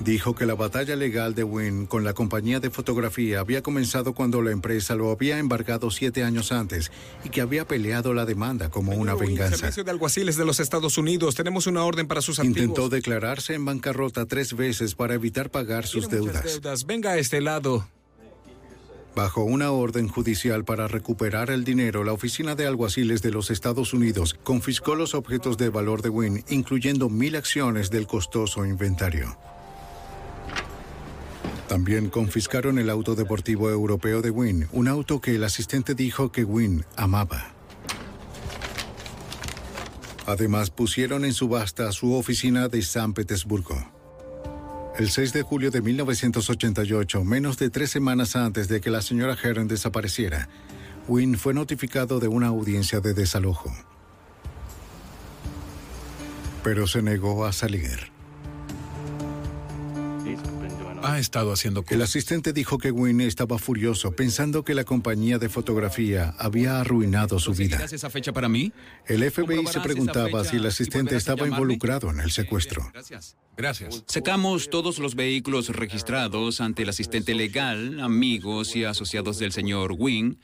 Dijo 0.00 0.34
que 0.34 0.46
la 0.46 0.54
batalla 0.54 0.96
legal 0.96 1.34
de 1.34 1.44
Wynn 1.44 1.86
con 1.86 2.04
la 2.04 2.14
compañía 2.14 2.58
de 2.58 2.70
fotografía 2.70 3.40
había 3.40 3.62
comenzado 3.62 4.14
cuando 4.14 4.40
la 4.40 4.50
empresa 4.50 4.94
lo 4.94 5.10
había 5.10 5.38
embargado 5.38 5.90
siete 5.90 6.24
años 6.24 6.52
antes 6.52 6.90
y 7.22 7.28
que 7.28 7.42
había 7.42 7.66
peleado 7.66 8.14
la 8.14 8.24
demanda 8.24 8.70
como 8.70 8.92
una 8.92 9.14
venganza. 9.14 9.58
Servicio 9.58 9.84
de 9.84 9.90
alguaciles 9.90 10.36
de 10.38 10.46
los 10.46 10.58
Estados 10.58 10.96
Unidos. 10.96 11.34
Tenemos 11.34 11.66
una 11.66 11.84
orden 11.84 12.08
para 12.08 12.22
sus 12.22 12.38
activos. 12.38 12.56
Intentó 12.56 12.88
declararse 12.88 13.52
en 13.54 13.66
bancarrota 13.66 14.24
tres 14.24 14.56
veces 14.56 14.94
para 14.94 15.14
evitar 15.14 15.50
pagar 15.50 15.86
sus 15.86 16.08
deudas. 16.08 16.44
deudas. 16.44 16.86
Venga 16.86 17.10
a 17.10 17.18
este 17.18 17.42
lado. 17.42 17.86
Bajo 19.14 19.42
una 19.42 19.70
orden 19.70 20.08
judicial 20.08 20.64
para 20.64 20.88
recuperar 20.88 21.50
el 21.50 21.64
dinero, 21.64 22.04
la 22.04 22.12
Oficina 22.12 22.54
de 22.54 22.66
Alguaciles 22.66 23.20
de 23.20 23.32
los 23.32 23.50
Estados 23.50 23.92
Unidos 23.92 24.34
confiscó 24.44 24.94
los 24.94 25.14
objetos 25.14 25.58
de 25.58 25.68
valor 25.68 26.00
de 26.00 26.08
Wynn, 26.08 26.44
incluyendo 26.48 27.10
mil 27.10 27.36
acciones 27.36 27.90
del 27.90 28.06
costoso 28.06 28.64
inventario. 28.64 29.36
También 31.70 32.10
confiscaron 32.10 32.80
el 32.80 32.90
auto 32.90 33.14
deportivo 33.14 33.70
europeo 33.70 34.22
de 34.22 34.30
Wynn, 34.30 34.66
un 34.72 34.88
auto 34.88 35.20
que 35.20 35.36
el 35.36 35.44
asistente 35.44 35.94
dijo 35.94 36.32
que 36.32 36.42
Wynn 36.42 36.84
amaba. 36.96 37.52
Además, 40.26 40.70
pusieron 40.70 41.24
en 41.24 41.32
subasta 41.32 41.92
su 41.92 42.14
oficina 42.14 42.66
de 42.66 42.82
San 42.82 43.14
Petersburgo. 43.14 43.88
El 44.98 45.10
6 45.10 45.32
de 45.32 45.42
julio 45.42 45.70
de 45.70 45.80
1988, 45.80 47.22
menos 47.22 47.56
de 47.56 47.70
tres 47.70 47.90
semanas 47.92 48.34
antes 48.34 48.66
de 48.66 48.80
que 48.80 48.90
la 48.90 49.00
señora 49.00 49.38
Heron 49.40 49.68
desapareciera, 49.68 50.48
Wynn 51.06 51.38
fue 51.38 51.54
notificado 51.54 52.18
de 52.18 52.26
una 52.26 52.48
audiencia 52.48 52.98
de 52.98 53.14
desalojo. 53.14 53.72
Pero 56.64 56.88
se 56.88 57.00
negó 57.00 57.44
a 57.44 57.52
salir. 57.52 58.09
Ha 61.02 61.18
estado 61.18 61.52
haciendo 61.52 61.84
El 61.88 62.02
asistente 62.02 62.52
dijo 62.52 62.78
que 62.78 62.90
Wynn 62.90 63.20
estaba 63.22 63.58
furioso, 63.58 64.12
pensando 64.12 64.64
que 64.64 64.74
la 64.74 64.84
compañía 64.84 65.38
de 65.38 65.48
fotografía 65.48 66.34
había 66.38 66.80
arruinado 66.80 67.38
su 67.38 67.52
vida. 67.52 67.76
¿Conseguirás 67.78 67.92
esa 67.92 68.10
fecha 68.10 68.32
para 68.32 68.48
mí? 68.48 68.72
El 69.06 69.18
FBI 69.18 69.30
se 69.30 69.42
¿Comprobarás 69.42 69.70
esa 69.76 69.82
preguntaba 69.82 70.44
si 70.44 70.56
el 70.56 70.66
asistente 70.66 71.16
estaba 71.16 71.46
involucrado 71.46 72.10
en 72.10 72.20
el 72.20 72.30
secuestro. 72.30 72.88
Gracias. 72.92 73.36
Gracias. 73.56 74.04
Sacamos 74.06 74.70
todos 74.70 74.98
los 74.98 75.14
vehículos 75.14 75.68
registrados 75.68 76.60
ante 76.62 76.82
el 76.82 76.88
asistente 76.88 77.34
legal, 77.34 78.00
amigos 78.00 78.74
y 78.74 78.84
asociados 78.84 79.38
del 79.38 79.52
señor 79.52 79.94
Wing, 79.98 80.36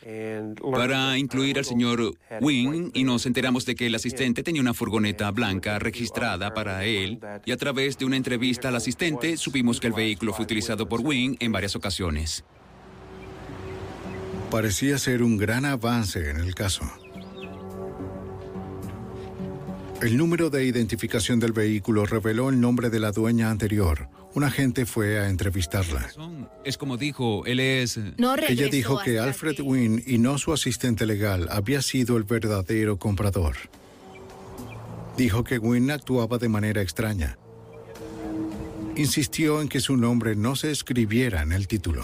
para 0.73 1.17
incluir 1.17 1.57
al 1.59 1.65
señor 1.65 2.15
Wing 2.43 2.91
y 2.93 3.05
nos 3.05 3.25
enteramos 3.25 3.65
de 3.65 3.75
que 3.75 3.87
el 3.87 3.95
asistente 3.95 4.43
tenía 4.43 4.61
una 4.61 4.75
furgoneta 4.75 5.31
blanca 5.31 5.79
registrada 5.79 6.53
para 6.53 6.85
él 6.85 7.19
y 7.47 7.53
a 7.53 7.57
través 7.57 7.97
de 7.97 8.05
una 8.05 8.17
entrevista 8.17 8.69
al 8.69 8.77
asistente 8.77 9.37
supimos 9.37 9.81
que 9.81 9.87
el 9.87 9.93
vehículo 9.95 10.35
fue 10.35 10.46
utilizado 10.47 10.89
por 10.89 11.01
Wing 11.01 11.37
en 11.41 11.51
varias 11.51 11.75
ocasiones. 11.75 12.45
Parecía 14.51 14.97
ser 14.97 15.25
un 15.25 15.37
gran 15.37 15.65
avance 15.65 16.31
en 16.31 16.37
el 16.37 16.55
caso. 16.55 16.85
El 20.01 20.17
número 20.17 20.49
de 20.51 20.65
identificación 20.65 21.41
del 21.41 21.53
vehículo 21.53 22.07
reveló 22.07 22.49
el 22.49 22.61
nombre 22.61 22.91
de 22.91 23.01
la 23.01 23.11
dueña 23.11 23.51
anterior. 23.51 24.09
Un 24.35 24.45
agente 24.45 24.87
fue 24.87 25.19
a 25.19 25.29
entrevistarla. 25.29 26.11
Es 26.65 26.79
como 26.79 26.97
dijo, 26.97 27.45
él 27.47 27.59
es... 27.59 27.99
Ella 28.49 28.69
dijo 28.69 29.01
que 29.03 29.19
Alfred 29.19 29.61
Wynne 29.61 30.03
y 30.07 30.19
no 30.19 30.39
su 30.39 30.53
asistente 30.53 31.07
legal 31.07 31.49
había 31.51 31.83
sido 31.83 32.17
el 32.19 32.25
verdadero 32.25 32.99
comprador. 32.99 33.57
Dijo 35.17 35.43
que 35.43 35.59
Wynne 35.59 35.95
actuaba 35.95 36.39
de 36.39 36.51
manera 36.51 36.83
extraña. 36.83 37.37
Insistió 38.97 39.61
en 39.61 39.69
que 39.69 39.81
su 39.81 39.97
nombre 39.97 40.37
no 40.37 40.57
se 40.57 40.71
escribiera 40.71 41.43
en 41.43 41.53
el 41.53 41.69
título. 41.69 42.03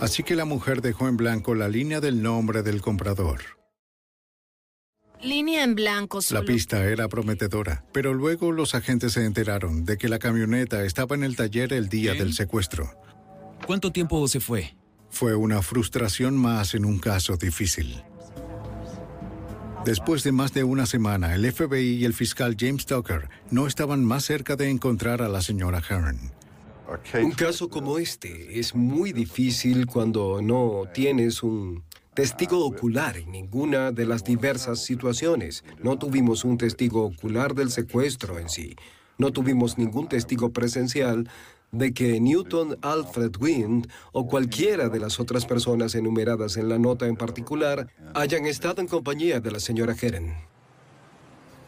Así 0.00 0.24
que 0.24 0.34
la 0.34 0.44
mujer 0.44 0.82
dejó 0.82 1.06
en 1.06 1.16
blanco 1.16 1.54
la 1.54 1.68
línea 1.68 2.00
del 2.00 2.22
nombre 2.22 2.64
del 2.64 2.82
comprador. 2.82 3.40
Línea 5.22 5.62
en 5.62 5.76
blanco 5.76 6.18
La 6.18 6.22
solo. 6.22 6.44
pista 6.44 6.84
era 6.84 7.06
prometedora, 7.08 7.84
pero 7.92 8.12
luego 8.12 8.50
los 8.50 8.74
agentes 8.74 9.12
se 9.12 9.24
enteraron 9.24 9.84
de 9.84 9.96
que 9.96 10.08
la 10.08 10.18
camioneta 10.18 10.84
estaba 10.84 11.14
en 11.14 11.22
el 11.22 11.36
taller 11.36 11.72
el 11.72 11.88
día 11.88 12.14
del 12.14 12.34
secuestro. 12.34 12.90
¿Cuánto 13.64 13.92
tiempo 13.92 14.26
se 14.26 14.40
fue? 14.40 14.74
Fue 15.08 15.36
una 15.36 15.62
frustración 15.62 16.36
más 16.36 16.74
en 16.74 16.84
un 16.84 16.98
caso 16.98 17.36
difícil. 17.36 18.02
Después 19.84 20.22
de 20.22 20.30
más 20.30 20.54
de 20.54 20.62
una 20.62 20.86
semana, 20.86 21.34
el 21.34 21.50
FBI 21.50 21.96
y 21.96 22.04
el 22.04 22.14
fiscal 22.14 22.56
James 22.58 22.86
Tucker 22.86 23.28
no 23.50 23.66
estaban 23.66 24.04
más 24.04 24.24
cerca 24.24 24.54
de 24.54 24.70
encontrar 24.70 25.22
a 25.22 25.28
la 25.28 25.42
señora 25.42 25.82
Heron. 25.88 26.18
Un 27.20 27.32
caso 27.32 27.68
como 27.68 27.98
este 27.98 28.60
es 28.60 28.76
muy 28.76 29.12
difícil 29.12 29.86
cuando 29.86 30.40
no 30.40 30.84
tienes 30.94 31.42
un 31.42 31.82
testigo 32.14 32.64
ocular 32.64 33.16
en 33.16 33.32
ninguna 33.32 33.90
de 33.90 34.06
las 34.06 34.22
diversas 34.22 34.84
situaciones. 34.84 35.64
No 35.82 35.98
tuvimos 35.98 36.44
un 36.44 36.58
testigo 36.58 37.04
ocular 37.04 37.56
del 37.56 37.70
secuestro 37.70 38.38
en 38.38 38.48
sí. 38.48 38.76
No 39.18 39.32
tuvimos 39.32 39.78
ningún 39.78 40.08
testigo 40.08 40.52
presencial 40.52 41.28
de 41.72 41.94
que 41.94 42.20
Newton 42.20 42.76
Alfred 42.82 43.32
Wind 43.40 43.88
o 44.12 44.26
cualquiera 44.26 44.90
de 44.90 45.00
las 45.00 45.18
otras 45.18 45.46
personas 45.46 45.94
enumeradas 45.94 46.58
en 46.58 46.68
la 46.68 46.78
nota 46.78 47.06
en 47.06 47.16
particular 47.16 47.88
hayan 48.14 48.44
estado 48.44 48.82
en 48.82 48.88
compañía 48.88 49.40
de 49.40 49.50
la 49.50 49.58
señora 49.58 49.96
Heren. 49.98 50.34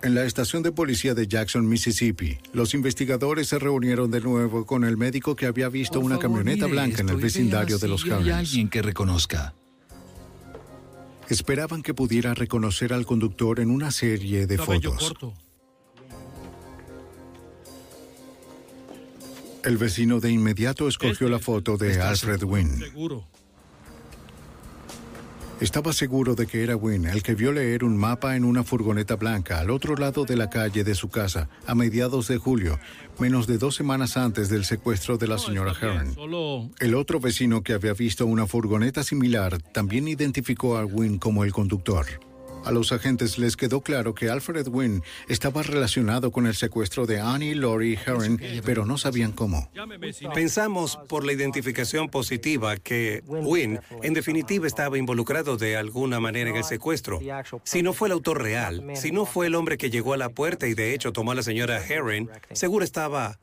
En 0.02 0.14
la 0.14 0.24
estación 0.24 0.62
de 0.62 0.72
policía 0.72 1.14
de 1.14 1.26
Jackson, 1.26 1.66
Mississippi, 1.66 2.36
los 2.52 2.74
investigadores 2.74 3.48
se 3.48 3.58
reunieron 3.58 4.10
de 4.10 4.20
nuevo 4.20 4.66
con 4.66 4.84
el 4.84 4.98
médico 4.98 5.34
que 5.34 5.46
había 5.46 5.70
visto 5.70 6.00
una 6.00 6.18
camioneta 6.18 6.66
Mire 6.66 6.72
blanca 6.72 7.00
en 7.00 7.08
el 7.08 7.16
vecindario 7.16 7.78
de 7.78 7.88
los 7.88 8.04
Harrens. 8.04 8.30
alguien 8.30 8.68
que 8.68 8.82
reconozca. 8.82 9.54
Esperaban 11.30 11.82
que 11.82 11.94
pudiera 11.94 12.34
reconocer 12.34 12.92
al 12.92 13.06
conductor 13.06 13.58
en 13.58 13.70
una 13.70 13.90
serie 13.90 14.46
de 14.46 14.56
Cabello 14.58 14.92
fotos. 14.92 15.08
corto. 15.08 15.43
El 19.64 19.78
vecino 19.78 20.20
de 20.20 20.30
inmediato 20.30 20.88
escogió 20.88 21.28
la 21.30 21.38
foto 21.38 21.78
de 21.78 21.98
Alfred 22.00 22.42
Wynne. 22.42 22.84
Estaba 25.58 25.94
seguro 25.94 26.34
de 26.34 26.46
que 26.46 26.62
era 26.62 26.76
Wynne 26.76 27.10
el 27.10 27.22
que 27.22 27.34
vio 27.34 27.50
leer 27.50 27.84
un 27.84 27.96
mapa 27.96 28.36
en 28.36 28.44
una 28.44 28.64
furgoneta 28.64 29.16
blanca 29.16 29.60
al 29.60 29.70
otro 29.70 29.96
lado 29.96 30.26
de 30.26 30.36
la 30.36 30.50
calle 30.50 30.84
de 30.84 30.94
su 30.94 31.08
casa 31.08 31.48
a 31.66 31.74
mediados 31.74 32.28
de 32.28 32.36
julio, 32.36 32.78
menos 33.18 33.46
de 33.46 33.56
dos 33.56 33.74
semanas 33.74 34.18
antes 34.18 34.50
del 34.50 34.66
secuestro 34.66 35.16
de 35.16 35.28
la 35.28 35.38
señora. 35.38 35.72
Solo 36.14 36.68
El 36.80 36.94
otro 36.94 37.18
vecino 37.18 37.62
que 37.62 37.72
había 37.72 37.94
visto 37.94 38.26
una 38.26 38.46
furgoneta 38.46 39.02
similar 39.02 39.62
también 39.72 40.08
identificó 40.08 40.76
a 40.76 40.84
Wynne 40.84 41.18
como 41.18 41.44
el 41.44 41.52
conductor. 41.52 42.04
A 42.64 42.70
los 42.70 42.92
agentes 42.92 43.38
les 43.38 43.56
quedó 43.56 43.82
claro 43.82 44.14
que 44.14 44.30
Alfred 44.30 44.66
Wynne 44.68 45.02
estaba 45.28 45.62
relacionado 45.62 46.32
con 46.32 46.46
el 46.46 46.54
secuestro 46.54 47.06
de 47.06 47.20
Annie 47.20 47.54
Laurie 47.54 47.98
Heron, 48.04 48.40
pero 48.64 48.86
no 48.86 48.96
sabían 48.96 49.32
cómo. 49.32 49.70
Pensamos 50.34 50.98
por 51.08 51.24
la 51.24 51.32
identificación 51.32 52.08
positiva 52.08 52.76
que 52.76 53.22
Wynne, 53.26 53.80
en 54.02 54.14
definitiva, 54.14 54.66
estaba 54.66 54.96
involucrado 54.98 55.56
de 55.56 55.76
alguna 55.76 56.20
manera 56.20 56.50
en 56.50 56.56
el 56.56 56.64
secuestro. 56.64 57.20
Si 57.64 57.82
no 57.82 57.92
fue 57.92 58.08
el 58.08 58.12
autor 58.12 58.42
real, 58.42 58.84
si 58.94 59.12
no 59.12 59.26
fue 59.26 59.46
el 59.46 59.54
hombre 59.54 59.76
que 59.76 59.90
llegó 59.90 60.14
a 60.14 60.16
la 60.16 60.30
puerta 60.30 60.66
y 60.66 60.74
de 60.74 60.94
hecho 60.94 61.12
tomó 61.12 61.32
a 61.32 61.34
la 61.34 61.42
señora 61.42 61.84
Herring, 61.84 62.30
seguro 62.52 62.84
estaba 62.84 63.38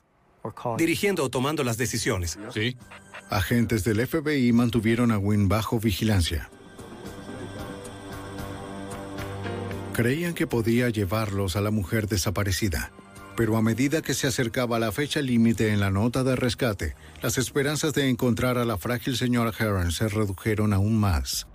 dirigiendo 0.78 1.24
o 1.24 1.30
tomando 1.30 1.64
las 1.64 1.78
decisiones. 1.78 2.40
Sí. 2.54 2.76
Agentes 3.30 3.84
del 3.84 4.06
FBI 4.06 4.52
mantuvieron 4.52 5.12
a 5.12 5.18
Wynne 5.18 5.48
bajo 5.48 5.80
vigilancia. 5.80 6.50
Creían 10.02 10.34
que 10.34 10.48
podía 10.48 10.90
llevarlos 10.90 11.56
a 11.56 11.62
la 11.62 11.70
mujer 11.70 12.08
desaparecida, 12.08 12.92
pero 13.38 13.56
a 13.56 13.62
medida 13.62 14.02
que 14.02 14.16
se 14.16 14.26
acercaba 14.26 14.80
la 14.80 14.92
fecha 14.92 15.22
límite 15.22 15.72
en 15.72 15.80
la 15.80 15.92
nota 15.92 16.24
de 16.24 16.36
rescate, 16.36 16.96
las 17.22 17.38
esperanzas 17.38 17.94
de 17.94 18.10
encontrar 18.10 18.58
a 18.58 18.66
la 18.66 18.80
frágil 18.80 19.16
señora 19.16 19.52
Heron 19.56 19.92
se 19.92 20.08
redujeron 20.08 20.74
aún 20.74 21.00
más. 21.00 21.46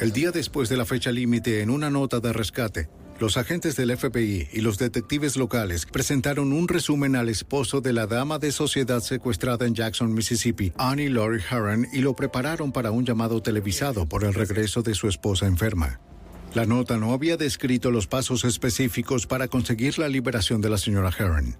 El 0.00 0.12
día 0.12 0.30
después 0.30 0.70
de 0.70 0.78
la 0.78 0.86
fecha 0.86 1.12
límite 1.12 1.60
en 1.60 1.68
una 1.68 1.90
nota 1.90 2.18
de 2.18 2.32
rescate, 2.32 2.88
los 3.20 3.36
agentes 3.36 3.76
del 3.76 3.94
FBI 3.94 4.48
y 4.50 4.62
los 4.62 4.78
detectives 4.78 5.36
locales 5.36 5.84
presentaron 5.84 6.50
un 6.50 6.66
resumen 6.66 7.14
al 7.14 7.28
esposo 7.28 7.82
de 7.82 7.92
la 7.92 8.06
dama 8.06 8.38
de 8.38 8.52
sociedad 8.52 9.00
secuestrada 9.00 9.66
en 9.66 9.74
Jackson, 9.74 10.14
Mississippi, 10.14 10.72
Annie 10.78 11.10
Laurie 11.10 11.44
Heron, 11.50 11.88
y 11.92 11.98
lo 11.98 12.16
prepararon 12.16 12.72
para 12.72 12.90
un 12.90 13.04
llamado 13.04 13.42
televisado 13.42 14.06
por 14.06 14.24
el 14.24 14.32
regreso 14.32 14.80
de 14.80 14.94
su 14.94 15.08
esposa 15.08 15.44
enferma. 15.44 16.00
La 16.54 16.66
nota 16.66 16.98
no 16.98 17.12
había 17.12 17.36
descrito 17.36 17.90
los 17.90 18.06
pasos 18.06 18.44
específicos 18.44 19.26
para 19.26 19.48
conseguir 19.48 19.98
la 19.98 20.08
liberación 20.08 20.60
de 20.60 20.70
la 20.70 20.78
señora 20.78 21.10
Heron. 21.18 21.56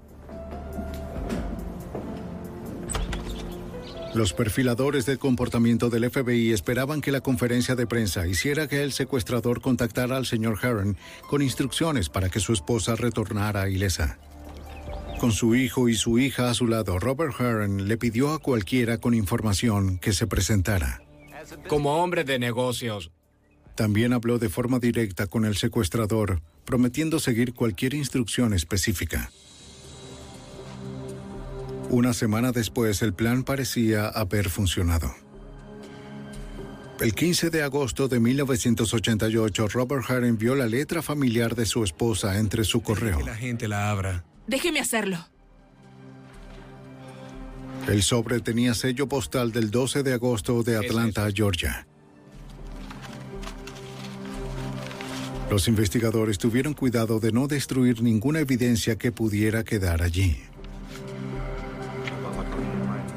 Los 4.14 4.32
perfiladores 4.32 5.04
del 5.06 5.18
comportamiento 5.18 5.90
del 5.90 6.08
FBI 6.08 6.52
esperaban 6.52 7.00
que 7.00 7.10
la 7.10 7.20
conferencia 7.20 7.74
de 7.74 7.88
prensa 7.88 8.28
hiciera 8.28 8.68
que 8.68 8.84
el 8.84 8.92
secuestrador 8.92 9.60
contactara 9.60 10.16
al 10.16 10.26
señor 10.26 10.60
Heron 10.62 10.96
con 11.28 11.42
instrucciones 11.42 12.08
para 12.08 12.28
que 12.28 12.38
su 12.38 12.52
esposa 12.52 12.94
retornara 12.94 13.68
ilesa. 13.68 14.20
Con 15.18 15.32
su 15.32 15.56
hijo 15.56 15.88
y 15.88 15.96
su 15.96 16.20
hija 16.20 16.50
a 16.50 16.54
su 16.54 16.68
lado, 16.68 17.00
Robert 17.00 17.34
Heron 17.40 17.88
le 17.88 17.96
pidió 17.96 18.30
a 18.30 18.38
cualquiera 18.38 18.98
con 18.98 19.14
información 19.14 19.98
que 19.98 20.12
se 20.12 20.28
presentara. 20.28 21.02
Como 21.66 22.00
hombre 22.00 22.22
de 22.22 22.38
negocios, 22.38 23.10
También 23.74 24.12
habló 24.12 24.38
de 24.38 24.48
forma 24.48 24.78
directa 24.78 25.26
con 25.26 25.44
el 25.44 25.56
secuestrador, 25.56 26.40
prometiendo 26.64 27.18
seguir 27.18 27.54
cualquier 27.54 27.94
instrucción 27.94 28.54
específica. 28.54 29.30
Una 31.90 32.12
semana 32.12 32.52
después, 32.52 33.02
el 33.02 33.14
plan 33.14 33.44
parecía 33.44 34.08
haber 34.08 34.48
funcionado. 34.48 35.14
El 37.00 37.14
15 37.14 37.50
de 37.50 37.62
agosto 37.62 38.06
de 38.06 38.20
1988, 38.20 39.68
Robert 39.68 40.04
Hart 40.08 40.24
envió 40.24 40.54
la 40.54 40.66
letra 40.66 41.02
familiar 41.02 41.56
de 41.56 41.66
su 41.66 41.82
esposa 41.82 42.38
entre 42.38 42.64
su 42.64 42.82
correo. 42.82 43.18
Que 43.18 43.24
la 43.24 43.34
gente 43.34 43.68
la 43.68 43.90
abra. 43.90 44.24
Déjeme 44.46 44.78
hacerlo. 44.78 45.18
El 47.88 48.02
sobre 48.02 48.40
tenía 48.40 48.74
sello 48.74 49.08
postal 49.08 49.52
del 49.52 49.70
12 49.70 50.02
de 50.04 50.14
agosto 50.14 50.62
de 50.62 50.76
Atlanta, 50.76 51.28
Georgia. 51.34 51.86
Los 55.50 55.68
investigadores 55.68 56.38
tuvieron 56.38 56.74
cuidado 56.74 57.20
de 57.20 57.30
no 57.30 57.46
destruir 57.46 58.02
ninguna 58.02 58.40
evidencia 58.40 58.96
que 58.96 59.12
pudiera 59.12 59.62
quedar 59.62 60.02
allí. 60.02 60.38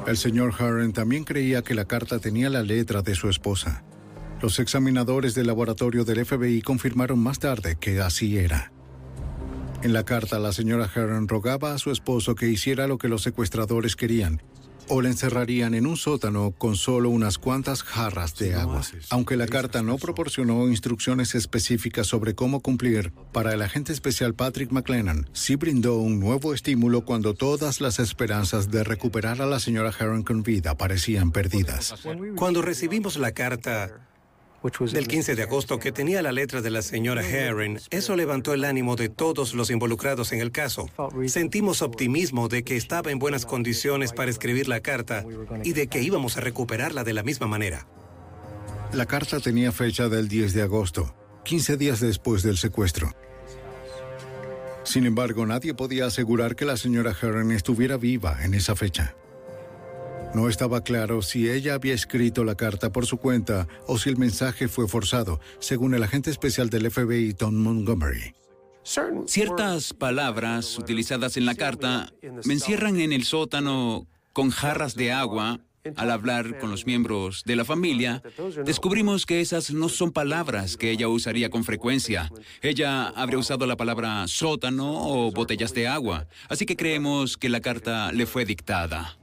El 0.06 0.16
señor 0.16 0.54
Harren 0.58 0.92
también 0.92 1.24
creía 1.24 1.62
que 1.62 1.74
la 1.74 1.84
carta 1.84 2.18
tenía 2.18 2.48
la 2.48 2.62
letra 2.62 3.02
de 3.02 3.14
su 3.14 3.28
esposa. 3.28 3.82
Los 4.40 4.58
examinadores 4.58 5.34
del 5.34 5.48
laboratorio 5.48 6.04
del 6.04 6.24
FBI 6.24 6.62
confirmaron 6.62 7.18
más 7.18 7.40
tarde 7.40 7.76
que 7.78 8.00
así 8.00 8.38
era. 8.38 8.72
En 9.82 9.92
la 9.92 10.04
carta, 10.04 10.38
la 10.38 10.52
señora 10.52 10.90
Heron 10.92 11.28
rogaba 11.28 11.72
a 11.72 11.78
su 11.78 11.90
esposo 11.90 12.34
que 12.34 12.48
hiciera 12.48 12.86
lo 12.86 12.98
que 12.98 13.08
los 13.08 13.22
secuestradores 13.22 13.96
querían, 13.96 14.42
o 14.88 15.02
le 15.02 15.08
encerrarían 15.08 15.74
en 15.74 15.86
un 15.86 15.96
sótano 15.96 16.52
con 16.52 16.76
solo 16.76 17.10
unas 17.10 17.38
cuantas 17.38 17.82
jarras 17.82 18.34
de 18.36 18.54
agua. 18.54 18.82
Aunque 19.10 19.36
la 19.36 19.46
carta 19.46 19.82
no 19.82 19.98
proporcionó 19.98 20.68
instrucciones 20.68 21.34
específicas 21.34 22.06
sobre 22.06 22.34
cómo 22.34 22.60
cumplir, 22.60 23.12
para 23.32 23.52
el 23.52 23.62
agente 23.62 23.92
especial 23.92 24.34
Patrick 24.34 24.72
McLennan 24.72 25.28
sí 25.32 25.56
brindó 25.56 25.98
un 25.98 26.20
nuevo 26.20 26.54
estímulo 26.54 27.04
cuando 27.04 27.34
todas 27.34 27.80
las 27.80 27.98
esperanzas 27.98 28.70
de 28.70 28.84
recuperar 28.84 29.42
a 29.42 29.46
la 29.46 29.60
señora 29.60 29.92
Heron 29.98 30.22
con 30.22 30.42
vida 30.42 30.76
parecían 30.76 31.30
perdidas. 31.30 31.94
Cuando 32.36 32.62
recibimos 32.62 33.16
la 33.16 33.32
carta, 33.32 34.07
del 34.92 35.06
15 35.06 35.36
de 35.36 35.42
agosto 35.42 35.78
que 35.78 35.92
tenía 35.92 36.20
la 36.20 36.32
letra 36.32 36.60
de 36.60 36.70
la 36.70 36.82
señora 36.82 37.22
Herring, 37.22 37.78
eso 37.90 38.16
levantó 38.16 38.54
el 38.54 38.64
ánimo 38.64 38.96
de 38.96 39.08
todos 39.08 39.54
los 39.54 39.70
involucrados 39.70 40.32
en 40.32 40.40
el 40.40 40.50
caso. 40.50 40.88
Sentimos 41.26 41.80
optimismo 41.82 42.48
de 42.48 42.64
que 42.64 42.76
estaba 42.76 43.10
en 43.10 43.18
buenas 43.18 43.46
condiciones 43.46 44.12
para 44.12 44.30
escribir 44.30 44.68
la 44.68 44.80
carta 44.80 45.24
y 45.62 45.72
de 45.72 45.86
que 45.86 46.02
íbamos 46.02 46.36
a 46.36 46.40
recuperarla 46.40 47.04
de 47.04 47.12
la 47.12 47.22
misma 47.22 47.46
manera. 47.46 47.86
La 48.92 49.06
carta 49.06 49.38
tenía 49.38 49.70
fecha 49.70 50.08
del 50.08 50.28
10 50.28 50.54
de 50.54 50.62
agosto, 50.62 51.14
15 51.44 51.76
días 51.76 52.00
después 52.00 52.42
del 52.42 52.56
secuestro. 52.56 53.12
Sin 54.82 55.04
embargo, 55.04 55.44
nadie 55.44 55.74
podía 55.74 56.06
asegurar 56.06 56.56
que 56.56 56.64
la 56.64 56.78
señora 56.78 57.14
Herring 57.20 57.52
estuviera 57.52 57.98
viva 57.98 58.38
en 58.42 58.54
esa 58.54 58.74
fecha. 58.74 59.14
No 60.34 60.48
estaba 60.48 60.82
claro 60.82 61.22
si 61.22 61.48
ella 61.48 61.74
había 61.74 61.94
escrito 61.94 62.44
la 62.44 62.54
carta 62.54 62.92
por 62.92 63.06
su 63.06 63.16
cuenta 63.16 63.66
o 63.86 63.98
si 63.98 64.10
el 64.10 64.18
mensaje 64.18 64.68
fue 64.68 64.86
forzado, 64.86 65.40
según 65.58 65.94
el 65.94 66.02
agente 66.02 66.30
especial 66.30 66.70
del 66.70 66.90
FBI 66.90 67.34
Tom 67.34 67.54
Montgomery. 67.54 68.34
Ciertas 69.26 69.92
palabras 69.92 70.78
utilizadas 70.78 71.36
en 71.36 71.44
la 71.44 71.54
carta 71.54 72.10
me 72.44 72.54
encierran 72.54 73.00
en 73.00 73.12
el 73.12 73.24
sótano 73.24 74.06
con 74.32 74.50
jarras 74.50 74.94
de 74.94 75.12
agua. 75.12 75.60
Al 75.96 76.10
hablar 76.10 76.58
con 76.58 76.70
los 76.70 76.84
miembros 76.84 77.44
de 77.46 77.56
la 77.56 77.64
familia, 77.64 78.22
descubrimos 78.64 79.24
que 79.24 79.40
esas 79.40 79.70
no 79.70 79.88
son 79.88 80.10
palabras 80.10 80.76
que 80.76 80.90
ella 80.90 81.08
usaría 81.08 81.48
con 81.48 81.64
frecuencia. 81.64 82.30
Ella 82.60 83.08
habría 83.08 83.38
usado 83.38 83.64
la 83.64 83.76
palabra 83.76 84.26
sótano 84.26 85.08
o 85.08 85.32
botellas 85.32 85.72
de 85.72 85.88
agua, 85.88 86.26
así 86.48 86.66
que 86.66 86.76
creemos 86.76 87.36
que 87.38 87.48
la 87.48 87.60
carta 87.60 88.12
le 88.12 88.26
fue 88.26 88.44
dictada. 88.44 89.17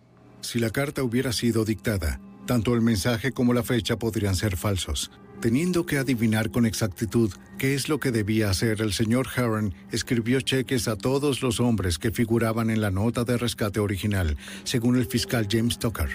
Si 0.46 0.60
la 0.60 0.70
carta 0.70 1.02
hubiera 1.02 1.34
sido 1.34 1.66
dictada, 1.66 2.22
tanto 2.46 2.76
el 2.76 2.82
mensaje 2.82 3.32
como 3.32 3.56
la 3.56 3.64
fecha 3.64 3.98
podrían 3.98 4.36
ser 4.36 4.58
falsos. 4.58 5.10
Teniendo 5.42 5.88
que 5.88 5.98
adivinar 5.98 6.52
con 6.52 6.68
exactitud 6.68 7.34
qué 7.58 7.74
es 7.74 7.90
lo 7.90 8.00
que 8.00 8.12
debía 8.12 8.52
hacer, 8.52 8.80
el 8.82 8.94
señor 8.94 9.28
Heron 9.36 9.74
escribió 9.92 10.40
cheques 10.42 10.88
a 10.88 10.98
todos 10.98 11.42
los 11.42 11.60
hombres 11.60 11.98
que 11.98 12.12
figuraban 12.12 12.70
en 12.70 12.80
la 12.80 12.92
nota 12.92 13.24
de 13.24 13.38
rescate 13.38 13.80
original, 13.80 14.38
según 14.66 14.98
el 14.98 15.08
fiscal 15.08 15.48
James 15.50 15.80
Tucker. 15.80 16.12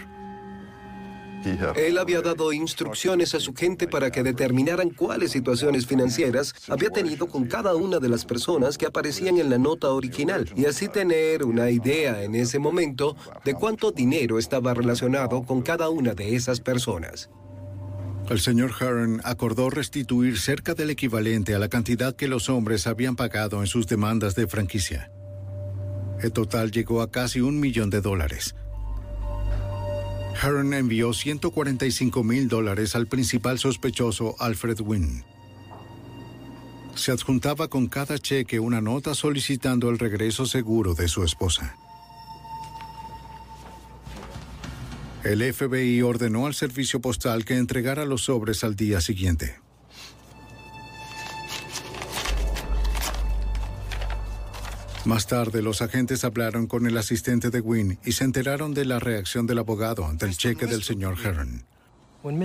Él 1.77 1.99
había 1.99 2.21
dado 2.21 2.53
instrucciones 2.53 3.35
a 3.35 3.41
su 3.41 3.55
gente 3.55 3.89
para 3.89 4.11
que 4.11 4.23
determinaran 4.23 4.91
cuáles 4.91 5.31
situaciones 5.31 5.87
financieras 5.87 6.55
había 6.69 6.91
tenido 6.91 7.27
con 7.27 7.47
cada 7.47 7.75
una 7.75 7.99
de 7.99 8.09
las 8.09 8.25
personas 8.25 8.77
que 8.77 8.87
aparecían 8.87 9.39
en 9.39 9.51
la 9.51 9.59
nota 9.59 9.91
original 9.91 10.51
y 10.57 10.67
así 10.67 10.89
tener 10.89 11.45
una 11.45 11.71
idea 11.71 12.23
en 12.23 12.35
ese 12.35 12.59
momento 12.59 13.17
de 13.45 13.55
cuánto 13.55 13.91
dinero 13.91 14.39
estaba 14.39 14.75
relacionado 14.75 15.43
con 15.43 15.63
cada 15.63 15.89
una 15.89 16.15
de 16.15 16.35
esas 16.35 16.61
personas. 16.61 17.31
El 18.29 18.39
señor 18.39 18.71
Heron 18.79 19.21
acordó 19.25 19.71
restituir 19.71 20.39
cerca 20.39 20.75
del 20.75 20.91
equivalente 20.91 21.55
a 21.55 21.59
la 21.59 21.69
cantidad 21.69 22.15
que 22.15 22.29
los 22.29 22.49
hombres 22.49 22.87
habían 22.87 23.17
pagado 23.17 23.61
en 23.61 23.67
sus 23.67 23.89
demandas 23.89 24.37
de 24.37 24.47
franquicia. 24.47 25.11
El 26.21 26.33
total 26.33 26.71
llegó 26.71 27.03
a 27.03 27.11
casi 27.11 27.41
un 27.41 27.59
millón 27.59 27.91
de 27.91 28.01
dólares. 28.01 28.55
Heron 30.43 30.73
envió 30.73 31.13
145 31.13 32.25
mil 32.25 32.49
dólares 32.49 32.97
al 32.97 33.07
principal 33.07 33.59
sospechoso 33.59 34.37
Alfred 34.39 34.81
Wynn. 34.81 35.23
Se 36.95 37.13
adjuntaba 37.13 37.69
con 37.69 37.89
cada 37.89 38.19
cheque 38.19 38.59
una 38.59 38.81
nota 38.81 39.15
solicitando 39.15 39.91
el 39.91 39.99
regreso 39.99 40.47
seguro 40.47 40.95
de 40.95 41.09
su 41.09 41.25
esposa. 41.25 41.77
El 45.25 45.43
FBI 45.53 46.01
ordenó 46.01 46.47
al 46.47 46.55
servicio 46.55 47.01
postal 47.01 47.45
que 47.45 47.59
entregara 47.59 48.07
los 48.07 48.25
sobres 48.25 48.65
al 48.65 48.77
día 48.77 49.03
siguiente. 49.03 49.59
Más 55.05 55.27
tarde, 55.27 55.63
los 55.63 55.81
agentes 55.81 56.25
hablaron 56.25 56.67
con 56.67 56.87
el 56.87 56.97
asistente 56.99 57.51
de 57.51 57.61
Wynn 57.61 57.99
y 58.05 58.13
se 58.13 58.25
enteraron 58.25 58.75
de 58.75 58.85
la 58.85 58.99
reacción 58.99 59.47
del 59.47 59.59
abogado 59.59 60.07
ante 60.07 60.27
el 60.27 60.37
cheque 60.37 60.67
del 60.67 60.83
señor 60.83 61.17
Heron. 61.25 61.65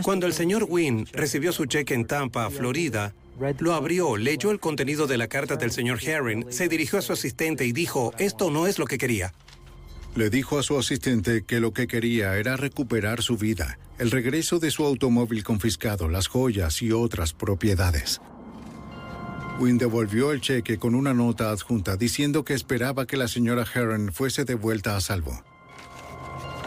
Cuando 0.03 0.25
el 0.25 0.33
señor 0.33 0.65
Wynn 0.69 1.05
recibió 1.11 1.51
su 1.51 1.65
cheque 1.65 1.93
en 1.93 2.05
Tampa, 2.05 2.49
Florida, 2.49 3.13
lo 3.59 3.73
abrió, 3.73 4.15
leyó 4.15 4.51
el 4.51 4.61
contenido 4.61 5.05
de 5.05 5.17
la 5.17 5.27
carta 5.27 5.57
del 5.57 5.71
señor 5.71 5.99
Herring, 6.01 6.45
se 6.49 6.69
dirigió 6.69 6.99
a 6.99 7.01
su 7.01 7.11
asistente 7.11 7.65
y 7.65 7.73
dijo, 7.73 8.13
esto 8.17 8.49
no 8.49 8.67
es 8.67 8.79
lo 8.79 8.85
que 8.85 8.97
quería. 8.97 9.33
Le 10.15 10.29
dijo 10.29 10.57
a 10.57 10.63
su 10.63 10.77
asistente 10.77 11.43
que 11.43 11.59
lo 11.59 11.73
que 11.73 11.87
quería 11.87 12.37
era 12.37 12.55
recuperar 12.55 13.21
su 13.21 13.35
vida, 13.35 13.77
el 13.99 14.11
regreso 14.11 14.59
de 14.59 14.71
su 14.71 14.85
automóvil 14.85 15.43
confiscado, 15.43 16.07
las 16.07 16.27
joyas 16.27 16.81
y 16.81 16.93
otras 16.93 17.33
propiedades. 17.33 18.21
Wynn 19.57 19.77
devolvió 19.77 20.31
el 20.31 20.41
cheque 20.41 20.77
con 20.77 20.95
una 20.95 21.13
nota 21.13 21.49
adjunta 21.49 21.95
diciendo 21.95 22.43
que 22.43 22.53
esperaba 22.53 23.05
que 23.05 23.15
la 23.15 23.29
señora 23.29 23.65
Heron 23.73 24.11
fuese 24.11 24.43
devuelta 24.43 24.97
a 24.97 25.01
salvo. 25.01 25.43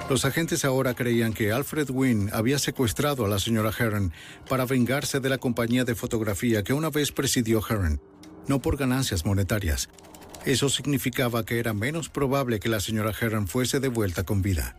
Los 0.08 0.24
agentes 0.24 0.64
ahora 0.64 0.94
creían 0.94 1.34
que 1.34 1.52
Alfred 1.52 1.90
Wynn 1.90 2.30
había 2.32 2.58
secuestrado 2.58 3.26
a 3.26 3.28
la 3.28 3.38
señora 3.38 3.72
Heron 3.78 4.12
para 4.48 4.64
vengarse 4.64 5.20
de 5.20 5.28
la 5.28 5.36
compañía 5.36 5.84
de 5.84 5.94
fotografía 5.94 6.62
que 6.62 6.72
una 6.72 6.88
vez 6.88 7.12
presidió 7.12 7.62
Heron, 7.68 8.00
no 8.46 8.62
por 8.62 8.78
ganancias 8.78 9.26
monetarias. 9.26 9.90
Eso 10.46 10.70
significaba 10.70 11.44
que 11.44 11.58
era 11.58 11.74
menos 11.74 12.08
probable 12.08 12.58
que 12.58 12.70
la 12.70 12.80
señora 12.80 13.12
Heron 13.20 13.48
fuese 13.48 13.80
devuelta 13.80 14.24
con 14.24 14.40
vida. 14.40 14.76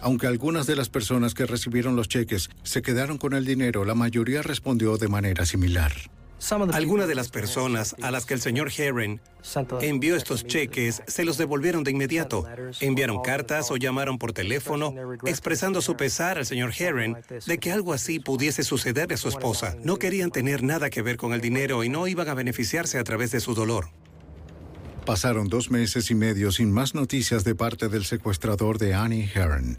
Aunque 0.00 0.26
algunas 0.26 0.66
de 0.66 0.76
las 0.76 0.88
personas 0.88 1.34
que 1.34 1.44
recibieron 1.44 1.94
los 1.94 2.08
cheques 2.08 2.48
se 2.62 2.80
quedaron 2.80 3.18
con 3.18 3.34
el 3.34 3.44
dinero, 3.44 3.84
la 3.84 3.94
mayoría 3.94 4.40
respondió 4.40 4.96
de 4.96 5.08
manera 5.08 5.44
similar. 5.44 5.92
Algunas 6.72 7.08
de 7.08 7.14
las 7.14 7.28
personas 7.28 7.96
a 8.02 8.10
las 8.10 8.26
que 8.26 8.34
el 8.34 8.40
señor 8.40 8.70
Herring 8.76 9.20
envió 9.80 10.16
estos 10.16 10.44
cheques 10.44 11.02
se 11.06 11.24
los 11.24 11.38
devolvieron 11.38 11.84
de 11.84 11.90
inmediato. 11.90 12.46
Enviaron 12.80 13.22
cartas 13.22 13.70
o 13.70 13.76
llamaron 13.76 14.18
por 14.18 14.32
teléfono 14.32 14.94
expresando 15.24 15.80
su 15.80 15.96
pesar 15.96 16.38
al 16.38 16.46
señor 16.46 16.72
Herring 16.78 17.16
de 17.46 17.58
que 17.58 17.72
algo 17.72 17.92
así 17.92 18.20
pudiese 18.20 18.62
sucederle 18.62 19.14
a 19.14 19.18
su 19.18 19.28
esposa. 19.28 19.76
No 19.82 19.96
querían 19.96 20.30
tener 20.30 20.62
nada 20.62 20.90
que 20.90 21.02
ver 21.02 21.16
con 21.16 21.32
el 21.32 21.40
dinero 21.40 21.82
y 21.82 21.88
no 21.88 22.06
iban 22.06 22.28
a 22.28 22.34
beneficiarse 22.34 22.98
a 22.98 23.04
través 23.04 23.30
de 23.30 23.40
su 23.40 23.54
dolor. 23.54 23.88
Pasaron 25.06 25.48
dos 25.48 25.70
meses 25.70 26.10
y 26.10 26.14
medio 26.14 26.50
sin 26.50 26.72
más 26.72 26.94
noticias 26.94 27.44
de 27.44 27.54
parte 27.54 27.88
del 27.88 28.04
secuestrador 28.04 28.78
de 28.78 28.94
Annie 28.94 29.30
Heron. 29.34 29.78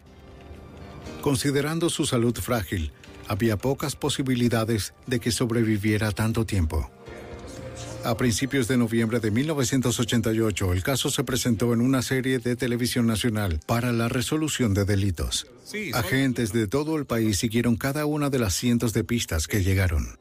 Considerando 1.22 1.90
su 1.90 2.06
salud 2.06 2.38
frágil, 2.38 2.92
había 3.28 3.58
pocas 3.58 3.96
posibilidades 3.96 4.94
de 5.08 5.20
que 5.20 5.32
sobreviviera 5.32 6.12
tanto 6.12 6.46
tiempo. 6.46 6.90
A 8.04 8.16
principios 8.18 8.68
de 8.68 8.78
noviembre 8.78 9.20
de 9.20 9.32
1988, 9.32 10.74
el 10.74 10.84
caso 10.84 11.10
se 11.10 11.24
presentó 11.24 11.74
en 11.74 11.82
una 11.82 12.04
serie 12.04 12.38
de 12.38 12.56
televisión 12.56 13.08
nacional 13.08 13.60
para 13.66 13.92
la 13.92 14.10
resolución 14.10 14.76
de 14.76 14.86
delitos. 14.86 15.48
Agentes 15.94 16.54
de 16.54 16.68
todo 16.68 16.98
el 16.98 17.06
país 17.08 17.40
siguieron 17.40 17.78
cada 17.78 18.06
una 18.06 18.30
de 18.30 18.38
las 18.38 18.54
cientos 18.54 18.94
de 18.94 19.04
pistas 19.04 19.48
que 19.48 19.64
llegaron. 19.64 20.20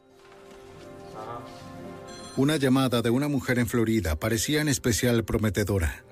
Una 2.36 2.56
llamada 2.56 3.02
de 3.02 3.10
una 3.10 3.28
mujer 3.28 3.58
en 3.58 3.66
Florida 3.66 4.16
parecía 4.16 4.62
en 4.62 4.68
especial 4.68 5.24
prometedora. 5.24 6.03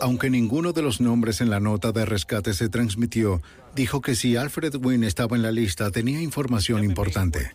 Aunque 0.00 0.30
ninguno 0.30 0.72
de 0.72 0.82
los 0.82 1.00
nombres 1.00 1.40
en 1.40 1.50
la 1.50 1.60
nota 1.60 1.92
de 1.92 2.04
rescate 2.04 2.54
se 2.54 2.68
transmitió, 2.68 3.42
dijo 3.74 4.00
que 4.00 4.14
si 4.14 4.36
Alfred 4.36 4.74
Wynn 4.76 5.04
estaba 5.04 5.36
en 5.36 5.42
la 5.42 5.52
lista 5.52 5.90
tenía 5.90 6.20
información 6.20 6.84
importante. 6.84 7.50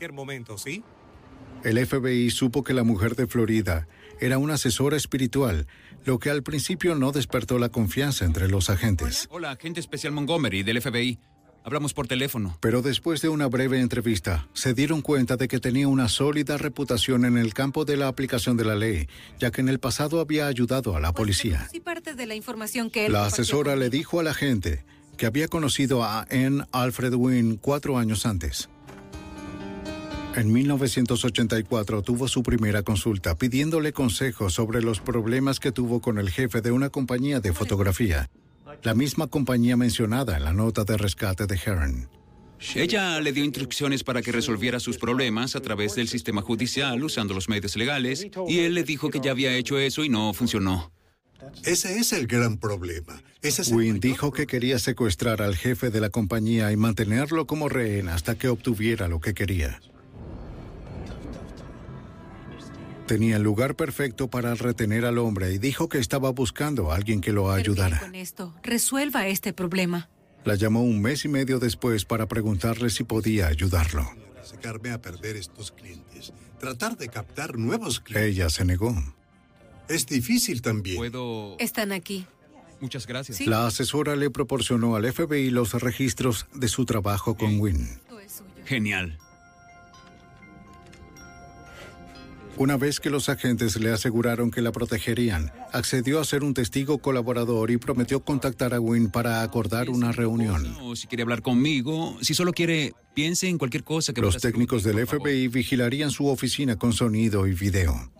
El 1.64 1.86
FBI 1.86 2.30
supo 2.30 2.64
que 2.64 2.74
la 2.74 2.84
mujer 2.84 3.16
de 3.16 3.28
Florida 3.28 3.88
era 4.20 4.38
una 4.38 4.56
asesora 4.56 4.98
espiritual, 4.98 5.68
lo 6.04 6.20
que 6.20 6.30
al 6.30 6.44
principio 6.44 6.96
no 6.96 7.14
despertó 7.14 7.58
la 7.58 7.70
confianza 7.70 8.26
entre 8.26 8.50
los 8.50 8.70
agentes. 8.70 9.28
Hola, 9.32 9.52
agente 9.52 9.80
especial 9.80 10.12
Montgomery 10.12 10.64
del 10.64 10.82
FBI. 10.82 11.20
Hablamos 11.66 11.94
por 11.94 12.08
teléfono. 12.08 12.58
Pero 12.60 12.82
después 12.82 13.22
de 13.22 13.30
una 13.30 13.48
breve 13.48 13.80
entrevista, 13.80 14.48
se 14.54 14.74
dieron 14.74 15.02
cuenta 15.02 15.38
de 15.38 15.48
que 15.48 15.60
tenía 15.60 15.88
una 15.88 16.10
sólida 16.10 16.58
reputación 16.58 17.24
en 17.24 17.38
el 17.38 17.54
campo 17.54 17.86
de 17.86 17.96
la 17.96 18.10
aplicación 18.10 18.58
de 18.58 18.66
la 18.66 18.76
ley, 18.76 19.08
ya 19.40 19.50
que 19.50 19.62
en 19.62 19.70
el 19.70 19.80
pasado 19.80 20.20
había 20.20 20.48
ayudado 20.48 20.96
a 20.96 21.00
la 21.00 21.14
policía. 21.14 21.68
Sí, 21.72 21.80
parte 21.80 22.16
de 22.16 22.26
la 22.26 22.36
información 22.36 22.90
que 22.90 23.06
él 23.06 23.14
La 23.14 23.26
asesora 23.26 23.78
le 23.78 23.90
dijo 23.90 24.20
a 24.20 24.24
la 24.24 24.34
gente 24.34 24.84
que 25.16 25.26
había 25.26 25.48
conocido 25.48 26.04
a 26.04 26.28
Ann 26.30 26.68
Alfred 26.72 27.14
Wynn 27.14 27.58
cuatro 27.58 27.98
años 27.98 28.26
antes. 28.26 28.70
En 30.36 30.52
1984 30.52 32.02
tuvo 32.02 32.28
su 32.28 32.42
primera 32.42 32.82
consulta 32.82 33.36
pidiéndole 33.36 33.94
consejos 33.94 34.54
sobre 34.54 34.82
los 34.82 35.00
problemas 35.00 35.60
que 35.60 35.72
tuvo 35.72 36.02
con 36.02 36.18
el 36.18 36.32
jefe 36.32 36.62
de 36.62 36.72
una 36.72 36.90
compañía 36.90 37.40
de 37.40 37.54
fotografía, 37.54 38.32
la 38.82 38.94
misma 38.94 39.28
compañía 39.28 39.78
mencionada 39.78 40.38
en 40.38 40.44
la 40.44 40.54
nota 40.54 40.84
de 40.84 40.98
rescate 40.98 41.46
de 41.46 41.60
Heron. 41.64 42.10
Ella 42.76 43.20
le 43.20 43.34
dio 43.34 43.44
instrucciones 43.44 44.04
para 44.04 44.22
que 44.22 44.32
resolviera 44.32 44.80
sus 44.80 44.98
problemas 44.98 45.56
a 45.56 45.62
través 45.62 45.96
del 45.96 46.08
sistema 46.08 46.42
judicial 46.42 47.04
usando 47.04 47.34
los 47.34 47.50
medios 47.50 47.76
legales 47.76 48.26
y 48.48 48.60
él 48.60 48.74
le 48.74 48.84
dijo 48.84 49.10
que 49.10 49.20
ya 49.20 49.32
había 49.32 49.56
hecho 49.56 49.78
eso 49.78 50.04
y 50.04 50.10
no 50.10 50.34
funcionó. 50.34 50.92
Ese 51.66 52.00
es 52.00 52.14
el 52.14 52.26
gran 52.26 52.58
problema. 52.58 53.22
Ese 53.42 53.64
es 53.64 53.68
el 53.70 53.76
Wynn 53.76 54.00
dijo 54.00 54.32
que 54.32 54.48
quería 54.48 54.80
secuestrar 54.80 55.42
al 55.42 55.58
jefe 55.58 55.90
de 55.90 56.00
la 56.00 56.10
compañía 56.10 56.72
y 56.72 56.78
mantenerlo 56.78 57.46
como 57.46 57.68
rehén 57.68 58.08
hasta 58.08 58.36
que 58.36 58.48
obtuviera 58.48 59.10
lo 59.10 59.20
que 59.20 59.34
quería. 59.34 59.82
Tenía 63.08 63.36
el 63.36 63.44
lugar 63.44 63.76
perfecto 63.76 64.30
para 64.30 64.56
retener 64.56 65.06
al 65.06 65.18
hombre 65.18 65.54
y 65.54 65.58
dijo 65.58 65.90
que 65.90 66.00
estaba 66.00 66.32
buscando 66.32 66.92
a 66.92 66.96
alguien 66.96 67.20
que 67.22 67.34
lo 67.34 67.52
ayudara. 67.52 68.00
Con 68.00 68.16
esto, 68.16 68.56
resuelva 68.64 69.28
este 69.28 69.52
problema. 69.54 70.10
La 70.46 70.56
llamó 70.56 70.84
un 70.84 71.02
mes 71.02 71.26
y 71.26 71.28
medio 71.28 71.60
después 71.60 72.06
para 72.06 72.28
preguntarle 72.28 72.90
si 72.90 73.04
podía 73.04 73.48
ayudarlo. 73.48 74.10
sacarme 74.44 74.92
a 74.92 75.02
perder 75.02 75.36
estos 75.36 75.72
clientes. 75.72 76.34
Tratar 76.60 76.98
de 76.98 77.10
captar 77.10 77.58
nuevos 77.58 78.00
clientes. 78.00 78.32
Ella 78.36 78.50
se 78.50 78.66
negó. 78.66 78.96
Es 79.90 80.06
difícil 80.06 80.62
también. 80.62 80.98
¿Puedo...? 80.98 81.58
Están 81.60 81.92
aquí. 81.92 82.26
Muchas 82.80 83.08
gracias. 83.08 83.46
La 83.48 83.68
asesora 83.68 84.16
le 84.16 84.30
proporcionó 84.30 84.96
al 84.96 85.12
FBI 85.12 85.50
los 85.50 85.74
registros 85.74 86.48
de 86.54 86.68
su 86.68 86.86
trabajo 86.86 87.36
con 87.36 87.60
Wynn. 87.60 88.02
Genial. 88.66 89.18
Una 92.56 92.78
vez 92.78 93.00
que 93.00 93.10
los 93.10 93.30
agentes 93.30 93.80
le 93.80 93.92
aseguraron 93.92 94.52
que 94.52 94.62
la 94.62 94.72
protegerían, 94.72 95.52
accedió 95.72 96.20
a 96.20 96.26
ser 96.26 96.44
un 96.44 96.54
testigo 96.54 97.00
colaborador 97.00 97.72
y 97.72 97.78
prometió 97.78 98.24
contactar 98.24 98.76
a 98.76 98.80
Wynn 98.80 99.10
para 99.10 99.42
acordar 99.42 99.90
una 99.90 100.12
reunión. 100.12 100.78
O 100.82 100.96
si 100.96 101.08
quiere 101.08 101.24
hablar 101.24 101.42
conmigo, 101.42 102.16
si 102.22 102.36
solo 102.36 102.54
quiere, 102.54 102.94
piense 103.16 103.48
en 103.48 103.58
cualquier 103.58 103.84
cosa 103.84 104.14
que 104.14 104.22
Los 104.22 104.36
pueda 104.36 104.38
hacer 104.38 104.52
técnicos 104.52 104.84
del 104.84 105.06
FBI 105.08 105.48
vigilarían 105.48 106.12
su 106.12 106.28
oficina 106.28 106.76
con 106.76 106.94
sonido 106.94 107.48
y 107.48 107.54
video. 107.54 108.12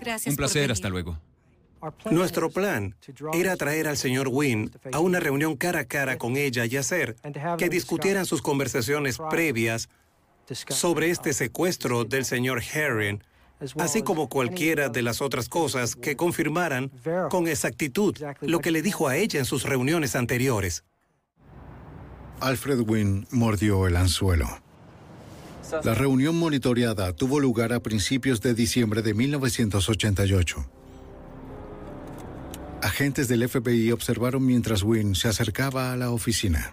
Gracias 0.00 0.32
Un 0.32 0.36
placer, 0.36 0.70
hasta 0.70 0.90
luego. 0.90 1.18
Nuestro 2.10 2.50
plan 2.50 2.94
era 3.32 3.56
traer 3.56 3.88
al 3.88 3.96
señor 3.96 4.28
Wynn 4.28 4.70
a 4.92 4.98
una 4.98 5.20
reunión 5.20 5.56
cara 5.56 5.80
a 5.80 5.84
cara 5.84 6.18
con 6.18 6.36
ella 6.36 6.66
y 6.66 6.76
hacer 6.76 7.16
que 7.56 7.68
discutieran 7.68 8.26
sus 8.26 8.42
conversaciones 8.42 9.18
previas 9.30 9.88
sobre 10.68 11.10
este 11.10 11.32
secuestro 11.32 12.04
del 12.04 12.24
señor 12.24 12.62
Herring, 12.62 13.22
así 13.78 14.02
como 14.02 14.28
cualquiera 14.28 14.88
de 14.88 15.02
las 15.02 15.20
otras 15.20 15.48
cosas 15.48 15.96
que 15.96 16.16
confirmaran 16.16 16.90
con 17.30 17.48
exactitud 17.48 18.16
lo 18.40 18.60
que 18.60 18.70
le 18.70 18.82
dijo 18.82 19.08
a 19.08 19.16
ella 19.16 19.38
en 19.38 19.44
sus 19.44 19.64
reuniones 19.64 20.16
anteriores. 20.16 20.84
Alfred 22.40 22.80
Wynn 22.80 23.26
mordió 23.30 23.86
el 23.86 23.96
anzuelo. 23.96 24.46
La 25.82 25.94
reunión 25.94 26.38
monitoreada 26.38 27.12
tuvo 27.12 27.40
lugar 27.40 27.72
a 27.72 27.80
principios 27.80 28.40
de 28.40 28.54
diciembre 28.54 29.02
de 29.02 29.12
1988. 29.12 30.64
Agentes 32.80 33.28
del 33.28 33.48
FBI 33.48 33.90
observaron 33.92 34.46
mientras 34.46 34.82
Wynn 34.82 35.14
se 35.14 35.28
acercaba 35.28 35.92
a 35.92 35.96
la 35.96 36.10
oficina. 36.10 36.72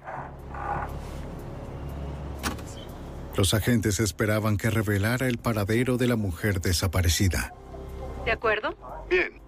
Los 3.38 3.54
agentes 3.54 4.00
esperaban 4.00 4.58
que 4.58 4.70
revelara 4.70 5.28
el 5.28 5.38
paradero 5.38 5.98
de 5.98 6.08
la 6.08 6.16
mujer 6.16 6.62
desaparecida. 6.62 7.54
¿De 8.24 8.32
acuerdo? 8.32 8.76
Bien. 9.10 9.42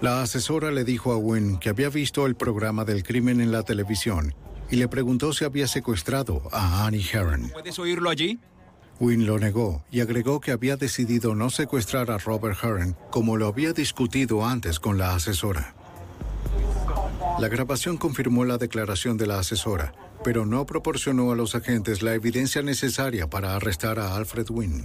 La 0.00 0.20
asesora 0.20 0.70
le 0.70 0.84
dijo 0.84 1.12
a 1.12 1.16
Wynn 1.16 1.58
que 1.58 1.68
había 1.68 1.88
visto 1.88 2.26
el 2.26 2.34
programa 2.34 2.84
del 2.84 3.04
crimen 3.04 3.40
en 3.40 3.52
la 3.52 3.62
televisión 3.62 4.34
y 4.70 4.76
le 4.76 4.88
preguntó 4.88 5.32
si 5.32 5.44
había 5.44 5.66
secuestrado 5.66 6.42
a 6.50 6.86
Annie 6.86 7.06
Herron. 7.12 7.50
¿Puedes 7.50 7.78
oírlo 7.78 8.10
allí? 8.10 8.40
Wynn 9.00 9.26
lo 9.26 9.38
negó 9.38 9.84
y 9.90 10.00
agregó 10.00 10.40
que 10.40 10.50
había 10.50 10.76
decidido 10.76 11.34
no 11.34 11.50
secuestrar 11.50 12.10
a 12.10 12.18
Robert 12.18 12.58
Herron 12.62 12.96
como 13.10 13.36
lo 13.36 13.46
había 13.46 13.72
discutido 13.72 14.44
antes 14.44 14.78
con 14.78 14.98
la 14.98 15.14
asesora. 15.14 15.74
La 17.38 17.48
grabación 17.48 17.96
confirmó 17.96 18.44
la 18.44 18.58
declaración 18.58 19.16
de 19.16 19.26
la 19.26 19.38
asesora, 19.38 19.94
pero 20.24 20.46
no 20.46 20.66
proporcionó 20.66 21.32
a 21.32 21.36
los 21.36 21.54
agentes 21.54 22.02
la 22.02 22.14
evidencia 22.14 22.62
necesaria 22.62 23.28
para 23.28 23.56
arrestar 23.56 23.98
a 23.98 24.16
Alfred 24.16 24.46
Wynn. 24.50 24.84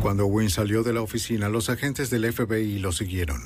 Cuando 0.00 0.26
Wynn 0.26 0.50
salió 0.50 0.82
de 0.82 0.92
la 0.92 1.02
oficina, 1.02 1.48
los 1.48 1.68
agentes 1.68 2.10
del 2.10 2.32
FBI 2.32 2.78
lo 2.78 2.92
siguieron. 2.92 3.42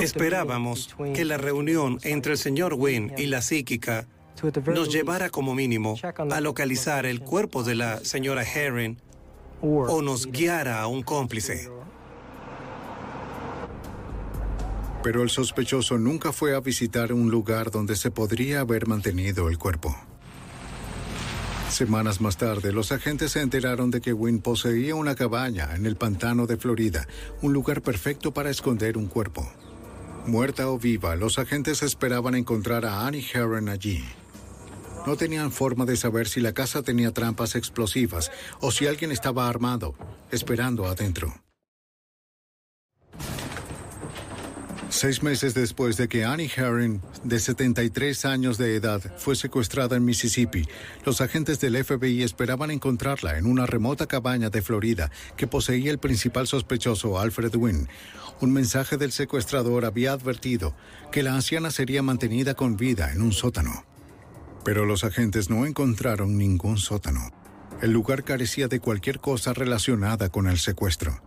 Esperábamos 0.00 0.94
que 1.14 1.24
la 1.24 1.38
reunión 1.38 1.98
entre 2.02 2.32
el 2.32 2.38
señor 2.38 2.74
Wynn 2.74 3.12
y 3.16 3.26
la 3.26 3.42
psíquica 3.42 4.06
nos 4.66 4.92
llevara 4.92 5.30
como 5.30 5.54
mínimo 5.54 5.96
a 6.02 6.40
localizar 6.40 7.06
el 7.06 7.20
cuerpo 7.20 7.62
de 7.62 7.74
la 7.76 7.98
señora 8.04 8.42
Herring 8.42 8.98
o 9.62 10.02
nos 10.02 10.26
guiara 10.26 10.80
a 10.80 10.86
un 10.86 11.02
cómplice. 11.02 11.70
Pero 15.02 15.22
el 15.22 15.30
sospechoso 15.30 15.98
nunca 15.98 16.32
fue 16.32 16.54
a 16.54 16.60
visitar 16.60 17.12
un 17.12 17.30
lugar 17.30 17.70
donde 17.70 17.96
se 17.96 18.10
podría 18.10 18.60
haber 18.60 18.86
mantenido 18.86 19.48
el 19.48 19.58
cuerpo. 19.58 19.96
Semanas 21.70 22.20
más 22.20 22.36
tarde, 22.36 22.72
los 22.72 22.90
agentes 22.90 23.32
se 23.32 23.40
enteraron 23.40 23.90
de 23.90 24.00
que 24.00 24.12
Wynn 24.12 24.40
poseía 24.40 24.96
una 24.96 25.14
cabaña 25.14 25.76
en 25.76 25.86
el 25.86 25.96
pantano 25.96 26.46
de 26.46 26.56
Florida, 26.56 27.06
un 27.42 27.52
lugar 27.52 27.80
perfecto 27.80 28.34
para 28.34 28.50
esconder 28.50 28.98
un 28.98 29.06
cuerpo. 29.06 29.48
Muerta 30.26 30.68
o 30.68 30.78
viva, 30.78 31.16
los 31.16 31.38
agentes 31.38 31.82
esperaban 31.82 32.34
encontrar 32.34 32.84
a 32.84 33.06
Annie 33.06 33.24
Herron 33.32 33.68
allí. 33.68 34.04
No 35.06 35.16
tenían 35.16 35.50
forma 35.50 35.86
de 35.86 35.96
saber 35.96 36.28
si 36.28 36.40
la 36.40 36.52
casa 36.52 36.82
tenía 36.82 37.12
trampas 37.12 37.54
explosivas 37.54 38.30
o 38.60 38.70
si 38.70 38.86
alguien 38.86 39.12
estaba 39.12 39.48
armado, 39.48 39.94
esperando 40.30 40.86
adentro. 40.86 41.32
Seis 44.90 45.22
meses 45.22 45.54
después 45.54 45.96
de 45.96 46.08
que 46.08 46.24
Annie 46.24 46.50
Herring, 46.54 47.00
de 47.22 47.38
73 47.38 48.24
años 48.24 48.58
de 48.58 48.74
edad, 48.74 49.00
fue 49.18 49.36
secuestrada 49.36 49.94
en 49.94 50.04
Mississippi, 50.04 50.66
los 51.06 51.20
agentes 51.20 51.60
del 51.60 51.82
FBI 51.82 52.24
esperaban 52.24 52.72
encontrarla 52.72 53.38
en 53.38 53.46
una 53.46 53.66
remota 53.66 54.06
cabaña 54.06 54.50
de 54.50 54.62
Florida 54.62 55.12
que 55.36 55.46
poseía 55.46 55.92
el 55.92 55.98
principal 55.98 56.48
sospechoso, 56.48 57.20
Alfred 57.20 57.54
Wynn. 57.54 57.88
Un 58.40 58.52
mensaje 58.52 58.96
del 58.96 59.12
secuestrador 59.12 59.84
había 59.84 60.10
advertido 60.10 60.74
que 61.12 61.22
la 61.22 61.34
anciana 61.34 61.70
sería 61.70 62.02
mantenida 62.02 62.54
con 62.54 62.76
vida 62.76 63.12
en 63.12 63.22
un 63.22 63.32
sótano. 63.32 63.84
Pero 64.64 64.86
los 64.86 65.04
agentes 65.04 65.50
no 65.50 65.66
encontraron 65.66 66.36
ningún 66.36 66.78
sótano. 66.78 67.30
El 67.80 67.92
lugar 67.92 68.24
carecía 68.24 68.66
de 68.66 68.80
cualquier 68.80 69.20
cosa 69.20 69.54
relacionada 69.54 70.30
con 70.30 70.48
el 70.48 70.58
secuestro. 70.58 71.22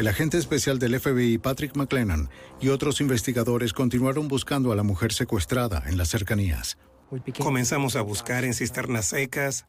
El 0.00 0.08
agente 0.08 0.38
especial 0.38 0.78
del 0.78 0.98
FBI, 0.98 1.36
Patrick 1.36 1.76
McLennan, 1.76 2.30
y 2.58 2.70
otros 2.70 3.02
investigadores 3.02 3.74
continuaron 3.74 4.28
buscando 4.28 4.72
a 4.72 4.74
la 4.74 4.82
mujer 4.82 5.12
secuestrada 5.12 5.82
en 5.86 5.98
las 5.98 6.08
cercanías. 6.08 6.78
Comenzamos 7.38 7.96
a 7.96 8.00
buscar 8.00 8.46
en 8.46 8.54
cisternas 8.54 9.04
secas, 9.04 9.66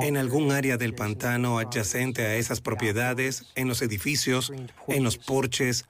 en 0.00 0.16
algún 0.16 0.52
área 0.52 0.78
del 0.78 0.94
pantano 0.94 1.58
adyacente 1.58 2.24
a 2.24 2.36
esas 2.36 2.62
propiedades, 2.62 3.52
en 3.56 3.68
los 3.68 3.82
edificios, 3.82 4.54
en 4.86 5.04
los 5.04 5.18
porches, 5.18 5.84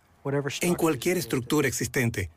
en 0.60 0.74
cualquier 0.74 1.16
estructura 1.16 1.68
existente. 1.68 2.30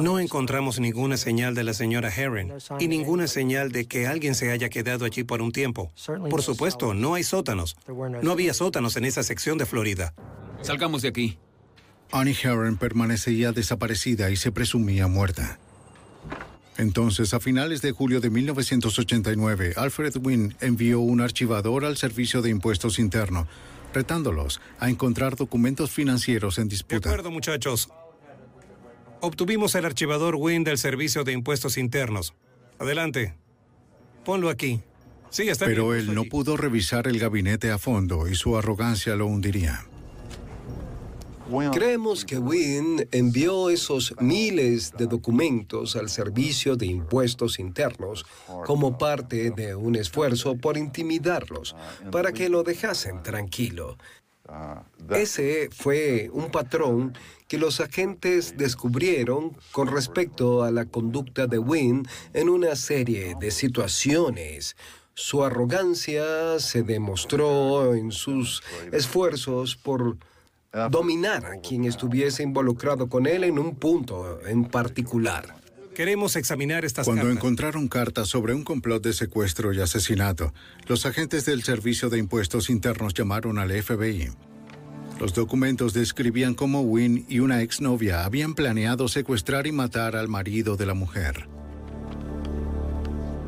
No 0.00 0.18
encontramos 0.18 0.80
ninguna 0.80 1.16
señal 1.16 1.54
de 1.54 1.62
la 1.62 1.72
señora 1.74 2.08
Herring 2.14 2.52
y 2.80 2.88
ninguna 2.88 3.26
señal 3.28 3.70
de 3.70 3.86
que 3.86 4.06
alguien 4.06 4.34
se 4.34 4.50
haya 4.50 4.68
quedado 4.68 5.04
allí 5.04 5.24
por 5.24 5.40
un 5.42 5.52
tiempo. 5.52 5.92
Por 6.30 6.42
supuesto, 6.42 6.94
no 6.94 7.14
hay 7.14 7.22
sótanos. 7.22 7.76
No 8.22 8.32
había 8.32 8.54
sótanos 8.54 8.96
en 8.96 9.04
esa 9.04 9.22
sección 9.22 9.58
de 9.58 9.66
Florida. 9.66 10.14
Salgamos 10.62 11.02
de 11.02 11.08
aquí. 11.08 11.38
Annie 12.10 12.36
Herron 12.42 12.76
permanecía 12.76 13.52
desaparecida 13.52 14.30
y 14.30 14.36
se 14.36 14.50
presumía 14.50 15.06
muerta. 15.06 15.58
Entonces, 16.78 17.34
a 17.34 17.40
finales 17.40 17.82
de 17.82 17.92
julio 17.92 18.20
de 18.20 18.30
1989, 18.30 19.74
Alfred 19.76 20.16
Wynn 20.22 20.54
envió 20.60 21.00
un 21.00 21.20
archivador 21.20 21.84
al 21.84 21.96
Servicio 21.96 22.40
de 22.40 22.50
Impuestos 22.50 22.98
Internos, 22.98 23.48
retándolos 23.92 24.60
a 24.78 24.88
encontrar 24.88 25.34
documentos 25.36 25.90
financieros 25.90 26.58
en 26.58 26.68
De 26.68 26.74
disputa. 26.76 27.08
acuerdo, 27.08 27.30
muchachos. 27.30 27.88
Obtuvimos 29.20 29.74
el 29.74 29.84
archivador 29.84 30.36
Win 30.36 30.62
del 30.64 30.78
Servicio 30.78 31.24
de 31.24 31.32
Impuestos 31.32 31.76
Internos. 31.76 32.34
Adelante. 32.78 33.34
Ponlo 34.24 34.48
aquí. 34.48 34.80
Sí, 35.30 35.48
está 35.48 35.66
Pero 35.66 35.90
bien. 35.90 36.08
él 36.08 36.14
no 36.14 36.24
pudo 36.24 36.56
revisar 36.56 37.08
el 37.08 37.18
gabinete 37.18 37.70
a 37.70 37.78
fondo 37.78 38.28
y 38.28 38.34
su 38.34 38.56
arrogancia 38.56 39.16
lo 39.16 39.26
hundiría. 39.26 39.84
Creemos 41.72 42.26
que 42.26 42.38
Wynn 42.38 43.08
envió 43.10 43.70
esos 43.70 44.14
miles 44.20 44.92
de 44.98 45.06
documentos 45.06 45.96
al 45.96 46.10
Servicio 46.10 46.76
de 46.76 46.86
Impuestos 46.86 47.58
Internos 47.58 48.26
como 48.66 48.98
parte 48.98 49.50
de 49.50 49.74
un 49.74 49.96
esfuerzo 49.96 50.56
por 50.58 50.76
intimidarlos, 50.76 51.74
para 52.12 52.32
que 52.32 52.50
lo 52.50 52.64
dejasen 52.64 53.22
tranquilo. 53.22 53.96
Ese 55.10 55.70
fue 55.72 56.28
un 56.32 56.50
patrón 56.50 57.14
que 57.48 57.58
los 57.58 57.80
agentes 57.80 58.56
descubrieron 58.56 59.56
con 59.72 59.88
respecto 59.88 60.62
a 60.62 60.70
la 60.70 60.84
conducta 60.84 61.46
de 61.46 61.58
Wynn 61.58 62.06
en 62.34 62.48
una 62.50 62.76
serie 62.76 63.34
de 63.40 63.50
situaciones. 63.50 64.76
Su 65.14 65.42
arrogancia 65.42 66.60
se 66.60 66.82
demostró 66.82 67.94
en 67.94 68.12
sus 68.12 68.62
esfuerzos 68.92 69.76
por 69.76 70.18
dominar 70.90 71.46
a 71.46 71.60
quien 71.60 71.84
estuviese 71.84 72.42
involucrado 72.42 73.08
con 73.08 73.26
él 73.26 73.42
en 73.44 73.58
un 73.58 73.74
punto 73.74 74.46
en 74.46 74.66
particular. 74.66 75.56
Queremos 75.94 76.36
examinar 76.36 76.84
estas 76.84 77.06
Cuando 77.06 77.24
cartas. 77.24 77.38
encontraron 77.38 77.88
cartas 77.88 78.28
sobre 78.28 78.54
un 78.54 78.62
complot 78.62 79.02
de 79.02 79.12
secuestro 79.12 79.72
y 79.72 79.80
asesinato, 79.80 80.54
los 80.86 81.06
agentes 81.06 81.44
del 81.44 81.64
Servicio 81.64 82.08
de 82.08 82.18
Impuestos 82.18 82.70
Internos 82.70 83.14
llamaron 83.14 83.58
al 83.58 83.72
FBI. 83.82 84.30
Los 85.20 85.34
documentos 85.34 85.92
describían 85.92 86.54
cómo 86.54 86.82
Wynne 86.82 87.24
y 87.28 87.40
una 87.40 87.62
exnovia 87.62 88.24
habían 88.24 88.54
planeado 88.54 89.08
secuestrar 89.08 89.66
y 89.66 89.72
matar 89.72 90.14
al 90.14 90.28
marido 90.28 90.76
de 90.76 90.86
la 90.86 90.94
mujer. 90.94 91.48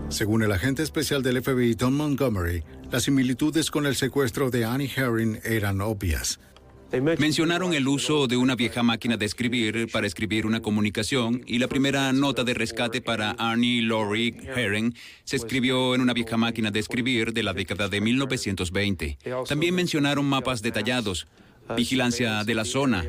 Según 0.09 0.43
el 0.43 0.51
agente 0.51 0.83
especial 0.83 1.23
del 1.23 1.41
FBI 1.41 1.77
Tom 1.77 1.95
Montgomery, 1.95 2.65
las 2.91 3.05
similitudes 3.05 3.71
con 3.71 3.87
el 3.87 3.95
secuestro 3.95 4.51
de 4.51 4.65
Annie 4.65 4.91
Herring 4.97 5.39
eran 5.45 5.81
obvias. 5.81 6.41
Mencionaron 7.19 7.73
el 7.73 7.87
uso 7.87 8.27
de 8.27 8.37
una 8.37 8.57
vieja 8.57 8.83
máquina 8.83 9.17
de 9.17 9.25
escribir 9.25 9.87
para 9.93 10.09
escribir 10.09 10.47
una 10.47 10.61
comunicación 10.61 11.45
y 11.47 11.61
la 11.61 11.69
primera 11.69 12.13
nota 12.13 12.43
de 12.43 12.53
rescate 12.53 13.01
para 13.01 13.31
Arnie 13.31 13.83
Laurie 13.83 14.35
Herring 14.57 14.97
se 15.23 15.37
escribió 15.37 15.95
en 15.95 16.01
una 16.01 16.15
vieja 16.15 16.37
máquina 16.37 16.73
de 16.73 16.81
escribir 16.81 17.33
de 17.33 17.45
la 17.45 17.53
década 17.53 17.89
de 17.89 18.01
1920. 18.01 19.19
También 19.47 19.77
mencionaron 19.77 20.25
mapas 20.25 20.63
detallados, 20.63 21.29
vigilancia 21.77 22.45
de 22.45 22.55
la 22.55 22.65
zona. 22.65 23.05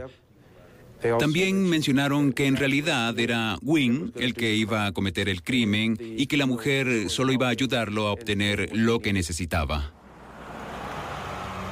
También 1.20 1.68
mencionaron 1.68 2.32
que 2.32 2.46
en 2.46 2.58
realidad 2.58 3.18
era 3.20 3.58
Wynne 3.62 4.12
el 4.16 4.36
que 4.36 4.54
iba 4.54 4.86
a 4.86 4.92
cometer 4.92 5.30
el 5.30 5.42
crimen 5.42 5.98
y 6.00 6.28
que 6.28 6.38
la 6.38 6.46
mujer 6.46 7.10
solo 7.10 7.32
iba 7.32 7.48
a 7.48 7.52
ayudarlo 7.52 8.08
a 8.08 8.12
obtener 8.12 8.70
lo 8.74 9.00
que 9.00 9.12
necesitaba. 9.12 9.94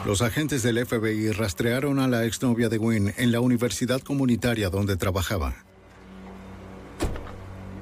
Los 0.05 0.21
agentes 0.21 0.63
del 0.63 0.83
FBI 0.85 1.31
rastrearon 1.31 1.99
a 1.99 2.07
la 2.07 2.25
exnovia 2.25 2.69
de 2.69 2.77
Wynne 2.77 3.13
en 3.17 3.31
la 3.31 3.41
universidad 3.41 4.01
comunitaria 4.01 4.69
donde 4.69 4.95
trabajaba. 4.95 5.55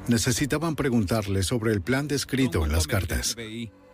Necesitaban 0.08 0.76
preguntarle 0.76 1.44
sobre 1.44 1.74
el 1.74 1.82
plan 1.82 2.08
descrito 2.08 2.66
en 2.66 2.72
las 2.72 2.88
cartas. 2.88 3.36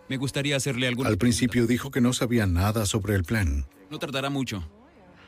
Me 0.08 0.16
gustaría 0.16 0.56
hacerle 0.56 0.88
Al 0.88 1.18
principio 1.18 1.66
dijo 1.66 1.90
que 1.90 2.00
no 2.00 2.12
sabía 2.12 2.46
nada 2.46 2.86
sobre 2.86 3.14
el 3.14 3.24
plan, 3.24 3.66
No 3.90 3.98
tardará 3.98 4.30
mucho. 4.30 4.66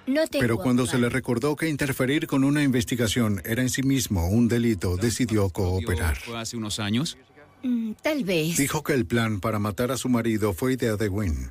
No 0.07 0.27
tengo 0.27 0.41
pero 0.43 0.59
cuando 0.59 0.87
se 0.87 0.99
le 0.99 1.09
recordó 1.09 1.57
que 1.57 1.69
interferir 1.69 2.27
con 2.27 2.45
una 2.45 2.63
investigación 2.63 3.43
era 3.45 3.63
en 3.63 3.71
sí 3.71 3.83
mismo 3.83 4.29
un 4.29 4.47
delito, 4.49 4.97
decidió 4.97 5.49
cooperar. 5.51 6.17
¿Fue 6.17 6.39
hace 6.39 6.57
unos 6.57 6.79
años? 6.79 7.19
Mm, 7.63 7.93
Tal 8.03 8.25
vez. 8.25 8.57
Dijo 8.57 8.83
que 8.83 8.93
el 8.93 9.07
plan 9.07 9.41
para 9.41 9.59
matar 9.59 9.91
a 9.91 9.97
su 9.97 10.09
marido 10.09 10.53
fue 10.53 10.75
idea 10.75 10.97
de 10.97 11.09
Wynne. 11.09 11.49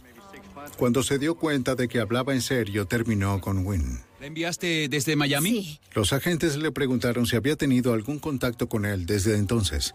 Cuando 0.77 1.03
se 1.03 1.19
dio 1.19 1.36
cuenta 1.36 1.76
de 1.76 1.88
que 1.88 1.99
hablaba 1.99 2.34
en 2.34 2.41
serio, 2.41 2.86
terminó 2.86 3.40
con 3.41 3.65
Wynne. 3.65 3.99
¿La 4.19 4.27
enviaste 4.27 4.88
desde 4.90 5.15
Miami? 5.15 5.49
Sí. 5.49 5.80
Los 5.94 6.14
agentes 6.14 6.57
le 6.57 6.72
preguntaron 6.72 7.26
si 7.27 7.36
había 7.36 7.56
tenido 7.56 7.94
algún 7.94 8.19
contacto 8.19 8.68
con 8.68 8.86
él 8.86 9.06
desde 9.06 9.36
entonces. 9.38 9.94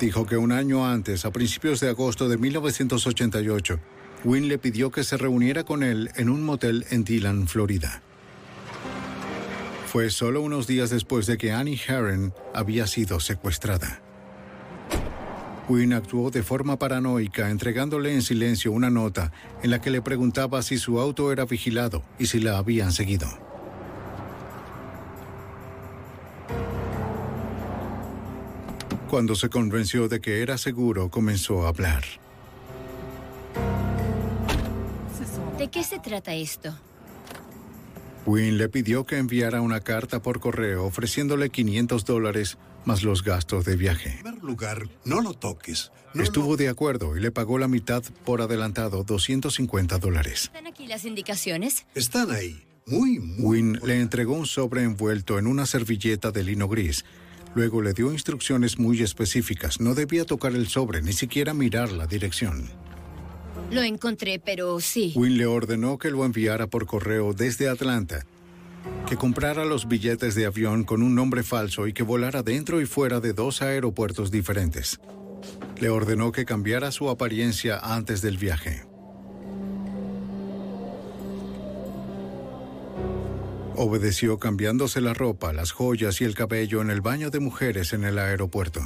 Dijo 0.00 0.26
que 0.26 0.36
un 0.36 0.50
año 0.50 0.84
antes, 0.86 1.24
a 1.24 1.30
principios 1.30 1.78
de 1.80 1.88
agosto 1.88 2.28
de 2.28 2.36
1988, 2.38 3.78
Wynne 4.24 4.46
le 4.46 4.58
pidió 4.58 4.90
que 4.90 5.02
se 5.02 5.16
reuniera 5.16 5.64
con 5.64 5.82
él 5.82 6.10
en 6.14 6.28
un 6.28 6.44
motel 6.44 6.86
en 6.90 7.02
Dillon, 7.02 7.48
Florida. 7.48 8.02
Fue 9.86 10.10
solo 10.10 10.40
unos 10.40 10.66
días 10.66 10.90
después 10.90 11.26
de 11.26 11.36
que 11.36 11.52
Annie 11.52 11.80
Herron 11.86 12.32
había 12.54 12.86
sido 12.86 13.18
secuestrada. 13.18 14.00
Wynne 15.68 15.96
actuó 15.96 16.30
de 16.30 16.42
forma 16.42 16.78
paranoica 16.78 17.50
entregándole 17.50 18.14
en 18.14 18.22
silencio 18.22 18.72
una 18.72 18.90
nota 18.90 19.32
en 19.62 19.70
la 19.70 19.80
que 19.80 19.90
le 19.90 20.02
preguntaba 20.02 20.62
si 20.62 20.78
su 20.78 21.00
auto 21.00 21.32
era 21.32 21.44
vigilado 21.44 22.02
y 22.18 22.26
si 22.26 22.40
la 22.40 22.58
habían 22.58 22.92
seguido. 22.92 23.26
Cuando 29.10 29.34
se 29.34 29.50
convenció 29.50 30.08
de 30.08 30.20
que 30.20 30.42
era 30.42 30.56
seguro, 30.56 31.10
comenzó 31.10 31.66
a 31.66 31.68
hablar. 31.68 32.21
¿De 35.62 35.70
qué 35.70 35.84
se 35.84 36.00
trata 36.00 36.34
esto? 36.34 36.76
Wynne 38.26 38.58
le 38.58 38.68
pidió 38.68 39.06
que 39.06 39.18
enviara 39.18 39.60
una 39.60 39.78
carta 39.78 40.20
por 40.20 40.40
correo 40.40 40.84
ofreciéndole 40.84 41.50
500 41.50 42.04
dólares 42.04 42.58
más 42.84 43.04
los 43.04 43.22
gastos 43.22 43.64
de 43.64 43.76
viaje. 43.76 44.08
En 44.08 44.22
primer 44.24 44.42
lugar, 44.42 44.88
no 45.04 45.20
lo 45.20 45.34
toques. 45.34 45.92
No 46.14 46.24
Estuvo 46.24 46.56
de 46.56 46.68
acuerdo 46.68 47.16
y 47.16 47.20
le 47.20 47.30
pagó 47.30 47.60
la 47.60 47.68
mitad 47.68 48.02
por 48.24 48.42
adelantado, 48.42 49.04
250 49.04 49.98
dólares. 49.98 50.46
¿Están 50.46 50.66
aquí 50.66 50.88
las 50.88 51.04
indicaciones? 51.04 51.86
Están 51.94 52.32
ahí. 52.32 52.64
Muy, 52.86 53.20
muy. 53.20 53.44
Wynne 53.44 53.78
le 53.84 54.00
entregó 54.00 54.34
un 54.34 54.46
sobre 54.46 54.82
envuelto 54.82 55.38
en 55.38 55.46
una 55.46 55.64
servilleta 55.66 56.32
de 56.32 56.42
lino 56.42 56.66
gris. 56.66 57.04
Luego 57.54 57.82
le 57.82 57.92
dio 57.92 58.10
instrucciones 58.10 58.80
muy 58.80 59.00
específicas. 59.00 59.78
No 59.78 59.94
debía 59.94 60.24
tocar 60.24 60.56
el 60.56 60.66
sobre, 60.66 61.02
ni 61.02 61.12
siquiera 61.12 61.54
mirar 61.54 61.92
la 61.92 62.08
dirección. 62.08 62.68
Lo 63.72 63.82
encontré, 63.82 64.38
pero 64.38 64.80
sí. 64.80 65.14
Wynne 65.16 65.36
le 65.36 65.46
ordenó 65.46 65.96
que 65.96 66.10
lo 66.10 66.26
enviara 66.26 66.66
por 66.66 66.84
correo 66.84 67.32
desde 67.32 67.70
Atlanta, 67.70 68.26
que 69.08 69.16
comprara 69.16 69.64
los 69.64 69.88
billetes 69.88 70.34
de 70.34 70.44
avión 70.44 70.84
con 70.84 71.02
un 71.02 71.14
nombre 71.14 71.42
falso 71.42 71.86
y 71.86 71.94
que 71.94 72.02
volara 72.02 72.42
dentro 72.42 72.82
y 72.82 72.86
fuera 72.86 73.20
de 73.20 73.32
dos 73.32 73.62
aeropuertos 73.62 74.30
diferentes. 74.30 75.00
Le 75.80 75.88
ordenó 75.88 76.32
que 76.32 76.44
cambiara 76.44 76.92
su 76.92 77.08
apariencia 77.08 77.78
antes 77.78 78.20
del 78.20 78.36
viaje. 78.36 78.84
Obedeció 83.74 84.38
cambiándose 84.38 85.00
la 85.00 85.14
ropa, 85.14 85.54
las 85.54 85.72
joyas 85.72 86.20
y 86.20 86.24
el 86.24 86.34
cabello 86.34 86.82
en 86.82 86.90
el 86.90 87.00
baño 87.00 87.30
de 87.30 87.40
mujeres 87.40 87.94
en 87.94 88.04
el 88.04 88.18
aeropuerto. 88.18 88.82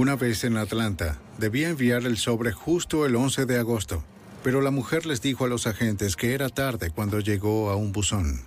Una 0.00 0.16
vez 0.16 0.44
en 0.44 0.56
Atlanta, 0.56 1.18
debía 1.36 1.68
enviar 1.68 2.06
el 2.06 2.16
sobre 2.16 2.52
justo 2.52 3.04
el 3.04 3.14
11 3.14 3.44
de 3.44 3.58
agosto, 3.58 4.02
pero 4.42 4.62
la 4.62 4.70
mujer 4.70 5.04
les 5.04 5.20
dijo 5.20 5.44
a 5.44 5.48
los 5.48 5.66
agentes 5.66 6.16
que 6.16 6.32
era 6.32 6.48
tarde 6.48 6.90
cuando 6.90 7.20
llegó 7.20 7.68
a 7.68 7.76
un 7.76 7.92
buzón. 7.92 8.40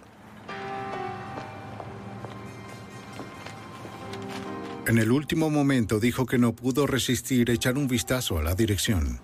En 4.88 4.98
el 4.98 5.12
último 5.12 5.52
momento 5.52 6.00
dijo 6.00 6.26
que 6.26 6.40
no 6.40 6.56
pudo 6.56 6.88
resistir 6.88 7.52
echar 7.52 7.78
un 7.78 7.88
vistazo 7.88 8.40
a 8.40 8.42
la 8.42 8.56
dirección. 8.56 9.20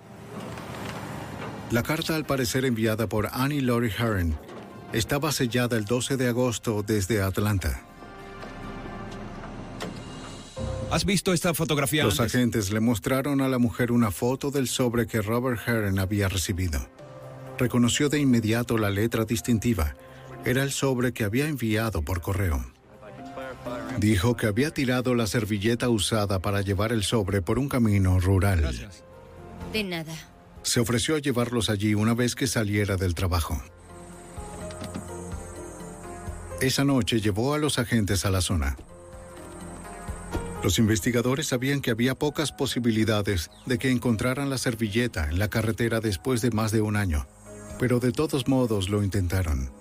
La 1.72 1.82
carta, 1.82 2.16
al 2.16 2.28
parecer 2.28 2.64
enviada 2.64 3.08
por 3.08 3.30
Annie 3.32 3.62
Laurie 3.62 3.92
Herron, 3.98 4.38
estaba 4.94 5.32
sellada 5.32 5.78
el 5.78 5.86
12 5.86 6.16
de 6.16 6.28
agosto 6.28 6.84
desde 6.84 7.24
Atlanta. 7.24 7.89
¿Has 10.92 11.06
visto 11.06 11.34
esta 11.34 11.54
fotografía 11.54 12.04
Los 12.04 12.20
antes? 12.20 12.36
agentes 12.36 12.72
le 12.72 12.80
mostraron 12.80 13.42
a 13.42 13.48
la 13.48 13.60
mujer 13.60 13.92
una 13.92 14.10
foto 14.10 14.50
del 14.50 14.68
sobre 14.68 15.06
que 15.06 15.22
Robert 15.22 15.62
Herron 15.68 16.00
había 16.00 16.28
recibido. 16.28 16.80
Reconoció 17.60 18.10
de 18.10 18.20
inmediato 18.20 18.78
la 18.78 18.90
letra 18.90 19.26
distintiva. 19.26 19.96
Era 20.46 20.64
el 20.64 20.72
sobre 20.72 21.14
que 21.14 21.26
había 21.26 21.48
enviado 21.48 22.02
por 22.02 22.22
correo. 22.22 22.66
Dijo 24.00 24.36
que 24.36 24.48
había 24.48 24.72
tirado 24.72 25.14
la 25.14 25.28
servilleta 25.28 25.90
usada 25.90 26.40
para 26.40 26.62
llevar 26.62 26.92
el 26.92 27.04
sobre 27.04 27.42
por 27.42 27.60
un 27.60 27.70
camino 27.70 28.20
rural. 28.20 28.90
De 29.72 29.84
nada. 29.84 30.14
Se 30.64 30.80
ofreció 30.80 31.16
a 31.16 31.20
llevarlos 31.20 31.70
allí 31.70 31.94
una 31.94 32.14
vez 32.14 32.34
que 32.34 32.48
saliera 32.48 32.96
del 32.96 33.14
trabajo. 33.14 33.62
Esa 36.62 36.84
noche 36.84 37.22
llevó 37.22 37.54
a 37.54 37.58
los 37.58 37.78
agentes 37.78 38.26
a 38.26 38.32
la 38.32 38.42
zona. 38.42 38.76
Los 40.64 40.78
investigadores 40.78 41.48
sabían 41.48 41.80
que 41.80 41.92
había 41.92 42.16
pocas 42.16 42.52
posibilidades 42.52 43.50
de 43.66 43.78
que 43.78 43.92
encontraran 43.92 44.50
la 44.50 44.58
servilleta 44.58 45.30
en 45.30 45.40
la 45.40 45.50
carretera 45.50 46.02
después 46.02 46.42
de 46.42 46.52
más 46.52 46.72
de 46.72 46.82
un 46.82 46.98
año, 46.98 47.28
pero 47.80 48.00
de 48.00 48.12
todos 48.12 48.48
modos 48.50 48.90
lo 48.90 49.02
intentaron. 49.02 49.72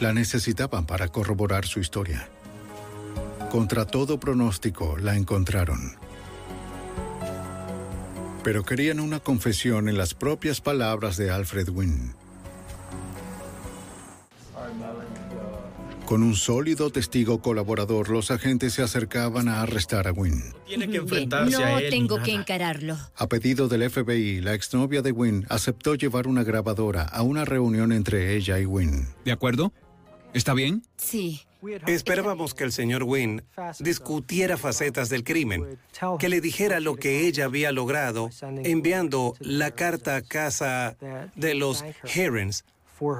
La 0.00 0.12
necesitaban 0.12 0.86
para 0.86 1.08
corroborar 1.08 1.66
su 1.66 1.78
historia. 1.78 2.28
Contra 3.52 3.86
todo 3.86 4.18
pronóstico, 4.18 4.96
la 4.98 5.14
encontraron. 5.14 5.96
Pero 8.42 8.64
querían 8.64 8.98
una 8.98 9.20
confesión 9.20 9.88
en 9.88 9.96
las 9.96 10.14
propias 10.14 10.60
palabras 10.60 11.16
de 11.16 11.30
Alfred 11.30 11.68
Wynne. 11.68 12.23
Con 16.06 16.22
un 16.22 16.34
sólido 16.34 16.90
testigo 16.90 17.40
colaborador, 17.40 18.10
los 18.10 18.30
agentes 18.30 18.74
se 18.74 18.82
acercaban 18.82 19.48
a 19.48 19.62
arrestar 19.62 20.06
a 20.06 20.12
Wynne. 20.12 20.52
Tiene 20.66 20.84
que 20.84 20.90
Bien, 20.92 21.02
enfrentarse 21.02 21.58
no 21.58 21.64
a 21.64 21.78
él. 21.78 21.84
ni 21.84 21.90
tengo 21.90 22.22
que 22.22 22.32
encararlo. 22.32 22.98
A 23.16 23.26
pedido 23.26 23.68
del 23.68 23.88
FBI, 23.90 24.40
la 24.42 24.52
exnovia 24.52 25.00
de 25.00 25.12
Wynne 25.12 25.46
aceptó 25.48 25.94
llevar 25.94 26.26
una 26.26 26.44
grabadora 26.44 27.04
a 27.04 27.22
una 27.22 27.46
reunión 27.46 27.90
entre 27.90 28.36
ella 28.36 28.58
y 28.60 28.66
Wynne. 28.66 29.06
¿De 29.24 29.32
acuerdo? 29.32 29.72
¿Está 30.34 30.52
bien? 30.52 30.82
Sí. 30.98 31.40
Esperábamos 31.86 32.52
que 32.52 32.64
el 32.64 32.72
señor 32.72 33.04
Wynn 33.04 33.42
discutiera 33.80 34.58
facetas 34.58 35.08
del 35.08 35.24
crimen, 35.24 35.78
que 36.18 36.28
le 36.28 36.42
dijera 36.42 36.80
lo 36.80 36.96
que 36.96 37.26
ella 37.26 37.46
había 37.46 37.72
logrado 37.72 38.28
enviando 38.64 39.34
la 39.40 39.70
carta 39.70 40.16
a 40.16 40.20
casa 40.22 40.98
de 41.34 41.54
los 41.54 41.82
Herons, 42.14 42.66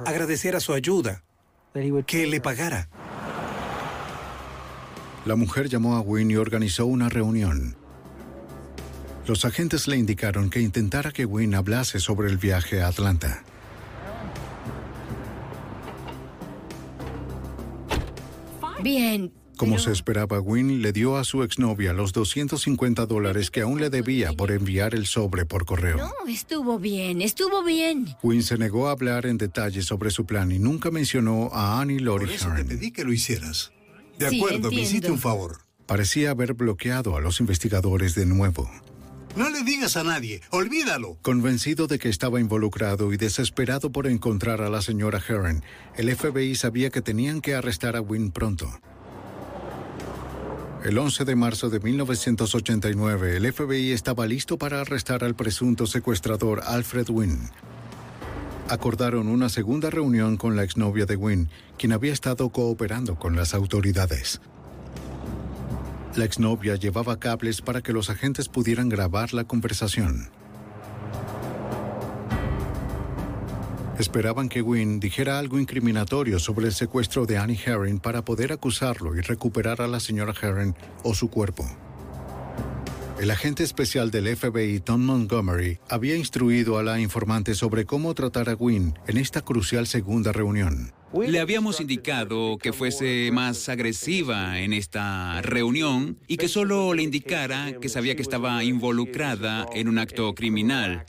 agradeciera 0.05 0.59
su 0.59 0.73
ayuda, 0.73 1.23
que 2.05 2.25
le 2.25 2.39
pagara. 2.39 2.87
La 5.25 5.35
mujer 5.35 5.67
llamó 5.67 5.97
a 5.97 5.99
Wynn 5.99 6.31
y 6.31 6.37
organizó 6.37 6.85
una 6.85 7.09
reunión. 7.09 7.75
Los 9.27 9.43
agentes 9.43 9.87
le 9.89 9.97
indicaron 9.97 10.49
que 10.49 10.61
intentara 10.61 11.11
que 11.11 11.25
Wynn 11.25 11.53
hablase 11.53 11.99
sobre 11.99 12.29
el 12.29 12.37
viaje 12.37 12.81
a 12.81 12.87
Atlanta. 12.87 13.43
Bien. 18.81 19.44
Como 19.57 19.79
se 19.79 19.91
esperaba, 19.91 20.39
Wynn 20.39 20.81
le 20.81 20.91
dio 20.91 21.17
a 21.17 21.23
su 21.23 21.43
exnovia 21.43 21.93
los 21.93 22.11
250 22.13 23.05
dólares 23.05 23.51
que 23.51 23.61
aún 23.61 23.79
le 23.79 23.89
debía 23.89 24.33
por 24.33 24.51
enviar 24.51 24.93
el 24.95 25.05
sobre 25.05 25.45
por 25.45 25.65
correo. 25.65 25.97
No, 25.97 26.11
estuvo 26.27 26.77
bien, 26.79 27.21
estuvo 27.21 27.63
bien. 27.63 28.15
Wynn 28.21 28.43
se 28.43 28.57
negó 28.57 28.87
a 28.87 28.91
hablar 28.91 29.25
en 29.25 29.37
detalle 29.37 29.81
sobre 29.81 30.11
su 30.11 30.25
plan 30.25 30.51
y 30.51 30.59
nunca 30.59 30.91
mencionó 30.91 31.49
a 31.53 31.79
Annie 31.81 31.99
Lori 31.99 32.25
Por 32.25 32.35
eso 32.35 32.49
te 32.55 32.65
pedí 32.65 32.91
que 32.91 33.03
lo 33.03 33.13
hicieras. 33.13 33.71
De 34.19 34.29
Sí, 34.29 34.37
acuerdo, 34.39 34.71
me 34.71 34.81
hiciste 34.81 35.11
un 35.11 35.19
favor. 35.19 35.59
Parecía 35.85 36.31
haber 36.31 36.53
bloqueado 36.53 37.15
a 37.15 37.21
los 37.21 37.39
investigadores 37.39 38.15
de 38.15 38.25
nuevo. 38.25 38.69
No 39.35 39.49
le 39.49 39.63
digas 39.63 39.97
a 39.97 40.03
nadie, 40.05 40.41
olvídalo. 40.49 41.17
Convencido 41.21 41.87
de 41.87 41.99
que 41.99 42.07
estaba 42.07 42.39
involucrado 42.39 43.11
y 43.11 43.17
desesperado 43.17 43.91
por 43.91 44.07
encontrar 44.07 44.61
a 44.61 44.69
la 44.69 44.81
señora 44.81 45.21
Heron, 45.27 45.61
el 45.97 46.15
FBI 46.15 46.55
sabía 46.55 46.89
que 46.89 47.01
tenían 47.01 47.41
que 47.41 47.53
arrestar 47.53 47.97
a 47.97 48.01
Wynn 48.01 48.31
pronto. 48.31 48.69
El 50.85 50.99
11 50.99 51.25
de 51.25 51.35
marzo 51.35 51.71
de 51.71 51.79
1989, 51.79 53.37
el 53.37 53.51
FBI 53.51 53.91
estaba 53.91 54.27
listo 54.27 54.59
para 54.59 54.81
arrestar 54.81 55.23
al 55.23 55.33
presunto 55.33 55.87
secuestrador 55.87 56.61
Alfred 56.63 57.09
Wynn. 57.09 57.49
Acordaron 58.69 59.27
una 59.27 59.49
segunda 59.49 59.89
reunión 59.89 60.37
con 60.37 60.55
la 60.55 60.63
exnovia 60.63 61.07
de 61.07 61.15
Wynn, 61.15 61.49
quien 61.79 61.91
había 61.91 62.13
estado 62.13 62.49
cooperando 62.49 63.15
con 63.15 63.35
las 63.35 63.55
autoridades. 63.55 64.41
La 66.15 66.25
exnovia 66.25 66.75
llevaba 66.75 67.17
cables 67.17 67.63
para 67.63 67.81
que 67.81 67.91
los 67.91 68.11
agentes 68.11 68.47
pudieran 68.47 68.87
grabar 68.87 69.33
la 69.33 69.45
conversación. 69.45 70.29
Esperaban 73.99 74.49
que 74.49 74.61
Wynn 74.61 74.99
dijera 74.99 75.39
algo 75.39 75.57
incriminatorio 75.57 76.37
sobre 76.39 76.65
el 76.65 76.73
secuestro 76.73 77.25
de 77.25 77.37
Annie 77.37 77.59
Herring 77.65 77.99
para 77.99 78.25
poder 78.25 78.51
acusarlo 78.51 79.15
y 79.15 79.21
recuperar 79.21 79.81
a 79.81 79.87
la 79.87 80.01
señora 80.01 80.33
Herring 80.39 80.75
o 81.03 81.13
su 81.13 81.29
cuerpo. 81.29 81.65
El 83.21 83.31
agente 83.31 83.63
especial 83.63 84.11
del 84.11 84.35
FBI, 84.35 84.81
Tom 84.81 85.05
Montgomery, 85.05 85.79
había 85.89 86.17
instruido 86.17 86.77
a 86.77 86.83
la 86.83 86.99
informante 86.99 87.55
sobre 87.55 87.85
cómo 87.85 88.13
tratar 88.13 88.49
a 88.49 88.55
Wynn 88.55 88.99
en 89.07 89.17
esta 89.17 89.41
crucial 89.41 89.87
segunda 89.87 90.33
reunión. 90.33 90.91
Le 91.13 91.39
habíamos 91.39 91.79
indicado 91.79 92.57
que 92.57 92.73
fuese 92.73 93.29
más 93.31 93.69
agresiva 93.69 94.59
en 94.59 94.73
esta 94.73 95.41
reunión 95.41 96.17
y 96.27 96.35
que 96.35 96.49
solo 96.49 96.93
le 96.93 97.03
indicara 97.03 97.79
que 97.79 97.87
sabía 97.87 98.17
que 98.17 98.21
estaba 98.21 98.61
involucrada 98.65 99.65
en 99.73 99.87
un 99.87 99.97
acto 99.97 100.35
criminal, 100.35 101.05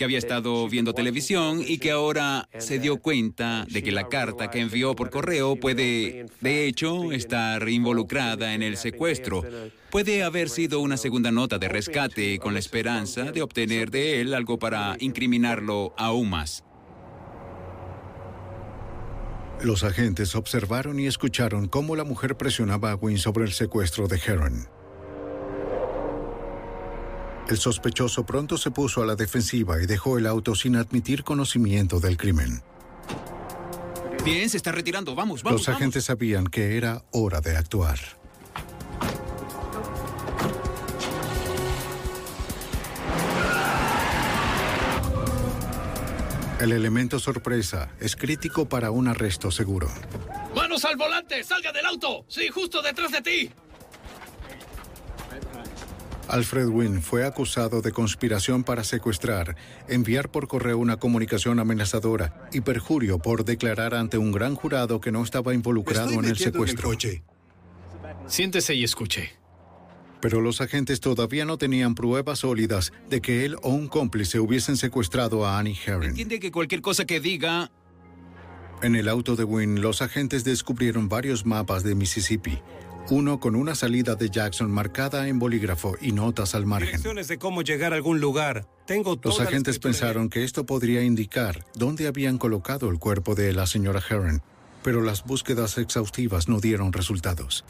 que 0.00 0.04
había 0.04 0.16
estado 0.16 0.66
viendo 0.66 0.94
televisión 0.94 1.62
y 1.62 1.76
que 1.76 1.90
ahora 1.90 2.48
se 2.56 2.78
dio 2.78 3.02
cuenta 3.02 3.66
de 3.68 3.82
que 3.82 3.92
la 3.92 4.08
carta 4.08 4.50
que 4.50 4.60
envió 4.60 4.96
por 4.96 5.10
correo 5.10 5.56
puede, 5.56 6.24
de 6.40 6.66
hecho, 6.66 7.12
estar 7.12 7.68
involucrada 7.68 8.54
en 8.54 8.62
el 8.62 8.78
secuestro. 8.78 9.44
Puede 9.90 10.22
haber 10.22 10.48
sido 10.48 10.80
una 10.80 10.96
segunda 10.96 11.30
nota 11.30 11.58
de 11.58 11.68
rescate 11.68 12.38
con 12.38 12.54
la 12.54 12.60
esperanza 12.60 13.24
de 13.30 13.42
obtener 13.42 13.90
de 13.90 14.22
él 14.22 14.32
algo 14.32 14.58
para 14.58 14.96
incriminarlo 15.00 15.92
aún 15.98 16.30
más. 16.30 16.64
Los 19.62 19.84
agentes 19.84 20.34
observaron 20.34 20.98
y 20.98 21.08
escucharon 21.08 21.68
cómo 21.68 21.94
la 21.94 22.04
mujer 22.04 22.38
presionaba 22.38 22.92
a 22.92 22.94
Wynn 22.94 23.18
sobre 23.18 23.44
el 23.44 23.52
secuestro 23.52 24.08
de 24.08 24.16
Heron. 24.16 24.79
El 27.50 27.58
sospechoso 27.58 28.24
pronto 28.24 28.56
se 28.56 28.70
puso 28.70 29.02
a 29.02 29.06
la 29.06 29.16
defensiva 29.16 29.82
y 29.82 29.86
dejó 29.86 30.16
el 30.16 30.28
auto 30.28 30.54
sin 30.54 30.76
admitir 30.76 31.24
conocimiento 31.24 31.98
del 31.98 32.16
crimen. 32.16 32.62
Bien, 34.24 34.48
se 34.48 34.56
está 34.56 34.70
retirando. 34.70 35.16
Vamos, 35.16 35.42
vamos. 35.42 35.66
Los 35.66 35.68
agentes 35.68 36.04
sabían 36.04 36.46
que 36.46 36.76
era 36.76 37.02
hora 37.10 37.40
de 37.40 37.56
actuar. 37.56 37.98
El 46.60 46.70
elemento 46.70 47.18
sorpresa 47.18 47.90
es 47.98 48.14
crítico 48.14 48.68
para 48.68 48.92
un 48.92 49.08
arresto 49.08 49.50
seguro. 49.50 49.88
¡Manos 50.54 50.84
al 50.84 50.96
volante! 50.96 51.42
¡Salga 51.42 51.72
del 51.72 51.86
auto! 51.86 52.24
¡Sí, 52.28 52.48
justo 52.48 52.80
detrás 52.80 53.10
de 53.10 53.22
ti! 53.22 53.50
Alfred 56.30 56.68
Wynn 56.68 57.02
fue 57.02 57.26
acusado 57.26 57.82
de 57.82 57.90
conspiración 57.90 58.62
para 58.62 58.84
secuestrar, 58.84 59.56
enviar 59.88 60.30
por 60.30 60.46
correo 60.46 60.78
una 60.78 60.96
comunicación 60.96 61.58
amenazadora 61.58 62.48
y 62.52 62.60
perjurio 62.60 63.18
por 63.18 63.44
declarar 63.44 63.94
ante 63.94 64.16
un 64.16 64.30
gran 64.30 64.54
jurado 64.54 65.00
que 65.00 65.10
no 65.10 65.24
estaba 65.24 65.54
involucrado 65.54 66.12
en 66.12 66.26
el 66.26 66.36
secuestro. 66.36 66.92
Siéntese 68.28 68.76
y 68.76 68.84
escuche. 68.84 69.32
Pero 70.20 70.40
los 70.40 70.60
agentes 70.60 71.00
todavía 71.00 71.44
no 71.44 71.58
tenían 71.58 71.96
pruebas 71.96 72.40
sólidas 72.40 72.92
de 73.08 73.20
que 73.20 73.44
él 73.44 73.56
o 73.62 73.70
un 73.70 73.88
cómplice 73.88 74.38
hubiesen 74.38 74.76
secuestrado 74.76 75.46
a 75.46 75.58
Annie 75.58 75.78
Herring. 75.84 76.10
Entiende 76.10 76.38
que 76.38 76.52
cualquier 76.52 76.80
cosa 76.80 77.06
que 77.06 77.18
diga 77.18 77.72
En 78.82 78.94
el 78.94 79.08
auto 79.08 79.34
de 79.34 79.44
Wynn, 79.44 79.80
los 79.80 80.00
agentes 80.00 80.44
descubrieron 80.44 81.08
varios 81.08 81.44
mapas 81.44 81.82
de 81.82 81.94
Mississippi, 81.94 82.60
uno 83.08 83.40
con 83.40 83.56
una 83.56 83.74
salida 83.74 84.14
de 84.14 84.30
Jackson 84.30 84.70
marcada 84.70 85.28
en 85.28 85.38
bolígrafo 85.38 85.96
y 86.00 86.12
notas 86.12 86.54
al 86.54 86.66
margen. 86.66 86.88
Direcciones 86.88 87.28
de 87.28 87.38
cómo 87.38 87.62
llegar 87.62 87.92
a 87.92 87.96
algún 87.96 88.20
lugar. 88.20 88.66
Tengo 88.86 89.18
Los 89.22 89.40
agentes 89.40 89.78
pensaron 89.78 90.28
que 90.28 90.44
esto 90.44 90.66
podría 90.66 91.02
indicar 91.02 91.64
dónde 91.74 92.06
habían 92.06 92.38
colocado 92.38 92.88
el 92.90 92.98
cuerpo 92.98 93.34
de 93.34 93.52
la 93.52 93.66
señora 93.66 94.02
Heron, 94.08 94.42
pero 94.82 95.00
las 95.02 95.24
búsquedas 95.24 95.78
exhaustivas 95.78 96.48
no 96.48 96.60
dieron 96.60 96.92
resultados. 96.92 97.64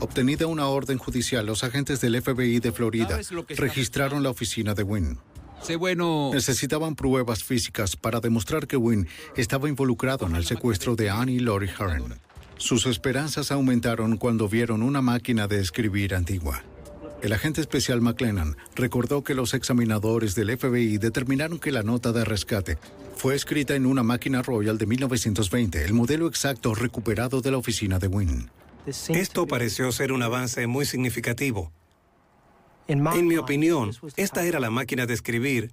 Obtenida 0.00 0.46
una 0.46 0.68
orden 0.68 0.98
judicial, 0.98 1.44
los 1.46 1.64
agentes 1.64 2.00
del 2.00 2.20
FBI 2.22 2.60
de 2.60 2.72
Florida 2.72 3.10
¿Sabes 3.10 3.32
lo 3.32 3.46
que 3.46 3.54
está 3.54 3.64
registraron 3.64 4.22
la 4.22 4.30
oficina 4.30 4.74
de 4.74 4.84
Wynn. 4.84 5.18
sé 5.62 5.76
bueno. 5.76 6.30
Necesitaban 6.32 6.94
pruebas 6.94 7.42
físicas 7.42 7.96
para 7.96 8.20
demostrar 8.20 8.68
que 8.68 8.76
Wynn 8.76 9.08
estaba 9.36 9.68
involucrado 9.68 10.26
en 10.26 10.36
el 10.36 10.44
secuestro 10.44 10.94
de 10.94 11.10
Annie 11.10 11.40
Lori 11.40 11.68
Heron. 11.68 12.20
Sus 12.58 12.86
esperanzas 12.86 13.52
aumentaron 13.52 14.16
cuando 14.16 14.48
vieron 14.48 14.82
una 14.82 15.00
máquina 15.00 15.46
de 15.46 15.60
escribir 15.60 16.14
antigua. 16.14 16.64
El 17.22 17.32
agente 17.32 17.60
especial 17.60 18.00
McLennan 18.00 18.56
recordó 18.74 19.22
que 19.22 19.34
los 19.34 19.54
examinadores 19.54 20.34
del 20.34 20.56
FBI 20.56 20.98
determinaron 20.98 21.58
que 21.60 21.72
la 21.72 21.82
nota 21.82 22.12
de 22.12 22.24
rescate 22.24 22.78
fue 23.16 23.34
escrita 23.34 23.74
en 23.74 23.86
una 23.86 24.02
máquina 24.02 24.42
Royal 24.42 24.76
de 24.76 24.86
1920, 24.86 25.84
el 25.84 25.94
modelo 25.94 26.26
exacto 26.26 26.74
recuperado 26.74 27.40
de 27.40 27.50
la 27.52 27.58
oficina 27.58 27.98
de 27.98 28.08
Wynn. 28.08 28.50
Esto 28.86 29.46
pareció 29.46 29.90
ser 29.92 30.12
un 30.12 30.22
avance 30.22 30.66
muy 30.66 30.84
significativo. 30.84 31.72
En 32.88 33.26
mi 33.26 33.36
opinión, 33.36 33.92
esta 34.16 34.44
era 34.44 34.58
la 34.60 34.70
máquina 34.70 35.06
de 35.06 35.14
escribir 35.14 35.72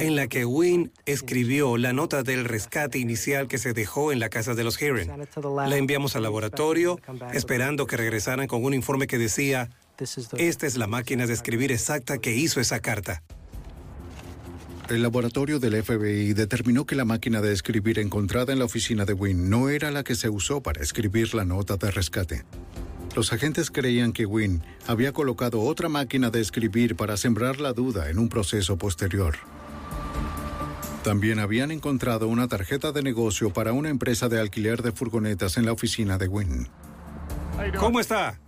en 0.00 0.16
la 0.16 0.26
que 0.26 0.44
Wynne 0.44 0.90
escribió 1.04 1.76
la 1.76 1.92
nota 1.92 2.22
del 2.22 2.44
rescate 2.44 2.98
inicial 2.98 3.48
que 3.48 3.58
se 3.58 3.72
dejó 3.72 4.12
en 4.12 4.20
la 4.20 4.28
casa 4.28 4.54
de 4.54 4.64
los 4.64 4.80
Heron. 4.80 5.26
La 5.68 5.76
enviamos 5.76 6.16
al 6.16 6.22
laboratorio 6.22 6.98
esperando 7.32 7.86
que 7.86 7.96
regresaran 7.96 8.46
con 8.46 8.64
un 8.64 8.74
informe 8.74 9.06
que 9.06 9.18
decía, 9.18 9.70
esta 10.36 10.66
es 10.66 10.76
la 10.76 10.86
máquina 10.86 11.26
de 11.26 11.32
escribir 11.32 11.72
exacta 11.72 12.18
que 12.18 12.34
hizo 12.34 12.60
esa 12.60 12.80
carta. 12.80 13.22
El 14.88 15.02
laboratorio 15.02 15.58
del 15.58 15.82
FBI 15.82 16.32
determinó 16.32 16.86
que 16.86 16.94
la 16.94 17.04
máquina 17.04 17.40
de 17.40 17.52
escribir 17.52 17.98
encontrada 17.98 18.52
en 18.52 18.60
la 18.60 18.66
oficina 18.66 19.04
de 19.04 19.14
Wynn 19.14 19.50
no 19.50 19.68
era 19.68 19.90
la 19.90 20.04
que 20.04 20.14
se 20.14 20.28
usó 20.28 20.62
para 20.62 20.80
escribir 20.80 21.34
la 21.34 21.44
nota 21.44 21.76
de 21.76 21.90
rescate. 21.90 22.44
Los 23.16 23.32
agentes 23.32 23.70
creían 23.70 24.12
que 24.12 24.26
Wynn 24.26 24.62
había 24.86 25.12
colocado 25.12 25.62
otra 25.62 25.88
máquina 25.88 26.30
de 26.30 26.40
escribir 26.40 26.94
para 26.94 27.16
sembrar 27.16 27.60
la 27.60 27.72
duda 27.72 28.10
en 28.10 28.18
un 28.18 28.28
proceso 28.28 28.76
posterior. 28.76 29.34
También 31.06 31.38
habían 31.38 31.70
encontrado 31.70 32.26
una 32.26 32.48
tarjeta 32.48 32.90
de 32.90 33.00
negocio 33.00 33.52
para 33.52 33.72
una 33.72 33.90
empresa 33.90 34.28
de 34.28 34.40
alquiler 34.40 34.82
de 34.82 34.90
furgonetas 34.90 35.56
en 35.56 35.64
la 35.64 35.70
oficina 35.70 36.18
de 36.18 36.26
Wynn. 36.26 36.68
¿Cómo 37.78 38.00
está? 38.00 38.40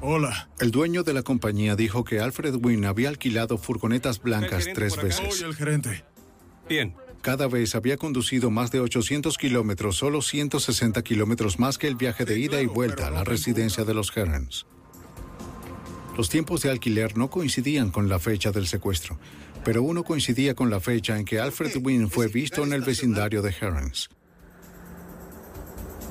Hola. 0.00 0.48
El 0.58 0.72
dueño 0.72 1.04
de 1.04 1.12
la 1.12 1.22
compañía 1.22 1.76
dijo 1.76 2.02
que 2.02 2.18
Alfred 2.18 2.56
Wynn 2.56 2.84
había 2.84 3.10
alquilado 3.10 3.58
furgonetas 3.58 4.20
blancas 4.20 4.66
tres 4.74 4.94
Soy 4.94 5.04
veces. 5.04 5.42
el 5.42 5.54
gerente. 5.54 6.04
Bien. 6.68 6.96
Cada 7.20 7.46
vez 7.46 7.76
había 7.76 7.96
conducido 7.96 8.50
más 8.50 8.72
de 8.72 8.80
800 8.80 9.38
kilómetros, 9.38 9.94
solo 9.94 10.20
160 10.20 11.00
kilómetros 11.02 11.60
más 11.60 11.78
que 11.78 11.86
el 11.86 11.94
viaje 11.94 12.24
de 12.24 12.40
ida 12.40 12.60
y 12.60 12.66
vuelta 12.66 13.06
a 13.06 13.12
la 13.12 13.22
residencia 13.22 13.84
de 13.84 13.94
los 13.94 14.10
Herons. 14.16 14.66
Los 16.16 16.28
tiempos 16.28 16.62
de 16.62 16.70
alquiler 16.70 17.16
no 17.16 17.30
coincidían 17.30 17.92
con 17.92 18.08
la 18.08 18.18
fecha 18.18 18.50
del 18.50 18.66
secuestro, 18.66 19.16
pero 19.64 19.82
uno 19.82 20.04
coincidía 20.04 20.54
con 20.54 20.70
la 20.70 20.80
fecha 20.80 21.16
en 21.16 21.24
que 21.24 21.40
Alfred 21.40 21.76
Wynne 21.82 22.08
fue 22.08 22.28
visto 22.28 22.64
en 22.64 22.72
el 22.72 22.82
vecindario 22.82 23.42
de 23.42 23.54
Herons. 23.60 24.10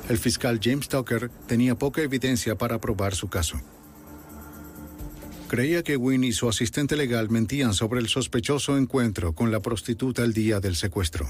El 0.08 0.18
fiscal 0.18 0.60
James 0.62 0.88
Tucker 0.88 1.30
tenía 1.46 1.74
poca 1.74 2.02
evidencia 2.02 2.56
para 2.56 2.80
probar 2.80 3.14
su 3.14 3.28
caso. 3.28 3.60
Creía 5.48 5.82
que 5.82 5.96
Wynne 5.96 6.28
y 6.28 6.32
su 6.32 6.48
asistente 6.48 6.96
legal 6.96 7.28
mentían 7.28 7.74
sobre 7.74 8.00
el 8.00 8.08
sospechoso 8.08 8.78
encuentro 8.78 9.34
con 9.34 9.52
la 9.52 9.60
prostituta 9.60 10.22
el 10.22 10.32
día 10.32 10.60
del 10.60 10.76
secuestro. 10.76 11.26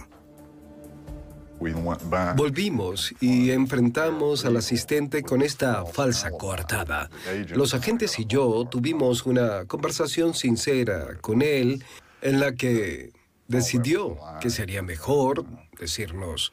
Volvimos 2.37 3.15
y 3.21 3.51
enfrentamos 3.51 4.45
al 4.45 4.57
asistente 4.57 5.23
con 5.23 5.43
esta 5.43 5.85
falsa 5.85 6.31
coartada. 6.31 7.09
Los 7.51 7.75
agentes 7.75 8.19
y 8.19 8.27
yo 8.27 8.67
tuvimos 8.69 9.27
una 9.27 9.65
conversación 9.67 10.35
sincera 10.35 11.19
con 11.21 11.43
él 11.43 11.85
en 12.23 12.41
la 12.41 12.55
que 12.55 13.13
decidió 13.49 14.19
que 14.41 14.51
sería 14.51 14.83
mejor 14.83 15.45
decirnos 15.79 16.53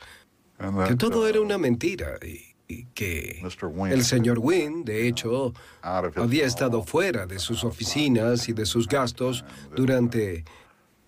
que 0.88 0.96
todo 0.96 1.28
era 1.28 1.40
una 1.40 1.58
mentira 1.58 2.18
y, 2.22 2.50
y 2.68 2.86
que 2.94 3.42
el 3.90 4.04
señor 4.04 4.40
Wynne, 4.40 4.84
de 4.84 5.08
hecho, 5.08 5.54
había 5.82 6.46
estado 6.46 6.84
fuera 6.84 7.26
de 7.26 7.40
sus 7.40 7.64
oficinas 7.64 8.50
y 8.50 8.54
de 8.54 8.66
sus 8.66 8.88
gastos 8.88 9.44
durante 9.76 10.44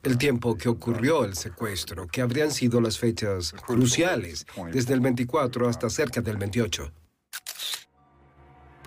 el 0.04 0.18
tiempo 0.18 0.58
que 0.58 0.70
ocurrió 0.70 1.24
el 1.24 1.36
secuestro, 1.36 2.08
que 2.08 2.22
habrían 2.22 2.52
sido 2.52 2.82
las 2.82 2.98
fechas 2.98 3.54
cruciales, 3.54 4.48
desde 4.72 4.96
el 4.96 5.02
24 5.02 5.70
hasta 5.70 5.90
cerca 5.90 6.22
del 6.22 6.38
28. 6.38 6.92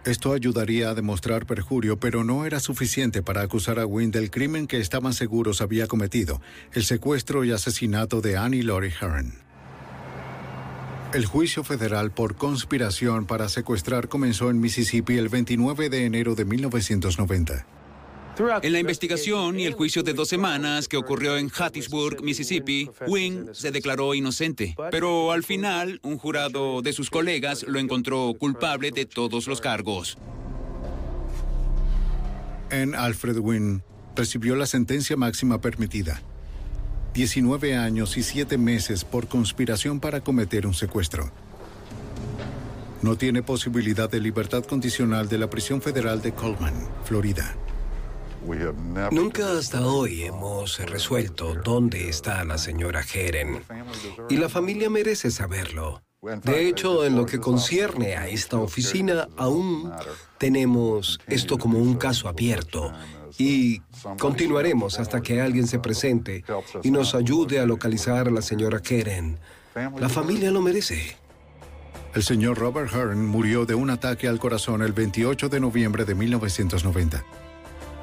Esto 0.04 0.34
ayudaría 0.34 0.90
a 0.90 0.94
demostrar 0.94 1.46
perjurio, 1.46 1.98
pero 1.98 2.24
no 2.24 2.44
era 2.44 2.60
suficiente 2.60 3.22
para 3.22 3.40
acusar 3.40 3.78
a 3.78 3.86
Wynne 3.86 4.12
del 4.12 4.30
crimen 4.30 4.66
que 4.66 4.78
estaban 4.78 5.14
seguros 5.14 5.62
había 5.62 5.86
cometido, 5.86 6.42
el 6.72 6.84
secuestro 6.84 7.42
y 7.44 7.52
asesinato 7.52 8.20
de 8.20 8.36
Annie 8.36 8.62
Laurie 8.62 8.90
Hearn. 8.90 9.32
El 11.14 11.24
juicio 11.24 11.64
federal 11.64 12.10
por 12.10 12.34
conspiración 12.34 13.24
para 13.24 13.48
secuestrar 13.48 14.08
comenzó 14.08 14.50
en 14.50 14.60
Mississippi 14.60 15.16
el 15.16 15.30
29 15.30 15.88
de 15.88 16.04
enero 16.04 16.34
de 16.34 16.44
1990. 16.44 17.66
En 18.62 18.72
la 18.72 18.80
investigación 18.80 19.60
y 19.60 19.64
el 19.64 19.74
juicio 19.74 20.02
de 20.02 20.12
dos 20.12 20.28
semanas 20.28 20.88
que 20.88 20.96
ocurrió 20.96 21.36
en 21.36 21.50
Hattiesburg, 21.50 22.22
Mississippi, 22.22 22.90
Wynne 23.06 23.54
se 23.54 23.70
declaró 23.70 24.14
inocente. 24.14 24.74
Pero 24.90 25.30
al 25.30 25.44
final, 25.44 26.00
un 26.02 26.18
jurado 26.18 26.82
de 26.82 26.92
sus 26.92 27.10
colegas 27.10 27.64
lo 27.68 27.78
encontró 27.78 28.34
culpable 28.38 28.90
de 28.90 29.06
todos 29.06 29.46
los 29.46 29.60
cargos. 29.60 30.18
En 32.70 32.94
Alfred 32.94 33.38
Wynne 33.38 33.82
recibió 34.16 34.56
la 34.56 34.66
sentencia 34.66 35.16
máxima 35.16 35.60
permitida. 35.60 36.20
19 37.12 37.76
años 37.76 38.16
y 38.16 38.24
7 38.24 38.58
meses 38.58 39.04
por 39.04 39.28
conspiración 39.28 40.00
para 40.00 40.20
cometer 40.20 40.66
un 40.66 40.74
secuestro. 40.74 41.30
No 43.02 43.16
tiene 43.16 43.42
posibilidad 43.42 44.10
de 44.10 44.18
libertad 44.18 44.64
condicional 44.64 45.28
de 45.28 45.38
la 45.38 45.48
prisión 45.48 45.80
federal 45.80 46.20
de 46.22 46.32
Coleman, 46.32 46.74
Florida. 47.04 47.54
Nunca 49.10 49.58
hasta 49.58 49.86
hoy 49.86 50.24
hemos 50.24 50.78
resuelto 50.78 51.54
dónde 51.54 52.08
está 52.08 52.44
la 52.44 52.58
señora 52.58 53.02
Heren. 53.02 53.62
Y 54.28 54.36
la 54.36 54.48
familia 54.48 54.90
merece 54.90 55.30
saberlo. 55.30 56.02
De 56.42 56.68
hecho, 56.68 57.04
en 57.04 57.16
lo 57.16 57.26
que 57.26 57.38
concierne 57.38 58.16
a 58.16 58.28
esta 58.28 58.58
oficina, 58.58 59.28
aún 59.36 59.92
tenemos 60.38 61.20
esto 61.26 61.58
como 61.58 61.78
un 61.78 61.96
caso 61.96 62.28
abierto. 62.28 62.92
Y 63.38 63.80
continuaremos 64.18 64.98
hasta 64.98 65.20
que 65.20 65.40
alguien 65.40 65.66
se 65.66 65.78
presente 65.78 66.44
y 66.82 66.90
nos 66.90 67.14
ayude 67.14 67.60
a 67.60 67.66
localizar 67.66 68.28
a 68.28 68.30
la 68.30 68.42
señora 68.42 68.80
Keren. 68.80 69.38
La 69.98 70.08
familia 70.08 70.50
lo 70.50 70.62
merece. 70.62 71.16
El 72.14 72.22
señor 72.22 72.58
Robert 72.58 72.92
Hearn 72.92 73.26
murió 73.26 73.66
de 73.66 73.74
un 73.74 73.90
ataque 73.90 74.28
al 74.28 74.38
corazón 74.38 74.82
el 74.82 74.92
28 74.92 75.48
de 75.48 75.60
noviembre 75.60 76.04
de 76.04 76.14
1990. 76.14 77.24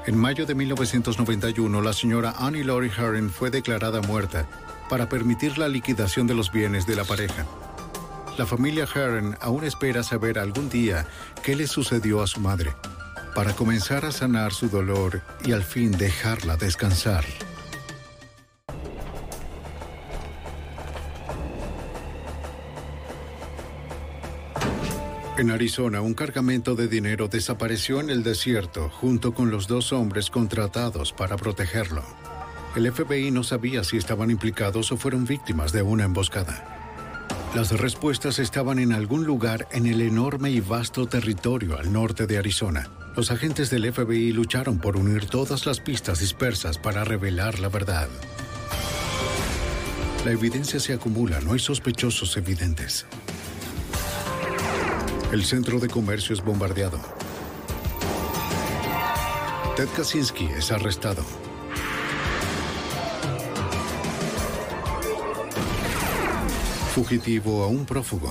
En 0.04 0.16
mayo 0.18 0.46
de 0.46 0.56
1991, 0.56 1.80
la 1.80 1.92
señora 1.92 2.34
Annie 2.36 2.64
Laurie 2.64 2.90
Hearn 2.90 3.30
fue 3.30 3.50
declarada 3.50 4.00
muerta 4.00 4.48
para 4.88 5.08
permitir 5.08 5.58
la 5.58 5.68
liquidación 5.68 6.26
de 6.26 6.34
los 6.34 6.50
bienes 6.50 6.86
de 6.86 6.96
la 6.96 7.04
pareja. 7.04 7.46
La 8.36 8.44
familia 8.44 8.84
Hearn 8.84 9.36
aún 9.40 9.62
espera 9.62 10.02
saber 10.02 10.40
algún 10.40 10.68
día 10.68 11.06
qué 11.44 11.54
le 11.54 11.68
sucedió 11.68 12.20
a 12.20 12.26
su 12.26 12.40
madre, 12.40 12.74
para 13.36 13.52
comenzar 13.52 14.04
a 14.04 14.10
sanar 14.10 14.52
su 14.52 14.68
dolor 14.68 15.22
y 15.44 15.52
al 15.52 15.62
fin 15.62 15.92
dejarla 15.92 16.56
descansar. 16.56 17.24
En 25.38 25.50
Arizona, 25.50 26.02
un 26.02 26.12
cargamento 26.12 26.74
de 26.74 26.88
dinero 26.88 27.26
desapareció 27.26 28.00
en 28.00 28.10
el 28.10 28.22
desierto 28.22 28.90
junto 28.90 29.32
con 29.32 29.50
los 29.50 29.66
dos 29.66 29.92
hombres 29.94 30.28
contratados 30.28 31.14
para 31.14 31.38
protegerlo. 31.38 32.02
El 32.76 32.92
FBI 32.92 33.30
no 33.30 33.42
sabía 33.42 33.82
si 33.82 33.96
estaban 33.96 34.30
implicados 34.30 34.92
o 34.92 34.98
fueron 34.98 35.24
víctimas 35.24 35.72
de 35.72 35.80
una 35.80 36.04
emboscada. 36.04 37.28
Las 37.54 37.70
respuestas 37.72 38.38
estaban 38.38 38.78
en 38.78 38.92
algún 38.92 39.24
lugar 39.24 39.68
en 39.72 39.86
el 39.86 40.02
enorme 40.02 40.50
y 40.50 40.60
vasto 40.60 41.06
territorio 41.06 41.78
al 41.78 41.92
norte 41.92 42.26
de 42.26 42.36
Arizona. 42.36 42.90
Los 43.16 43.30
agentes 43.30 43.70
del 43.70 43.90
FBI 43.90 44.32
lucharon 44.32 44.78
por 44.78 44.98
unir 44.98 45.26
todas 45.26 45.64
las 45.64 45.80
pistas 45.80 46.20
dispersas 46.20 46.76
para 46.76 47.04
revelar 47.04 47.58
la 47.58 47.68
verdad. 47.68 48.08
La 50.26 50.30
evidencia 50.30 50.78
se 50.78 50.92
acumula, 50.92 51.40
no 51.40 51.54
hay 51.54 51.58
sospechosos 51.58 52.36
evidentes. 52.36 53.06
El 55.32 55.46
centro 55.46 55.80
de 55.80 55.88
comercio 55.88 56.34
es 56.34 56.44
bombardeado. 56.44 57.00
Ted 59.76 59.88
Kaczynski 59.96 60.44
es 60.44 60.70
arrestado. 60.70 61.24
Fugitivo 66.94 67.64
a 67.64 67.68
un 67.68 67.86
prófugo. 67.86 68.30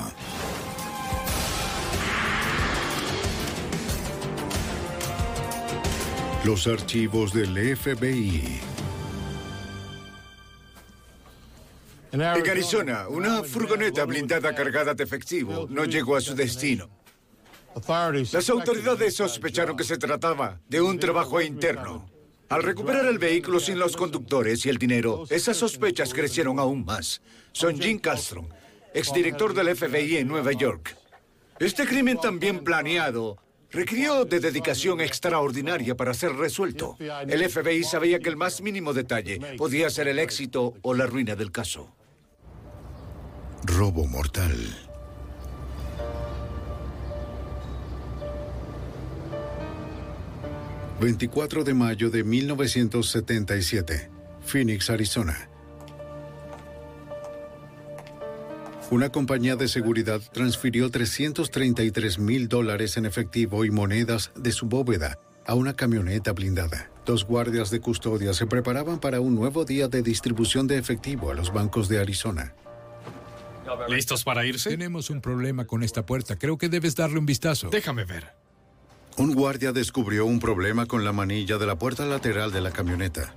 Los 6.45 6.67
archivos 6.67 7.33
del 7.33 7.75
FBI. 7.75 8.70
En 12.13 12.21
Arizona, 12.21 13.07
una 13.07 13.41
furgoneta 13.41 14.03
blindada 14.03 14.53
cargada 14.53 14.93
de 14.93 15.03
efectivo 15.03 15.65
no 15.69 15.85
llegó 15.85 16.17
a 16.17 16.21
su 16.21 16.35
destino. 16.35 16.89
Las 18.33 18.49
autoridades 18.49 19.15
sospecharon 19.15 19.77
que 19.77 19.85
se 19.85 19.97
trataba 19.97 20.59
de 20.67 20.81
un 20.81 20.99
trabajo 20.99 21.39
interno. 21.39 22.09
Al 22.49 22.63
recuperar 22.63 23.05
el 23.05 23.17
vehículo 23.17 23.61
sin 23.61 23.79
los 23.79 23.95
conductores 23.95 24.65
y 24.65 24.69
el 24.69 24.77
dinero, 24.77 25.23
esas 25.29 25.55
sospechas 25.55 26.13
crecieron 26.13 26.59
aún 26.59 26.83
más. 26.83 27.21
Son 27.53 27.79
Jim 27.79 27.97
Castro, 27.97 28.49
exdirector 28.93 29.53
del 29.53 29.73
FBI 29.73 30.17
en 30.17 30.27
Nueva 30.27 30.51
York. 30.51 30.97
Este 31.59 31.85
crimen 31.85 32.17
tan 32.17 32.39
bien 32.39 32.61
planeado 32.61 33.37
requirió 33.71 34.25
de 34.25 34.41
dedicación 34.41 34.99
extraordinaria 34.99 35.95
para 35.95 36.13
ser 36.13 36.33
resuelto. 36.33 36.97
El 36.99 37.49
FBI 37.49 37.85
sabía 37.85 38.19
que 38.19 38.27
el 38.27 38.35
más 38.35 38.59
mínimo 38.59 38.91
detalle 38.91 39.39
podía 39.57 39.89
ser 39.89 40.09
el 40.09 40.19
éxito 40.19 40.73
o 40.81 40.93
la 40.93 41.05
ruina 41.05 41.37
del 41.37 41.53
caso. 41.53 41.95
Robo 43.63 44.07
mortal. 44.07 44.55
...24 50.99 51.63
de 51.63 51.73
mayo 51.73 52.09
de 52.11 52.23
1977... 52.23 54.09
...Phoenix, 54.45 54.89
Arizona... 54.89 55.47
Una 58.91 59.09
compañía 59.09 59.55
de 59.55 59.69
seguridad 59.69 60.19
transfirió 60.33 60.91
333 60.91 62.19
mil 62.19 62.49
dólares 62.49 62.97
en 62.97 63.05
efectivo 63.05 63.63
y 63.63 63.71
monedas 63.71 64.31
de 64.35 64.51
su 64.51 64.65
bóveda 64.65 65.17
a 65.45 65.55
una 65.55 65.73
camioneta 65.75 66.33
blindada. 66.33 66.91
Dos 67.05 67.25
guardias 67.25 67.71
de 67.71 67.79
custodia 67.79 68.33
se 68.33 68.47
preparaban 68.47 68.99
para 68.99 69.21
un 69.21 69.33
nuevo 69.33 69.63
día 69.63 69.87
de 69.87 70.01
distribución 70.01 70.67
de 70.67 70.77
efectivo 70.77 71.31
a 71.31 71.33
los 71.33 71.53
bancos 71.53 71.87
de 71.87 71.99
Arizona. 71.99 72.53
¿Listos 73.87 74.23
para 74.23 74.45
irse? 74.45 74.69
Tenemos 74.69 75.09
un 75.09 75.21
problema 75.21 75.65
con 75.65 75.83
esta 75.83 76.05
puerta. 76.05 76.37
Creo 76.37 76.57
que 76.57 76.69
debes 76.69 76.95
darle 76.95 77.19
un 77.19 77.25
vistazo. 77.25 77.69
Déjame 77.69 78.05
ver. 78.05 78.33
Un 79.17 79.33
guardia 79.33 79.71
descubrió 79.71 80.25
un 80.25 80.39
problema 80.39 80.85
con 80.85 81.03
la 81.03 81.11
manilla 81.11 81.57
de 81.57 81.65
la 81.65 81.77
puerta 81.77 82.05
lateral 82.05 82.51
de 82.51 82.61
la 82.61 82.71
camioneta. 82.71 83.33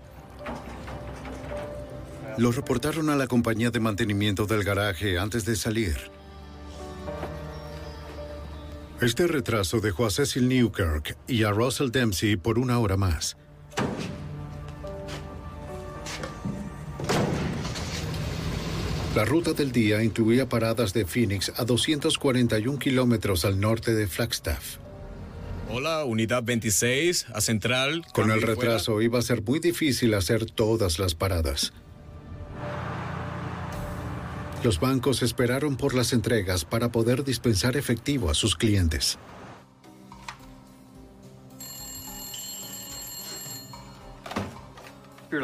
Lo 2.38 2.52
reportaron 2.52 3.10
a 3.10 3.16
la 3.16 3.26
compañía 3.26 3.70
de 3.70 3.80
mantenimiento 3.80 4.46
del 4.46 4.64
garaje 4.64 5.18
antes 5.18 5.44
de 5.44 5.56
salir. 5.56 5.96
Este 9.00 9.26
retraso 9.26 9.80
dejó 9.80 10.06
a 10.06 10.10
Cecil 10.10 10.48
Newkirk 10.48 11.16
y 11.26 11.42
a 11.42 11.50
Russell 11.50 11.90
Dempsey 11.90 12.36
por 12.36 12.58
una 12.58 12.78
hora 12.78 12.96
más. 12.96 13.36
La 19.14 19.24
ruta 19.24 19.52
del 19.52 19.70
día 19.70 20.02
incluía 20.02 20.48
paradas 20.48 20.92
de 20.92 21.04
Phoenix 21.04 21.52
a 21.56 21.64
241 21.64 22.80
kilómetros 22.80 23.44
al 23.44 23.60
norte 23.60 23.94
de 23.94 24.08
Flagstaff. 24.08 24.78
Hola, 25.70 26.04
unidad 26.04 26.42
26, 26.42 27.26
a 27.32 27.40
Central. 27.40 28.04
Con 28.12 28.32
el 28.32 28.40
fuera. 28.40 28.54
retraso 28.54 29.00
iba 29.02 29.20
a 29.20 29.22
ser 29.22 29.40
muy 29.42 29.60
difícil 29.60 30.14
hacer 30.14 30.46
todas 30.46 30.98
las 30.98 31.14
paradas. 31.14 31.72
Los 34.64 34.80
bancos 34.80 35.22
esperaron 35.22 35.76
por 35.76 35.94
las 35.94 36.12
entregas 36.12 36.64
para 36.64 36.90
poder 36.90 37.22
dispensar 37.22 37.76
efectivo 37.76 38.30
a 38.30 38.34
sus 38.34 38.56
clientes. 38.56 39.20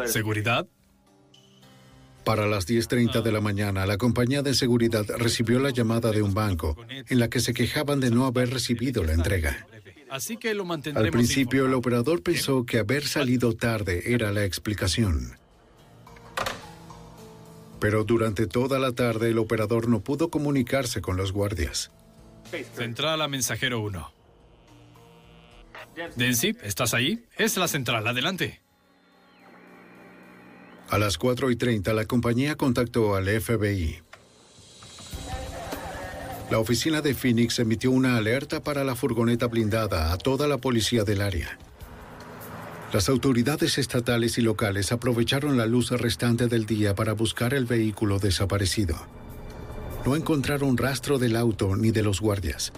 ¿Seguridad? 0.06 0.66
Para 2.30 2.46
las 2.46 2.68
10.30 2.68 3.22
de 3.22 3.32
la 3.32 3.40
mañana, 3.40 3.86
la 3.86 3.98
compañía 3.98 4.40
de 4.40 4.54
seguridad 4.54 5.04
recibió 5.18 5.58
la 5.58 5.70
llamada 5.70 6.12
de 6.12 6.22
un 6.22 6.32
banco 6.32 6.76
en 6.88 7.18
la 7.18 7.28
que 7.28 7.40
se 7.40 7.52
quejaban 7.52 7.98
de 7.98 8.12
no 8.12 8.24
haber 8.24 8.50
recibido 8.50 9.02
la 9.02 9.14
entrega. 9.14 9.66
Así 10.08 10.36
que 10.36 10.54
lo. 10.54 10.64
Al 10.72 11.10
principio, 11.10 11.66
el 11.66 11.74
operador 11.74 12.22
pensó 12.22 12.64
que 12.64 12.78
haber 12.78 13.04
salido 13.04 13.56
tarde 13.56 14.14
era 14.14 14.30
la 14.30 14.44
explicación. 14.44 15.40
Pero 17.80 18.04
durante 18.04 18.46
toda 18.46 18.78
la 18.78 18.92
tarde, 18.92 19.30
el 19.30 19.38
operador 19.38 19.88
no 19.88 19.98
pudo 19.98 20.30
comunicarse 20.30 21.00
con 21.00 21.16
los 21.16 21.32
guardias. 21.32 21.90
Central 22.76 23.22
a 23.22 23.26
mensajero 23.26 23.80
1. 23.80 24.12
Densip, 26.14 26.62
¿estás 26.62 26.94
ahí? 26.94 27.24
Es 27.36 27.56
la 27.56 27.66
central, 27.66 28.06
adelante. 28.06 28.60
A 30.90 30.98
las 30.98 31.18
4 31.18 31.52
y 31.52 31.56
30, 31.56 31.94
la 31.94 32.04
compañía 32.04 32.56
contactó 32.56 33.14
al 33.14 33.28
FBI. 33.28 34.00
La 36.50 36.58
oficina 36.58 37.00
de 37.00 37.14
Phoenix 37.14 37.60
emitió 37.60 37.92
una 37.92 38.16
alerta 38.16 38.64
para 38.64 38.82
la 38.82 38.96
furgoneta 38.96 39.46
blindada 39.46 40.12
a 40.12 40.18
toda 40.18 40.48
la 40.48 40.58
policía 40.58 41.04
del 41.04 41.20
área. 41.20 41.56
Las 42.92 43.08
autoridades 43.08 43.78
estatales 43.78 44.36
y 44.38 44.40
locales 44.40 44.90
aprovecharon 44.90 45.56
la 45.56 45.66
luz 45.66 45.92
restante 45.92 46.48
del 46.48 46.66
día 46.66 46.96
para 46.96 47.12
buscar 47.12 47.54
el 47.54 47.66
vehículo 47.66 48.18
desaparecido. 48.18 48.96
No 50.04 50.16
encontraron 50.16 50.76
rastro 50.76 51.20
del 51.20 51.36
auto 51.36 51.76
ni 51.76 51.92
de 51.92 52.02
los 52.02 52.20
guardias. 52.20 52.72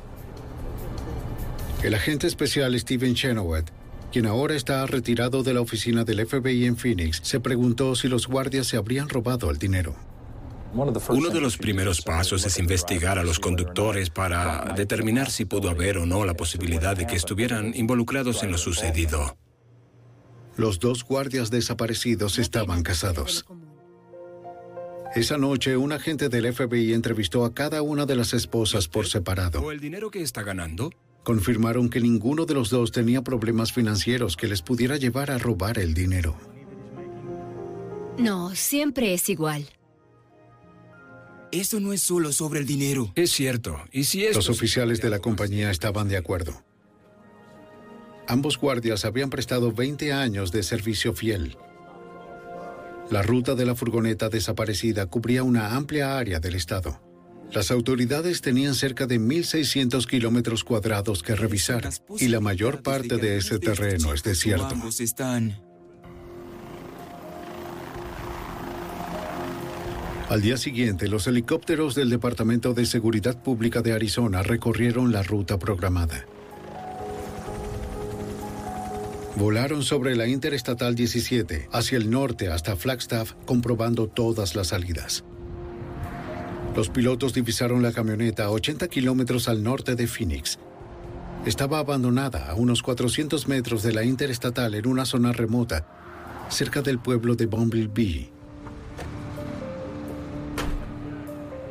El 1.82 1.94
agente 1.94 2.26
especial 2.26 2.78
Steven 2.78 3.14
Chenoweth, 3.14 3.70
quien 4.12 4.26
ahora 4.26 4.54
está 4.54 4.86
retirado 4.86 5.42
de 5.42 5.54
la 5.54 5.62
oficina 5.62 6.04
del 6.04 6.26
FBI 6.26 6.66
en 6.66 6.76
Phoenix, 6.76 7.20
se 7.22 7.40
preguntó 7.40 7.96
si 7.96 8.08
los 8.08 8.28
guardias 8.28 8.66
se 8.66 8.76
habrían 8.76 9.08
robado 9.08 9.50
el 9.50 9.58
dinero. 9.58 9.96
Uno 10.74 11.30
de 11.30 11.40
los 11.40 11.56
primeros 11.56 12.02
pasos 12.02 12.46
es 12.46 12.58
investigar 12.58 13.18
a 13.18 13.24
los 13.24 13.38
conductores 13.40 14.10
para 14.10 14.72
determinar 14.76 15.30
si 15.30 15.44
pudo 15.44 15.68
haber 15.68 15.98
o 15.98 16.06
no 16.06 16.24
la 16.24 16.34
posibilidad 16.34 16.96
de 16.96 17.06
que 17.06 17.16
estuvieran 17.16 17.72
involucrados 17.74 18.42
en 18.42 18.52
lo 18.52 18.58
sucedido. 18.58 19.36
Los 20.56 20.78
dos 20.78 21.04
guardias 21.04 21.50
desaparecidos 21.50 22.38
estaban 22.38 22.82
casados. 22.82 23.46
Esa 25.14 25.36
noche, 25.36 25.76
un 25.76 25.92
agente 25.92 26.28
del 26.28 26.52
FBI 26.52 26.94
entrevistó 26.94 27.44
a 27.44 27.52
cada 27.52 27.82
una 27.82 28.06
de 28.06 28.16
las 28.16 28.32
esposas 28.32 28.88
por 28.88 29.06
separado. 29.06 29.60
¿O 29.60 29.72
el 29.72 29.80
dinero 29.80 30.10
que 30.10 30.22
está 30.22 30.42
ganando? 30.42 30.90
Confirmaron 31.22 31.88
que 31.88 32.00
ninguno 32.00 32.46
de 32.46 32.54
los 32.54 32.70
dos 32.70 32.90
tenía 32.90 33.22
problemas 33.22 33.72
financieros 33.72 34.36
que 34.36 34.48
les 34.48 34.62
pudiera 34.62 34.96
llevar 34.96 35.30
a 35.30 35.38
robar 35.38 35.78
el 35.78 35.94
dinero. 35.94 36.36
No, 38.18 38.54
siempre 38.54 39.14
es 39.14 39.28
igual. 39.28 39.68
Eso 41.52 41.80
no 41.80 41.92
es 41.92 42.00
solo 42.00 42.32
sobre 42.32 42.60
el 42.60 42.66
dinero. 42.66 43.12
Es 43.14 43.30
cierto. 43.30 43.78
¿Y 43.92 44.04
si 44.04 44.24
es 44.24 44.34
Los 44.34 44.48
oficiales 44.48 45.00
de 45.00 45.10
la 45.10 45.20
compañía 45.20 45.70
estaban 45.70 46.08
de 46.08 46.16
acuerdo. 46.16 46.64
Ambos 48.26 48.58
guardias 48.58 49.04
habían 49.04 49.30
prestado 49.30 49.72
20 49.72 50.12
años 50.12 50.50
de 50.50 50.62
servicio 50.62 51.12
fiel. 51.12 51.56
La 53.10 53.22
ruta 53.22 53.54
de 53.54 53.66
la 53.66 53.74
furgoneta 53.74 54.28
desaparecida 54.28 55.06
cubría 55.06 55.42
una 55.42 55.76
amplia 55.76 56.16
área 56.18 56.40
del 56.40 56.54
estado. 56.54 57.00
Las 57.54 57.70
autoridades 57.70 58.40
tenían 58.40 58.74
cerca 58.74 59.06
de 59.06 59.20
1.600 59.20 60.06
kilómetros 60.06 60.64
cuadrados 60.64 61.22
que 61.22 61.36
revisar 61.36 61.90
y 62.18 62.28
la 62.28 62.40
mayor 62.40 62.82
parte 62.82 63.18
de 63.18 63.36
ese 63.36 63.58
terreno 63.58 64.14
es 64.14 64.22
desierto. 64.22 64.74
Al 70.30 70.40
día 70.40 70.56
siguiente, 70.56 71.08
los 71.08 71.26
helicópteros 71.26 71.94
del 71.94 72.08
Departamento 72.08 72.72
de 72.72 72.86
Seguridad 72.86 73.42
Pública 73.42 73.82
de 73.82 73.92
Arizona 73.92 74.42
recorrieron 74.42 75.12
la 75.12 75.22
ruta 75.22 75.58
programada. 75.58 76.24
Volaron 79.36 79.82
sobre 79.82 80.16
la 80.16 80.26
Interestatal 80.26 80.94
17 80.94 81.68
hacia 81.70 81.98
el 81.98 82.10
norte 82.10 82.48
hasta 82.48 82.76
Flagstaff, 82.76 83.34
comprobando 83.44 84.08
todas 84.08 84.54
las 84.54 84.68
salidas. 84.68 85.22
Los 86.74 86.88
pilotos 86.88 87.34
divisaron 87.34 87.82
la 87.82 87.92
camioneta 87.92 88.44
a 88.44 88.50
80 88.50 88.88
kilómetros 88.88 89.48
al 89.48 89.62
norte 89.62 89.94
de 89.94 90.06
Phoenix. 90.06 90.58
Estaba 91.44 91.78
abandonada 91.78 92.48
a 92.48 92.54
unos 92.54 92.82
400 92.82 93.46
metros 93.46 93.82
de 93.82 93.92
la 93.92 94.04
Interestatal 94.04 94.74
en 94.74 94.86
una 94.86 95.04
zona 95.04 95.32
remota, 95.32 95.86
cerca 96.48 96.80
del 96.80 96.98
pueblo 96.98 97.34
de 97.34 97.46
Bumblebee. 97.46 98.30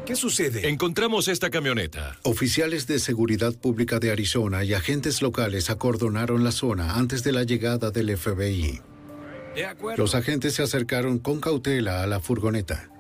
¿Qué 0.06 0.15
sucede? 0.15 0.68
Encontramos 0.68 1.28
esta 1.30 1.49
camioneta. 1.49 2.18
Oficiales 2.23 2.86
de 2.86 2.99
seguridad 2.99 3.56
pública 3.56 3.98
de 3.99 4.11
Arizona 4.11 4.64
y 4.64 4.73
agentes 4.73 5.22
locales 5.22 5.69
acordonaron 5.69 6.44
la 6.44 6.52
zona 6.52 6.95
antes 6.95 7.23
de 7.23 7.32
la 7.32 7.44
llegada 7.44 7.91
del 7.91 8.18
FBI. 8.18 8.82
De 9.56 9.65
acuerdo. 9.65 10.03
Los 10.03 10.14
agentes 10.14 10.56
se 10.56 10.64
acercaron 10.64 11.18
con 11.18 11.40
cautela 11.40 12.03
a 12.03 12.07
la 12.07 12.19
furgoneta. 12.19 12.90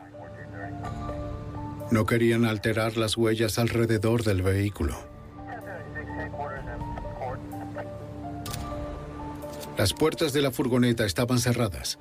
No 1.91 2.05
querían 2.05 2.45
alterar 2.45 2.95
las 2.95 3.17
huellas 3.17 3.59
alrededor 3.59 4.23
del 4.23 4.41
vehículo. 4.41 4.97
Las 9.77 9.93
puertas 9.93 10.31
de 10.31 10.41
la 10.41 10.51
furgoneta 10.51 11.05
estaban 11.05 11.39
cerradas. 11.39 11.99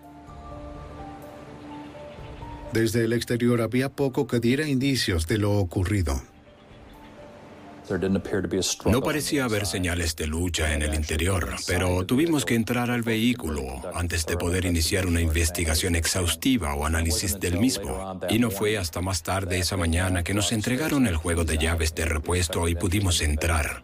Desde 2.73 3.05
el 3.05 3.12
exterior 3.12 3.61
había 3.61 3.89
poco 3.89 4.29
que 4.29 4.39
diera 4.39 4.69
indicios 4.69 5.27
de 5.27 5.39
lo 5.39 5.55
ocurrido. 5.55 6.23
No 8.87 9.03
parecía 9.03 9.45
haber 9.45 9.67
señales 9.67 10.15
de 10.17 10.27
lucha 10.27 10.75
en 10.75 10.83
el 10.83 10.95
interior, 10.95 11.57
pero 11.67 12.05
tuvimos 12.07 12.45
que 12.45 12.55
entrar 12.55 12.91
al 12.91 13.03
vehículo 13.03 13.65
antes 13.95 14.27
de 14.27 14.37
poder 14.37 14.65
iniciar 14.65 15.07
una 15.07 15.21
investigación 15.21 15.97
exhaustiva 15.97 16.75
o 16.75 16.87
análisis 16.87 17.41
del 17.41 17.59
mismo. 17.59 18.21
Y 18.29 18.39
no 18.39 18.51
fue 18.51 18.79
hasta 18.79 19.01
más 19.01 19.23
tarde 19.23 19.59
esa 19.59 19.77
mañana 19.77 20.23
que 20.23 20.35
nos 20.35 20.53
entregaron 20.53 21.07
el 21.07 21.17
juego 21.17 21.45
de 21.45 21.59
llaves 21.59 21.95
de 21.95 22.05
repuesto 22.05 22.69
y 22.69 22.75
pudimos 22.75 23.21
entrar. 23.23 23.83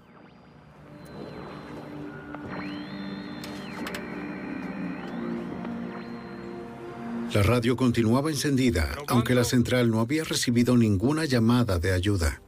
La 7.32 7.42
radio 7.42 7.76
continuaba 7.76 8.30
encendida, 8.30 8.96
aunque 9.08 9.34
la 9.34 9.44
central 9.44 9.90
no 9.90 10.00
había 10.00 10.24
recibido 10.24 10.76
ninguna 10.76 11.24
llamada 11.24 11.78
de 11.78 11.92
ayuda. 11.92 12.40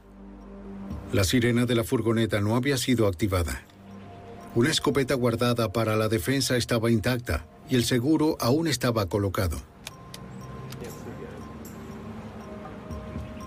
La 1.11 1.23
sirena 1.23 1.65
de 1.65 1.73
la 1.73 1.83
furgoneta 1.83 2.39
no 2.39 2.55
había 2.55 2.77
sido 2.77 3.07
activada. 3.07 3.63
Una 4.53 4.69
escopeta 4.69 5.15
guardada 5.15 5.73
para 5.73 5.95
la 5.95 6.07
defensa 6.07 6.55
estaba 6.55 6.91
intacta 6.91 7.47
y 7.67 7.75
el 7.75 7.83
seguro 7.83 8.37
aún 8.39 8.67
estaba 8.67 9.07
colocado. 9.07 9.59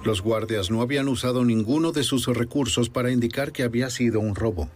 Los 0.04 0.22
guardias 0.22 0.72
no 0.72 0.82
habían 0.82 1.06
usado 1.06 1.44
ninguno 1.44 1.92
de 1.92 2.02
sus 2.02 2.26
recursos 2.26 2.88
para 2.88 3.12
indicar 3.12 3.52
que 3.52 3.62
había 3.62 3.90
sido 3.90 4.18
un 4.18 4.34
robo. 4.34 4.68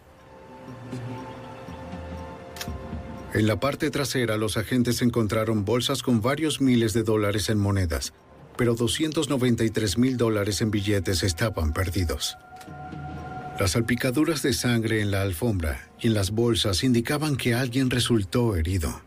En 3.34 3.48
la 3.48 3.58
parte 3.58 3.90
trasera, 3.90 4.36
los 4.36 4.56
agentes 4.56 5.02
encontraron 5.02 5.64
bolsas 5.64 6.04
con 6.04 6.22
varios 6.22 6.60
miles 6.60 6.92
de 6.92 7.02
dólares 7.02 7.50
en 7.50 7.58
monedas, 7.58 8.12
pero 8.56 8.74
293 8.74 9.98
mil 9.98 10.16
dólares 10.16 10.62
en 10.62 10.70
billetes 10.70 11.24
estaban 11.24 11.72
perdidos. 11.72 12.36
Las 13.58 13.70
salpicaduras 13.70 14.42
de 14.42 14.52
sangre 14.52 15.00
en 15.00 15.10
la 15.10 15.22
alfombra 15.22 15.88
y 15.98 16.08
en 16.08 16.14
las 16.14 16.30
bolsas 16.30 16.84
indicaban 16.84 17.36
que 17.36 17.54
alguien 17.54 17.88
resultó 17.88 18.54
herido. 18.54 19.00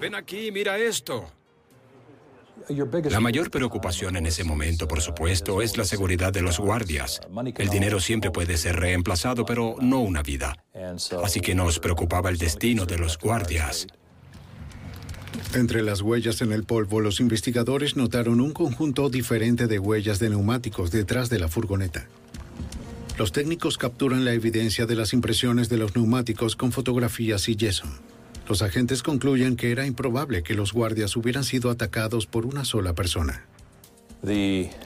Ven 0.00 0.14
aquí, 0.14 0.50
mira 0.50 0.78
esto. 0.78 1.30
La 3.10 3.20
mayor 3.20 3.50
preocupación 3.50 4.16
en 4.16 4.26
ese 4.26 4.44
momento, 4.44 4.86
por 4.86 5.00
supuesto, 5.00 5.60
es 5.60 5.76
la 5.76 5.84
seguridad 5.84 6.32
de 6.32 6.42
los 6.42 6.58
guardias. 6.58 7.20
El 7.58 7.68
dinero 7.68 8.00
siempre 8.00 8.30
puede 8.30 8.56
ser 8.56 8.76
reemplazado, 8.76 9.44
pero 9.44 9.76
no 9.80 10.00
una 10.00 10.22
vida. 10.22 10.64
Así 11.22 11.40
que 11.40 11.54
nos 11.54 11.80
preocupaba 11.80 12.30
el 12.30 12.38
destino 12.38 12.86
de 12.86 12.98
los 12.98 13.18
guardias. 13.18 13.86
Entre 15.54 15.82
las 15.82 16.00
huellas 16.00 16.40
en 16.42 16.52
el 16.52 16.64
polvo, 16.64 17.00
los 17.00 17.20
investigadores 17.20 17.96
notaron 17.96 18.40
un 18.40 18.52
conjunto 18.52 19.10
diferente 19.10 19.66
de 19.66 19.78
huellas 19.78 20.18
de 20.18 20.30
neumáticos 20.30 20.90
detrás 20.90 21.28
de 21.28 21.40
la 21.40 21.48
furgoneta. 21.48 22.06
Los 23.20 23.32
técnicos 23.32 23.76
capturan 23.76 24.24
la 24.24 24.32
evidencia 24.32 24.86
de 24.86 24.94
las 24.94 25.12
impresiones 25.12 25.68
de 25.68 25.76
los 25.76 25.94
neumáticos 25.94 26.56
con 26.56 26.72
fotografías 26.72 27.50
y 27.50 27.54
yeso. 27.54 27.84
Los 28.48 28.62
agentes 28.62 29.02
concluyen 29.02 29.56
que 29.56 29.72
era 29.72 29.84
improbable 29.84 30.42
que 30.42 30.54
los 30.54 30.72
guardias 30.72 31.14
hubieran 31.16 31.44
sido 31.44 31.68
atacados 31.68 32.24
por 32.24 32.46
una 32.46 32.64
sola 32.64 32.94
persona. 32.94 33.44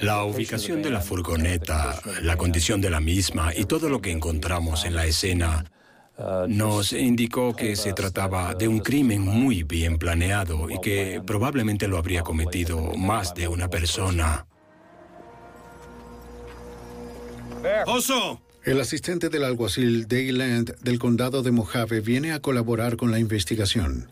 La 0.00 0.24
ubicación 0.24 0.82
de 0.82 0.90
la 0.90 1.00
furgoneta, 1.00 1.94
la 2.22 2.36
condición 2.36 2.80
de 2.80 2.90
la 2.90 2.98
misma 2.98 3.54
y 3.54 3.66
todo 3.66 3.88
lo 3.88 4.00
que 4.00 4.10
encontramos 4.10 4.84
en 4.84 4.96
la 4.96 5.06
escena 5.06 5.66
nos 6.48 6.92
indicó 6.92 7.54
que 7.54 7.76
se 7.76 7.92
trataba 7.92 8.56
de 8.56 8.66
un 8.66 8.80
crimen 8.80 9.20
muy 9.20 9.62
bien 9.62 9.96
planeado 9.96 10.68
y 10.70 10.80
que 10.80 11.22
probablemente 11.24 11.86
lo 11.86 11.98
habría 11.98 12.22
cometido 12.22 12.96
más 12.96 13.32
de 13.32 13.46
una 13.46 13.70
persona. 13.70 14.44
¡Oso! 17.86 18.40
El 18.64 18.80
asistente 18.80 19.28
del 19.28 19.44
alguacil 19.44 20.08
Dayland 20.08 20.76
del 20.80 20.98
condado 20.98 21.42
de 21.42 21.50
Mojave 21.50 22.00
viene 22.00 22.32
a 22.32 22.40
colaborar 22.40 22.96
con 22.96 23.10
la 23.10 23.18
investigación. 23.18 24.08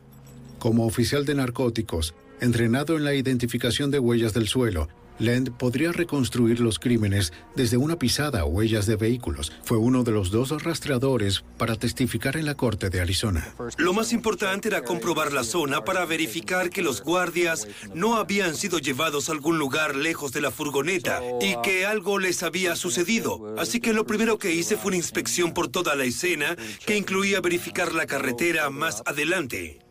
Como 0.59 0.87
oficial 0.87 1.25
de 1.25 1.35
narcóticos, 1.35 2.15
entrenado 2.41 2.97
en 2.97 3.05
la 3.05 3.15
identificación 3.15 3.91
de 3.91 3.99
huellas 3.99 4.35
del 4.35 4.49
suelo, 4.49 4.89
Land 5.19 5.53
podría 5.57 5.93
reconstruir 5.93 6.61
los 6.61 6.79
crímenes 6.79 7.33
desde 7.55 7.77
una 7.77 7.99
pisada 7.99 8.45
o 8.45 8.49
huellas 8.49 8.87
de 8.87 8.97
vehículos. 8.97 9.53
Fue 9.65 9.79
uno 9.79 10.03
de 10.05 10.13
los 10.13 10.31
dos 10.31 10.51
rastreadores 10.63 11.45
para 11.59 11.77
testificar 11.77 12.37
en 12.37 12.47
la 12.47 12.55
corte 12.55 12.91
de 12.91 13.01
Arizona. 13.01 13.55
Lo 13.77 13.93
más 13.93 14.13
importante 14.13 14.69
era 14.69 14.83
comprobar 14.83 15.33
la 15.33 15.45
zona 15.45 15.85
para 15.85 16.05
verificar 16.05 16.71
que 16.71 16.83
los 16.83 17.03
guardias 17.03 17.69
no 17.95 18.17
habían 18.17 18.57
sido 18.57 18.79
llevados 18.79 19.29
a 19.29 19.33
algún 19.33 19.59
lugar 19.59 19.97
lejos 19.97 20.33
de 20.33 20.41
la 20.41 20.51
furgoneta 20.51 21.21
y 21.41 21.57
que 21.63 21.87
algo 21.87 22.19
les 22.19 22.43
había 22.43 22.77
sucedido. 22.77 23.55
Así 23.59 23.81
que 23.81 23.93
lo 23.93 24.07
primero 24.07 24.39
que 24.39 24.55
hice 24.55 24.77
fue 24.77 24.89
una 24.89 24.97
inspección 24.97 25.55
por 25.55 25.69
toda 25.69 25.95
la 25.95 26.05
escena 26.05 26.57
que 26.87 26.97
incluía 26.97 27.41
verificar 27.41 27.93
la 27.93 28.07
carretera 28.07 28.71
más 28.71 29.03
adelante. 29.07 29.82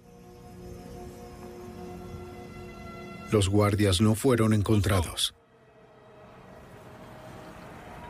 Los 3.32 3.48
guardias 3.48 4.02
no 4.02 4.16
fueron 4.16 4.54
encontrados. 4.54 5.34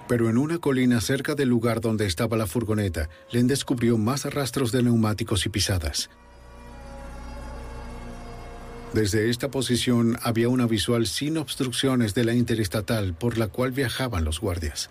Pero 0.07 0.30
en 0.30 0.38
una 0.38 0.57
colina 0.57 0.99
cerca 0.99 1.35
del 1.35 1.48
lugar 1.48 1.80
donde 1.80 2.07
estaba 2.07 2.35
la 2.38 2.48
furgoneta, 2.48 3.07
Len 3.31 3.48
descubrió 3.48 3.98
más 3.98 4.26
rastros 4.26 4.72
de 4.72 4.84
neumáticos 4.84 5.45
y 5.45 5.49
pisadas. 5.49 6.10
Desde 8.93 9.30
esta 9.30 9.49
posición 9.49 10.18
había 10.22 10.49
una 10.49 10.65
visual 10.65 11.06
sin 11.06 11.38
obstrucciones 11.38 12.14
de 12.14 12.26
la 12.26 12.34
interestatal 12.34 13.14
por 13.14 13.38
la 13.38 13.48
cual 13.48 13.72
viajaban 13.72 14.26
los 14.26 14.41
guardias. 14.41 14.89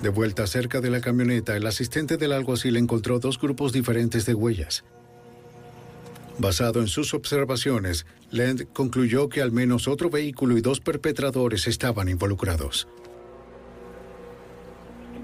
De 0.00 0.08
vuelta 0.08 0.46
cerca 0.46 0.80
de 0.80 0.90
la 0.90 1.00
camioneta, 1.00 1.56
el 1.56 1.66
asistente 1.66 2.16
del 2.16 2.32
alguacil 2.32 2.76
encontró 2.76 3.18
dos 3.18 3.38
grupos 3.38 3.72
diferentes 3.72 4.26
de 4.26 4.34
huellas. 4.34 4.84
Basado 6.38 6.80
en 6.80 6.88
sus 6.88 7.14
observaciones, 7.14 8.06
Land 8.30 8.72
concluyó 8.72 9.28
que 9.28 9.40
al 9.40 9.52
menos 9.52 9.86
otro 9.86 10.10
vehículo 10.10 10.58
y 10.58 10.60
dos 10.60 10.80
perpetradores 10.80 11.66
estaban 11.66 12.08
involucrados. 12.08 12.88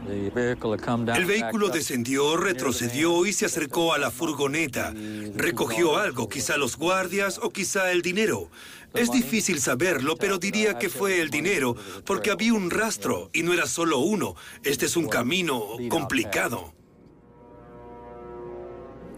El 0.09 1.25
vehículo 1.27 1.69
descendió, 1.69 2.37
retrocedió 2.37 3.27
y 3.27 3.33
se 3.33 3.47
acercó 3.47 3.93
a 3.93 3.99
la 3.99 4.11
furgoneta. 4.11 4.93
Recogió 5.35 5.99
algo, 5.99 6.29
quizá 6.29 6.57
los 6.57 6.77
guardias 6.77 7.39
o 7.43 7.51
quizá 7.51 7.93
el 7.93 8.03
dinero. 8.03 8.51
Es 8.95 9.13
difícil 9.13 9.61
saberlo, 9.61 10.17
pero 10.17 10.39
diría 10.39 10.79
que 10.79 10.89
fue 10.89 11.21
el 11.21 11.31
dinero, 11.31 11.77
porque 12.05 12.31
había 12.31 12.55
un 12.55 12.71
rastro 12.71 13.31
y 13.33 13.43
no 13.43 13.53
era 13.53 13.67
solo 13.67 13.99
uno. 13.99 14.35
Este 14.65 14.87
es 14.87 14.97
un 14.97 15.09
camino 15.09 15.77
complicado. 15.89 16.75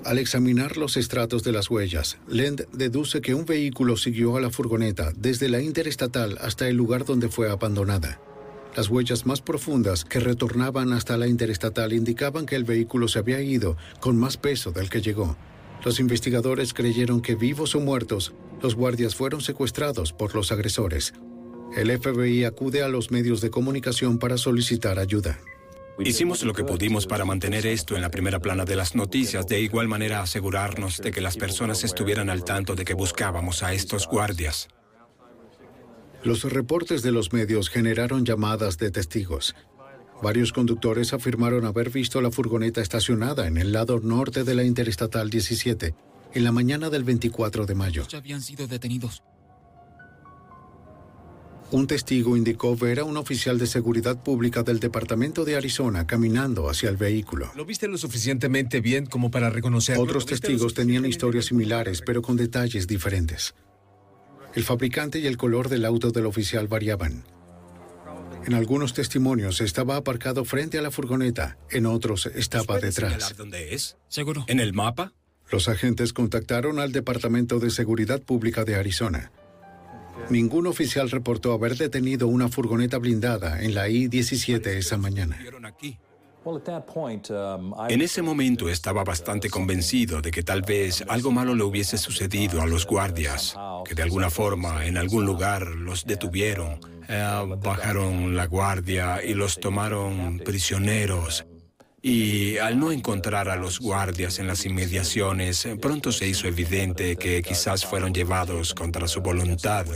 Al 0.05 0.19
examinar 0.19 0.77
los 0.77 0.97
estratos 0.97 1.45
de 1.45 1.53
las 1.53 1.71
huellas, 1.71 2.19
Lend 2.27 2.67
deduce 2.73 3.21
que 3.21 3.35
un 3.35 3.47
vehículo 3.47 3.97
siguió 3.97 4.37
a 4.37 4.41
la 4.41 4.51
furgoneta 4.51 5.13
desde 5.17 5.49
la 5.49 5.61
interestatal 5.61 6.39
hasta 6.41 6.69
el 6.69 6.77
lugar 6.77 7.05
donde 7.05 7.29
fue 7.29 7.49
abandonada. 7.49 8.21
Las 8.77 8.89
huellas 8.89 9.27
más 9.27 9.43
profundas 9.43 10.05
que 10.05 10.19
retornaban 10.19 10.93
hasta 10.93 11.17
la 11.17 11.29
interestatal 11.29 11.93
indicaban 11.93 12.47
que 12.47 12.57
el 12.57 12.65
vehículo 12.65 13.07
se 13.07 13.21
había 13.21 13.41
ido 13.43 13.77
con 14.01 14.17
más 14.17 14.37
peso 14.37 14.73
del 14.73 14.91
que 14.91 15.03
llegó. 15.03 15.37
Los 15.85 16.01
investigadores 16.01 16.75
creyeron 16.75 17.21
que 17.21 17.37
vivos 17.37 17.77
o 17.77 17.81
muertos, 17.81 18.33
los 18.61 18.75
guardias 18.75 19.15
fueron 19.15 19.41
secuestrados 19.41 20.13
por 20.13 20.35
los 20.35 20.51
agresores. 20.51 21.13
El 21.77 21.97
FBI 21.97 22.45
acude 22.45 22.83
a 22.83 22.89
los 22.89 23.13
medios 23.13 23.41
de 23.41 23.51
comunicación 23.51 24.19
para 24.19 24.37
solicitar 24.37 24.99
ayuda. 24.99 25.39
Hicimos 25.99 26.43
lo 26.43 26.55
que 26.55 26.65
pudimos 26.65 27.07
para 27.07 27.25
mantener 27.25 27.67
esto 27.67 27.95
en 27.97 28.03
la 28.03 28.11
primera 28.11 28.41
plana 28.41 28.65
de 28.65 28.77
las 28.77 28.95
noticias, 28.95 29.47
de 29.47 29.61
igual 29.61 29.89
manera 29.89 30.23
asegurarnos 30.23 30.99
de 30.99 31.13
que 31.13 31.21
las 31.21 31.37
personas 31.37 31.85
estuvieran 31.85 32.31
al 32.31 32.45
tanto 32.45 32.75
de 32.75 32.85
que 32.85 32.95
buscábamos 32.95 33.63
a 33.63 33.73
estos 33.73 34.09
guardias. 34.09 34.69
Los 36.25 36.45
reportes 36.45 37.03
de 37.03 37.13
los 37.13 37.33
medios 37.33 37.69
generaron 37.69 38.25
llamadas 38.25 38.79
de 38.79 38.91
testigos. 38.91 39.55
Varios 40.23 40.53
conductores 40.53 41.13
afirmaron 41.13 41.65
haber 41.65 41.91
visto 41.91 42.21
la 42.21 42.31
furgoneta 42.31 42.81
estacionada 42.81 43.47
en 43.47 43.59
el 43.59 43.73
lado 43.73 44.01
norte 44.01 44.45
de 44.45 44.55
la 44.55 44.65
Interestatal 44.65 45.31
17 45.31 45.95
en 46.35 46.45
la 46.45 46.53
mañana 46.53 46.91
del 46.91 47.05
24 47.05 47.67
de 47.67 47.75
mayo. 47.75 48.07
Ya 48.09 48.19
habían 48.19 48.41
sido 48.41 48.67
detenidos. 48.67 49.23
Un 51.73 51.87
testigo 51.87 52.37
indicó 52.37 52.77
ver 52.77 53.01
a 53.01 53.05
un 53.05 53.17
oficial 53.17 53.59
de 53.59 53.67
seguridad 53.67 54.23
pública 54.23 54.63
del 54.63 54.79
Departamento 54.79 55.43
de 55.47 55.57
Arizona 55.57 56.07
caminando 56.07 56.69
hacia 56.69 56.91
el 56.91 56.99
vehículo. 56.99 57.51
¿Lo 57.57 57.65
viste 57.65 57.89
lo 57.89 57.97
suficientemente 57.97 58.83
bien 58.83 59.07
como 59.07 59.31
para 59.31 59.49
reconocerlo? 59.49 60.03
Otros 60.03 60.27
testigos 60.27 60.75
tenían 60.75 61.07
historias 61.07 61.47
similares, 61.47 62.03
pero 62.05 62.21
con 62.21 62.37
detalles 62.37 62.87
diferentes. 62.87 63.55
El 64.55 64.65
fabricante 64.65 65.19
y 65.19 65.27
el 65.27 65.39
color 65.39 65.71
del 65.71 65.87
auto 65.87 66.11
del 66.11 66.27
oficial 66.27 66.69
variaban. 66.69 67.25
En 68.45 68.53
algunos 68.53 68.93
testimonios 68.93 69.63
estaba 69.63 69.97
aparcado 69.97 70.45
frente 70.45 70.77
a 70.77 70.83
la 70.83 70.91
furgoneta, 70.91 71.57
en 71.71 71.87
otros 71.87 72.27
estaba 72.27 72.81
detrás. 72.81 73.35
¿Dónde 73.35 73.75
es? 73.75 73.97
¿Seguro? 74.09 74.45
¿En 74.47 74.61
el 74.61 74.75
mapa? 74.75 75.15
Los 75.51 75.71
agentes 75.71 76.13
contactaron 76.13 76.79
al 76.79 76.93
Departamento 76.93 77.61
de 77.61 77.71
Seguridad 77.71 78.21
Pública 78.21 78.67
de 78.67 78.75
Arizona. 78.75 79.33
Ningún 80.31 80.67
oficial 80.67 81.11
reportó 81.11 81.53
haber 81.53 81.77
detenido 81.77 82.29
una 82.29 82.49
furgoneta 82.49 82.99
blindada 82.99 83.63
en 83.63 83.75
la 83.75 83.89
I-17 83.89 84.67
esa 84.67 84.97
mañana. 84.97 85.39
En 87.89 88.01
ese 88.01 88.23
momento 88.23 88.69
estaba 88.69 89.05
bastante 89.05 89.49
convencido 89.49 90.21
de 90.21 90.31
que 90.33 90.43
tal 90.43 90.63
vez 90.63 91.05
algo 91.09 91.31
malo 91.31 91.55
le 91.55 91.63
hubiese 91.63 91.99
sucedido 91.99 92.61
a 92.63 92.67
los 92.67 92.87
guardias, 92.87 93.55
que 93.85 93.95
de 93.95 94.03
alguna 94.03 94.29
forma 94.29 94.85
en 94.87 94.97
algún 94.97 95.25
lugar 95.25 95.69
los 95.69 96.05
detuvieron, 96.05 96.81
eh, 97.09 97.59
bajaron 97.63 98.35
la 98.35 98.47
guardia 98.47 99.23
y 99.23 99.35
los 99.35 99.61
tomaron 99.61 100.41
prisioneros. 100.45 101.47
Y 102.05 102.59
al 102.59 102.81
no 102.81 102.91
encontrar 102.91 103.49
a 103.49 103.55
los 103.55 103.79
guardias 103.79 104.41
en 104.41 104.49
las 104.49 104.67
inmediaciones, 104.67 105.69
pronto 105.81 106.11
se 106.11 106.27
hizo 106.27 106.49
evidente 106.49 107.15
que 107.15 107.43
quizás 107.43 107.87
fueron 107.87 108.13
llevados 108.13 108.75
contra 108.75 109.07
su 109.07 109.21
voluntad. 109.21 109.87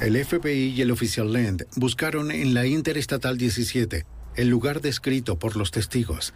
El 0.00 0.24
FBI 0.24 0.72
y 0.74 0.80
el 0.80 0.90
oficial 0.90 1.30
Land 1.30 1.66
buscaron 1.76 2.30
en 2.30 2.54
la 2.54 2.66
Interestatal 2.66 3.36
17 3.36 4.06
el 4.36 4.48
lugar 4.48 4.80
descrito 4.80 5.38
por 5.38 5.56
los 5.56 5.72
testigos. 5.72 6.32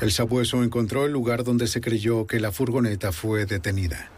El 0.00 0.12
sabueso 0.12 0.62
encontró 0.62 1.04
el 1.04 1.12
lugar 1.12 1.42
donde 1.42 1.66
se 1.66 1.80
creyó 1.80 2.28
que 2.28 2.38
la 2.38 2.52
furgoneta 2.52 3.10
fue 3.10 3.46
detenida. 3.46 4.11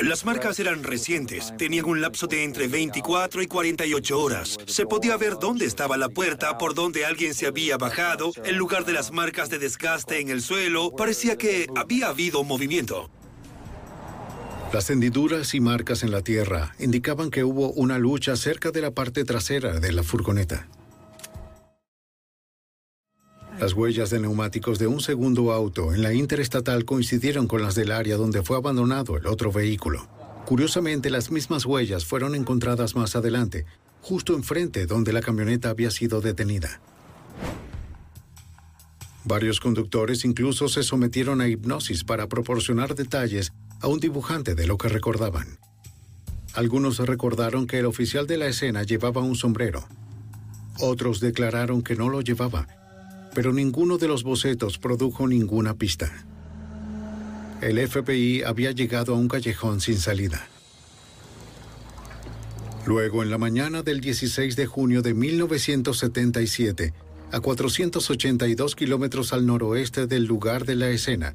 Las 0.00 0.24
marcas 0.24 0.58
eran 0.60 0.82
recientes, 0.82 1.52
tenían 1.58 1.84
un 1.84 2.00
lapso 2.00 2.26
de 2.26 2.42
entre 2.44 2.68
24 2.68 3.42
y 3.42 3.46
48 3.46 4.20
horas. 4.20 4.56
Se 4.66 4.86
podía 4.86 5.16
ver 5.16 5.34
dónde 5.38 5.66
estaba 5.66 5.96
la 5.96 6.08
puerta, 6.08 6.56
por 6.56 6.74
donde 6.74 7.04
alguien 7.04 7.34
se 7.34 7.46
había 7.46 7.76
bajado, 7.76 8.32
el 8.44 8.56
lugar 8.56 8.86
de 8.86 8.94
las 8.94 9.12
marcas 9.12 9.50
de 9.50 9.58
desgaste 9.58 10.20
en 10.20 10.30
el 10.30 10.40
suelo. 10.40 10.92
Parecía 10.96 11.36
que 11.36 11.66
había 11.76 12.08
habido 12.08 12.44
movimiento. 12.44 13.10
Las 14.72 14.90
hendiduras 14.90 15.54
y 15.54 15.60
marcas 15.60 16.02
en 16.02 16.10
la 16.10 16.22
tierra 16.22 16.74
indicaban 16.78 17.30
que 17.30 17.44
hubo 17.44 17.70
una 17.72 17.98
lucha 17.98 18.36
cerca 18.36 18.70
de 18.70 18.82
la 18.82 18.90
parte 18.90 19.24
trasera 19.24 19.80
de 19.80 19.92
la 19.92 20.02
furgoneta. 20.02 20.68
Las 23.60 23.72
huellas 23.72 24.10
de 24.10 24.20
neumáticos 24.20 24.78
de 24.78 24.86
un 24.86 25.00
segundo 25.00 25.52
auto 25.52 25.92
en 25.92 26.02
la 26.02 26.12
interestatal 26.12 26.84
coincidieron 26.84 27.48
con 27.48 27.60
las 27.60 27.74
del 27.74 27.90
área 27.90 28.16
donde 28.16 28.44
fue 28.44 28.56
abandonado 28.56 29.16
el 29.16 29.26
otro 29.26 29.50
vehículo. 29.50 30.06
Curiosamente, 30.46 31.10
las 31.10 31.32
mismas 31.32 31.66
huellas 31.66 32.04
fueron 32.04 32.36
encontradas 32.36 32.94
más 32.94 33.16
adelante, 33.16 33.66
justo 34.00 34.34
enfrente 34.34 34.86
donde 34.86 35.12
la 35.12 35.22
camioneta 35.22 35.70
había 35.70 35.90
sido 35.90 36.20
detenida. 36.20 36.80
Varios 39.24 39.58
conductores 39.58 40.24
incluso 40.24 40.68
se 40.68 40.84
sometieron 40.84 41.40
a 41.40 41.48
hipnosis 41.48 42.04
para 42.04 42.28
proporcionar 42.28 42.94
detalles 42.94 43.52
a 43.80 43.88
un 43.88 43.98
dibujante 43.98 44.54
de 44.54 44.68
lo 44.68 44.78
que 44.78 44.88
recordaban. 44.88 45.58
Algunos 46.54 46.98
recordaron 46.98 47.66
que 47.66 47.80
el 47.80 47.86
oficial 47.86 48.28
de 48.28 48.38
la 48.38 48.46
escena 48.46 48.84
llevaba 48.84 49.20
un 49.20 49.34
sombrero. 49.34 49.86
Otros 50.78 51.18
declararon 51.18 51.82
que 51.82 51.96
no 51.96 52.08
lo 52.08 52.20
llevaba, 52.20 52.68
pero 53.34 53.52
ninguno 53.52 53.98
de 53.98 54.08
los 54.08 54.22
bocetos 54.22 54.78
produjo 54.78 55.26
ninguna 55.26 55.74
pista. 55.74 56.26
El 57.60 57.86
FBI 57.88 58.42
había 58.42 58.72
llegado 58.72 59.14
a 59.14 59.18
un 59.18 59.28
callejón 59.28 59.80
sin 59.80 59.98
salida. 59.98 60.48
Luego, 62.86 63.22
en 63.22 63.30
la 63.30 63.38
mañana 63.38 63.82
del 63.82 64.00
16 64.00 64.56
de 64.56 64.66
junio 64.66 65.02
de 65.02 65.12
1977, 65.12 66.94
a 67.32 67.40
482 67.40 68.74
kilómetros 68.74 69.32
al 69.32 69.44
noroeste 69.44 70.06
del 70.06 70.24
lugar 70.24 70.64
de 70.64 70.76
la 70.76 70.88
escena, 70.88 71.34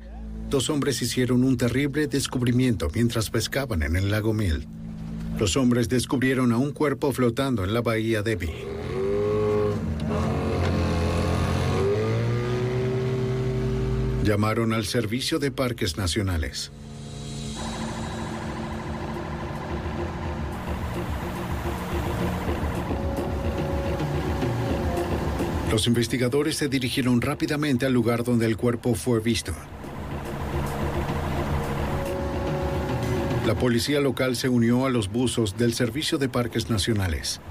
dos 0.49 0.69
hombres 0.69 1.01
hicieron 1.01 1.43
un 1.43 1.57
terrible 1.57 2.07
descubrimiento 2.07 2.89
mientras 2.95 3.29
pescaban 3.29 3.83
en 3.83 3.95
el 3.95 4.09
lago 4.09 4.33
Mill. 4.33 4.65
Los 5.39 5.57
hombres 5.57 5.89
descubrieron 5.89 6.51
a 6.51 6.57
un 6.57 6.71
cuerpo 6.71 7.11
flotando 7.11 7.63
en 7.63 7.73
la 7.73 7.81
bahía 7.81 8.23
de 8.23 8.35
Llamaron 14.23 14.71
al 14.71 14.85
Servicio 14.85 15.37
de 15.37 15.51
Parques 15.51 15.97
Nacionales. 15.97 16.71
Los 25.69 25.87
investigadores 25.87 26.55
se 26.55 26.69
dirigieron 26.69 27.19
rápidamente 27.19 27.85
al 27.85 27.91
lugar 27.91 28.23
donde 28.23 28.45
el 28.45 28.55
cuerpo 28.55 28.95
fue 28.95 29.19
visto. 29.19 29.51
La 33.45 33.55
policía 33.55 33.99
local 33.99 34.37
se 34.37 34.47
unió 34.47 34.85
a 34.85 34.89
los 34.89 35.11
buzos 35.11 35.57
del 35.57 35.73
Servicio 35.73 36.17
de 36.17 36.29
Parques 36.29 36.69
Nacionales. 36.69 37.41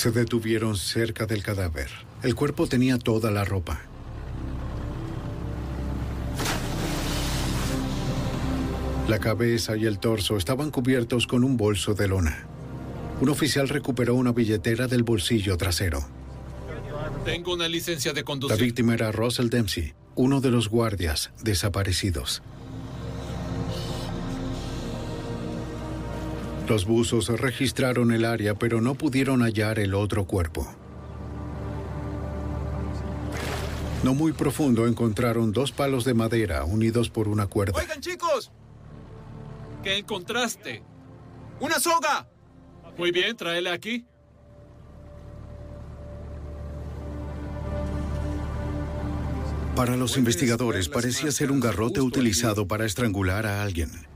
Se 0.00 0.10
detuvieron 0.12 0.78
cerca 0.78 1.26
del 1.26 1.42
cadáver. 1.42 1.90
El 2.22 2.34
cuerpo 2.34 2.66
tenía 2.66 2.96
toda 2.96 3.30
la 3.30 3.44
ropa. 3.44 3.82
La 9.08 9.18
cabeza 9.18 9.76
y 9.76 9.84
el 9.84 9.98
torso 9.98 10.38
estaban 10.38 10.70
cubiertos 10.70 11.26
con 11.26 11.44
un 11.44 11.58
bolso 11.58 11.92
de 11.92 12.08
lona. 12.08 12.46
Un 13.20 13.28
oficial 13.28 13.68
recuperó 13.68 14.14
una 14.14 14.32
billetera 14.32 14.86
del 14.88 15.02
bolsillo 15.02 15.58
trasero. 15.58 16.02
Tengo 17.26 17.52
una 17.52 17.68
licencia 17.68 18.14
de 18.14 18.20
La 18.20 18.24
conducir. 18.24 18.56
víctima 18.56 18.94
era 18.94 19.12
Russell 19.12 19.50
Dempsey, 19.50 19.92
uno 20.14 20.40
de 20.40 20.50
los 20.50 20.70
guardias 20.70 21.30
desaparecidos. 21.42 22.42
Los 26.70 26.86
buzos 26.86 27.26
registraron 27.26 28.12
el 28.12 28.24
área, 28.24 28.54
pero 28.54 28.80
no 28.80 28.94
pudieron 28.94 29.40
hallar 29.42 29.80
el 29.80 29.92
otro 29.92 30.24
cuerpo. 30.24 30.72
No 34.04 34.14
muy 34.14 34.32
profundo 34.32 34.86
encontraron 34.86 35.50
dos 35.50 35.72
palos 35.72 36.04
de 36.04 36.14
madera 36.14 36.64
unidos 36.64 37.10
por 37.10 37.26
una 37.26 37.48
cuerda. 37.48 37.76
Oigan, 37.76 38.00
chicos. 38.00 38.52
¿Qué 39.82 39.98
encontraste? 39.98 40.84
¡Una 41.58 41.80
soga! 41.80 42.28
Muy 42.96 43.10
bien, 43.10 43.36
tráela 43.36 43.72
aquí. 43.72 44.06
Para 49.74 49.96
los 49.96 50.16
investigadores 50.16 50.88
parecía 50.88 51.32
ser 51.32 51.50
un 51.50 51.58
garrote 51.58 52.00
utilizado 52.00 52.68
para 52.68 52.86
estrangular 52.86 53.44
a 53.44 53.60
alguien. 53.64 54.09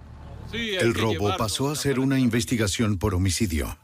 Sí, 0.55 0.77
El 0.77 0.95
robo 0.95 1.37
pasó 1.37 1.69
a 1.69 1.75
ser 1.75 1.99
una 1.99 2.17
investigación 2.17 2.97
por 2.97 3.13
homicidio. 3.13 3.77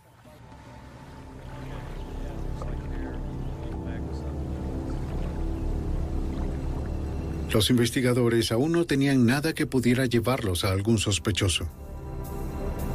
Los 7.52 7.70
investigadores 7.70 8.52
aún 8.52 8.70
no 8.70 8.84
tenían 8.84 9.26
nada 9.26 9.52
que 9.52 9.66
pudiera 9.66 10.06
llevarlos 10.06 10.64
a 10.64 10.70
algún 10.70 10.98
sospechoso. 10.98 11.68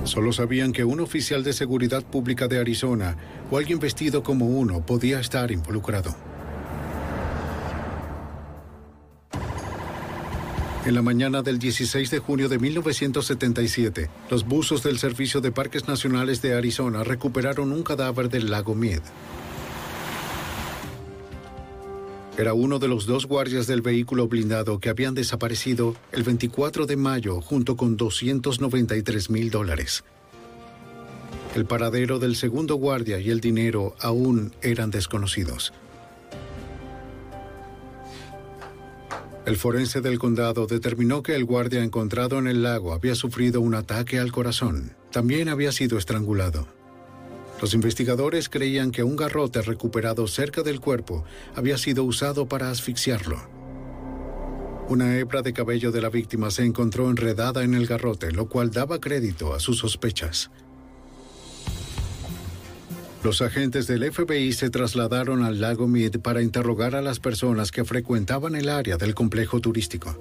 Solo 0.06 0.32
sabían 0.32 0.72
que 0.72 0.86
un 0.86 1.02
oficial 1.02 1.44
de 1.44 1.52
seguridad 1.52 2.04
pública 2.04 2.48
de 2.48 2.60
Arizona 2.60 3.18
o 3.52 3.58
alguien 3.58 3.80
vestido 3.80 4.24
como 4.24 4.46
uno 4.46 4.86
podía 4.86 5.20
estar 5.20 5.52
involucrado. 5.52 6.16
En 10.86 10.94
la 10.94 11.02
mañana 11.02 11.42
del 11.42 11.58
16 11.58 12.12
de 12.12 12.20
junio 12.20 12.48
de 12.48 12.60
1977, 12.60 14.08
los 14.30 14.46
buzos 14.46 14.84
del 14.84 15.00
Servicio 15.00 15.42
de 15.42 15.52
Parques 15.52 15.88
Nacionales 15.88 16.44
de 16.44 16.54
Arizona 16.54 17.04
recuperaron 17.04 17.72
un 17.72 17.82
cadáver 17.82 18.30
del 18.30 18.52
lago 18.52 18.76
Mead. 18.76 19.02
Era 22.38 22.54
uno 22.54 22.78
de 22.78 22.88
los 22.88 23.08
dos 23.08 23.26
guardias 23.26 23.66
del 23.66 23.82
vehículo 23.82 24.28
blindado 24.28 24.80
que 24.80 24.90
habían 24.90 25.16
desaparecido 25.16 25.96
el 26.12 26.22
24 26.22 26.86
de 26.86 26.98
mayo 26.98 27.42
junto 27.42 27.76
con 27.76 27.98
293 27.98 29.32
mil 29.32 29.50
dólares. 29.50 30.04
El 31.56 31.66
paradero 31.66 32.20
del 32.20 32.36
segundo 32.36 32.76
guardia 32.76 33.18
y 33.20 33.32
el 33.32 33.40
dinero 33.40 33.96
aún 34.00 34.54
eran 34.62 34.92
desconocidos. 34.92 35.74
El 39.46 39.58
forense 39.58 40.02
del 40.02 40.18
condado 40.18 40.66
determinó 40.66 41.22
que 41.22 41.36
el 41.36 41.46
guardia 41.46 41.84
encontrado 41.84 42.40
en 42.40 42.48
el 42.48 42.64
lago 42.64 42.94
había 42.94 43.14
sufrido 43.14 43.62
un 43.62 43.76
ataque 43.76 44.18
al 44.18 44.32
corazón. 44.32 44.96
También 45.12 45.50
había 45.50 45.72
sido 45.72 46.00
estrangulado. 46.00 46.68
Los 47.62 47.76
investigadores 47.76 48.50
creían 48.50 48.90
que 48.90 49.04
un 49.04 49.16
garrote 49.16 49.62
recuperado 49.62 50.28
cerca 50.28 50.64
del 50.64 50.80
cuerpo 50.80 51.24
había 51.56 51.78
sido 51.78 52.04
usado 52.04 52.48
para 52.48 52.72
asfixiarlo. 52.72 53.38
Una 54.90 55.18
hebra 55.18 55.44
de 55.44 55.54
cabello 55.54 55.92
de 55.92 56.02
la 56.02 56.10
víctima 56.10 56.50
se 56.50 56.66
encontró 56.66 57.10
enredada 57.10 57.64
en 57.64 57.76
el 57.76 57.86
garrote, 57.86 58.32
lo 58.32 58.50
cual 58.50 58.72
daba 58.72 59.00
crédito 59.00 59.54
a 59.54 59.60
sus 59.60 59.78
sospechas. 59.78 60.50
Los 63.26 63.42
agentes 63.42 63.88
del 63.88 64.12
FBI 64.14 64.54
se 64.54 64.70
trasladaron 64.70 65.44
al 65.44 65.60
lago 65.60 65.88
Mead 65.88 66.20
para 66.20 66.44
interrogar 66.44 66.94
a 66.94 67.02
las 67.02 67.20
personas 67.20 67.72
que 67.72 67.84
frecuentaban 67.84 68.54
el 68.54 68.70
área 68.70 68.98
del 68.98 69.16
complejo 69.16 69.60
turístico. 69.60 70.16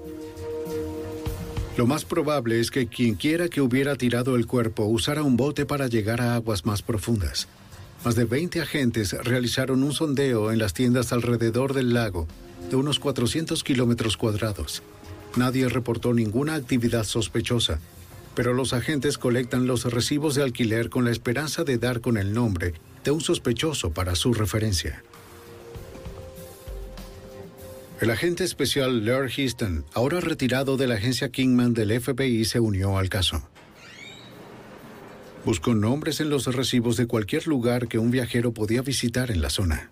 Lo 1.76 1.86
más 1.86 2.06
probable 2.06 2.60
es 2.60 2.70
que 2.70 2.86
quien 2.86 3.16
quiera 3.16 3.50
que 3.50 3.60
hubiera 3.60 3.96
tirado 3.96 4.36
el 4.36 4.46
cuerpo 4.46 4.86
usara 4.86 5.22
un 5.22 5.36
bote 5.36 5.66
para 5.66 5.86
llegar 5.86 6.22
a 6.22 6.34
aguas 6.34 6.64
más 6.64 6.80
profundas. 6.80 7.46
Más 8.06 8.16
de 8.16 8.24
20 8.24 8.62
agentes 8.62 9.12
realizaron 9.22 9.82
un 9.82 9.92
sondeo 9.92 10.50
en 10.50 10.58
las 10.58 10.72
tiendas 10.72 11.12
alrededor 11.12 11.74
del 11.74 11.92
lago 11.92 12.26
de 12.70 12.76
unos 12.76 13.00
400 13.00 13.62
kilómetros 13.64 14.16
cuadrados. 14.16 14.82
Nadie 15.36 15.68
reportó 15.68 16.14
ninguna 16.14 16.54
actividad 16.54 17.04
sospechosa, 17.04 17.80
pero 18.34 18.54
los 18.54 18.72
agentes 18.72 19.18
colectan 19.18 19.66
los 19.66 19.84
recibos 19.92 20.36
de 20.36 20.42
alquiler 20.42 20.88
con 20.88 21.04
la 21.04 21.10
esperanza 21.10 21.64
de 21.64 21.76
dar 21.76 22.00
con 22.00 22.16
el 22.16 22.32
nombre 22.32 22.72
de 23.04 23.10
un 23.10 23.20
sospechoso 23.20 23.92
para 23.92 24.14
su 24.14 24.32
referencia. 24.34 25.04
El 28.00 28.10
agente 28.10 28.44
especial 28.44 29.04
Laird 29.04 29.30
Houston, 29.30 29.84
ahora 29.92 30.20
retirado 30.20 30.76
de 30.76 30.88
la 30.88 30.96
agencia 30.96 31.30
Kingman 31.30 31.74
del 31.74 32.00
FBI, 32.00 32.44
se 32.44 32.60
unió 32.60 32.98
al 32.98 33.08
caso. 33.08 33.48
Buscó 35.44 35.74
nombres 35.74 36.20
en 36.20 36.30
los 36.30 36.46
recibos 36.46 36.96
de 36.96 37.06
cualquier 37.06 37.46
lugar 37.46 37.86
que 37.86 37.98
un 37.98 38.10
viajero 38.10 38.52
podía 38.52 38.82
visitar 38.82 39.30
en 39.30 39.42
la 39.42 39.50
zona. 39.50 39.90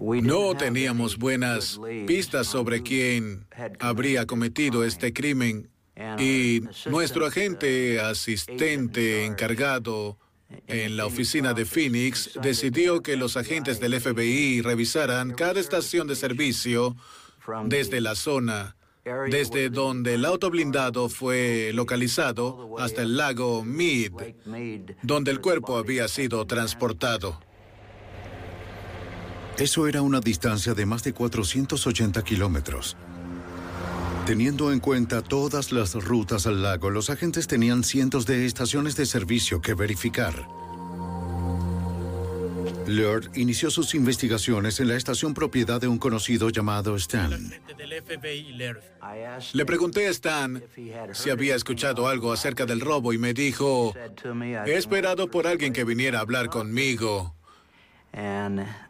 No 0.00 0.56
teníamos 0.56 1.18
buenas 1.18 1.78
pistas 2.06 2.46
sobre 2.46 2.82
quién 2.82 3.46
habría 3.78 4.26
cometido 4.26 4.84
este 4.84 5.12
crimen 5.12 5.69
y 6.18 6.62
nuestro 6.86 7.26
agente 7.26 8.00
asistente 8.00 9.24
encargado 9.26 10.18
en 10.66 10.96
la 10.96 11.06
oficina 11.06 11.54
de 11.54 11.64
Phoenix 11.64 12.30
decidió 12.42 13.02
que 13.02 13.16
los 13.16 13.36
agentes 13.36 13.80
del 13.80 14.00
FBI 14.00 14.62
revisaran 14.62 15.32
cada 15.32 15.60
estación 15.60 16.08
de 16.08 16.16
servicio 16.16 16.96
desde 17.66 18.00
la 18.00 18.14
zona 18.14 18.76
desde 19.30 19.70
donde 19.70 20.14
el 20.14 20.24
auto 20.24 20.50
blindado 20.50 21.08
fue 21.08 21.72
localizado 21.74 22.76
hasta 22.78 23.02
el 23.02 23.16
lago 23.16 23.64
Mead, 23.64 24.12
donde 25.02 25.30
el 25.30 25.40
cuerpo 25.40 25.76
había 25.76 26.06
sido 26.06 26.46
transportado. 26.46 27.40
Eso 29.58 29.86
era 29.86 30.02
una 30.02 30.20
distancia 30.20 30.74
de 30.74 30.86
más 30.86 31.02
de 31.02 31.12
480 31.12 32.22
kilómetros. 32.22 32.96
Teniendo 34.30 34.72
en 34.72 34.78
cuenta 34.78 35.22
todas 35.22 35.72
las 35.72 35.92
rutas 35.94 36.46
al 36.46 36.62
lago, 36.62 36.88
los 36.88 37.10
agentes 37.10 37.48
tenían 37.48 37.82
cientos 37.82 38.26
de 38.26 38.46
estaciones 38.46 38.94
de 38.94 39.04
servicio 39.04 39.60
que 39.60 39.74
verificar. 39.74 40.46
Lord 42.86 43.32
inició 43.34 43.72
sus 43.72 43.92
investigaciones 43.96 44.78
en 44.78 44.86
la 44.86 44.94
estación 44.94 45.34
propiedad 45.34 45.80
de 45.80 45.88
un 45.88 45.98
conocido 45.98 46.48
llamado 46.48 46.94
Stan. 46.94 47.52
Le 49.52 49.66
pregunté 49.66 50.06
a 50.06 50.10
Stan 50.10 50.62
si 51.12 51.30
había 51.30 51.56
escuchado 51.56 52.06
algo 52.06 52.32
acerca 52.32 52.66
del 52.66 52.80
robo 52.80 53.12
y 53.12 53.18
me 53.18 53.34
dijo, 53.34 53.96
he 54.64 54.74
esperado 54.74 55.28
por 55.28 55.48
alguien 55.48 55.72
que 55.72 55.82
viniera 55.82 56.20
a 56.20 56.22
hablar 56.22 56.50
conmigo. 56.50 57.34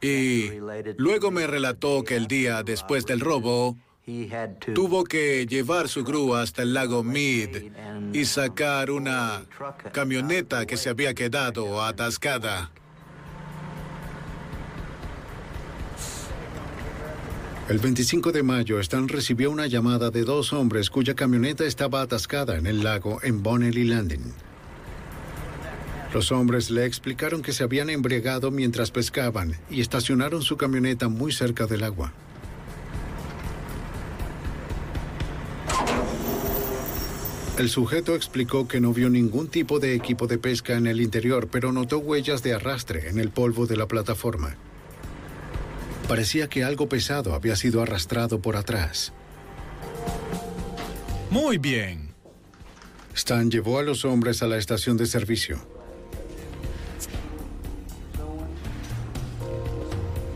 Y 0.03 0.51
luego 0.99 1.31
me 1.31 1.47
relató 1.47 2.05
que 2.05 2.17
el 2.17 2.27
día 2.27 2.63
después 2.63 3.07
del 3.07 3.21
robo, 3.21 3.79
tuvo 4.75 5.05
que 5.05 5.47
llevar 5.47 5.89
su 5.89 6.05
grúa 6.05 6.43
hasta 6.43 6.63
el 6.63 6.75
lago 6.75 7.03
Mead 7.03 8.13
y 8.13 8.25
sacar 8.25 8.91
una 8.91 9.43
camioneta 9.93 10.67
que 10.67 10.77
se 10.77 10.89
había 10.89 11.15
quedado 11.15 11.83
atascada. 11.83 12.71
El 17.69 17.79
25 17.79 18.33
de 18.33 18.43
mayo, 18.43 18.81
Stan 18.81 19.07
recibió 19.07 19.49
una 19.49 19.69
llamada 19.69 20.11
de 20.11 20.25
dos 20.25 20.53
hombres 20.53 20.91
cuya 20.91 21.15
camioneta 21.15 21.65
estaba 21.65 22.03
atascada 22.03 22.57
en 22.57 22.67
el 22.67 22.83
lago 22.83 23.21
en 23.23 23.45
Bonnelly 23.45 23.85
Landing. 23.85 24.35
Los 26.13 26.33
hombres 26.33 26.73
le 26.73 26.85
explicaron 26.85 27.43
que 27.43 27.53
se 27.53 27.63
habían 27.63 27.89
embriagado 27.89 28.51
mientras 28.51 28.91
pescaban 28.91 29.55
y 29.71 29.81
estacionaron 29.81 30.43
su 30.43 30.57
camioneta 30.57 31.09
muy 31.09 31.31
cerca 31.31 31.67
del 31.67 31.85
agua. 31.85 32.13
El 37.61 37.69
sujeto 37.69 38.15
explicó 38.15 38.67
que 38.67 38.81
no 38.81 38.95
vio 38.95 39.11
ningún 39.11 39.47
tipo 39.49 39.81
de 39.81 39.95
equipo 39.95 40.27
de 40.27 40.39
pesca 40.39 40.79
en 40.79 40.87
el 40.87 40.99
interior, 40.99 41.49
pero 41.53 41.73
notó 41.73 41.99
huellas 41.99 42.43
de 42.43 42.55
arrastre 42.55 43.11
en 43.11 43.19
el 43.19 43.29
polvo 43.29 43.67
de 43.67 43.77
la 43.77 43.87
plataforma. 43.87 44.57
Parecía 46.09 46.49
que 46.49 46.65
algo 46.65 46.89
pesado 46.89 47.35
había 47.35 47.57
sido 47.57 47.83
arrastrado 47.83 48.41
por 48.41 48.57
atrás. 48.57 49.13
Muy 51.29 51.59
bien. 51.59 52.15
Stan 53.15 53.51
llevó 53.51 53.79
a 53.79 53.83
los 53.83 54.07
hombres 54.07 54.43
a 54.43 54.47
la 54.47 54.57
estación 54.57 54.97
de 54.97 55.05
servicio. 55.05 55.59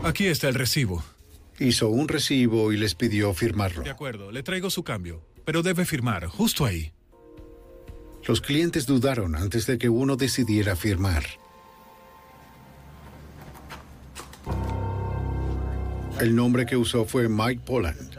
Aquí 0.03 0.27
está 0.27 0.47
el 0.47 0.53
recibo. 0.53 1.03
Hizo 1.57 1.89
un 1.89 2.07
recibo 2.07 2.71
y 2.71 2.77
les 2.77 2.93
pidió 2.93 3.33
firmarlo. 3.33 3.81
De 3.81 3.89
acuerdo, 3.89 4.31
le 4.31 4.43
traigo 4.43 4.69
su 4.69 4.83
cambio, 4.83 5.25
pero 5.43 5.63
debe 5.63 5.85
firmar 5.85 6.27
justo 6.27 6.65
ahí. 6.65 6.91
Los 8.27 8.41
clientes 8.41 8.87
dudaron 8.87 9.35
antes 9.35 9.67
de 9.67 9.77
que 9.77 9.87
uno 9.87 10.15
decidiera 10.15 10.75
firmar. 10.75 11.23
El 16.19 16.35
nombre 16.35 16.65
que 16.65 16.75
usó 16.75 17.05
fue 17.05 17.29
Mike 17.29 17.61
Poland. 17.65 18.15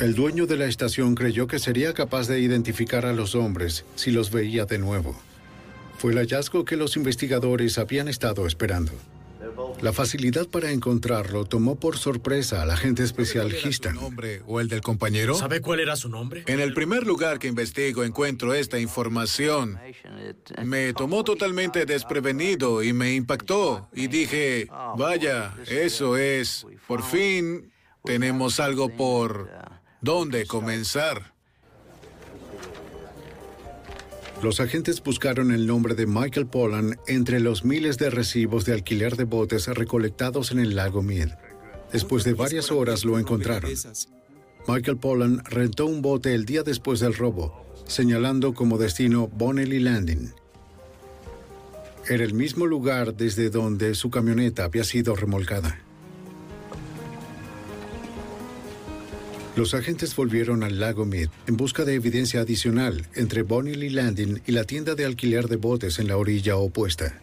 El 0.00 0.14
dueño 0.14 0.46
de 0.46 0.56
la 0.56 0.66
estación 0.66 1.14
creyó 1.14 1.46
que 1.46 1.58
sería 1.58 1.92
capaz 1.92 2.28
de 2.28 2.40
identificar 2.40 3.04
a 3.06 3.12
los 3.12 3.34
hombres 3.34 3.84
si 3.94 4.10
los 4.10 4.30
veía 4.30 4.64
de 4.64 4.78
nuevo. 4.78 5.16
Fue 5.98 6.12
el 6.12 6.18
hallazgo 6.18 6.64
que 6.64 6.76
los 6.76 6.96
investigadores 6.96 7.76
habían 7.78 8.08
estado 8.08 8.46
esperando. 8.46 8.92
La 9.80 9.92
facilidad 9.92 10.48
para 10.48 10.70
encontrarlo 10.70 11.44
tomó 11.44 11.76
por 11.76 11.98
sorpresa 11.98 12.62
al 12.62 12.70
agente 12.70 13.02
especial 13.02 13.54
Histon. 13.54 13.94
nombre 13.94 14.42
o 14.46 14.60
el 14.60 14.68
del 14.68 14.80
compañero? 14.80 15.34
¿Sabe 15.34 15.60
cuál 15.60 15.80
era 15.80 15.96
su 15.96 16.08
nombre? 16.08 16.44
En 16.46 16.60
el 16.60 16.74
primer 16.74 17.06
lugar 17.06 17.38
que 17.38 17.48
investigo 17.48 18.04
encuentro 18.04 18.54
esta 18.54 18.78
información. 18.78 19.78
Me 20.64 20.92
tomó 20.92 21.24
totalmente 21.24 21.86
desprevenido 21.86 22.82
y 22.82 22.92
me 22.92 23.14
impactó. 23.14 23.88
Y 23.94 24.08
dije, 24.08 24.68
vaya, 24.96 25.54
eso 25.66 26.16
es, 26.16 26.66
por 26.86 27.02
fin 27.02 27.70
tenemos 28.04 28.60
algo 28.60 28.88
por 28.88 29.50
dónde 30.00 30.46
comenzar. 30.46 31.35
Los 34.46 34.60
agentes 34.60 35.02
buscaron 35.02 35.50
el 35.50 35.66
nombre 35.66 35.96
de 35.96 36.06
Michael 36.06 36.46
Pollan 36.46 37.00
entre 37.08 37.40
los 37.40 37.64
miles 37.64 37.98
de 37.98 38.10
recibos 38.10 38.64
de 38.64 38.74
alquiler 38.74 39.16
de 39.16 39.24
botes 39.24 39.66
recolectados 39.66 40.52
en 40.52 40.60
el 40.60 40.76
lago 40.76 41.02
Mead. 41.02 41.30
Después 41.92 42.22
de 42.22 42.32
varias 42.32 42.70
horas 42.70 43.04
lo 43.04 43.18
encontraron. 43.18 43.72
Michael 44.68 44.98
Pollan 44.98 45.44
rentó 45.46 45.86
un 45.86 46.00
bote 46.00 46.32
el 46.32 46.44
día 46.44 46.62
después 46.62 47.00
del 47.00 47.14
robo, 47.14 47.66
señalando 47.88 48.54
como 48.54 48.78
destino 48.78 49.26
Bonnelly 49.26 49.80
Landing. 49.80 50.32
Era 52.08 52.22
el 52.22 52.32
mismo 52.32 52.66
lugar 52.66 53.16
desde 53.16 53.50
donde 53.50 53.96
su 53.96 54.10
camioneta 54.10 54.62
había 54.62 54.84
sido 54.84 55.16
remolcada. 55.16 55.80
Los 59.56 59.72
agentes 59.72 60.14
volvieron 60.14 60.62
al 60.62 60.78
lago 60.78 61.06
Mead 61.06 61.30
en 61.46 61.56
busca 61.56 61.86
de 61.86 61.94
evidencia 61.94 62.42
adicional 62.42 63.06
entre 63.14 63.42
Bonnelly 63.42 63.88
Landing 63.88 64.42
y 64.46 64.52
la 64.52 64.64
tienda 64.64 64.94
de 64.94 65.06
alquiler 65.06 65.48
de 65.48 65.56
botes 65.56 65.98
en 65.98 66.08
la 66.08 66.18
orilla 66.18 66.56
opuesta. 66.56 67.18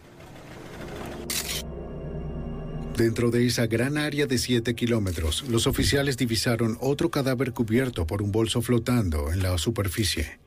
Dentro 2.96 3.30
de 3.30 3.46
esa 3.46 3.68
gran 3.68 3.96
área 3.98 4.26
de 4.26 4.38
7 4.38 4.74
kilómetros, 4.74 5.44
los 5.48 5.68
oficiales 5.68 6.16
divisaron 6.16 6.76
otro 6.80 7.08
cadáver 7.08 7.52
cubierto 7.52 8.04
por 8.04 8.20
un 8.20 8.32
bolso 8.32 8.62
flotando 8.62 9.32
en 9.32 9.40
la 9.40 9.56
superficie. 9.56 10.40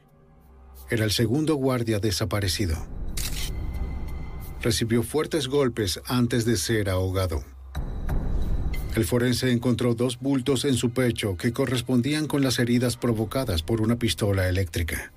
Era 0.89 1.05
el 1.05 1.11
segundo 1.11 1.55
guardia 1.55 1.99
desaparecido. 1.99 2.85
Recibió 4.61 5.03
fuertes 5.03 5.47
golpes 5.47 6.01
antes 6.05 6.43
de 6.43 6.57
ser 6.57 6.89
ahogado. 6.89 7.45
El 8.98 9.06
forense 9.06 9.52
encontró 9.52 9.94
dos 9.94 10.18
bultos 10.19 10.65
en 10.65 10.74
su 10.74 10.90
pecho 10.90 11.38
que 11.38 11.53
correspondían 11.53 12.26
con 12.26 12.41
las 12.41 12.57
heridas 12.57 12.98
provocadas 12.98 13.61
por 13.61 13.80
una 13.80 13.99
pistola 13.99 14.49
eléctrica. 14.49 15.11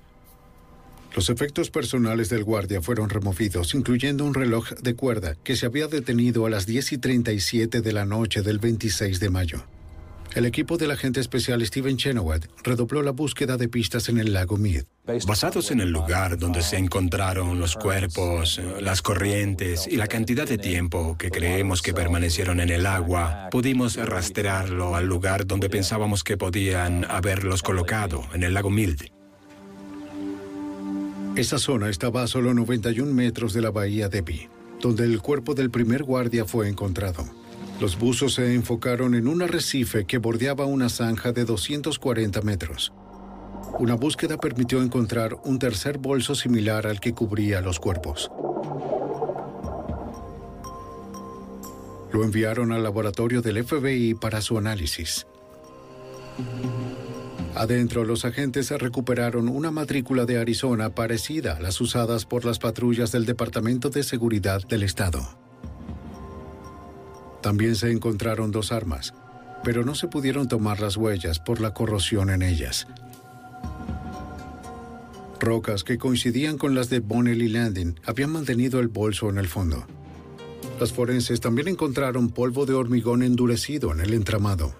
Los 1.15 1.31
efectos 1.31 1.71
personales 1.71 2.29
del 2.29 2.43
guardia 2.43 2.83
fueron 2.83 3.09
removidos, 3.09 3.73
incluyendo 3.73 4.23
un 4.23 4.35
reloj 4.35 4.69
de 4.83 4.93
cuerda 4.93 5.35
que 5.43 5.55
se 5.55 5.65
había 5.65 5.87
detenido 5.87 6.45
a 6.45 6.51
las 6.51 6.67
10 6.67 6.91
y 6.91 6.97
37 6.99 7.81
de 7.81 7.91
la 7.91 8.05
noche 8.05 8.43
del 8.43 8.59
26 8.59 9.19
de 9.19 9.29
mayo. 9.31 9.63
El 10.33 10.45
equipo 10.45 10.77
del 10.77 10.91
agente 10.91 11.19
especial 11.19 11.65
Steven 11.65 11.97
Chenoweth 11.97 12.47
redobló 12.63 13.03
la 13.03 13.11
búsqueda 13.11 13.57
de 13.57 13.67
pistas 13.67 14.07
en 14.07 14.17
el 14.17 14.31
lago 14.31 14.55
Mead. 14.55 14.85
Basados 15.27 15.71
en 15.71 15.81
el 15.81 15.89
lugar 15.89 16.37
donde 16.37 16.61
se 16.61 16.77
encontraron 16.77 17.59
los 17.59 17.75
cuerpos, 17.75 18.61
las 18.79 19.01
corrientes 19.01 19.87
y 19.87 19.97
la 19.97 20.07
cantidad 20.07 20.47
de 20.47 20.57
tiempo 20.57 21.17
que 21.17 21.31
creemos 21.31 21.81
que 21.81 21.93
permanecieron 21.93 22.61
en 22.61 22.69
el 22.69 22.85
agua, 22.85 23.49
pudimos 23.51 23.97
rastrearlo 23.97 24.95
al 24.95 25.05
lugar 25.05 25.45
donde 25.45 25.69
pensábamos 25.69 26.23
que 26.23 26.37
podían 26.37 27.05
haberlos 27.09 27.61
colocado, 27.61 28.23
en 28.33 28.43
el 28.43 28.53
lago 28.53 28.69
Mild. 28.69 29.11
Esa 31.35 31.59
zona 31.59 31.89
estaba 31.89 32.23
a 32.23 32.27
solo 32.27 32.53
91 32.53 33.13
metros 33.13 33.53
de 33.53 33.61
la 33.61 33.71
bahía 33.71 34.07
de 34.07 34.23
Pi, 34.23 34.47
donde 34.79 35.03
el 35.03 35.21
cuerpo 35.21 35.55
del 35.55 35.71
primer 35.71 36.03
guardia 36.03 36.45
fue 36.45 36.69
encontrado. 36.69 37.40
Los 37.81 37.97
buzos 37.97 38.35
se 38.35 38.53
enfocaron 38.53 39.15
en 39.15 39.27
un 39.27 39.41
arrecife 39.41 40.05
que 40.05 40.19
bordeaba 40.19 40.67
una 40.67 40.87
zanja 40.87 41.31
de 41.31 41.45
240 41.45 42.39
metros. 42.43 42.93
Una 43.79 43.95
búsqueda 43.95 44.37
permitió 44.37 44.83
encontrar 44.83 45.35
un 45.45 45.57
tercer 45.57 45.97
bolso 45.97 46.35
similar 46.35 46.85
al 46.85 46.99
que 46.99 47.13
cubría 47.13 47.59
los 47.59 47.79
cuerpos. 47.79 48.29
Lo 52.13 52.23
enviaron 52.23 52.71
al 52.71 52.83
laboratorio 52.83 53.41
del 53.41 53.63
FBI 53.63 54.13
para 54.13 54.41
su 54.41 54.59
análisis. 54.59 55.25
Adentro, 57.55 58.05
los 58.05 58.25
agentes 58.25 58.69
recuperaron 58.69 59.49
una 59.49 59.71
matrícula 59.71 60.27
de 60.27 60.37
Arizona 60.37 60.93
parecida 60.93 61.57
a 61.57 61.59
las 61.59 61.81
usadas 61.81 62.27
por 62.27 62.45
las 62.45 62.59
patrullas 62.59 63.11
del 63.11 63.25
Departamento 63.25 63.89
de 63.89 64.03
Seguridad 64.03 64.61
del 64.67 64.83
Estado. 64.83 65.50
También 67.41 67.75
se 67.75 67.91
encontraron 67.91 68.51
dos 68.51 68.71
armas, 68.71 69.13
pero 69.63 69.83
no 69.83 69.95
se 69.95 70.07
pudieron 70.07 70.47
tomar 70.47 70.79
las 70.79 70.97
huellas 70.97 71.39
por 71.39 71.59
la 71.59 71.73
corrosión 71.73 72.29
en 72.29 72.41
ellas. 72.41 72.87
Rocas 75.39 75.83
que 75.83 75.97
coincidían 75.97 76.59
con 76.59 76.75
las 76.75 76.89
de 76.89 76.99
Bonnell 76.99 77.41
y 77.41 77.49
Landing 77.49 77.99
habían 78.05 78.31
mantenido 78.31 78.79
el 78.79 78.89
bolso 78.89 79.29
en 79.29 79.39
el 79.39 79.47
fondo. 79.47 79.85
Las 80.79 80.93
forenses 80.93 81.41
también 81.41 81.67
encontraron 81.67 82.29
polvo 82.29 82.65
de 82.65 82.73
hormigón 82.73 83.23
endurecido 83.23 83.91
en 83.91 84.01
el 84.01 84.13
entramado. 84.13 84.75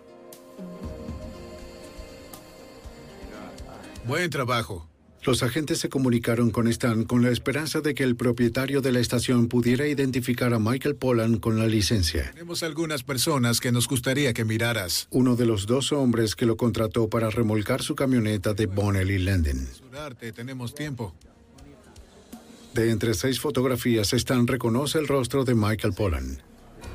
Buen 4.05 4.29
trabajo. 4.29 4.90
Los 5.23 5.43
agentes 5.43 5.77
se 5.77 5.87
comunicaron 5.87 6.49
con 6.49 6.67
Stan 6.67 7.03
con 7.03 7.21
la 7.21 7.29
esperanza 7.29 7.81
de 7.81 7.93
que 7.93 8.03
el 8.03 8.15
propietario 8.15 8.81
de 8.81 8.91
la 8.91 8.99
estación 8.99 9.49
pudiera 9.49 9.87
identificar 9.87 10.51
a 10.51 10.57
Michael 10.57 10.95
Pollan 10.95 11.37
con 11.37 11.59
la 11.59 11.67
licencia. 11.67 12.31
Tenemos 12.31 12.63
algunas 12.63 13.03
personas 13.03 13.59
que 13.59 13.71
nos 13.71 13.87
gustaría 13.87 14.33
que 14.33 14.45
miraras. 14.45 15.07
Uno 15.11 15.35
de 15.35 15.45
los 15.45 15.67
dos 15.67 15.91
hombres 15.91 16.35
que 16.35 16.47
lo 16.47 16.57
contrató 16.57 17.07
para 17.07 17.29
remolcar 17.29 17.83
su 17.83 17.93
camioneta 17.93 18.55
de 18.55 18.65
Bonnell 18.65 19.11
y 19.11 19.19
Landon. 19.19 19.67
Tenemos 20.35 20.73
tiempo. 20.73 21.13
De 22.73 22.89
entre 22.89 23.13
seis 23.13 23.39
fotografías, 23.39 24.13
Stan 24.13 24.47
reconoce 24.47 24.97
el 24.97 25.07
rostro 25.07 25.43
de 25.43 25.53
Michael 25.53 25.93
Pollan. 25.93 26.41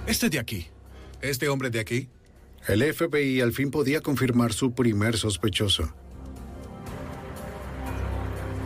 Este 0.08 0.30
de 0.30 0.40
aquí. 0.40 0.66
¿Este 1.20 1.48
hombre 1.48 1.70
de 1.70 1.78
aquí? 1.78 2.08
El 2.66 2.82
FBI 2.92 3.40
al 3.40 3.52
fin 3.52 3.70
podía 3.70 4.00
confirmar 4.00 4.52
su 4.52 4.72
primer 4.72 5.16
sospechoso. 5.16 5.94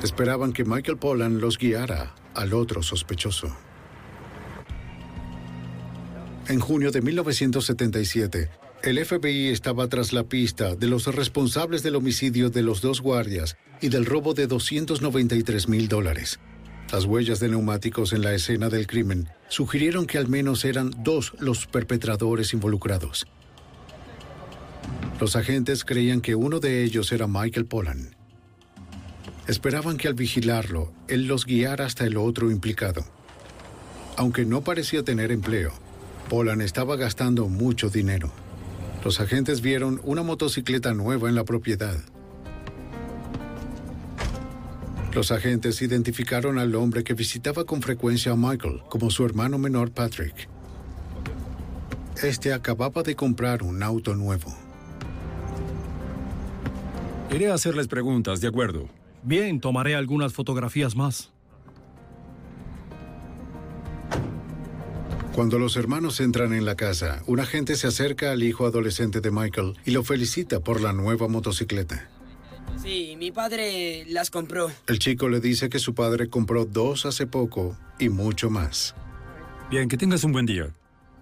Esperaban 0.02 0.52
que 0.52 0.64
Michael 0.64 0.96
Pollan 0.96 1.40
los 1.40 1.58
guiara 1.58 2.14
al 2.34 2.54
otro 2.54 2.82
sospechoso. 2.82 3.54
En 6.48 6.58
junio 6.58 6.90
de 6.90 7.02
1977, 7.02 8.50
el 8.82 9.04
FBI 9.04 9.48
estaba 9.48 9.88
tras 9.88 10.12
la 10.14 10.24
pista 10.24 10.74
de 10.74 10.86
los 10.86 11.06
responsables 11.14 11.82
del 11.82 11.96
homicidio 11.96 12.48
de 12.48 12.62
los 12.62 12.80
dos 12.80 13.02
guardias 13.02 13.58
y 13.82 13.90
del 13.90 14.06
robo 14.06 14.32
de 14.32 14.46
293 14.46 15.68
mil 15.68 15.86
dólares. 15.86 16.40
Las 16.90 17.04
huellas 17.04 17.38
de 17.38 17.50
neumáticos 17.50 18.14
en 18.14 18.22
la 18.22 18.34
escena 18.34 18.68
del 18.68 18.86
crimen 18.86 19.28
sugirieron 19.48 20.06
que 20.06 20.18
al 20.18 20.28
menos 20.28 20.64
eran 20.64 20.92
dos 21.04 21.34
los 21.38 21.66
perpetradores 21.66 22.54
involucrados. 22.54 23.26
Los 25.20 25.36
agentes 25.36 25.84
creían 25.84 26.22
que 26.22 26.34
uno 26.34 26.58
de 26.58 26.82
ellos 26.82 27.12
era 27.12 27.26
Michael 27.28 27.66
Pollan. 27.66 28.19
Esperaban 29.50 29.96
que 29.96 30.06
al 30.06 30.14
vigilarlo, 30.14 30.92
él 31.08 31.26
los 31.26 31.44
guiara 31.44 31.84
hasta 31.84 32.06
el 32.06 32.18
otro 32.18 32.52
implicado. 32.52 33.04
Aunque 34.16 34.44
no 34.44 34.60
parecía 34.60 35.02
tener 35.02 35.32
empleo, 35.32 35.72
Polan 36.28 36.60
estaba 36.60 36.94
gastando 36.94 37.48
mucho 37.48 37.90
dinero. 37.90 38.30
Los 39.04 39.18
agentes 39.18 39.60
vieron 39.60 40.00
una 40.04 40.22
motocicleta 40.22 40.94
nueva 40.94 41.28
en 41.28 41.34
la 41.34 41.42
propiedad. 41.42 41.96
Los 45.12 45.32
agentes 45.32 45.82
identificaron 45.82 46.56
al 46.56 46.76
hombre 46.76 47.02
que 47.02 47.14
visitaba 47.14 47.64
con 47.64 47.82
frecuencia 47.82 48.30
a 48.30 48.36
Michael 48.36 48.82
como 48.88 49.10
su 49.10 49.24
hermano 49.24 49.58
menor 49.58 49.90
Patrick. 49.90 50.48
Este 52.22 52.52
acababa 52.52 53.02
de 53.02 53.16
comprar 53.16 53.64
un 53.64 53.82
auto 53.82 54.14
nuevo. 54.14 54.56
Iré 57.32 57.50
a 57.50 57.54
hacerles 57.54 57.88
preguntas, 57.88 58.40
de 58.40 58.46
acuerdo. 58.46 58.99
Bien, 59.22 59.60
tomaré 59.60 59.94
algunas 59.94 60.32
fotografías 60.32 60.96
más. 60.96 61.32
Cuando 65.34 65.58
los 65.58 65.76
hermanos 65.76 66.20
entran 66.20 66.52
en 66.52 66.64
la 66.64 66.74
casa, 66.74 67.22
un 67.26 67.40
agente 67.40 67.76
se 67.76 67.86
acerca 67.86 68.32
al 68.32 68.42
hijo 68.42 68.66
adolescente 68.66 69.20
de 69.20 69.30
Michael 69.30 69.74
y 69.84 69.92
lo 69.92 70.02
felicita 70.02 70.60
por 70.60 70.80
la 70.80 70.92
nueva 70.92 71.28
motocicleta. 71.28 72.10
Sí, 72.82 73.14
mi 73.18 73.30
padre 73.30 74.04
las 74.08 74.30
compró. 74.30 74.70
El 74.86 74.98
chico 74.98 75.28
le 75.28 75.40
dice 75.40 75.68
que 75.68 75.78
su 75.78 75.94
padre 75.94 76.28
compró 76.28 76.64
dos 76.64 77.06
hace 77.06 77.26
poco 77.26 77.76
y 77.98 78.08
mucho 78.08 78.50
más. 78.50 78.94
Bien, 79.70 79.88
que 79.88 79.96
tengas 79.96 80.24
un 80.24 80.32
buen 80.32 80.46
día. 80.46 80.74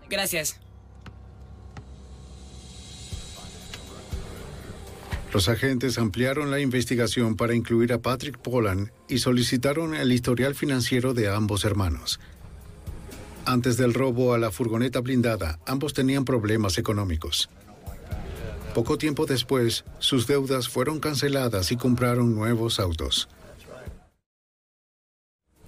Gracias. 0.08 0.58
Los 5.32 5.48
agentes 5.50 5.98
ampliaron 5.98 6.50
la 6.50 6.60
investigación 6.60 7.36
para 7.36 7.55
incluir 7.55 7.92
a 7.92 8.00
Patrick 8.00 8.38
Pollan 8.38 8.92
y 9.09 9.18
solicitaron 9.18 9.94
el 9.94 10.10
historial 10.10 10.55
financiero 10.55 11.12
de 11.12 11.28
ambos 11.28 11.64
hermanos. 11.64 12.18
Antes 13.44 13.76
del 13.76 13.94
robo 13.94 14.34
a 14.34 14.38
la 14.38 14.50
furgoneta 14.50 15.00
blindada, 15.00 15.59
ambos 15.66 15.92
tenían 15.92 16.24
problemas 16.24 16.78
económicos. 16.78 17.50
Poco 18.74 18.96
tiempo 18.96 19.26
después, 19.26 19.84
sus 19.98 20.26
deudas 20.26 20.68
fueron 20.68 21.00
canceladas 21.00 21.72
y 21.72 21.76
compraron 21.76 22.34
nuevos 22.34 22.80
autos. 22.80 23.28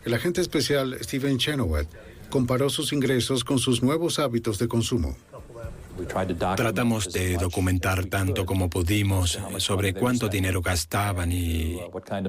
El 0.04 0.14
agente 0.14 0.40
especial 0.40 0.96
Steven 1.02 1.38
Chenoweth 1.38 1.88
comparó 2.30 2.70
sus 2.70 2.92
ingresos 2.92 3.44
con 3.44 3.58
sus 3.58 3.82
nuevos 3.82 4.18
hábitos 4.18 4.58
de 4.58 4.68
consumo. 4.68 5.16
Tratamos 6.56 7.12
de 7.12 7.36
documentar 7.36 8.06
tanto 8.06 8.46
como 8.46 8.70
pudimos 8.70 9.38
sobre 9.58 9.94
cuánto 9.94 10.28
dinero 10.28 10.62
gastaban 10.62 11.32
y 11.32 11.78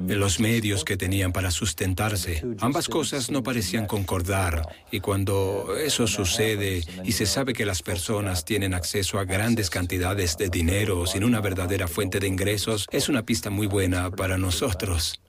los 0.08 0.40
medios 0.40 0.84
que 0.84 0.98
tenían 0.98 1.32
para 1.32 1.52
sustentarse. 1.52 2.44
Ambas 2.60 2.88
cosas 2.88 3.32
no 3.32 3.44
parecían 3.44 3.86
concordar 3.86 4.68
y 4.92 5.00
cuando 5.00 5.76
eso 5.78 6.08
sucede 6.08 6.84
y 7.04 7.12
se 7.14 7.26
sabe 7.26 7.54
que 7.54 7.66
las 7.66 7.82
personas 7.82 8.46
tienen 8.46 8.74
acceso 8.74 9.20
a 9.20 9.26
grandes 9.26 9.70
cantidades 9.70 10.38
de 10.38 10.50
dinero 10.50 11.06
sin 11.06 11.24
una 11.24 11.42
verdadera 11.42 11.88
fuente 11.88 12.20
de 12.20 12.28
ingresos, 12.28 12.88
es 12.92 13.10
una 13.10 13.26
pista 13.26 13.50
muy 13.50 13.68
buena 13.68 14.12
para 14.12 14.38
nosotros. 14.38 15.22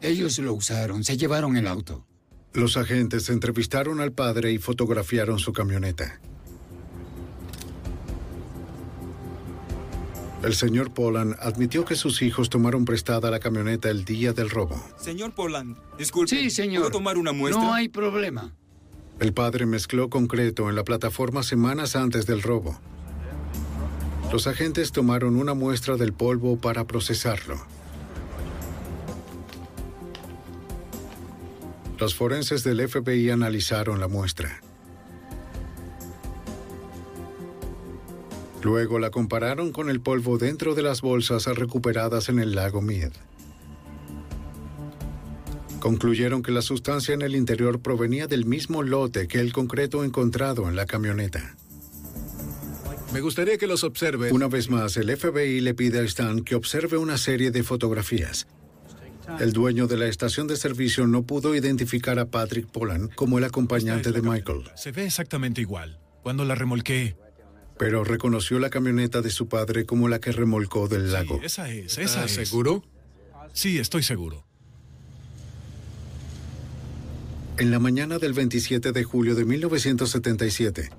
Ellos 0.00 0.38
lo 0.38 0.54
usaron, 0.54 1.02
se 1.04 1.16
llevaron 1.16 1.56
el 1.56 1.66
auto. 1.66 2.06
Los 2.52 2.76
agentes 2.76 3.28
entrevistaron 3.28 4.00
al 4.00 4.12
padre 4.12 4.52
y 4.52 4.58
fotografiaron 4.58 5.38
su 5.38 5.52
camioneta. 5.52 6.20
El 10.42 10.54
señor 10.54 10.92
Poland 10.92 11.34
admitió 11.40 11.84
que 11.84 11.96
sus 11.96 12.22
hijos 12.22 12.48
tomaron 12.48 12.84
prestada 12.84 13.30
la 13.30 13.40
camioneta 13.40 13.90
el 13.90 14.04
día 14.04 14.32
del 14.32 14.50
robo. 14.50 14.80
Señor 14.96 15.32
Poland, 15.32 15.76
disculpe. 15.98 16.30
Sí, 16.30 16.50
señor. 16.50 16.82
¿Puedo 16.82 16.92
tomar 16.92 17.18
una 17.18 17.32
muestra? 17.32 17.62
No 17.62 17.74
hay 17.74 17.88
problema. 17.88 18.54
El 19.18 19.32
padre 19.32 19.66
mezcló 19.66 20.08
concreto 20.08 20.70
en 20.70 20.76
la 20.76 20.84
plataforma 20.84 21.42
semanas 21.42 21.96
antes 21.96 22.24
del 22.26 22.42
robo. 22.42 22.78
Los 24.30 24.46
agentes 24.46 24.92
tomaron 24.92 25.34
una 25.36 25.54
muestra 25.54 25.96
del 25.96 26.12
polvo 26.12 26.56
para 26.56 26.86
procesarlo. 26.86 27.56
Los 31.98 32.14
forenses 32.14 32.62
del 32.62 32.86
FBI 32.88 33.30
analizaron 33.30 33.98
la 33.98 34.06
muestra. 34.06 34.60
Luego 38.62 38.98
la 38.98 39.10
compararon 39.10 39.72
con 39.72 39.88
el 39.88 40.00
polvo 40.00 40.38
dentro 40.38 40.74
de 40.74 40.82
las 40.82 41.00
bolsas 41.00 41.46
recuperadas 41.46 42.28
en 42.28 42.38
el 42.38 42.54
lago 42.54 42.82
Mead. 42.82 43.12
Concluyeron 45.80 46.42
que 46.42 46.50
la 46.50 46.62
sustancia 46.62 47.14
en 47.14 47.22
el 47.22 47.36
interior 47.36 47.80
provenía 47.80 48.26
del 48.26 48.44
mismo 48.44 48.82
lote 48.82 49.28
que 49.28 49.38
el 49.38 49.52
concreto 49.52 50.02
encontrado 50.02 50.68
en 50.68 50.74
la 50.74 50.86
camioneta. 50.86 51.54
Me 53.12 53.20
gustaría 53.20 53.56
que 53.58 53.66
los 53.66 53.84
observe. 53.84 54.32
Una 54.32 54.48
vez 54.48 54.68
más, 54.68 54.96
el 54.96 55.16
FBI 55.16 55.60
le 55.60 55.74
pide 55.74 56.00
a 56.00 56.02
Stan 56.02 56.42
que 56.42 56.56
observe 56.56 56.98
una 56.98 57.16
serie 57.16 57.50
de 57.50 57.62
fotografías. 57.62 58.48
El 59.40 59.52
dueño 59.52 59.86
de 59.86 59.96
la 59.96 60.06
estación 60.06 60.46
de 60.46 60.56
servicio 60.56 61.06
no 61.06 61.22
pudo 61.22 61.54
identificar 61.54 62.18
a 62.18 62.26
Patrick 62.26 62.66
Polan 62.66 63.08
como 63.08 63.38
el 63.38 63.44
acompañante 63.44 64.10
de 64.10 64.20
Michael. 64.20 64.64
Se 64.74 64.90
ve 64.90 65.04
exactamente 65.04 65.60
igual. 65.60 66.00
Cuando 66.22 66.44
la 66.44 66.54
remolqué, 66.54 67.16
pero 67.78 68.04
reconoció 68.04 68.58
la 68.58 68.70
camioneta 68.70 69.22
de 69.22 69.30
su 69.30 69.48
padre 69.48 69.86
como 69.86 70.08
la 70.08 70.18
que 70.18 70.32
remolcó 70.32 70.88
del 70.88 71.12
lago. 71.12 71.38
Sí, 71.38 71.46
esa 71.46 71.70
es, 71.70 71.98
esa 71.98 72.24
es. 72.24 72.32
seguro? 72.32 72.84
Sí, 73.52 73.78
estoy 73.78 74.02
seguro. 74.02 74.44
En 77.58 77.70
la 77.70 77.78
mañana 77.78 78.18
del 78.18 78.34
27 78.34 78.92
de 78.92 79.04
julio 79.04 79.34
de 79.34 79.44
1977, 79.44 80.90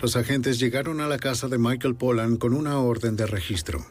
los 0.00 0.16
agentes 0.16 0.58
llegaron 0.58 1.00
a 1.00 1.06
la 1.06 1.18
casa 1.18 1.48
de 1.48 1.58
Michael 1.58 1.94
Pollan 1.94 2.36
con 2.36 2.54
una 2.54 2.78
orden 2.78 3.16
de 3.16 3.26
registro. 3.26 3.86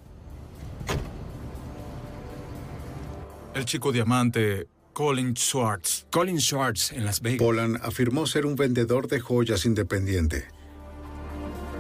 El 3.53 3.65
chico 3.65 3.91
diamante, 3.91 4.67
Colin 4.93 5.35
Schwartz. 5.35 6.05
Colin 6.11 6.39
Schwartz, 6.39 6.91
en 6.91 7.05
Las 7.05 7.21
Vegas. 7.21 7.39
Pollan 7.39 7.77
afirmó 7.81 8.27
ser 8.27 8.45
un 8.45 8.55
vendedor 8.55 9.07
de 9.07 9.19
joyas 9.19 9.65
independiente. 9.65 10.56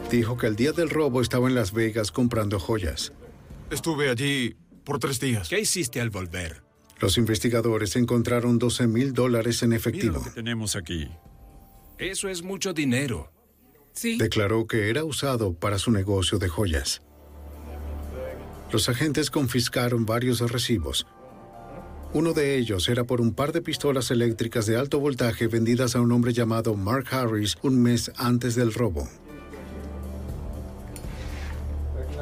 Dijo 0.09 0.37
que 0.37 0.47
el 0.47 0.55
día 0.55 0.71
del 0.71 0.89
robo 0.89 1.21
estaba 1.21 1.49
en 1.49 1.55
Las 1.55 1.73
Vegas 1.73 2.11
comprando 2.11 2.59
joyas. 2.59 3.11
Estuve 3.69 4.09
allí 4.09 4.55
por 4.85 4.99
tres 4.99 5.19
días. 5.19 5.49
¿Qué 5.49 5.59
hiciste 5.59 5.99
al 5.99 6.09
volver? 6.09 6.63
Los 6.99 7.17
investigadores 7.17 7.95
encontraron 7.97 8.57
12 8.57 8.87
mil 8.87 9.13
dólares 9.13 9.61
en 9.63 9.73
efectivo. 9.73 10.13
Mira 10.13 10.19
lo 10.19 10.23
que 10.23 10.31
tenemos 10.31 10.75
aquí. 10.75 11.09
Eso 11.97 12.29
es 12.29 12.41
mucho 12.41 12.73
dinero. 12.73 13.31
Sí. 13.93 14.17
Declaró 14.17 14.65
que 14.65 14.89
era 14.89 15.03
usado 15.03 15.53
para 15.53 15.77
su 15.77 15.91
negocio 15.91 16.39
de 16.39 16.47
joyas. 16.47 17.01
Los 18.71 18.87
agentes 18.87 19.29
confiscaron 19.29 20.05
varios 20.05 20.39
recibos. 20.39 21.05
Uno 22.13 22.31
de 22.31 22.57
ellos 22.57 22.87
era 22.87 23.03
por 23.03 23.19
un 23.19 23.33
par 23.33 23.51
de 23.51 23.61
pistolas 23.61 24.09
eléctricas 24.11 24.65
de 24.65 24.77
alto 24.77 24.99
voltaje 24.99 25.47
vendidas 25.47 25.95
a 25.95 26.01
un 26.01 26.13
hombre 26.13 26.31
llamado 26.31 26.75
Mark 26.75 27.07
Harris 27.11 27.57
un 27.61 27.81
mes 27.81 28.11
antes 28.15 28.55
del 28.55 28.73
robo. 28.73 29.09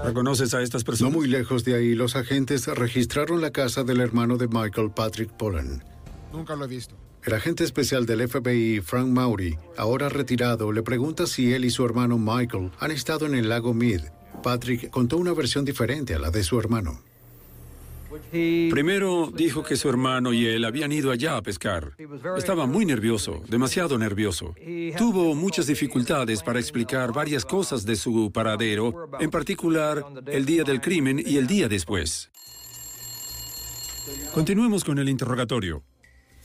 ¿Reconoces 0.06 0.54
a 0.54 0.62
estas 0.62 1.02
No 1.02 1.10
muy 1.10 1.28
lejos 1.28 1.66
de 1.66 1.74
ahí, 1.76 1.96
los 1.96 2.16
agentes 2.16 2.68
registraron 2.68 3.42
la 3.42 3.50
casa 3.52 3.84
del 3.84 4.02
hermano 4.02 4.38
de 4.38 4.48
Michael, 4.48 4.92
Patrick 4.92 5.32
Pollan. 5.32 5.84
Nunca 6.32 6.56
lo 6.56 6.66
he 6.66 6.68
visto. 6.68 6.96
El 7.24 7.34
agente 7.34 7.64
especial 7.64 8.06
del 8.06 8.28
FBI, 8.28 8.82
Frank 8.82 9.08
Maury, 9.08 9.58
ahora 9.78 10.10
retirado, 10.10 10.72
le 10.72 10.84
pregunta 10.84 11.26
si 11.26 11.54
él 11.54 11.66
y 11.66 11.72
su 11.72 11.84
hermano 11.84 12.20
Michael 12.20 12.72
han 12.80 12.92
estado 12.92 13.26
en 13.26 13.34
el 13.34 13.50
lago 13.50 13.74
Mead. 13.74 14.02
Patrick 14.44 14.92
contó 14.92 15.18
una 15.18 15.34
versión 15.34 15.66
diferente 15.66 16.14
a 16.14 16.20
la 16.20 16.30
de 16.30 16.44
su 16.44 16.60
hermano. 16.60 17.02
Primero 18.32 19.32
dijo 19.34 19.64
que 19.64 19.76
su 19.76 19.90
hermano 19.90 20.34
y 20.34 20.46
él 20.46 20.66
habían 20.66 20.92
ido 20.92 21.12
allá 21.12 21.38
a 21.38 21.42
pescar. 21.42 21.96
Estaba 22.38 22.66
muy 22.66 22.86
nervioso, 22.86 23.42
demasiado 23.48 23.98
nervioso. 23.98 24.56
Tuvo 24.98 25.36
muchas 25.36 25.68
dificultades 25.68 26.44
para 26.44 26.60
explicar 26.60 27.14
varias 27.14 27.46
cosas 27.46 27.86
de 27.86 27.96
su 27.96 28.32
paradero, 28.32 29.10
en 29.20 29.30
particular 29.30 30.04
el 30.28 30.46
día 30.46 30.64
del 30.64 30.82
crimen 30.82 31.22
y 31.26 31.38
el 31.38 31.48
día 31.48 31.68
después. 31.68 32.32
Continuemos 34.34 34.84
con 34.84 35.00
el 35.00 35.10
interrogatorio. 35.10 35.84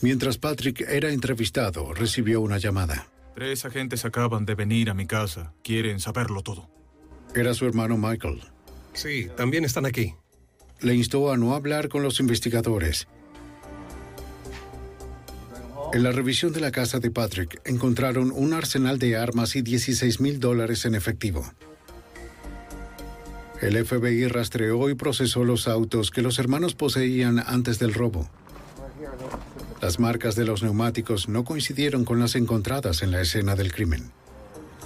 Mientras 0.00 0.38
Patrick 0.38 0.80
era 0.80 1.10
entrevistado, 1.10 1.92
recibió 1.92 2.40
una 2.40 2.56
llamada. 2.56 3.06
Tres 3.34 3.64
agentes 3.64 4.04
acaban 4.04 4.46
de 4.46 4.54
venir 4.54 4.90
a 4.90 4.94
mi 4.94 5.06
casa. 5.06 5.52
Quieren 5.62 6.00
saberlo 6.00 6.42
todo. 6.42 6.70
Era 7.34 7.54
su 7.54 7.66
hermano 7.66 7.96
Michael. 7.98 8.40
Sí, 8.92 9.28
también 9.36 9.64
están 9.64 9.86
aquí. 9.86 10.14
Le 10.82 10.94
instó 10.94 11.30
a 11.30 11.36
no 11.36 11.54
hablar 11.54 11.88
con 11.88 12.02
los 12.02 12.20
investigadores. 12.20 13.06
En 15.92 16.04
la 16.04 16.12
revisión 16.12 16.52
de 16.52 16.60
la 16.60 16.70
casa 16.70 17.00
de 17.00 17.10
Patrick 17.10 17.60
encontraron 17.64 18.32
un 18.34 18.52
arsenal 18.52 18.98
de 18.98 19.16
armas 19.16 19.56
y 19.56 19.62
16 19.62 20.20
mil 20.20 20.38
dólares 20.38 20.84
en 20.84 20.94
efectivo. 20.94 21.44
El 23.60 23.84
FBI 23.84 24.28
rastreó 24.28 24.88
y 24.88 24.94
procesó 24.94 25.44
los 25.44 25.68
autos 25.68 26.10
que 26.10 26.22
los 26.22 26.38
hermanos 26.38 26.74
poseían 26.74 27.42
antes 27.44 27.78
del 27.78 27.92
robo. 27.92 28.30
Las 29.82 29.98
marcas 29.98 30.34
de 30.34 30.44
los 30.44 30.62
neumáticos 30.62 31.28
no 31.28 31.44
coincidieron 31.44 32.04
con 32.04 32.20
las 32.20 32.36
encontradas 32.36 33.02
en 33.02 33.10
la 33.10 33.20
escena 33.20 33.56
del 33.56 33.72
crimen. 33.72 34.12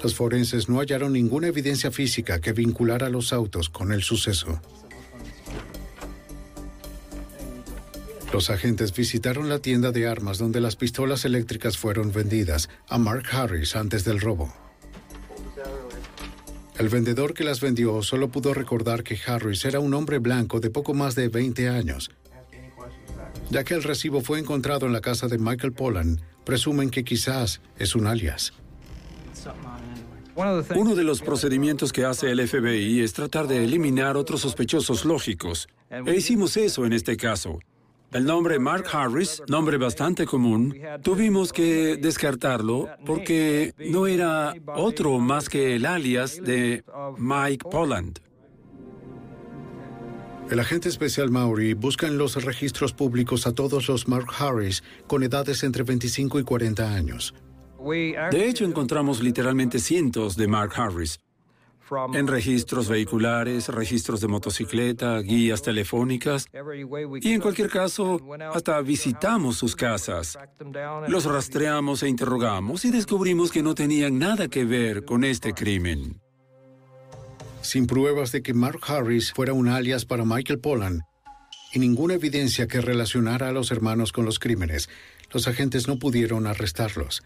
Los 0.03 0.15
forenses 0.15 0.69
no 0.69 0.79
hallaron 0.79 1.13
ninguna 1.13 1.49
evidencia 1.49 1.91
física 1.91 2.41
que 2.41 2.53
vinculara 2.53 3.11
los 3.11 3.33
autos 3.33 3.69
con 3.69 3.93
el 3.93 4.03
suceso. 4.03 4.61
Los 8.35 8.51
agentes 8.51 8.93
visitaron 8.93 9.49
la 9.49 9.61
tienda 9.61 9.93
de 9.93 10.09
armas 10.09 10.39
donde 10.39 10.61
las 10.61 10.75
pistolas 10.75 11.25
eléctricas 11.25 11.79
fueron 11.79 12.11
vendidas 12.11 12.69
a 12.89 12.99
Mark 12.99 13.23
Harris 13.31 13.77
antes 13.77 14.05
del 14.05 14.21
robo. 14.21 14.53
El 16.77 16.89
vendedor 16.89 17.33
que 17.33 17.45
las 17.45 17.61
vendió 17.61 18.03
solo 18.03 18.31
pudo 18.31 18.53
recordar 18.53 19.05
que 19.05 19.17
Harris 19.25 19.65
era 19.65 19.79
un 19.79 19.95
hombre 19.95 20.19
blanco 20.19 20.59
de 20.59 20.69
poco 20.69 20.95
más 20.95 21.15
de 21.15 21.29
20 21.29 21.69
años. 21.69 22.11
Ya 23.51 23.63
que 23.63 23.75
el 23.75 23.85
recibo 23.85 24.21
fue 24.21 24.41
encontrado 24.41 24.85
en 24.87 24.93
la 24.93 25.01
casa 25.01 25.29
de 25.29 25.39
Michael 25.39 25.73
Pollan, 25.73 26.21
presumen 26.45 26.91
que 26.91 27.05
quizás 27.05 27.61
es 27.79 27.95
un 27.95 28.09
alias. 28.09 28.53
Uno 30.75 30.97
de 30.97 31.05
los 31.05 31.23
procedimientos 31.23 31.93
que 31.93 32.05
hace 32.05 32.33
el 32.33 32.49
FBI 32.49 33.01
es 33.01 33.13
tratar 33.13 33.47
de 33.47 33.63
eliminar 33.63 34.17
otros 34.17 34.41
sospechosos 34.41 35.05
lógicos. 35.05 35.69
E 35.89 36.17
hicimos 36.17 36.57
eso 36.57 36.85
en 36.85 36.95
este 36.95 37.17
caso. 37.17 37.61
El 38.15 38.27
nombre 38.27 38.61
Mark 38.61 38.85
Harris, 38.93 39.43
nombre 39.49 39.77
bastante 39.77 40.25
común, 40.25 40.73
tuvimos 41.03 41.53
que 41.53 41.97
descartarlo 41.97 42.89
porque 43.05 43.75
no 43.91 44.07
era 44.07 44.55
otro 44.77 45.19
más 45.19 45.49
que 45.49 45.75
el 45.75 45.85
alias 45.85 46.41
de 46.41 46.85
Mike 47.19 47.69
Polland. 47.69 48.21
El 50.49 50.61
agente 50.61 50.89
especial 50.89 51.31
Maury 51.31 51.75
busca 51.75 52.07
en 52.07 52.17
los 52.17 52.43
registros 52.45 52.93
públicos 52.93 53.49
a 53.49 53.53
todos 53.53 53.89
los 53.89 54.07
Mark 54.07 54.29
Harris 54.39 54.85
con 55.09 55.25
edades 55.25 55.65
entre 55.65 55.83
25 55.83 56.39
y 56.39 56.45
40 56.45 56.95
años. 56.95 57.35
De 58.31 58.49
hecho, 58.49 58.65
encontramos 58.65 59.25
literalmente 59.25 59.81
cientos 59.81 60.37
de 60.37 60.47
Mark 60.47 60.73
Harris. 60.77 61.19
En 62.15 62.27
registros 62.27 62.89
vehiculares, 62.89 63.69
registros 63.69 64.21
de 64.21 64.29
motocicleta, 64.29 65.19
guías 65.21 65.63
telefónicas 65.63 66.47
y 67.21 67.33
en 67.33 67.41
cualquier 67.41 67.69
caso, 67.69 68.21
hasta 68.53 68.81
visitamos 68.81 69.57
sus 69.57 69.77
casas. 69.77 70.39
Los 71.09 71.25
rastreamos 71.25 72.03
e 72.03 72.09
interrogamos 72.09 72.85
y 72.85 72.91
descubrimos 72.91 73.53
que 73.53 73.63
no 73.63 73.75
tenían 73.75 74.19
nada 74.19 74.49
que 74.49 74.65
ver 74.65 75.05
con 75.05 75.25
este 75.25 75.53
crimen. 75.53 76.21
Sin 77.61 77.87
pruebas 77.87 78.33
de 78.33 78.43
que 78.43 78.55
Mark 78.55 78.81
Harris 78.87 79.33
fuera 79.33 79.53
un 79.53 79.69
alias 79.69 80.05
para 80.05 80.25
Michael 80.25 80.61
Pollan 80.61 81.03
y 81.73 81.79
ninguna 81.79 82.15
evidencia 82.15 82.67
que 82.67 82.81
relacionara 82.81 83.49
a 83.49 83.53
los 83.53 83.71
hermanos 83.71 84.13
con 84.13 84.25
los 84.25 84.39
crímenes, 84.39 84.89
los 85.33 85.49
agentes 85.49 85.89
no 85.89 85.99
pudieron 85.99 86.47
arrestarlos. 86.47 87.23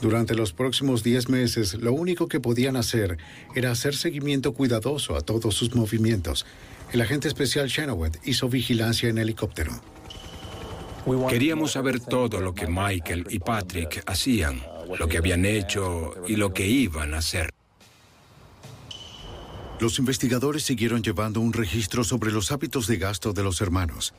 Durante 0.00 0.34
los 0.34 0.54
próximos 0.54 1.02
10 1.02 1.28
meses, 1.28 1.74
lo 1.74 1.92
único 1.92 2.26
que 2.26 2.40
podían 2.40 2.76
hacer 2.76 3.18
era 3.54 3.70
hacer 3.70 3.94
seguimiento 3.94 4.54
cuidadoso 4.54 5.14
a 5.14 5.20
todos 5.20 5.54
sus 5.54 5.74
movimientos. 5.74 6.46
El 6.92 7.02
agente 7.02 7.28
especial 7.28 7.68
Chenoweth 7.68 8.16
hizo 8.24 8.48
vigilancia 8.48 9.10
en 9.10 9.18
helicóptero. 9.18 9.72
Queríamos 11.28 11.72
saber 11.72 12.00
todo 12.00 12.40
lo 12.40 12.54
que 12.54 12.66
Michael 12.66 13.26
y 13.30 13.38
Patrick 13.40 14.02
hacían, 14.06 14.62
lo 14.98 15.06
que 15.06 15.18
habían 15.18 15.44
hecho 15.44 16.14
y 16.26 16.36
lo 16.36 16.52
que 16.52 16.66
iban 16.66 17.14
a 17.14 17.18
hacer. 17.18 17.50
Los 19.80 19.98
investigadores 19.98 20.62
siguieron 20.62 21.02
llevando 21.02 21.40
un 21.40 21.52
registro 21.52 22.04
sobre 22.04 22.32
los 22.32 22.52
hábitos 22.52 22.86
de 22.86 22.98
gasto 22.98 23.32
de 23.32 23.42
los 23.42 23.60
hermanos. 23.60 24.14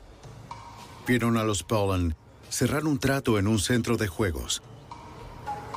Vieron 1.06 1.36
a 1.36 1.44
los 1.44 1.62
Pollan 1.62 2.16
cerrar 2.48 2.84
un 2.84 2.98
trato 2.98 3.38
en 3.38 3.46
un 3.46 3.58
centro 3.58 3.96
de 3.96 4.08
juegos. 4.08 4.62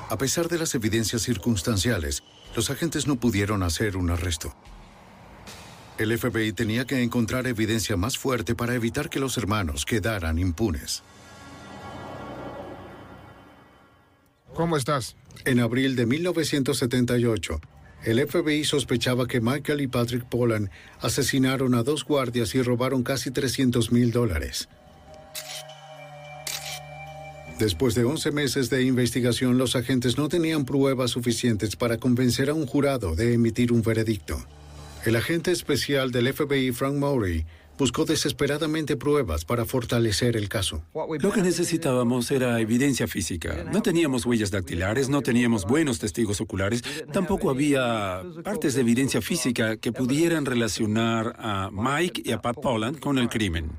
A 0.08 0.18
pesar 0.18 0.48
de 0.50 0.60
las 0.60 0.76
evidencias 0.76 1.24
circunstanciales, 1.24 2.24
los 2.56 2.70
agentes 2.70 3.08
no 3.08 3.16
pudieron 3.16 3.64
hacer 3.64 3.98
un 3.98 4.12
arresto. 4.12 4.56
El 5.98 6.16
FBI 6.16 6.54
tenía 6.54 6.86
que 6.86 7.02
encontrar 7.02 7.48
evidencia 7.48 7.98
más 7.98 8.18
fuerte 8.18 8.54
para 8.54 8.76
evitar 8.76 9.10
que 9.10 9.20
los 9.20 9.38
hermanos 9.38 9.84
quedaran 9.86 10.38
impunes. 10.38 11.02
¿Cómo 14.54 14.78
estás? 14.78 15.16
En 15.44 15.60
abril 15.60 15.96
de 15.96 16.06
1978, 16.06 17.60
el 18.04 18.28
FBI 18.28 18.64
sospechaba 18.64 19.28
que 19.28 19.42
Michael 19.42 19.82
y 19.82 19.88
Patrick 19.88 20.26
Pollan 20.26 20.70
asesinaron 21.02 21.74
a 21.74 21.82
dos 21.82 22.06
guardias 22.06 22.54
y 22.54 22.62
robaron 22.62 23.02
casi 23.02 23.32
300 23.32 23.92
mil 23.92 24.12
dólares. 24.12 24.70
Después 27.60 27.96
de 27.96 28.04
11 28.04 28.32
meses 28.32 28.70
de 28.70 28.84
investigación, 28.84 29.58
los 29.58 29.78
agentes 29.78 30.18
no 30.18 30.28
tenían 30.28 30.66
pruebas 30.66 31.12
suficientes 31.12 31.78
para 31.78 31.98
convencer 31.98 32.50
a 32.50 32.54
un 32.54 32.66
jurado 32.66 33.16
de 33.16 33.34
emitir 33.34 33.72
un 33.72 33.82
veredicto. 33.82 34.38
El 35.06 35.16
agente 35.16 35.52
especial 35.52 36.12
del 36.12 36.34
FBI, 36.34 36.74
Frank 36.74 36.96
Maury, 36.96 37.46
buscó 37.78 38.04
desesperadamente 38.04 38.98
pruebas 38.98 39.46
para 39.46 39.64
fortalecer 39.64 40.36
el 40.36 40.50
caso. 40.50 40.84
Lo 41.20 41.32
que 41.32 41.42
necesitábamos 41.42 42.30
era 42.32 42.60
evidencia 42.60 43.08
física. 43.08 43.66
No 43.72 43.82
teníamos 43.82 44.26
huellas 44.26 44.52
dactilares, 44.52 45.08
no 45.08 45.22
teníamos 45.22 45.66
buenos 45.66 46.00
testigos 46.00 46.42
oculares, 46.42 46.84
tampoco 47.14 47.50
había 47.50 48.22
partes 48.44 48.76
de 48.76 48.82
evidencia 48.82 49.22
física 49.22 49.78
que 49.78 49.94
pudieran 49.94 50.46
relacionar 50.46 51.36
a 51.40 51.70
Mike 51.72 52.24
y 52.26 52.32
a 52.32 52.42
Pat 52.42 52.58
Polland 52.62 53.00
con 53.00 53.18
el 53.18 53.30
crimen. 53.30 53.72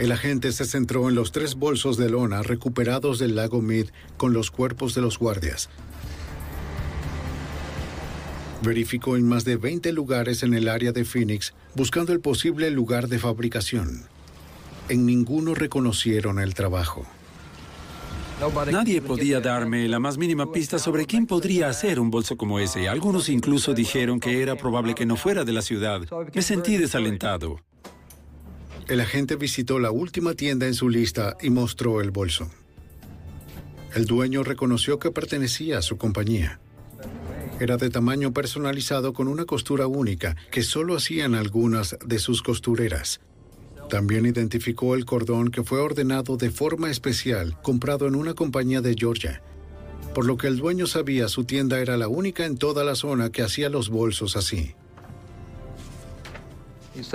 El 0.00 0.12
agente 0.12 0.50
se 0.50 0.64
centró 0.64 1.10
en 1.10 1.14
los 1.14 1.30
tres 1.30 1.56
bolsos 1.56 1.98
de 1.98 2.08
lona 2.08 2.42
recuperados 2.42 3.18
del 3.18 3.36
lago 3.36 3.60
Mead 3.60 3.88
con 4.16 4.32
los 4.32 4.50
cuerpos 4.50 4.94
de 4.94 5.02
los 5.02 5.18
guardias. 5.18 5.68
Verificó 8.62 9.18
en 9.18 9.28
más 9.28 9.44
de 9.44 9.56
20 9.56 9.92
lugares 9.92 10.42
en 10.42 10.54
el 10.54 10.70
área 10.70 10.92
de 10.92 11.04
Phoenix 11.04 11.52
buscando 11.74 12.14
el 12.14 12.20
posible 12.20 12.70
lugar 12.70 13.08
de 13.08 13.18
fabricación. 13.18 14.04
En 14.88 15.04
ninguno 15.04 15.54
reconocieron 15.54 16.38
el 16.38 16.54
trabajo. 16.54 17.04
Nadie 18.72 19.02
podía 19.02 19.40
darme 19.40 19.86
la 19.86 20.00
más 20.00 20.16
mínima 20.16 20.50
pista 20.50 20.78
sobre 20.78 21.04
quién 21.04 21.26
podría 21.26 21.68
hacer 21.68 22.00
un 22.00 22.10
bolso 22.10 22.38
como 22.38 22.58
ese. 22.58 22.88
Algunos 22.88 23.28
incluso 23.28 23.74
dijeron 23.74 24.18
que 24.18 24.40
era 24.40 24.56
probable 24.56 24.94
que 24.94 25.04
no 25.04 25.16
fuera 25.16 25.44
de 25.44 25.52
la 25.52 25.60
ciudad. 25.60 26.00
Me 26.32 26.40
sentí 26.40 26.78
desalentado. 26.78 27.60
El 28.90 28.98
agente 28.98 29.36
visitó 29.36 29.78
la 29.78 29.92
última 29.92 30.34
tienda 30.34 30.66
en 30.66 30.74
su 30.74 30.88
lista 30.88 31.36
y 31.40 31.50
mostró 31.50 32.00
el 32.00 32.10
bolso. 32.10 32.50
El 33.94 34.04
dueño 34.04 34.42
reconoció 34.42 34.98
que 34.98 35.12
pertenecía 35.12 35.78
a 35.78 35.82
su 35.82 35.96
compañía. 35.96 36.58
Era 37.60 37.76
de 37.76 37.88
tamaño 37.88 38.32
personalizado 38.32 39.12
con 39.12 39.28
una 39.28 39.44
costura 39.44 39.86
única 39.86 40.34
que 40.50 40.64
solo 40.64 40.96
hacían 40.96 41.36
algunas 41.36 41.96
de 42.04 42.18
sus 42.18 42.42
costureras. 42.42 43.20
También 43.88 44.26
identificó 44.26 44.96
el 44.96 45.04
cordón 45.04 45.52
que 45.52 45.62
fue 45.62 45.78
ordenado 45.78 46.36
de 46.36 46.50
forma 46.50 46.90
especial, 46.90 47.56
comprado 47.62 48.08
en 48.08 48.16
una 48.16 48.34
compañía 48.34 48.80
de 48.80 48.96
Georgia. 48.98 49.40
por 50.16 50.26
lo 50.26 50.36
que 50.36 50.48
el 50.48 50.56
dueño 50.56 50.88
sabía 50.88 51.28
su 51.28 51.44
tienda 51.44 51.78
era 51.78 51.96
la 51.96 52.08
única 52.08 52.44
en 52.44 52.58
toda 52.58 52.82
la 52.82 52.96
zona 52.96 53.30
que 53.30 53.42
hacía 53.42 53.68
los 53.68 53.88
bolsos 53.88 54.34
así. 54.34 54.74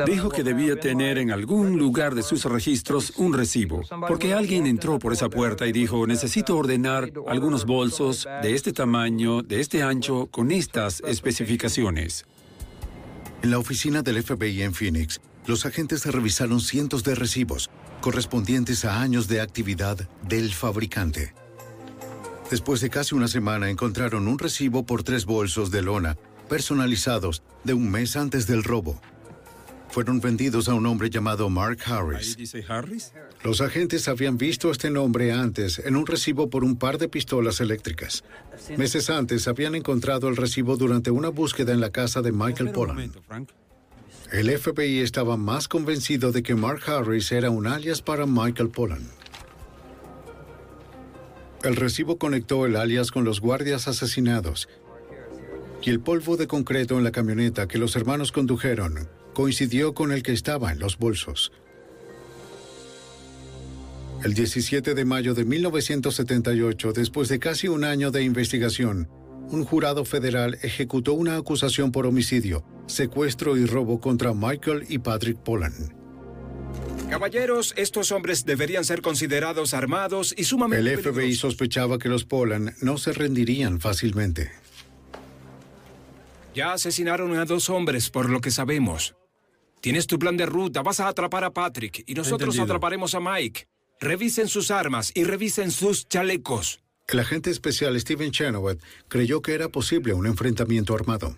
Dijo 0.06 0.30
que 0.30 0.44
debía 0.44 0.80
tener 0.80 1.18
en 1.18 1.32
algún 1.32 1.78
lugar 1.78 2.16
de 2.16 2.24
sus 2.24 2.46
registros 2.46 3.14
un 3.18 3.34
recibo, 3.34 3.82
porque 4.08 4.34
alguien 4.34 4.66
entró 4.66 5.00
por 5.00 5.14
esa 5.14 5.30
puerta 5.30 5.68
y 5.68 5.72
dijo, 5.72 6.06
necesito 6.08 6.58
ordenar 6.58 7.12
algunos 7.28 7.66
bolsos 7.66 8.28
de 8.42 8.56
este 8.56 8.74
tamaño, 8.74 9.42
de 9.42 9.60
este 9.60 9.84
ancho, 9.84 10.28
con 10.28 10.52
estas 10.52 11.02
especificaciones. 11.02 12.26
En 13.42 13.52
la 13.52 13.60
oficina 13.60 14.02
del 14.02 14.24
FBI 14.24 14.64
en 14.64 14.74
Phoenix, 14.74 15.22
los 15.46 15.66
agentes 15.66 16.06
revisaron 16.06 16.60
cientos 16.60 17.04
de 17.04 17.16
recibos 17.16 17.70
correspondientes 18.02 18.86
a 18.86 19.02
años 19.02 19.28
de 19.28 19.42
actividad 19.42 19.98
del 20.28 20.54
fabricante. 20.54 21.34
Después 22.50 22.82
de 22.82 22.90
casi 22.90 23.16
una 23.16 23.28
semana 23.28 23.70
encontraron 23.70 24.28
un 24.28 24.38
recibo 24.38 24.86
por 24.86 25.04
tres 25.04 25.26
bolsos 25.26 25.72
de 25.72 25.82
lona 25.82 26.18
personalizados 26.48 27.42
de 27.64 27.74
un 27.74 27.90
mes 27.90 28.16
antes 28.16 28.46
del 28.46 28.64
robo. 28.64 29.02
Fueron 29.96 30.20
vendidos 30.20 30.68
a 30.68 30.74
un 30.74 30.86
hombre 30.88 31.10
llamado 31.10 31.50
Mark 31.50 31.78
Harris. 31.86 32.36
dice 32.36 32.66
Harris? 32.68 33.14
Los 33.46 33.62
agentes 33.62 34.10
habían 34.10 34.38
visto 34.38 34.70
este 34.70 34.90
nombre 34.90 35.32
antes 35.32 35.80
en 35.80 35.96
un 35.96 36.06
recibo 36.06 36.50
por 36.50 36.66
un 36.66 36.76
par 36.76 36.98
de 36.98 37.08
pistolas 37.08 37.62
eléctricas. 37.62 38.26
Meses 38.76 39.10
antes 39.10 39.48
habían 39.48 39.74
encontrado 39.74 40.28
el 40.28 40.36
recibo 40.36 40.76
durante 40.76 41.12
una 41.12 41.30
búsqueda 41.30 41.72
en 41.72 41.80
la 41.80 41.92
casa 41.92 42.22
de 42.22 42.34
Michael 42.34 42.72
Pollan. 42.74 43.14
El 44.34 44.52
FBI 44.60 45.00
estaba 45.00 45.38
más 45.38 45.70
convencido 45.70 46.34
de 46.34 46.44
que 46.44 46.56
Mark 46.56 46.82
Harris 46.88 47.32
era 47.32 47.50
un 47.50 47.66
alias 47.66 48.02
para 48.02 48.26
Michael 48.26 48.72
Pollan. 48.72 49.10
El 51.64 51.78
recibo 51.78 52.18
conectó 52.18 52.66
el 52.66 52.76
alias 52.76 53.12
con 53.12 53.24
los 53.24 53.40
guardias 53.40 53.88
asesinados 53.88 54.68
y 55.82 55.90
el 55.90 56.02
polvo 56.02 56.36
de 56.36 56.48
concreto 56.48 56.98
en 56.98 57.06
la 57.06 57.14
camioneta 57.14 57.70
que 57.70 57.78
los 57.78 57.96
hermanos 57.96 58.34
condujeron 58.34 59.08
coincidió 59.36 59.94
con 59.94 60.12
el 60.12 60.24
que 60.24 60.34
estaba 60.34 60.72
en 60.72 60.80
los 60.80 60.98
bolsos. 60.98 61.52
El 64.24 64.34
17 64.34 64.96
de 64.96 65.06
mayo 65.06 65.36
de 65.36 65.46
1978, 65.46 66.94
después 66.94 67.30
de 67.30 67.38
casi 67.38 67.68
un 67.68 67.84
año 67.84 68.10
de 68.10 68.24
investigación, 68.24 69.08
un 69.52 69.64
jurado 69.64 70.06
federal 70.06 70.58
ejecutó 70.64 71.14
una 71.14 71.38
acusación 71.38 71.92
por 71.92 72.08
homicidio, 72.08 72.66
secuestro 72.88 73.56
y 73.56 73.68
robo 73.68 74.00
contra 74.00 74.34
Michael 74.34 74.86
y 74.90 74.98
Patrick 74.98 75.38
Pollan. 75.38 75.94
Caballeros, 77.10 77.76
estos 77.78 78.12
hombres 78.12 78.46
deberían 78.46 78.84
ser 78.84 79.02
considerados 79.02 79.76
armados 79.76 80.34
y 80.36 80.46
sumamente 80.46 80.94
El 80.94 81.00
FBI 81.00 81.36
sospechaba 81.36 82.00
que 82.00 82.10
los 82.10 82.26
Pollan 82.26 82.74
no 82.82 82.98
se 82.98 83.14
rendirían 83.14 83.80
fácilmente. 83.80 84.50
Ya 86.56 86.72
asesinaron 86.72 87.38
a 87.38 87.46
dos 87.46 87.70
hombres, 87.70 88.10
por 88.10 88.30
lo 88.30 88.40
que 88.42 88.50
sabemos. 88.50 89.16
Tienes 89.86 90.08
tu 90.08 90.18
plan 90.18 90.36
de 90.36 90.48
ruta, 90.48 90.82
vas 90.82 91.00
a 91.00 91.08
atrapar 91.08 91.44
a 91.44 91.54
Patrick 91.54 92.04
y 92.08 92.16
nosotros 92.16 92.56
Entendido. 92.56 92.64
atraparemos 92.64 93.14
a 93.14 93.20
Mike. 93.20 93.68
Revisen 94.00 94.48
sus 94.48 94.72
armas 94.72 95.12
y 95.14 95.26
revisen 95.26 95.70
sus 95.70 96.08
chalecos. 96.08 96.82
El 97.08 97.20
agente 97.20 97.52
especial 97.52 98.00
Steven 98.00 98.32
Chenoweth 98.32 98.82
creyó 99.08 99.44
que 99.44 99.54
era 99.54 99.70
posible 99.70 100.16
un 100.16 100.26
enfrentamiento 100.26 100.96
armado. 100.96 101.38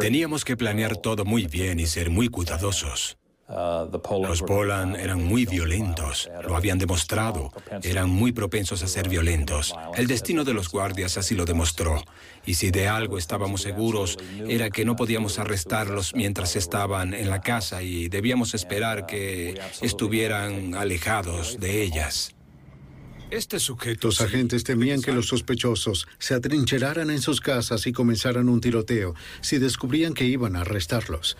Teníamos 0.00 0.44
que 0.44 0.58
planear 0.58 0.98
todo 0.98 1.24
muy 1.24 1.46
bien 1.46 1.80
y 1.80 1.86
ser 1.86 2.10
muy 2.10 2.28
cuidadosos. 2.28 3.16
Los 3.48 4.42
Polan 4.42 4.94
eran 4.94 5.24
muy 5.24 5.46
violentos, 5.46 6.28
lo 6.46 6.54
habían 6.54 6.78
demostrado. 6.78 7.50
Eran 7.82 8.10
muy 8.10 8.32
propensos 8.32 8.82
a 8.82 8.86
ser 8.86 9.08
violentos. 9.08 9.74
El 9.96 10.06
destino 10.06 10.44
de 10.44 10.52
los 10.52 10.68
guardias 10.68 11.16
así 11.16 11.34
lo 11.34 11.46
demostró. 11.46 12.04
Y 12.44 12.54
si 12.54 12.70
de 12.70 12.88
algo 12.88 13.16
estábamos 13.16 13.62
seguros, 13.62 14.18
era 14.46 14.68
que 14.68 14.84
no 14.84 14.96
podíamos 14.96 15.38
arrestarlos 15.38 16.14
mientras 16.14 16.56
estaban 16.56 17.14
en 17.14 17.30
la 17.30 17.40
casa 17.40 17.82
y 17.82 18.08
debíamos 18.08 18.52
esperar 18.52 19.06
que 19.06 19.58
estuvieran 19.80 20.74
alejados 20.74 21.58
de 21.58 21.82
ellas. 21.82 22.34
Este 23.30 23.60
sujeto... 23.60 24.08
Los 24.08 24.20
agentes 24.22 24.64
temían 24.64 25.02
que 25.02 25.12
los 25.12 25.28
sospechosos 25.28 26.06
se 26.18 26.34
atrincheraran 26.34 27.10
en 27.10 27.20
sus 27.20 27.40
casas 27.40 27.86
y 27.86 27.92
comenzaran 27.92 28.48
un 28.48 28.60
tiroteo 28.60 29.14
si 29.40 29.58
descubrían 29.58 30.14
que 30.14 30.24
iban 30.24 30.56
a 30.56 30.62
arrestarlos. 30.62 31.36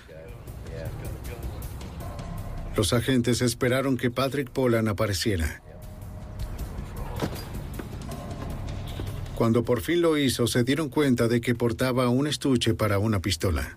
Los 2.78 2.92
agentes 2.92 3.42
esperaron 3.42 3.96
que 3.96 4.08
Patrick 4.08 4.50
Pollan 4.50 4.86
apareciera. 4.86 5.60
Cuando 9.34 9.64
por 9.64 9.80
fin 9.80 10.00
lo 10.00 10.16
hizo, 10.16 10.46
se 10.46 10.62
dieron 10.62 10.88
cuenta 10.88 11.26
de 11.26 11.40
que 11.40 11.56
portaba 11.56 12.08
un 12.08 12.28
estuche 12.28 12.74
para 12.74 13.00
una 13.00 13.18
pistola. 13.18 13.76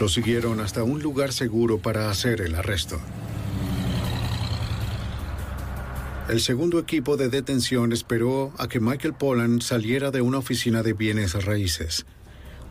Lo 0.00 0.08
siguieron 0.08 0.58
hasta 0.58 0.82
un 0.82 1.00
lugar 1.00 1.32
seguro 1.32 1.78
para 1.78 2.10
hacer 2.10 2.40
el 2.40 2.56
arresto. 2.56 3.00
El 6.28 6.40
segundo 6.40 6.80
equipo 6.80 7.16
de 7.16 7.28
detención 7.28 7.92
esperó 7.92 8.52
a 8.58 8.66
que 8.66 8.80
Michael 8.80 9.14
Pollan 9.14 9.60
saliera 9.60 10.10
de 10.10 10.20
una 10.20 10.38
oficina 10.38 10.82
de 10.82 10.94
bienes 10.94 11.44
raíces. 11.44 12.04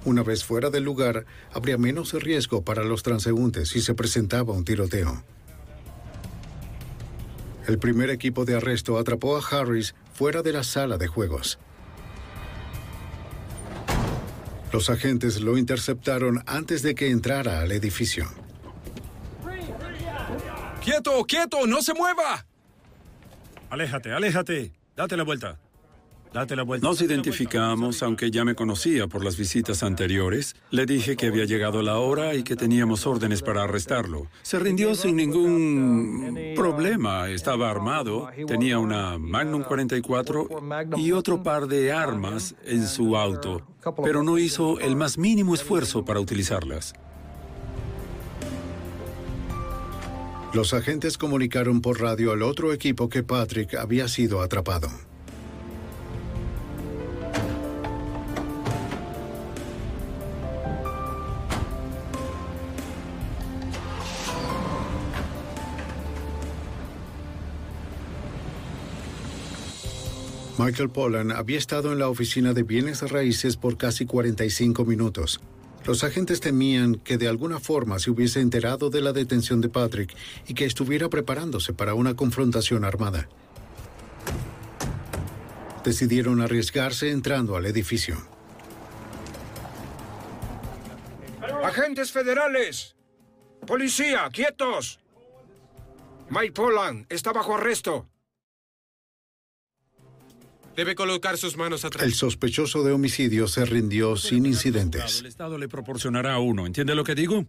Una 0.05 0.21
vez 0.21 0.43
fuera 0.43 0.69
del 0.69 0.83
lugar, 0.83 1.25
habría 1.51 1.79
menos 1.79 2.13
riesgo 2.13 2.61
para 2.61 2.83
los 2.83 3.01
transeúntes 3.01 3.69
si 3.69 3.81
se 3.81 3.95
presentaba 3.95 4.53
un 4.53 4.63
tiroteo. 4.63 5.23
El 7.67 7.79
primer 7.79 8.11
equipo 8.11 8.45
de 8.45 8.55
arresto 8.55 8.99
atrapó 8.99 9.35
a 9.35 9.41
Harris 9.41 9.95
fuera 10.13 10.43
de 10.43 10.53
la 10.53 10.63
sala 10.63 10.99
de 10.99 11.07
juegos. 11.07 11.57
Los 14.71 14.91
agentes 14.91 15.41
lo 15.41 15.57
interceptaron 15.57 16.43
antes 16.45 16.83
de 16.83 16.93
que 16.93 17.09
entrara 17.09 17.61
al 17.61 17.71
edificio. 17.71 18.27
¡Quieto, 20.83 21.23
quieto! 21.25 21.65
¡No 21.65 21.81
se 21.81 21.95
mueva! 21.95 22.45
Aléjate, 23.71 24.11
aléjate. 24.11 24.71
Date 24.95 25.17
la 25.17 25.23
vuelta. 25.23 25.57
Date 26.35 26.57
la 26.57 26.63
vuelta. 26.63 26.85
Nos 26.85 27.01
identificamos, 27.01 28.03
aunque 28.03 28.29
ya 28.29 28.43
me 28.43 28.55
conocía 28.55 29.07
por 29.07 29.23
las 29.23 29.37
visitas 29.37 29.83
anteriores. 29.83 30.53
Le 30.69 30.85
dije 30.85 31.15
que 31.15 31.27
había 31.27 31.45
llegado 31.45 31.81
la 31.81 31.97
hora 31.99 32.35
y 32.35 32.43
que 32.43 32.57
teníamos 32.57 33.07
órdenes 33.07 33.41
para 33.41 33.63
arrestarlo. 33.63 34.27
Se 34.41 34.59
rindió 34.59 34.95
sin 34.95 35.15
ningún 35.15 36.53
problema. 36.53 37.29
Estaba 37.29 37.71
armado, 37.71 38.27
tenía 38.47 38.79
una 38.79 39.17
Magnum 39.17 39.63
44 39.63 40.49
y 40.97 41.13
otro 41.13 41.41
par 41.41 41.67
de 41.67 41.93
armas 41.93 42.53
en 42.65 42.85
su 42.85 43.15
auto, 43.15 43.65
pero 44.03 44.21
no 44.21 44.37
hizo 44.37 44.77
el 44.81 44.97
más 44.97 45.17
mínimo 45.17 45.55
esfuerzo 45.55 46.03
para 46.03 46.19
utilizarlas. 46.19 46.95
Los 50.51 50.73
agentes 50.73 51.17
comunicaron 51.17 51.79
por 51.79 52.01
radio 52.01 52.33
al 52.33 52.41
otro 52.41 52.73
equipo 52.73 53.07
que 53.07 53.23
Patrick 53.23 53.75
había 53.75 54.09
sido 54.09 54.41
atrapado. 54.41 54.89
Michael 70.57 70.89
Pollan 70.89 71.33
había 71.33 71.57
estado 71.57 71.91
en 71.91 71.99
la 71.99 72.07
oficina 72.07 72.53
de 72.53 72.63
bienes 72.63 73.01
raíces 73.11 73.57
por 73.57 73.75
casi 73.75 74.05
45 74.05 74.85
minutos. 74.85 75.41
Los 75.85 76.05
agentes 76.05 76.39
temían 76.39 76.95
que 76.95 77.17
de 77.17 77.27
alguna 77.27 77.59
forma 77.59 77.99
se 77.99 78.09
hubiese 78.09 78.39
enterado 78.39 78.89
de 78.89 79.01
la 79.01 79.11
detención 79.11 79.59
de 79.59 79.67
Patrick 79.67 80.15
y 80.47 80.53
que 80.53 80.63
estuviera 80.63 81.09
preparándose 81.09 81.73
para 81.73 81.93
una 81.93 82.15
confrontación 82.15 82.85
armada. 82.85 83.27
Decidieron 85.83 86.39
arriesgarse 86.39 87.11
entrando 87.11 87.57
al 87.57 87.65
edificio. 87.65 88.15
¡Agentes 91.63 92.11
federales! 92.13 92.95
¡Policía, 93.67 94.29
quietos! 94.31 94.99
Mike 96.29 96.53
Pollan 96.53 97.05
está 97.09 97.33
bajo 97.33 97.55
arresto. 97.55 98.07
Debe 100.75 100.95
colocar 100.95 101.37
sus 101.37 101.55
manos 101.55 101.85
atrás. 101.85 102.03
El 102.03 102.13
sospechoso 102.13 102.83
de 102.83 102.91
homicidio 102.91 103.47
se 103.47 103.65
rindió 103.65 104.17
sin 104.17 104.45
incidentes. 104.45 105.21
El 105.21 105.27
Estado 105.27 105.57
le 105.57 105.69
proporcionará 105.69 106.37
uno. 106.39 106.65
¿Entiende 106.65 106.95
lo 106.95 107.03
que 107.03 107.15
digo? 107.15 107.45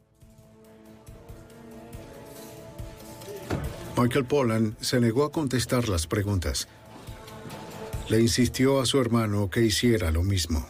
Michael 3.97 4.27
Pollan 4.27 4.77
se 4.81 5.01
negó 5.01 5.25
a 5.25 5.33
contestar 5.33 5.89
las 5.89 6.07
preguntas. 6.07 6.69
Le 8.09 8.21
insistió 8.21 8.81
a 8.81 8.87
su 8.87 9.01
hermano 9.01 9.51
que 9.51 9.63
hiciera 9.63 10.13
lo 10.13 10.23
mismo. 10.23 10.69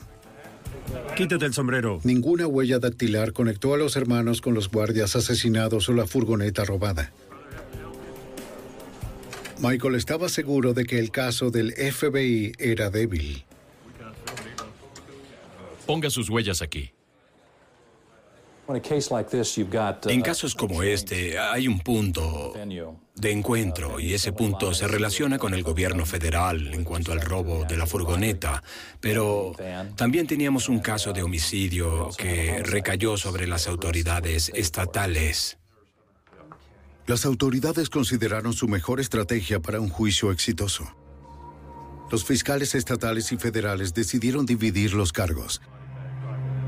Quítate 1.17 1.45
el 1.45 1.53
sombrero. 1.53 2.01
Ninguna 2.05 2.47
huella 2.47 2.79
dactilar 2.79 3.33
conectó 3.33 3.75
a 3.75 3.77
los 3.77 3.97
hermanos 3.97 4.41
con 4.41 4.55
los 4.55 4.71
guardias 4.71 5.17
asesinados 5.17 5.89
o 5.89 5.93
la 5.93 6.07
furgoneta 6.07 6.65
robada. 6.65 7.13
Michael 9.59 9.95
estaba 9.95 10.29
seguro 10.29 10.75
de 10.75 10.85
que 10.85 10.99
el 10.99 11.11
caso 11.11 11.51
del 11.51 11.73
FBI 11.73 12.53
era 12.59 12.91
débil. 12.91 13.45
Ponga 15.87 16.11
sus 16.11 16.29
huellas 16.29 16.63
aquí. 16.63 16.93
En 20.09 20.23
casos 20.23 20.55
como 20.57 20.83
este, 20.83 21.39
hay 21.39 21.69
un 21.69 21.79
punto 21.79 22.53
de 23.15 23.31
encuentro 23.31 24.01
y 24.01 24.13
ese 24.13 24.33
punto 24.33 24.75
se 24.75 24.89
relaciona 24.89 25.39
con 25.39 25.55
el 25.55 25.63
gobierno 25.63 26.05
federal 26.05 26.75
en 26.75 26.83
cuanto 26.83 27.13
al 27.13 27.21
robo 27.21 27.65
de 27.65 27.77
la 27.77 27.87
furgoneta, 27.87 28.65
pero 29.01 29.53
también 29.95 30.27
teníamos 30.27 30.69
un 30.69 30.81
caso 30.81 31.13
de 31.13 31.23
homicidio 31.23 32.11
que 32.19 32.61
recayó 32.65 33.17
sobre 33.17 33.47
las 33.47 33.69
autoridades 33.69 34.51
estatales. 34.53 35.59
Las 37.07 37.25
autoridades 37.25 37.89
consideraron 37.89 38.53
su 38.53 38.67
mejor 38.67 38.99
estrategia 38.99 39.61
para 39.61 39.81
un 39.81 39.89
juicio 39.89 40.33
exitoso. 40.33 40.85
Los 42.11 42.25
fiscales 42.25 42.75
estatales 42.75 43.31
y 43.31 43.37
federales 43.37 43.95
decidieron 43.95 44.45
dividir 44.45 44.93
los 44.93 45.13
cargos. 45.13 45.63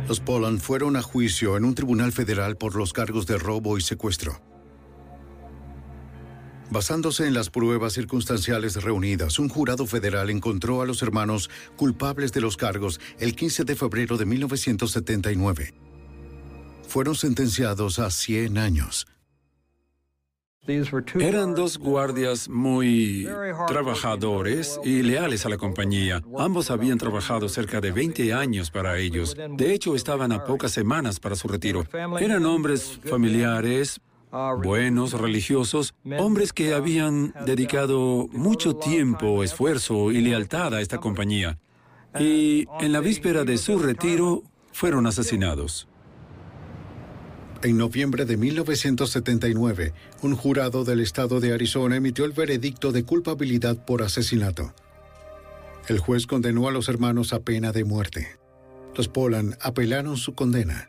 Los 0.06 0.20
Poland 0.20 0.60
fueron 0.60 0.96
a 0.96 1.02
juicio 1.02 1.56
en 1.56 1.64
un 1.64 1.74
tribunal 1.74 2.12
federal 2.12 2.56
por 2.56 2.76
los 2.76 2.92
cargos 2.92 3.26
de 3.26 3.36
robo 3.36 3.78
y 3.78 3.80
secuestro. 3.80 4.40
Basándose 6.70 7.26
en 7.26 7.34
las 7.34 7.50
pruebas 7.50 7.94
circunstanciales 7.94 8.82
reunidas, 8.82 9.40
un 9.40 9.48
jurado 9.48 9.86
federal 9.86 10.30
encontró 10.30 10.82
a 10.82 10.86
los 10.86 11.02
hermanos 11.02 11.50
culpables 11.76 12.32
de 12.32 12.42
los 12.42 12.56
cargos 12.56 13.00
el 13.18 13.34
15 13.34 13.64
de 13.64 13.74
febrero 13.74 14.16
de 14.16 14.26
1979. 14.26 15.74
Fueron 16.86 17.16
sentenciados 17.16 17.98
a 17.98 18.10
100 18.10 18.58
años. 18.58 19.06
Eran 21.18 21.54
dos 21.54 21.78
guardias 21.78 22.48
muy 22.48 23.26
trabajadores 23.66 24.78
y 24.84 25.02
leales 25.02 25.46
a 25.46 25.48
la 25.48 25.56
compañía. 25.56 26.22
Ambos 26.38 26.70
habían 26.70 26.98
trabajado 26.98 27.48
cerca 27.48 27.80
de 27.80 27.90
20 27.90 28.34
años 28.34 28.70
para 28.70 28.98
ellos. 28.98 29.34
De 29.56 29.72
hecho, 29.72 29.94
estaban 29.94 30.30
a 30.32 30.44
pocas 30.44 30.72
semanas 30.72 31.20
para 31.20 31.36
su 31.36 31.48
retiro. 31.48 31.84
Eran 32.20 32.44
hombres 32.44 33.00
familiares, 33.04 34.00
buenos, 34.62 35.12
religiosos, 35.12 35.94
hombres 36.18 36.52
que 36.52 36.74
habían 36.74 37.32
dedicado 37.46 38.28
mucho 38.32 38.76
tiempo, 38.76 39.42
esfuerzo 39.42 40.12
y 40.12 40.20
lealtad 40.20 40.74
a 40.74 40.80
esta 40.80 40.98
compañía. 40.98 41.58
Y 42.18 42.66
en 42.80 42.92
la 42.92 43.00
víspera 43.00 43.44
de 43.44 43.56
su 43.58 43.78
retiro, 43.78 44.42
fueron 44.72 45.06
asesinados. 45.06 45.88
En 47.60 47.76
noviembre 47.76 48.24
de 48.24 48.36
1979, 48.36 49.92
un 50.22 50.36
jurado 50.36 50.84
del 50.84 51.00
estado 51.00 51.40
de 51.40 51.52
Arizona 51.52 51.96
emitió 51.96 52.24
el 52.24 52.30
veredicto 52.30 52.92
de 52.92 53.02
culpabilidad 53.02 53.84
por 53.84 54.02
asesinato. 54.02 54.72
El 55.88 55.98
juez 55.98 56.28
condenó 56.28 56.68
a 56.68 56.70
los 56.70 56.88
hermanos 56.88 57.32
a 57.32 57.40
pena 57.40 57.72
de 57.72 57.82
muerte. 57.82 58.38
Los 58.94 59.08
Poland 59.08 59.56
apelaron 59.60 60.16
su 60.16 60.34
condena. 60.34 60.88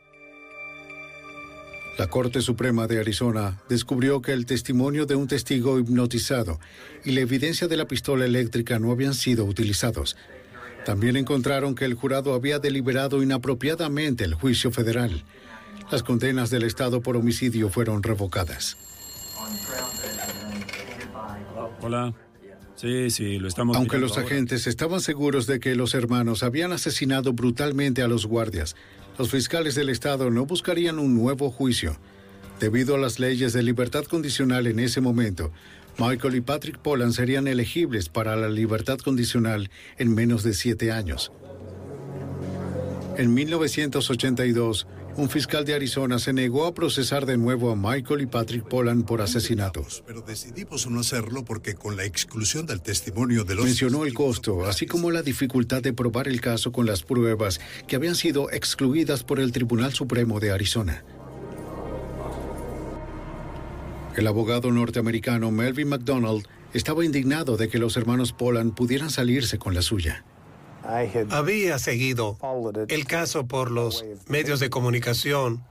La 1.97 2.05
Corte 2.05 2.39
Suprema 2.39 2.85
de 2.85 2.99
Arizona 2.99 3.63
descubrió 3.67 4.21
que 4.21 4.33
el 4.33 4.45
testimonio 4.45 5.07
de 5.07 5.15
un 5.15 5.27
testigo 5.27 5.79
hipnotizado 5.79 6.59
y 7.03 7.11
la 7.11 7.21
evidencia 7.21 7.67
de 7.67 7.77
la 7.77 7.87
pistola 7.87 8.25
eléctrica 8.25 8.77
no 8.77 8.91
habían 8.91 9.15
sido 9.15 9.43
utilizados. 9.45 10.15
También 10.85 11.17
encontraron 11.17 11.73
que 11.73 11.85
el 11.85 11.95
jurado 11.95 12.35
había 12.35 12.59
deliberado 12.59 13.23
inapropiadamente 13.23 14.23
el 14.23 14.35
juicio 14.35 14.71
federal. 14.71 15.25
Las 15.91 16.03
condenas 16.03 16.49
del 16.49 16.63
Estado 16.63 17.01
por 17.01 17.17
homicidio 17.17 17.69
fueron 17.69 18.03
revocadas. 18.03 18.77
Hola. 21.81 22.13
Sí, 22.75 23.09
sí, 23.09 23.39
lo 23.39 23.47
estamos 23.47 23.75
Aunque 23.75 23.97
los 23.97 24.11
ahora. 24.11 24.25
agentes 24.25 24.67
estaban 24.67 25.01
seguros 25.01 25.47
de 25.47 25.59
que 25.59 25.75
los 25.75 25.93
hermanos 25.95 26.43
habían 26.43 26.71
asesinado 26.71 27.33
brutalmente 27.33 28.01
a 28.03 28.07
los 28.07 28.25
guardias, 28.25 28.75
los 29.17 29.31
fiscales 29.31 29.75
del 29.75 29.89
Estado 29.89 30.29
no 30.29 30.45
buscarían 30.45 30.97
un 30.97 31.13
nuevo 31.13 31.51
juicio. 31.51 31.97
Debido 32.59 32.95
a 32.95 32.97
las 32.97 33.19
leyes 33.19 33.51
de 33.51 33.63
libertad 33.63 34.05
condicional 34.05 34.67
en 34.67 34.79
ese 34.79 35.01
momento, 35.01 35.51
Michael 35.97 36.35
y 36.35 36.41
Patrick 36.41 36.77
Poland 36.77 37.13
serían 37.13 37.47
elegibles 37.47 38.07
para 38.07 38.37
la 38.37 38.47
libertad 38.47 38.99
condicional 38.99 39.69
en 39.97 40.15
menos 40.15 40.43
de 40.43 40.53
siete 40.53 40.93
años. 40.93 41.33
En 43.17 43.33
1982, 43.33 44.87
un 45.19 45.29
fiscal 45.29 45.65
de 45.65 45.73
Arizona 45.73 46.17
se 46.17 46.31
negó 46.31 46.65
a 46.65 46.73
procesar 46.73 47.25
de 47.25 47.37
nuevo 47.37 47.71
a 47.71 47.75
Michael 47.75 48.21
y 48.21 48.25
Patrick 48.25 48.63
Poland 48.63 49.05
por 49.05 49.21
asesinatos. 49.21 50.01
Pero 50.07 50.21
decidimos 50.21 50.89
no 50.89 51.01
hacerlo 51.01 51.43
porque 51.43 51.75
con 51.75 51.97
la 51.97 52.05
exclusión 52.05 52.65
del 52.65 52.81
testimonio 52.81 53.43
de 53.43 53.55
los... 53.55 53.65
Mencionó 53.65 54.05
el 54.05 54.13
costo, 54.13 54.65
así 54.65 54.85
como 54.85 55.11
la 55.11 55.21
dificultad 55.21 55.81
de 55.81 55.91
probar 55.91 56.27
el 56.29 56.39
caso 56.39 56.71
con 56.71 56.85
las 56.85 57.03
pruebas 57.03 57.59
que 57.87 57.97
habían 57.97 58.15
sido 58.15 58.49
excluidas 58.49 59.23
por 59.23 59.39
el 59.39 59.51
Tribunal 59.51 59.93
Supremo 59.93 60.39
de 60.39 60.51
Arizona. 60.51 61.03
El 64.15 64.25
abogado 64.25 64.71
norteamericano 64.71 65.51
Melvin 65.51 65.89
McDonald 65.89 66.47
estaba 66.73 67.03
indignado 67.03 67.57
de 67.57 67.67
que 67.67 67.79
los 67.79 67.97
hermanos 67.97 68.31
Poland 68.31 68.73
pudieran 68.73 69.09
salirse 69.09 69.59
con 69.59 69.73
la 69.73 69.81
suya. 69.81 70.23
Había 71.29 71.79
seguido 71.79 72.37
el 72.87 73.05
caso 73.05 73.45
por 73.47 73.71
los 73.71 74.05
medios 74.27 74.59
de 74.59 74.69
comunicación 74.69 75.63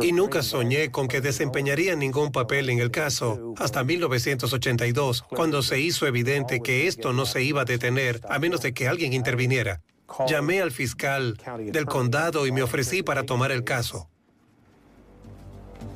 y 0.00 0.12
nunca 0.12 0.42
soñé 0.42 0.90
con 0.90 1.08
que 1.08 1.20
desempeñaría 1.20 1.96
ningún 1.96 2.32
papel 2.32 2.70
en 2.70 2.78
el 2.78 2.90
caso 2.90 3.54
hasta 3.58 3.84
1982, 3.84 5.22
cuando 5.22 5.62
se 5.62 5.80
hizo 5.80 6.06
evidente 6.06 6.60
que 6.60 6.86
esto 6.86 7.12
no 7.12 7.26
se 7.26 7.42
iba 7.42 7.62
a 7.62 7.64
detener 7.64 8.20
a 8.28 8.38
menos 8.38 8.60
de 8.62 8.72
que 8.72 8.88
alguien 8.88 9.12
interviniera. 9.12 9.82
Llamé 10.28 10.62
al 10.62 10.70
fiscal 10.70 11.36
del 11.58 11.86
condado 11.86 12.46
y 12.46 12.52
me 12.52 12.62
ofrecí 12.62 13.02
para 13.02 13.24
tomar 13.24 13.50
el 13.50 13.64
caso. 13.64 14.08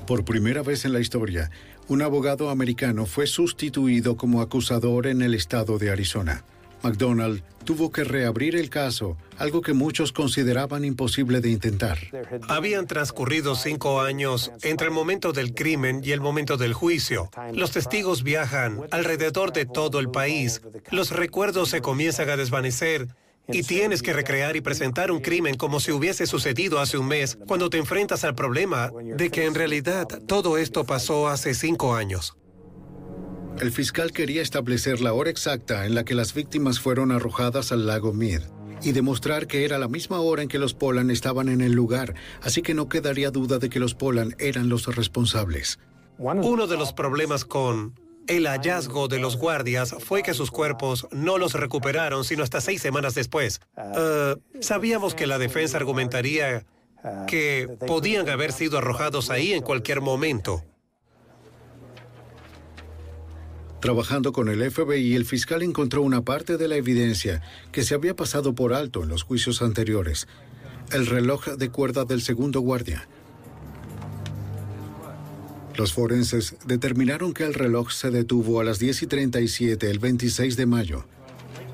Por 0.06 0.24
primera 0.24 0.62
vez 0.62 0.84
en 0.84 0.92
la 0.92 1.00
historia, 1.00 1.50
un 1.86 2.02
abogado 2.02 2.50
americano 2.50 3.06
fue 3.06 3.26
sustituido 3.26 4.16
como 4.16 4.40
acusador 4.40 5.06
en 5.06 5.22
el 5.22 5.34
estado 5.34 5.78
de 5.78 5.90
Arizona. 5.90 6.44
McDonald 6.82 7.42
tuvo 7.70 7.92
que 7.92 8.02
reabrir 8.02 8.56
el 8.56 8.68
caso, 8.68 9.16
algo 9.38 9.60
que 9.60 9.74
muchos 9.74 10.10
consideraban 10.10 10.84
imposible 10.84 11.40
de 11.40 11.50
intentar. 11.50 11.98
Habían 12.48 12.88
transcurrido 12.88 13.54
cinco 13.54 14.00
años 14.00 14.50
entre 14.62 14.88
el 14.88 14.92
momento 14.92 15.32
del 15.32 15.54
crimen 15.54 16.00
y 16.02 16.10
el 16.10 16.20
momento 16.20 16.56
del 16.56 16.74
juicio. 16.74 17.30
Los 17.52 17.70
testigos 17.70 18.24
viajan 18.24 18.80
alrededor 18.90 19.52
de 19.52 19.66
todo 19.66 20.00
el 20.00 20.10
país. 20.10 20.62
Los 20.90 21.12
recuerdos 21.12 21.68
se 21.68 21.80
comienzan 21.80 22.28
a 22.30 22.36
desvanecer. 22.36 23.06
Y 23.46 23.62
tienes 23.62 24.02
que 24.02 24.12
recrear 24.12 24.56
y 24.56 24.60
presentar 24.60 25.12
un 25.12 25.20
crimen 25.20 25.56
como 25.56 25.78
si 25.78 25.92
hubiese 25.92 26.26
sucedido 26.26 26.80
hace 26.80 26.98
un 26.98 27.06
mes, 27.06 27.38
cuando 27.46 27.70
te 27.70 27.78
enfrentas 27.78 28.24
al 28.24 28.34
problema 28.34 28.90
de 29.02 29.30
que 29.30 29.44
en 29.44 29.54
realidad 29.54 30.08
todo 30.26 30.58
esto 30.58 30.84
pasó 30.84 31.28
hace 31.28 31.54
cinco 31.54 31.94
años. 31.94 32.36
El 33.58 33.72
fiscal 33.72 34.12
quería 34.12 34.42
establecer 34.42 35.00
la 35.00 35.12
hora 35.12 35.30
exacta 35.30 35.86
en 35.86 35.94
la 35.94 36.04
que 36.04 36.14
las 36.14 36.34
víctimas 36.34 36.80
fueron 36.80 37.12
arrojadas 37.12 37.72
al 37.72 37.86
lago 37.86 38.12
Mead 38.12 38.42
y 38.82 38.92
demostrar 38.92 39.46
que 39.46 39.64
era 39.64 39.78
la 39.78 39.88
misma 39.88 40.20
hora 40.20 40.42
en 40.42 40.48
que 40.48 40.58
los 40.58 40.74
Polan 40.74 41.10
estaban 41.10 41.48
en 41.48 41.60
el 41.60 41.72
lugar, 41.72 42.14
así 42.42 42.62
que 42.62 42.74
no 42.74 42.88
quedaría 42.88 43.30
duda 43.30 43.58
de 43.58 43.68
que 43.68 43.78
los 43.78 43.94
Polan 43.94 44.34
eran 44.38 44.68
los 44.68 44.86
responsables. 44.94 45.78
Uno 46.18 46.66
de 46.66 46.76
los 46.76 46.92
problemas 46.92 47.44
con 47.44 47.94
el 48.26 48.46
hallazgo 48.46 49.08
de 49.08 49.18
los 49.18 49.36
guardias 49.36 49.96
fue 49.98 50.22
que 50.22 50.34
sus 50.34 50.50
cuerpos 50.50 51.08
no 51.10 51.38
los 51.38 51.54
recuperaron 51.54 52.24
sino 52.24 52.42
hasta 52.42 52.60
seis 52.60 52.80
semanas 52.80 53.14
después. 53.14 53.60
Eh, 53.76 54.36
sabíamos 54.60 55.14
que 55.14 55.26
la 55.26 55.38
defensa 55.38 55.76
argumentaría 55.76 56.64
que 57.26 57.68
podían 57.86 58.28
haber 58.28 58.52
sido 58.52 58.78
arrojados 58.78 59.30
ahí 59.30 59.52
en 59.52 59.62
cualquier 59.62 60.00
momento. 60.00 60.62
Trabajando 63.80 64.32
con 64.32 64.48
el 64.48 64.70
FBI, 64.70 65.14
el 65.14 65.24
fiscal 65.24 65.62
encontró 65.62 66.02
una 66.02 66.22
parte 66.22 66.58
de 66.58 66.68
la 66.68 66.76
evidencia 66.76 67.42
que 67.72 67.82
se 67.82 67.94
había 67.94 68.14
pasado 68.14 68.54
por 68.54 68.74
alto 68.74 69.02
en 69.02 69.08
los 69.08 69.22
juicios 69.22 69.62
anteriores, 69.62 70.28
el 70.92 71.06
reloj 71.06 71.46
de 71.46 71.70
cuerda 71.70 72.04
del 72.04 72.20
segundo 72.20 72.60
guardia. 72.60 73.08
Los 75.76 75.94
forenses 75.94 76.56
determinaron 76.66 77.32
que 77.32 77.44
el 77.44 77.54
reloj 77.54 77.90
se 77.90 78.10
detuvo 78.10 78.60
a 78.60 78.64
las 78.64 78.78
10 78.78 79.02
y 79.02 79.06
37 79.06 79.90
el 79.90 79.98
26 79.98 80.56
de 80.56 80.66
mayo. 80.66 81.06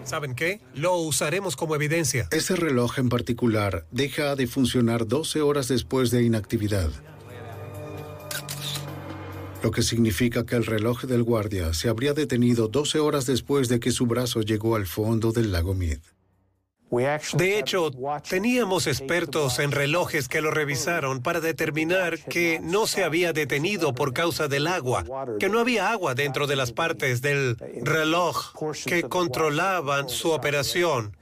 ¿Saben 0.04 0.36
qué? 0.36 0.60
Lo 0.74 0.96
usaremos 0.98 1.56
como 1.56 1.74
evidencia. 1.74 2.28
Ese 2.30 2.54
reloj 2.54 3.00
en 3.00 3.08
particular 3.08 3.84
deja 3.90 4.36
de 4.36 4.46
funcionar 4.46 5.08
12 5.08 5.40
horas 5.40 5.66
después 5.66 6.12
de 6.12 6.22
inactividad. 6.22 6.90
Lo 9.66 9.72
que 9.72 9.82
significa 9.82 10.46
que 10.46 10.54
el 10.54 10.64
reloj 10.64 11.06
del 11.06 11.24
guardia 11.24 11.74
se 11.74 11.88
habría 11.88 12.12
detenido 12.12 12.68
12 12.68 13.00
horas 13.00 13.26
después 13.26 13.68
de 13.68 13.80
que 13.80 13.90
su 13.90 14.06
brazo 14.06 14.42
llegó 14.42 14.76
al 14.76 14.86
fondo 14.86 15.32
del 15.32 15.50
lago 15.50 15.74
Mead. 15.74 15.98
De 17.32 17.58
hecho, 17.58 17.90
teníamos 18.30 18.86
expertos 18.86 19.58
en 19.58 19.72
relojes 19.72 20.28
que 20.28 20.40
lo 20.40 20.52
revisaron 20.52 21.20
para 21.20 21.40
determinar 21.40 22.20
que 22.20 22.60
no 22.62 22.86
se 22.86 23.02
había 23.02 23.32
detenido 23.32 23.92
por 23.92 24.12
causa 24.12 24.46
del 24.46 24.68
agua, 24.68 25.04
que 25.40 25.48
no 25.48 25.58
había 25.58 25.90
agua 25.90 26.14
dentro 26.14 26.46
de 26.46 26.54
las 26.54 26.70
partes 26.70 27.20
del 27.20 27.56
reloj 27.82 28.52
que 28.84 29.02
controlaban 29.02 30.08
su 30.08 30.30
operación. 30.30 31.16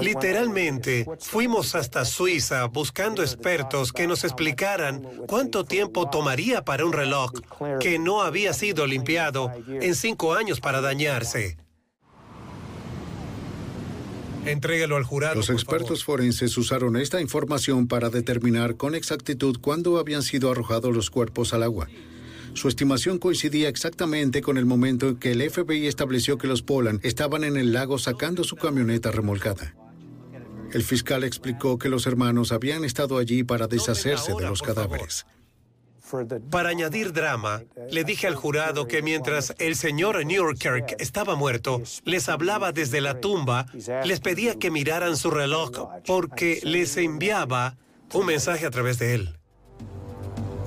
Literalmente, 0.00 1.06
fuimos 1.18 1.74
hasta 1.74 2.04
Suiza 2.04 2.66
buscando 2.66 3.22
expertos 3.22 3.92
que 3.92 4.06
nos 4.06 4.24
explicaran 4.24 5.02
cuánto 5.26 5.64
tiempo 5.64 6.10
tomaría 6.10 6.62
para 6.62 6.84
un 6.84 6.92
reloj 6.92 7.32
que 7.80 7.98
no 7.98 8.22
había 8.22 8.52
sido 8.52 8.86
limpiado 8.86 9.50
en 9.68 9.94
cinco 9.94 10.34
años 10.34 10.60
para 10.60 10.82
dañarse. 10.82 11.56
Entrégalo 14.44 14.96
al 14.96 15.04
jurado. 15.04 15.34
Los 15.36 15.50
expertos 15.50 16.04
forenses 16.04 16.56
usaron 16.56 16.96
esta 16.96 17.20
información 17.20 17.88
para 17.88 18.10
determinar 18.10 18.76
con 18.76 18.94
exactitud 18.94 19.58
cuándo 19.60 19.98
habían 19.98 20.22
sido 20.22 20.50
arrojados 20.52 20.94
los 20.94 21.10
cuerpos 21.10 21.52
al 21.52 21.64
agua. 21.64 21.88
Su 22.56 22.68
estimación 22.68 23.18
coincidía 23.18 23.68
exactamente 23.68 24.40
con 24.40 24.56
el 24.56 24.64
momento 24.64 25.08
en 25.08 25.16
que 25.16 25.32
el 25.32 25.50
FBI 25.50 25.86
estableció 25.86 26.38
que 26.38 26.46
los 26.46 26.62
Poland 26.62 27.04
estaban 27.04 27.44
en 27.44 27.58
el 27.58 27.74
lago 27.74 27.98
sacando 27.98 28.44
su 28.44 28.56
camioneta 28.56 29.10
remolcada. 29.10 29.74
El 30.72 30.82
fiscal 30.82 31.22
explicó 31.22 31.76
que 31.76 31.90
los 31.90 32.06
hermanos 32.06 32.52
habían 32.52 32.82
estado 32.82 33.18
allí 33.18 33.44
para 33.44 33.66
deshacerse 33.66 34.32
de 34.32 34.48
los 34.48 34.62
cadáveres. 34.62 35.26
Para 36.50 36.70
añadir 36.70 37.12
drama, 37.12 37.62
le 37.90 38.04
dije 38.04 38.26
al 38.26 38.36
jurado 38.36 38.88
que 38.88 39.02
mientras 39.02 39.54
el 39.58 39.76
señor 39.76 40.24
Newkirk 40.24 40.96
estaba 40.98 41.36
muerto, 41.36 41.82
les 42.04 42.30
hablaba 42.30 42.72
desde 42.72 43.02
la 43.02 43.20
tumba, 43.20 43.66
les 44.02 44.20
pedía 44.20 44.58
que 44.58 44.70
miraran 44.70 45.18
su 45.18 45.30
reloj 45.30 45.72
porque 46.06 46.60
les 46.62 46.96
enviaba 46.96 47.76
un 48.14 48.24
mensaje 48.24 48.64
a 48.64 48.70
través 48.70 48.98
de 48.98 49.14
él. 49.14 49.36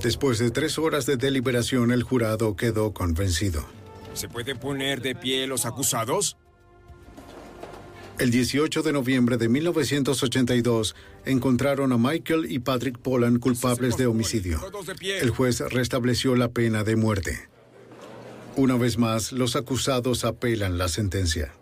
Después 0.02 0.40
de 0.40 0.50
tres 0.50 0.78
horas 0.78 1.06
de 1.06 1.18
deliberación, 1.18 1.92
el 1.92 2.04
jurado 2.04 2.56
quedó 2.56 2.94
convencido. 2.94 3.66
¿Se 4.14 4.30
puede 4.30 4.56
poner 4.56 5.02
de 5.02 5.16
pie 5.16 5.46
los 5.46 5.66
acusados? 5.66 6.38
El 8.18 8.32
18 8.32 8.82
de 8.82 8.92
noviembre 8.92 9.38
de 9.38 9.48
1982 9.48 10.96
encontraron 11.26 11.94
a 11.94 11.98
Michael 11.98 12.52
y 12.52 12.60
Patrick 12.60 12.98
Poland 12.98 13.40
culpables 13.40 13.96
de 13.98 14.08
homicidio. 14.08 14.60
El 15.22 15.30
juez 15.30 15.62
restableció 15.62 16.36
la 16.36 16.50
pena 16.50 16.84
de 16.84 16.96
muerte. 16.98 17.50
Una 18.58 18.76
vez 18.76 18.98
más, 18.98 19.32
los 19.32 19.56
acusados 19.56 20.26
apelan 20.26 20.78
la 20.78 20.90
sentencia. 20.90 21.54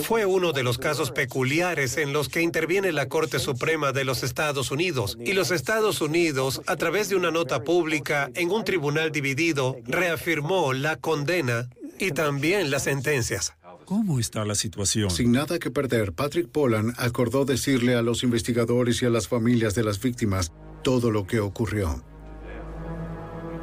Fue 0.00 0.24
uno 0.24 0.52
de 0.52 0.62
los 0.62 0.78
casos 0.78 1.10
peculiares 1.10 1.96
en 1.98 2.12
los 2.12 2.28
que 2.28 2.40
interviene 2.40 2.92
la 2.92 3.08
Corte 3.08 3.38
Suprema 3.38 3.92
de 3.92 4.04
los 4.04 4.22
Estados 4.22 4.70
Unidos 4.70 5.18
y 5.24 5.32
los 5.32 5.50
Estados 5.50 6.00
Unidos, 6.00 6.62
a 6.66 6.76
través 6.76 7.08
de 7.08 7.16
una 7.16 7.30
nota 7.30 7.62
pública 7.62 8.30
en 8.34 8.50
un 8.50 8.64
tribunal 8.64 9.12
dividido, 9.12 9.76
reafirmó 9.84 10.72
la 10.72 10.96
condena 10.96 11.68
y 11.98 12.12
también 12.12 12.70
las 12.70 12.84
sentencias. 12.84 13.54
¿Cómo 13.84 14.18
está 14.18 14.44
la 14.44 14.54
situación? 14.54 15.10
Sin 15.10 15.32
nada 15.32 15.58
que 15.58 15.70
perder, 15.70 16.12
Patrick 16.12 16.48
Poland 16.48 16.94
acordó 16.96 17.44
decirle 17.44 17.94
a 17.94 18.02
los 18.02 18.22
investigadores 18.22 19.02
y 19.02 19.06
a 19.06 19.10
las 19.10 19.28
familias 19.28 19.74
de 19.74 19.84
las 19.84 20.00
víctimas 20.00 20.52
todo 20.82 21.10
lo 21.10 21.26
que 21.26 21.40
ocurrió. 21.40 22.02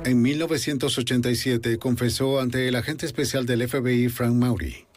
En 0.06 0.22
1987 0.22 1.78
confesó 1.78 2.40
ante 2.40 2.68
el 2.68 2.76
agente 2.76 3.06
especial 3.06 3.46
del 3.46 3.68
FBI, 3.68 4.10
Frank 4.10 4.34
Maury. 4.34 4.89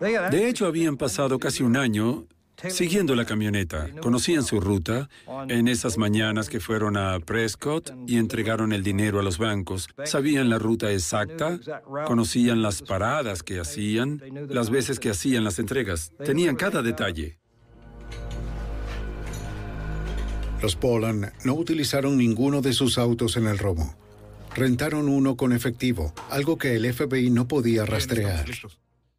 De 0.00 0.48
hecho, 0.48 0.66
habían 0.66 0.96
pasado 0.96 1.38
casi 1.38 1.62
un 1.62 1.76
año 1.76 2.26
siguiendo 2.68 3.14
la 3.14 3.24
camioneta. 3.24 3.88
Conocían 4.00 4.42
su 4.42 4.60
ruta 4.60 5.08
en 5.48 5.68
esas 5.68 5.98
mañanas 5.98 6.48
que 6.48 6.60
fueron 6.60 6.96
a 6.96 7.18
Prescott 7.20 7.92
y 8.06 8.16
entregaron 8.16 8.72
el 8.72 8.82
dinero 8.82 9.20
a 9.20 9.22
los 9.22 9.38
bancos. 9.38 9.88
Sabían 10.04 10.50
la 10.50 10.58
ruta 10.58 10.90
exacta, 10.92 11.58
conocían 12.06 12.62
las 12.62 12.82
paradas 12.82 13.42
que 13.42 13.60
hacían, 13.60 14.22
las 14.48 14.70
veces 14.70 14.98
que 15.00 15.10
hacían 15.10 15.44
las 15.44 15.58
entregas. 15.58 16.12
Tenían 16.24 16.56
cada 16.56 16.82
detalle. 16.82 17.38
Los 20.62 20.76
Poland 20.76 21.30
no 21.44 21.54
utilizaron 21.54 22.16
ninguno 22.16 22.62
de 22.62 22.72
sus 22.72 22.96
autos 22.96 23.36
en 23.36 23.46
el 23.46 23.58
robo. 23.58 23.94
Rentaron 24.54 25.08
uno 25.08 25.36
con 25.36 25.52
efectivo, 25.52 26.14
algo 26.30 26.56
que 26.56 26.76
el 26.76 26.90
FBI 26.90 27.28
no 27.30 27.48
podía 27.48 27.84
rastrear. 27.84 28.46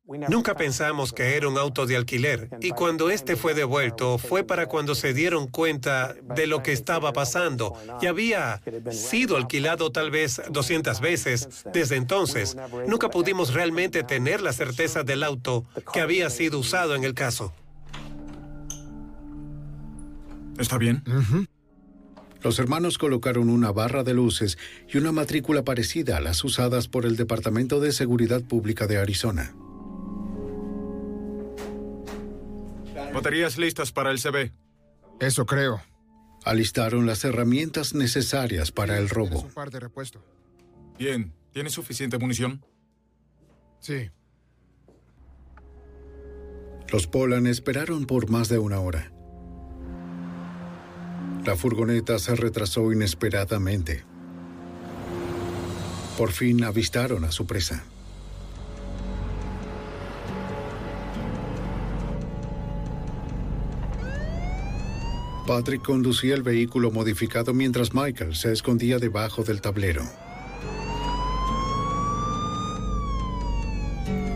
Nunca 0.07 0.55
pensamos 0.55 1.13
que 1.13 1.35
era 1.35 1.47
un 1.47 1.57
auto 1.57 1.87
de 1.87 1.95
alquiler 1.95 2.49
y 2.61 2.69
cuando 2.69 3.09
este 3.09 3.35
fue 3.35 3.55
devuelto 3.55 4.19
fue 4.19 4.43
para 4.43 4.67
cuando 4.67 4.93
se 4.93 5.15
dieron 5.15 5.47
cuenta 5.47 6.13
de 6.35 6.45
lo 6.45 6.61
que 6.61 6.73
estaba 6.73 7.11
pasando 7.11 7.73
y 8.01 8.05
había 8.05 8.61
sido 8.91 9.35
alquilado 9.35 9.91
tal 9.91 10.11
vez 10.11 10.41
200 10.51 11.01
veces. 11.01 11.65
Desde 11.73 11.95
entonces, 11.95 12.55
nunca 12.87 13.09
pudimos 13.09 13.53
realmente 13.53 14.03
tener 14.03 14.41
la 14.41 14.53
certeza 14.53 15.03
del 15.03 15.23
auto 15.23 15.65
que 15.91 16.01
había 16.01 16.29
sido 16.29 16.59
usado 16.59 16.93
en 16.93 17.03
el 17.03 17.15
caso. 17.15 17.51
¿Está 20.59 20.77
bien? 20.77 21.03
Los 22.43 22.59
hermanos 22.59 22.99
colocaron 22.99 23.49
una 23.49 23.71
barra 23.71 24.03
de 24.03 24.13
luces 24.13 24.59
y 24.87 24.99
una 24.99 25.11
matrícula 25.11 25.63
parecida 25.63 26.17
a 26.17 26.21
las 26.21 26.43
usadas 26.43 26.87
por 26.87 27.07
el 27.07 27.15
Departamento 27.15 27.79
de 27.79 27.91
Seguridad 27.91 28.43
Pública 28.43 28.85
de 28.85 28.99
Arizona. 28.99 29.55
Baterías 33.15 33.57
listas 33.57 33.93
para 33.93 34.11
el 34.11 34.19
CB. 34.19 34.51
Eso 35.21 35.45
creo. 35.45 35.81
Alistaron 36.43 37.05
las 37.05 37.23
herramientas 37.23 37.95
necesarias 37.95 38.73
para 38.73 38.97
el 38.97 39.07
robo. 39.07 39.39
Un 39.39 39.53
par 39.53 39.71
de 39.71 39.79
repuesto. 39.79 40.21
Bien. 40.99 41.33
¿Tiene 41.53 41.69
suficiente 41.69 42.17
munición? 42.17 42.61
Sí. 43.79 44.11
Los 46.91 47.07
Polan 47.07 47.47
esperaron 47.47 48.05
por 48.05 48.29
más 48.29 48.49
de 48.49 48.59
una 48.59 48.81
hora. 48.81 49.13
La 51.45 51.55
furgoneta 51.55 52.19
se 52.19 52.35
retrasó 52.35 52.91
inesperadamente. 52.91 54.03
Por 56.17 56.33
fin 56.33 56.65
avistaron 56.65 57.23
a 57.23 57.31
su 57.31 57.47
presa. 57.47 57.85
Patrick 65.45 65.83
conducía 65.83 66.33
el 66.33 66.41
vehículo 66.41 66.89
modificado 66.89 67.53
mientras 67.53 67.93
Michael 67.93 68.35
se 68.35 68.51
escondía 68.51 68.97
debajo 68.97 69.43
del 69.43 69.61
tablero. 69.61 70.01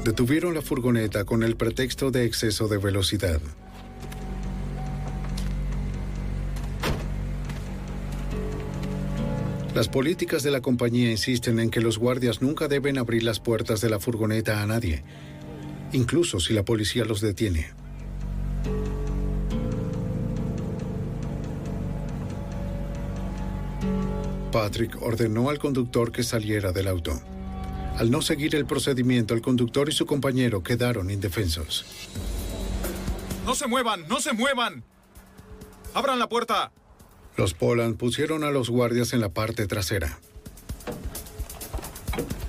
Detuvieron 0.06 0.54
la 0.54 0.62
furgoneta 0.62 1.26
con 1.26 1.42
el 1.42 1.56
pretexto 1.56 2.12
de 2.12 2.26
exceso 2.26 2.68
de 2.68 2.78
velocidad. 2.78 3.42
Las 9.74 9.90
políticas 9.90 10.44
de 10.44 10.52
la 10.52 10.62
compañía 10.62 11.10
insisten 11.10 11.60
en 11.60 11.72
que 11.72 11.82
los 11.82 11.98
guardias 11.98 12.42
nunca 12.44 12.68
deben 12.68 13.00
abrir 13.00 13.24
las 13.24 13.40
puertas 13.40 13.82
de 13.82 13.90
la 13.90 14.00
furgoneta 14.00 14.62
a 14.62 14.68
nadie, 14.68 15.04
incluso 15.92 16.40
si 16.40 16.54
la 16.54 16.64
policía 16.64 17.04
los 17.04 17.20
detiene. 17.20 17.68
Patrick 24.52 25.02
ordenó 25.02 25.50
al 25.50 25.60
conductor 25.60 26.11
que 26.11 26.24
saliera 26.24 26.72
del 26.72 26.88
auto. 26.88 27.22
Al 27.98 28.10
no 28.10 28.22
seguir 28.22 28.56
el 28.56 28.66
procedimiento, 28.66 29.34
el 29.34 29.42
conductor 29.42 29.90
y 29.90 29.92
su 29.92 30.06
compañero 30.06 30.64
quedaron 30.64 31.11
indefensos. 31.11 31.86
¡No 33.45 33.56
se 33.56 33.68
muevan! 33.68 34.08
¡No 34.08 34.19
se 34.19 34.34
muevan! 34.34 34.84
¡Abran 35.94 36.18
la 36.19 36.30
puerta! 36.30 36.72
Los 37.36 37.53
Poland 37.53 37.98
pusieron 37.98 38.44
a 38.44 38.52
los 38.52 38.69
guardias 38.69 39.14
en 39.14 39.22
la 39.22 39.30
parte 39.30 39.68
trasera. 39.68 40.19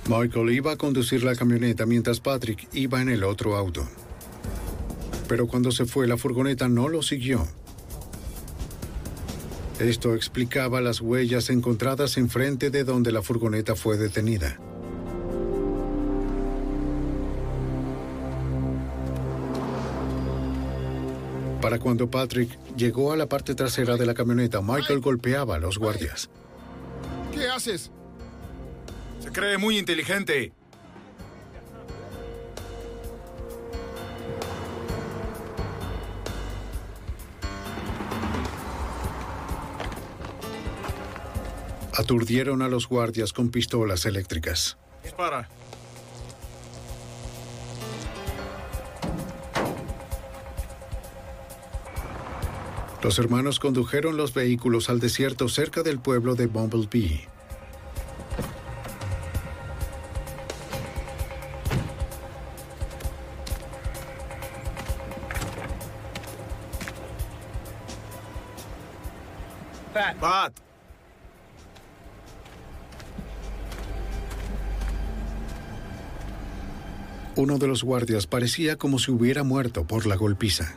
Michael 0.07 0.51
iba 0.51 0.73
a 0.73 0.77
conducir 0.77 1.23
la 1.23 1.35
camioneta 1.35 1.85
mientras 1.85 2.19
Patrick 2.19 2.67
iba 2.73 3.01
en 3.01 3.09
el 3.09 3.23
otro 3.23 3.55
auto. 3.55 3.87
Pero 5.27 5.47
cuando 5.47 5.71
se 5.71 5.85
fue, 5.85 6.07
la 6.07 6.17
furgoneta 6.17 6.67
no 6.67 6.89
lo 6.89 7.01
siguió. 7.01 7.47
Esto 9.81 10.13
explicaba 10.13 10.79
las 10.79 11.01
huellas 11.01 11.49
encontradas 11.49 12.17
enfrente 12.17 12.69
de 12.69 12.83
donde 12.83 13.11
la 13.11 13.23
furgoneta 13.23 13.75
fue 13.75 13.97
detenida. 13.97 14.59
Para 21.59 21.79
cuando 21.79 22.11
Patrick 22.11 22.59
llegó 22.75 23.11
a 23.11 23.17
la 23.17 23.25
parte 23.25 23.55
trasera 23.55 23.97
de 23.97 24.05
la 24.05 24.13
camioneta, 24.13 24.61
Michael 24.61 24.99
golpeaba 24.99 25.55
a 25.55 25.59
los 25.59 25.79
guardias. 25.79 26.29
¿Qué 27.33 27.47
haces? 27.47 27.89
Se 29.19 29.31
cree 29.31 29.57
muy 29.57 29.79
inteligente. 29.79 30.53
Aturdieron 42.01 42.63
a 42.63 42.67
los 42.67 42.87
guardias 42.87 43.31
con 43.31 43.51
pistolas 43.51 44.07
eléctricas. 44.07 44.75
Dispara. 45.03 45.47
Los 53.03 53.19
hermanos 53.19 53.59
condujeron 53.59 54.17
los 54.17 54.33
vehículos 54.33 54.89
al 54.89 54.99
desierto 54.99 55.47
cerca 55.47 55.83
del 55.83 55.99
pueblo 55.99 56.33
de 56.33 56.47
Bumblebee. 56.47 57.27
Pat. 70.19 70.70
Uno 77.41 77.57
de 77.57 77.65
los 77.65 77.83
guardias 77.83 78.27
parecía 78.27 78.75
como 78.75 78.99
si 78.99 79.09
hubiera 79.09 79.41
muerto 79.41 79.87
por 79.87 80.05
la 80.05 80.15
golpiza. 80.15 80.75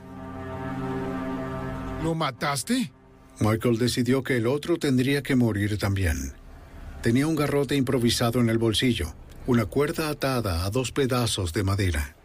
¿Lo 2.02 2.14
mataste? 2.14 2.90
Michael 3.38 3.76
decidió 3.76 4.22
que 4.22 4.38
el 4.38 4.46
otro 4.46 4.78
tendría 4.78 5.22
que 5.22 5.36
morir 5.36 5.76
también. 5.76 6.32
Tenía 7.02 7.26
un 7.26 7.36
garrote 7.36 7.76
improvisado 7.76 8.40
en 8.40 8.48
el 8.48 8.56
bolsillo, 8.56 9.12
una 9.46 9.66
cuerda 9.66 10.08
atada 10.08 10.64
a 10.64 10.70
dos 10.70 10.90
pedazos 10.90 11.52
de 11.52 11.64
madera. 11.64 12.16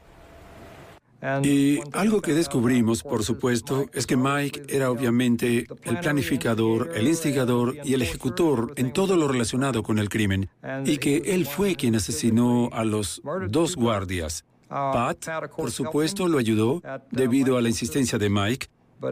Y 1.44 1.80
algo 1.92 2.22
que 2.22 2.34
descubrimos, 2.34 3.04
por 3.04 3.24
supuesto, 3.24 3.88
es 3.94 4.08
que 4.08 4.16
Mike 4.16 4.64
era 4.70 4.90
obviamente 4.90 5.68
el 5.84 6.00
planificador, 6.00 6.92
el 6.96 7.08
instigador 7.08 7.76
y 7.84 7.94
el 7.94 8.02
ejecutor 8.02 8.74
en 8.78 8.94
todo 8.94 9.18
lo 9.18 9.28
relacionado 9.28 9.84
con 9.84 10.00
el 10.00 10.10
crimen, 10.10 10.50
y 10.86 10.98
que 10.98 11.18
él 11.26 11.46
fue 11.46 11.76
quien 11.76 11.96
asesinó 11.96 12.70
a 12.72 12.86
los 12.86 13.22
dos 13.50 13.76
guardias. 13.76 14.46
Pat, 14.70 15.26
por 15.56 15.72
supuesto, 15.72 16.28
lo 16.28 16.38
ayudó 16.38 16.82
debido 17.12 17.58
a 17.58 17.62
la 17.62 17.70
insistencia 17.70 18.18
de 18.18 18.30
Mike, 18.30 18.68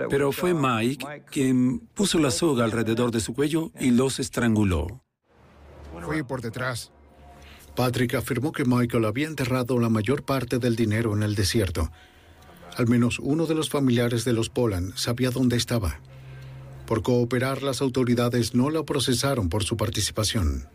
pero 0.10 0.32
fue 0.32 0.54
Mike 0.54 1.24
quien 1.30 1.80
puso 1.80 2.20
la 2.20 2.32
soga 2.32 2.64
alrededor 2.64 3.12
de 3.12 3.20
su 3.20 3.34
cuello 3.34 3.72
y 3.80 3.92
los 3.92 4.20
estranguló. 4.20 5.02
Fui 6.06 6.24
por 6.24 6.42
detrás. 6.42 6.92
Patrick 7.78 8.16
afirmó 8.16 8.54
que 8.54 8.66
Michael 8.66 9.06
había 9.06 9.28
enterrado 9.28 9.80
la 9.80 9.88
mayor 9.88 10.24
parte 10.24 10.58
del 10.58 10.76
dinero 10.76 11.16
en 11.16 11.22
el 11.22 11.36
desierto. 11.36 11.92
Al 12.76 12.88
menos 12.88 13.20
uno 13.20 13.46
de 13.46 13.54
los 13.54 13.70
familiares 13.70 14.26
de 14.26 14.34
los 14.34 14.50
Polan 14.50 14.94
sabía 14.98 15.30
dónde 15.30 15.58
estaba. 15.58 16.00
Por 16.88 17.04
cooperar, 17.04 17.62
las 17.62 17.82
autoridades 17.82 18.56
no 18.56 18.72
lo 18.72 18.84
procesaron 18.84 19.48
por 19.50 19.64
su 19.64 19.78
participación. 19.78 20.68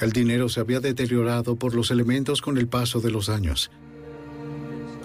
El 0.00 0.10
dinero 0.10 0.48
se 0.48 0.58
había 0.58 0.80
deteriorado 0.80 1.54
por 1.54 1.76
los 1.76 1.92
elementos 1.92 2.42
con 2.42 2.58
el 2.58 2.66
paso 2.66 3.00
de 3.00 3.12
los 3.12 3.28
años. 3.28 3.70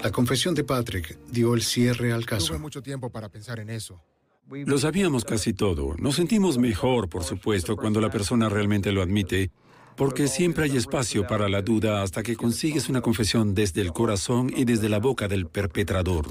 La 0.03 0.11
confesión 0.11 0.56
de 0.56 0.64
Patrick 0.64 1.16
dio 1.30 1.53
el 1.53 1.61
cierre 1.61 2.11
al 2.11 2.25
caso. 2.25 2.48
Tuve 2.48 2.57
mucho 2.57 2.82
tiempo 2.82 3.11
para 3.11 3.30
pensar 3.30 3.59
en 3.59 3.69
eso. 3.69 4.01
Lo 4.50 4.77
sabíamos 4.77 5.26
casi 5.26 5.51
todo. 5.53 5.95
Nos 5.98 6.16
sentimos 6.16 6.58
mejor, 6.58 7.09
por 7.09 7.24
supuesto, 7.24 7.76
cuando 7.76 8.00
la 8.00 8.09
persona 8.09 8.48
realmente 8.48 8.93
lo 8.93 9.01
admite, 9.01 9.51
porque 9.98 10.27
siempre 10.27 10.66
hay 10.66 10.77
espacio 10.77 11.27
para 11.27 11.50
la 11.50 11.61
duda 11.61 12.01
hasta 12.01 12.24
que 12.24 12.38
consigues 12.38 12.88
una 12.88 13.01
confesión 13.01 13.53
desde 13.53 13.82
el 13.82 13.92
corazón 13.92 14.51
y 14.56 14.64
desde 14.64 14.88
la 14.88 15.00
boca 15.00 15.27
del 15.27 15.48
perpetrador. 15.48 16.27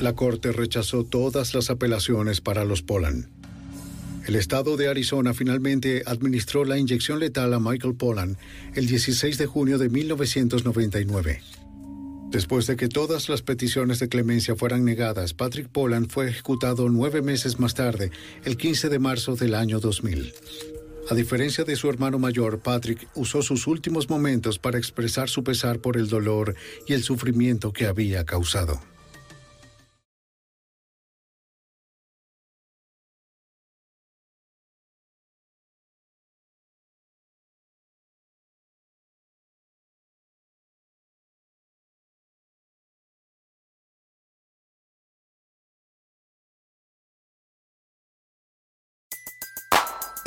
La 0.00 0.14
corte 0.14 0.50
rechazó 0.50 1.04
todas 1.04 1.54
las 1.54 1.70
apelaciones 1.70 2.40
para 2.40 2.64
los 2.64 2.82
Polan. 2.82 3.30
El 4.26 4.34
estado 4.34 4.76
de 4.76 4.88
Arizona 4.88 5.34
finalmente 5.34 6.02
administró 6.06 6.64
la 6.64 6.78
inyección 6.78 7.20
letal 7.20 7.54
a 7.54 7.60
Michael 7.60 7.94
Polan 7.94 8.36
el 8.74 8.86
16 8.86 9.38
de 9.38 9.46
junio 9.46 9.78
de 9.78 9.88
1999. 9.88 11.42
Después 12.32 12.66
de 12.66 12.76
que 12.76 12.88
todas 12.88 13.28
las 13.28 13.42
peticiones 13.42 13.98
de 13.98 14.08
clemencia 14.08 14.56
fueran 14.56 14.86
negadas, 14.86 15.34
Patrick 15.34 15.68
Poland 15.68 16.10
fue 16.10 16.30
ejecutado 16.30 16.88
nueve 16.88 17.20
meses 17.20 17.60
más 17.60 17.74
tarde, 17.74 18.10
el 18.46 18.56
15 18.56 18.88
de 18.88 18.98
marzo 18.98 19.36
del 19.36 19.54
año 19.54 19.80
2000. 19.80 20.32
A 21.10 21.14
diferencia 21.14 21.64
de 21.64 21.76
su 21.76 21.90
hermano 21.90 22.18
mayor, 22.18 22.60
Patrick 22.60 23.06
usó 23.14 23.42
sus 23.42 23.66
últimos 23.66 24.08
momentos 24.08 24.58
para 24.58 24.78
expresar 24.78 25.28
su 25.28 25.44
pesar 25.44 25.80
por 25.80 25.98
el 25.98 26.08
dolor 26.08 26.54
y 26.86 26.94
el 26.94 27.02
sufrimiento 27.02 27.70
que 27.74 27.86
había 27.86 28.24
causado. 28.24 28.80